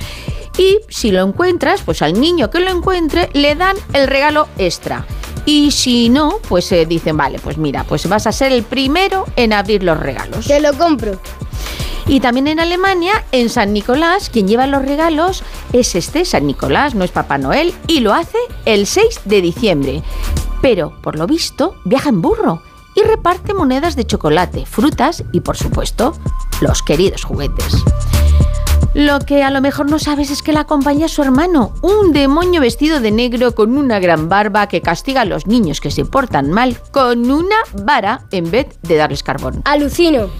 [0.56, 5.06] Y si lo encuentras, pues al niño que lo encuentre le dan el regalo extra.
[5.48, 9.24] Y si no, pues se dicen, vale, pues mira, pues vas a ser el primero
[9.34, 10.46] en abrir los regalos.
[10.46, 11.18] Te lo compro.
[12.06, 16.94] Y también en Alemania, en San Nicolás, quien lleva los regalos es este San Nicolás,
[16.94, 18.36] no es Papá Noel, y lo hace
[18.66, 20.02] el 6 de diciembre.
[20.60, 22.60] Pero, por lo visto, viaja en burro
[22.94, 26.12] y reparte monedas de chocolate, frutas y, por supuesto,
[26.60, 27.84] los queridos juguetes.
[28.94, 32.62] Lo que a lo mejor no sabes es que la acompaña su hermano, un demonio
[32.62, 36.50] vestido de negro con una gran barba que castiga a los niños que se portan
[36.50, 39.60] mal con una vara en vez de darles carbón.
[39.64, 40.30] Alucino.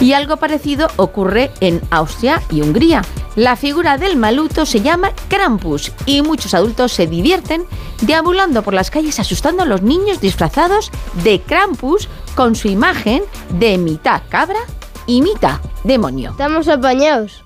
[0.00, 3.02] Y algo parecido ocurre en Austria y Hungría.
[3.36, 7.64] La figura del maluto se llama Krampus y muchos adultos se divierten
[8.00, 10.90] deambulando por las calles asustando a los niños disfrazados
[11.22, 14.60] de Krampus con su imagen de mitad cabra
[15.06, 16.30] y mitad demonio.
[16.30, 17.43] Estamos apañados.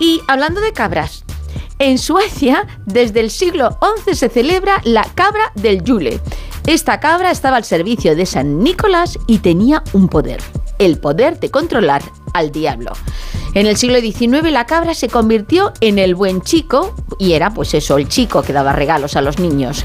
[0.00, 1.24] Y hablando de cabras,
[1.78, 6.20] en Suecia desde el siglo XI se celebra la cabra del Yule.
[6.66, 10.40] Esta cabra estaba al servicio de San Nicolás y tenía un poder,
[10.78, 12.92] el poder de controlar al diablo.
[13.52, 17.74] En el siglo XIX la cabra se convirtió en el buen chico y era pues
[17.74, 19.84] eso, el chico que daba regalos a los niños.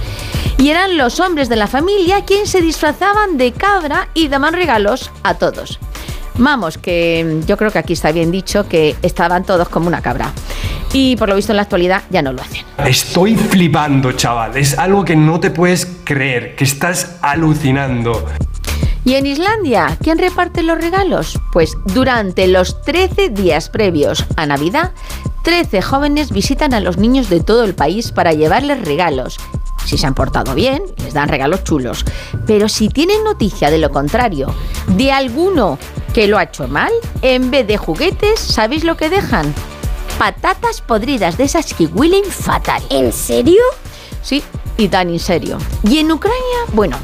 [0.57, 5.11] Y eran los hombres de la familia quienes se disfrazaban de cabra y daban regalos
[5.23, 5.77] a todos.
[6.37, 10.33] Vamos, que yo creo que aquí está bien dicho que estaban todos como una cabra.
[10.91, 12.65] Y por lo visto en la actualidad ya no lo hacen.
[12.85, 14.55] Estoy flipando, chaval.
[14.57, 18.25] Es algo que no te puedes creer, que estás alucinando.
[19.03, 21.39] ¿Y en Islandia quién reparte los regalos?
[21.53, 24.93] Pues durante los 13 días previos a Navidad,
[25.43, 29.37] 13 jóvenes visitan a los niños de todo el país para llevarles regalos.
[29.85, 32.03] Si se han portado bien, les dan regalos chulos.
[32.45, 34.53] Pero si tienen noticia de lo contrario,
[34.87, 35.77] de alguno
[36.13, 36.91] que lo ha hecho mal,
[37.21, 39.53] en vez de juguetes, ¿sabéis lo que dejan?
[40.17, 42.81] Patatas podridas de esas que huelen fatal.
[42.89, 43.61] ¿En serio?
[44.21, 44.43] Sí,
[44.77, 45.57] y tan en serio.
[45.83, 46.97] Y en Ucrania, bueno,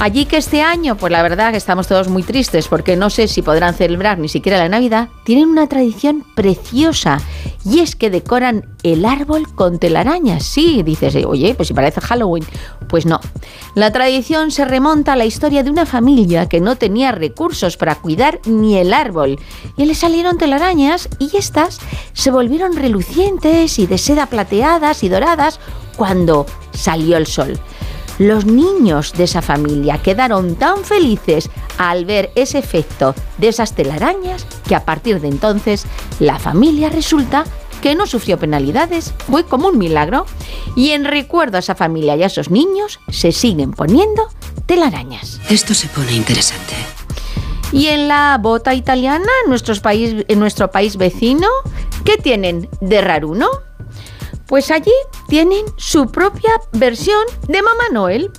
[0.00, 3.26] Allí que este año, pues la verdad que estamos todos muy tristes porque no sé
[3.26, 7.20] si podrán celebrar ni siquiera la Navidad, tienen una tradición preciosa
[7.64, 10.44] y es que decoran el árbol con telarañas.
[10.44, 12.44] Sí, dices, oye, pues si parece Halloween.
[12.88, 13.18] Pues no.
[13.74, 17.96] La tradición se remonta a la historia de una familia que no tenía recursos para
[17.96, 19.40] cuidar ni el árbol
[19.76, 21.80] y le salieron telarañas y estas
[22.12, 25.58] se volvieron relucientes y de seda plateadas y doradas
[25.96, 27.58] cuando salió el sol.
[28.18, 34.46] Los niños de esa familia quedaron tan felices al ver ese efecto de esas telarañas
[34.66, 35.86] que a partir de entonces
[36.18, 37.44] la familia resulta
[37.80, 40.26] que no sufrió penalidades, fue como un milagro,
[40.74, 44.28] y en recuerdo a esa familia y a esos niños se siguen poniendo
[44.66, 45.40] telarañas.
[45.48, 46.74] Esto se pone interesante.
[47.70, 51.46] Y en la bota italiana, en, país, en nuestro país vecino,
[52.04, 53.48] ¿qué tienen de raruno?
[54.48, 54.94] Pues allí
[55.28, 58.30] tienen su propia versión de Mamá Noel.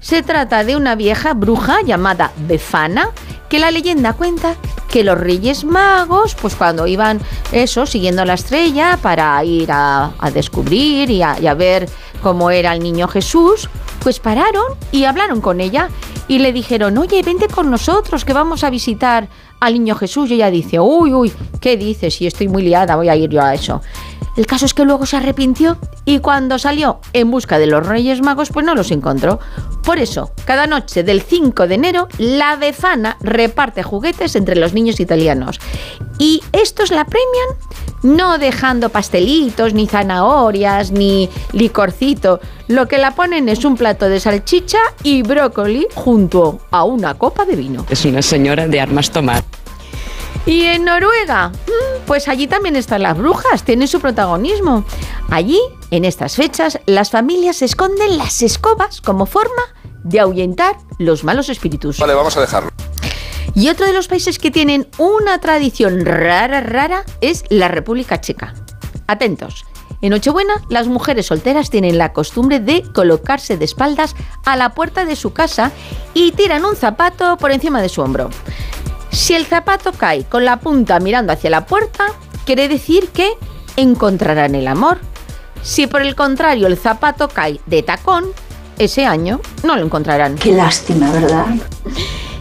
[0.00, 3.10] Se trata de una vieja bruja llamada Befana,
[3.50, 4.56] que la leyenda cuenta
[4.88, 7.20] que los Reyes Magos, pues cuando iban
[7.52, 11.86] eso, siguiendo la estrella para ir a, descubrir y a, y a ver
[12.22, 13.68] cómo era el niño Jesús,
[14.02, 15.90] pues pararon y hablaron con ella
[16.28, 19.28] y le dijeron, oye, vente con nosotros que vamos a visitar
[19.60, 20.30] al niño Jesús.
[20.30, 22.14] Y ella dice, uy, uy, ¿qué dices?
[22.14, 23.80] Si estoy muy liada, voy a ir yo a eso.
[24.36, 28.20] El caso es que luego se arrepintió y cuando salió en busca de los Reyes
[28.22, 29.40] Magos, pues no los encontró.
[29.82, 35.00] Por eso, cada noche del 5 de enero, la Befana reparte juguetes entre los niños
[35.00, 35.58] italianos.
[36.20, 37.48] Y estos la premian
[38.02, 42.40] no dejando pastelitos, ni zanahorias, ni licorcito.
[42.68, 47.44] Lo que la ponen es un plato de salchicha y brócoli junto a una copa
[47.44, 47.86] de vino.
[47.88, 49.42] Es una señora de armas tomar.
[50.46, 54.84] Y en Noruega, mm, pues allí también están las brujas, tienen su protagonismo.
[55.30, 55.60] Allí,
[55.90, 59.62] en estas fechas, las familias esconden las escobas como forma
[60.04, 61.98] de ahuyentar los malos espíritus.
[61.98, 62.70] Vale, vamos a dejarlo.
[63.54, 68.54] Y otro de los países que tienen una tradición rara, rara, es la República Checa.
[69.06, 69.64] Atentos.
[70.00, 75.04] En Nochebuena, las mujeres solteras tienen la costumbre de colocarse de espaldas a la puerta
[75.04, 75.72] de su casa
[76.14, 78.30] y tiran un zapato por encima de su hombro.
[79.10, 82.06] Si el zapato cae con la punta mirando hacia la puerta,
[82.44, 83.32] quiere decir que
[83.76, 84.98] encontrarán el amor.
[85.62, 88.26] Si por el contrario el zapato cae de tacón,
[88.78, 90.36] ese año no lo encontrarán.
[90.36, 91.46] Qué lástima, ¿verdad?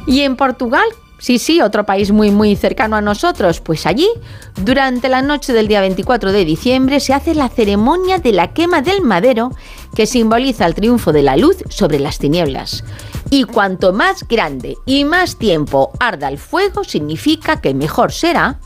[0.08, 0.88] Y en Portugal,
[1.20, 3.60] Sí, sí, otro país muy, muy cercano a nosotros.
[3.60, 4.08] Pues allí,
[4.56, 8.82] durante la noche del día 24 de diciembre, se hace la ceremonia de la quema
[8.82, 9.52] del madero,
[9.96, 12.84] que simboliza el triunfo de la luz sobre las tinieblas.
[13.32, 18.60] Y cuanto más grande y más tiempo arda el fuego, significa que mejor será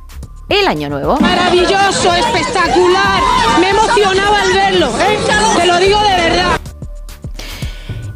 [0.49, 1.17] el año nuevo.
[1.21, 3.21] Maravilloso, espectacular.
[3.61, 4.89] Me emocionaba al verlo.
[4.99, 5.17] ¿eh?
[5.57, 6.59] Te lo digo de verdad.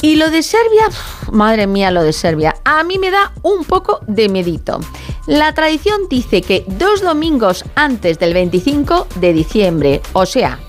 [0.01, 0.89] Y lo de Serbia,
[1.31, 4.79] madre mía, lo de Serbia, a mí me da un poco de medito.
[5.27, 10.59] La tradición dice que dos domingos antes del 25 de diciembre, o sea,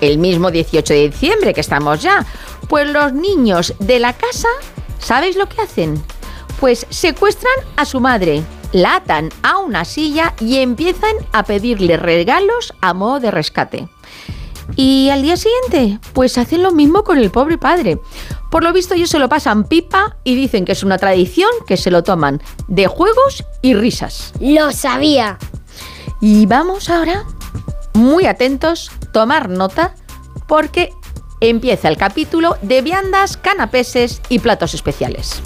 [0.00, 2.26] el mismo 18 de diciembre que estamos ya,
[2.68, 4.48] pues los niños de la casa,
[4.98, 6.02] ¿sabéis lo que hacen?
[6.58, 8.42] Pues secuestran a su madre,
[8.72, 13.88] la atan a una silla y empiezan a pedirle regalos a modo de rescate.
[14.76, 17.98] Y al día siguiente, pues hacen lo mismo con el pobre padre.
[18.50, 21.76] Por lo visto ellos se lo pasan pipa y dicen que es una tradición que
[21.76, 24.32] se lo toman de juegos y risas.
[24.40, 25.38] Lo sabía.
[26.20, 27.24] Y vamos ahora,
[27.94, 29.94] muy atentos, tomar nota,
[30.48, 30.92] porque
[31.40, 35.40] empieza el capítulo de viandas, canapeses y platos especiales.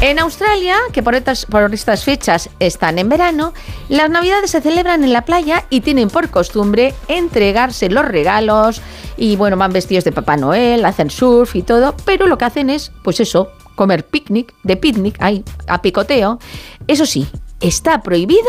[0.00, 3.52] En Australia, que por estas, por estas, fechas están en verano,
[3.88, 8.80] las navidades se celebran en la playa y tienen por costumbre entregarse los regalos
[9.16, 12.70] y bueno, van vestidos de Papá Noel, hacen surf y todo, pero lo que hacen
[12.70, 16.38] es, pues eso, comer picnic, de picnic, ahí, a picoteo.
[16.86, 17.26] Eso sí,
[17.60, 18.46] está prohibido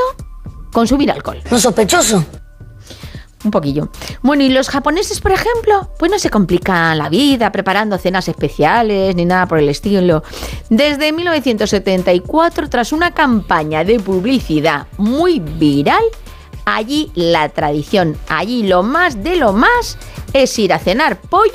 [0.71, 1.41] consumir alcohol.
[1.49, 2.23] No sospechoso
[3.43, 3.89] un poquillo.
[4.21, 9.15] Bueno, y los japoneses, por ejemplo, pues no se complican la vida preparando cenas especiales
[9.15, 10.23] ni nada por el estilo.
[10.69, 16.03] Desde 1974, tras una campaña de publicidad muy viral,
[16.65, 19.97] allí la tradición, allí lo más de lo más
[20.33, 21.51] es ir a cenar pollo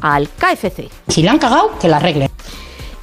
[0.00, 0.90] al KFC.
[1.08, 2.30] Si le han cagado, que la arregle.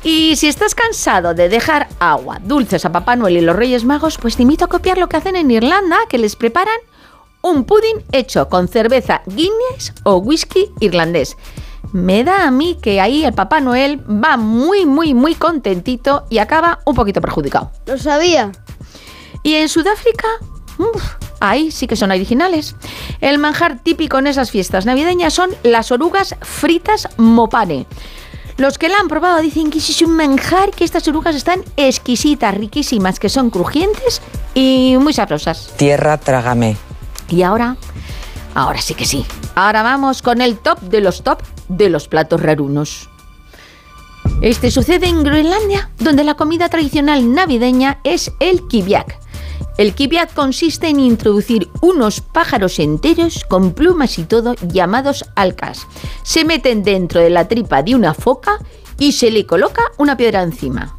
[0.03, 4.19] Y si estás cansado de dejar agua, dulces a Papá Noel y los Reyes Magos,
[4.19, 6.75] pues te invito a copiar lo que hacen en Irlanda, que les preparan
[7.45, 11.37] un pudding hecho con cerveza Guinness o whisky irlandés.
[11.93, 16.39] Me da a mí que ahí el Papá Noel va muy, muy, muy contentito y
[16.39, 17.71] acaba un poquito perjudicado.
[17.85, 18.51] Lo sabía.
[19.43, 20.27] Y en Sudáfrica,
[21.39, 22.75] ahí sí que son originales.
[23.21, 27.85] El manjar típico en esas fiestas navideñas son las orugas fritas mopane.
[28.57, 32.55] Los que la han probado dicen que es un manjar, que estas orugas están exquisitas,
[32.55, 34.21] riquísimas, que son crujientes
[34.55, 35.71] y muy sabrosas.
[35.77, 36.75] Tierra, trágame.
[37.29, 37.77] Y ahora,
[38.53, 39.25] ahora sí que sí.
[39.55, 43.09] Ahora vamos con el top de los top de los platos rarunos.
[44.41, 49.19] Este sucede en Groenlandia, donde la comida tradicional navideña es el kibiak.
[49.77, 55.85] El kibiak consiste en introducir unos pájaros enteros con plumas y todo llamados alcas.
[56.23, 58.57] Se meten dentro de la tripa de una foca
[58.97, 60.95] y se le coloca una piedra encima.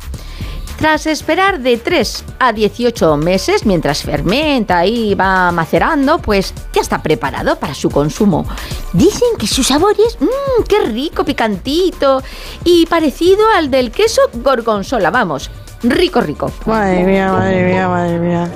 [0.79, 7.03] Tras esperar de 3 a 18 meses, mientras fermenta y va macerando, pues ya está
[7.03, 8.47] preparado para su consumo.
[8.93, 12.23] Dicen que su sabor es, mmm, qué rico, picantito
[12.63, 15.51] y parecido al del queso gorgonzola, vamos,
[15.83, 16.53] rico, rico.
[16.67, 18.51] Madre mía, madre mía, madre mía.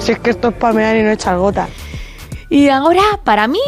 [0.00, 1.68] Si es que esto es pamear y no echar gota.
[2.48, 3.62] Y ahora, para mí,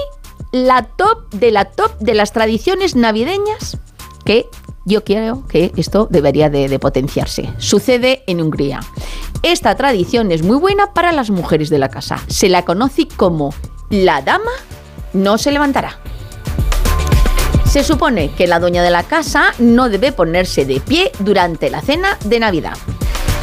[0.51, 3.79] la top de la top de las tradiciones navideñas
[4.25, 4.47] que
[4.85, 7.53] yo creo que esto debería de, potenciarse.
[7.59, 8.81] Sucede en Hungría.
[9.43, 12.19] Esta tradición es muy buena para las mujeres de la casa.
[12.29, 13.55] Se la conoce como
[13.91, 14.51] la dama
[15.13, 15.99] no se levantará.
[17.67, 21.81] Se supone que la dueña de la casa no debe ponerse de pie durante la
[21.81, 22.77] cena de Navidad.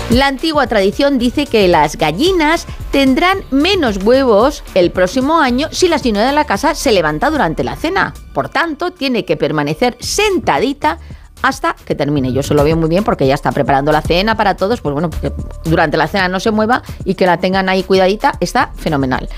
[0.10, 6.00] La antigua tradición dice que las gallinas tendrán menos huevos el próximo año si la
[6.00, 8.14] señora de la casa se levanta durante la cena.
[8.34, 11.00] Por tanto, tiene que permanecer sentadita
[11.42, 12.34] hasta que termine.
[12.34, 14.94] Yo se lo veo muy bien porque ya está preparando la cena para todos, pues
[14.94, 15.32] bueno, que
[15.64, 19.30] durante la cena no se mueva y que la tengan ahí cuidadita, está fenomenal.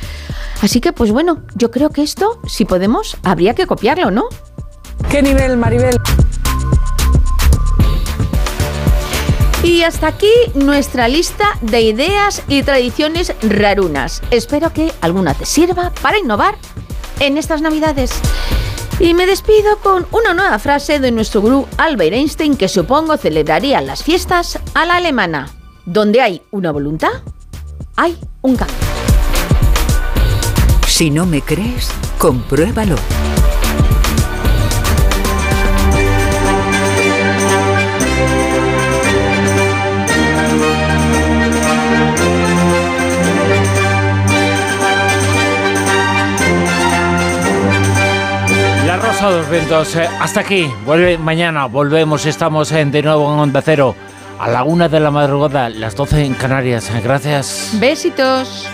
[0.62, 4.26] Así que pues bueno, yo creo que esto, si podemos, habría que copiarlo, ¿no?
[5.10, 6.00] ¿Qué nivel, Maribel?
[9.64, 14.22] Y hasta aquí nuestra lista de ideas y tradiciones rarunas.
[14.30, 16.56] Espero que alguna te sirva para innovar
[17.20, 18.12] en estas navidades.
[19.00, 23.82] Y me despido con una nueva frase de nuestro gurú Albert Einstein que supongo celebraría
[23.82, 25.50] las fiestas a la alemana.
[25.86, 27.22] Donde hay una voluntad,
[27.96, 28.76] hay un cambio.
[30.88, 32.96] Si no me crees, compruébalo.
[49.50, 50.69] Vientos, eh, hasta aquí.
[50.85, 53.95] Vuelve mañana, volvemos, estamos de nuevo en Onda Cero.
[54.38, 56.92] a la una de la madrugada, las 12 en Canarias.
[57.02, 57.69] Gracias.
[57.80, 58.68] Besitos.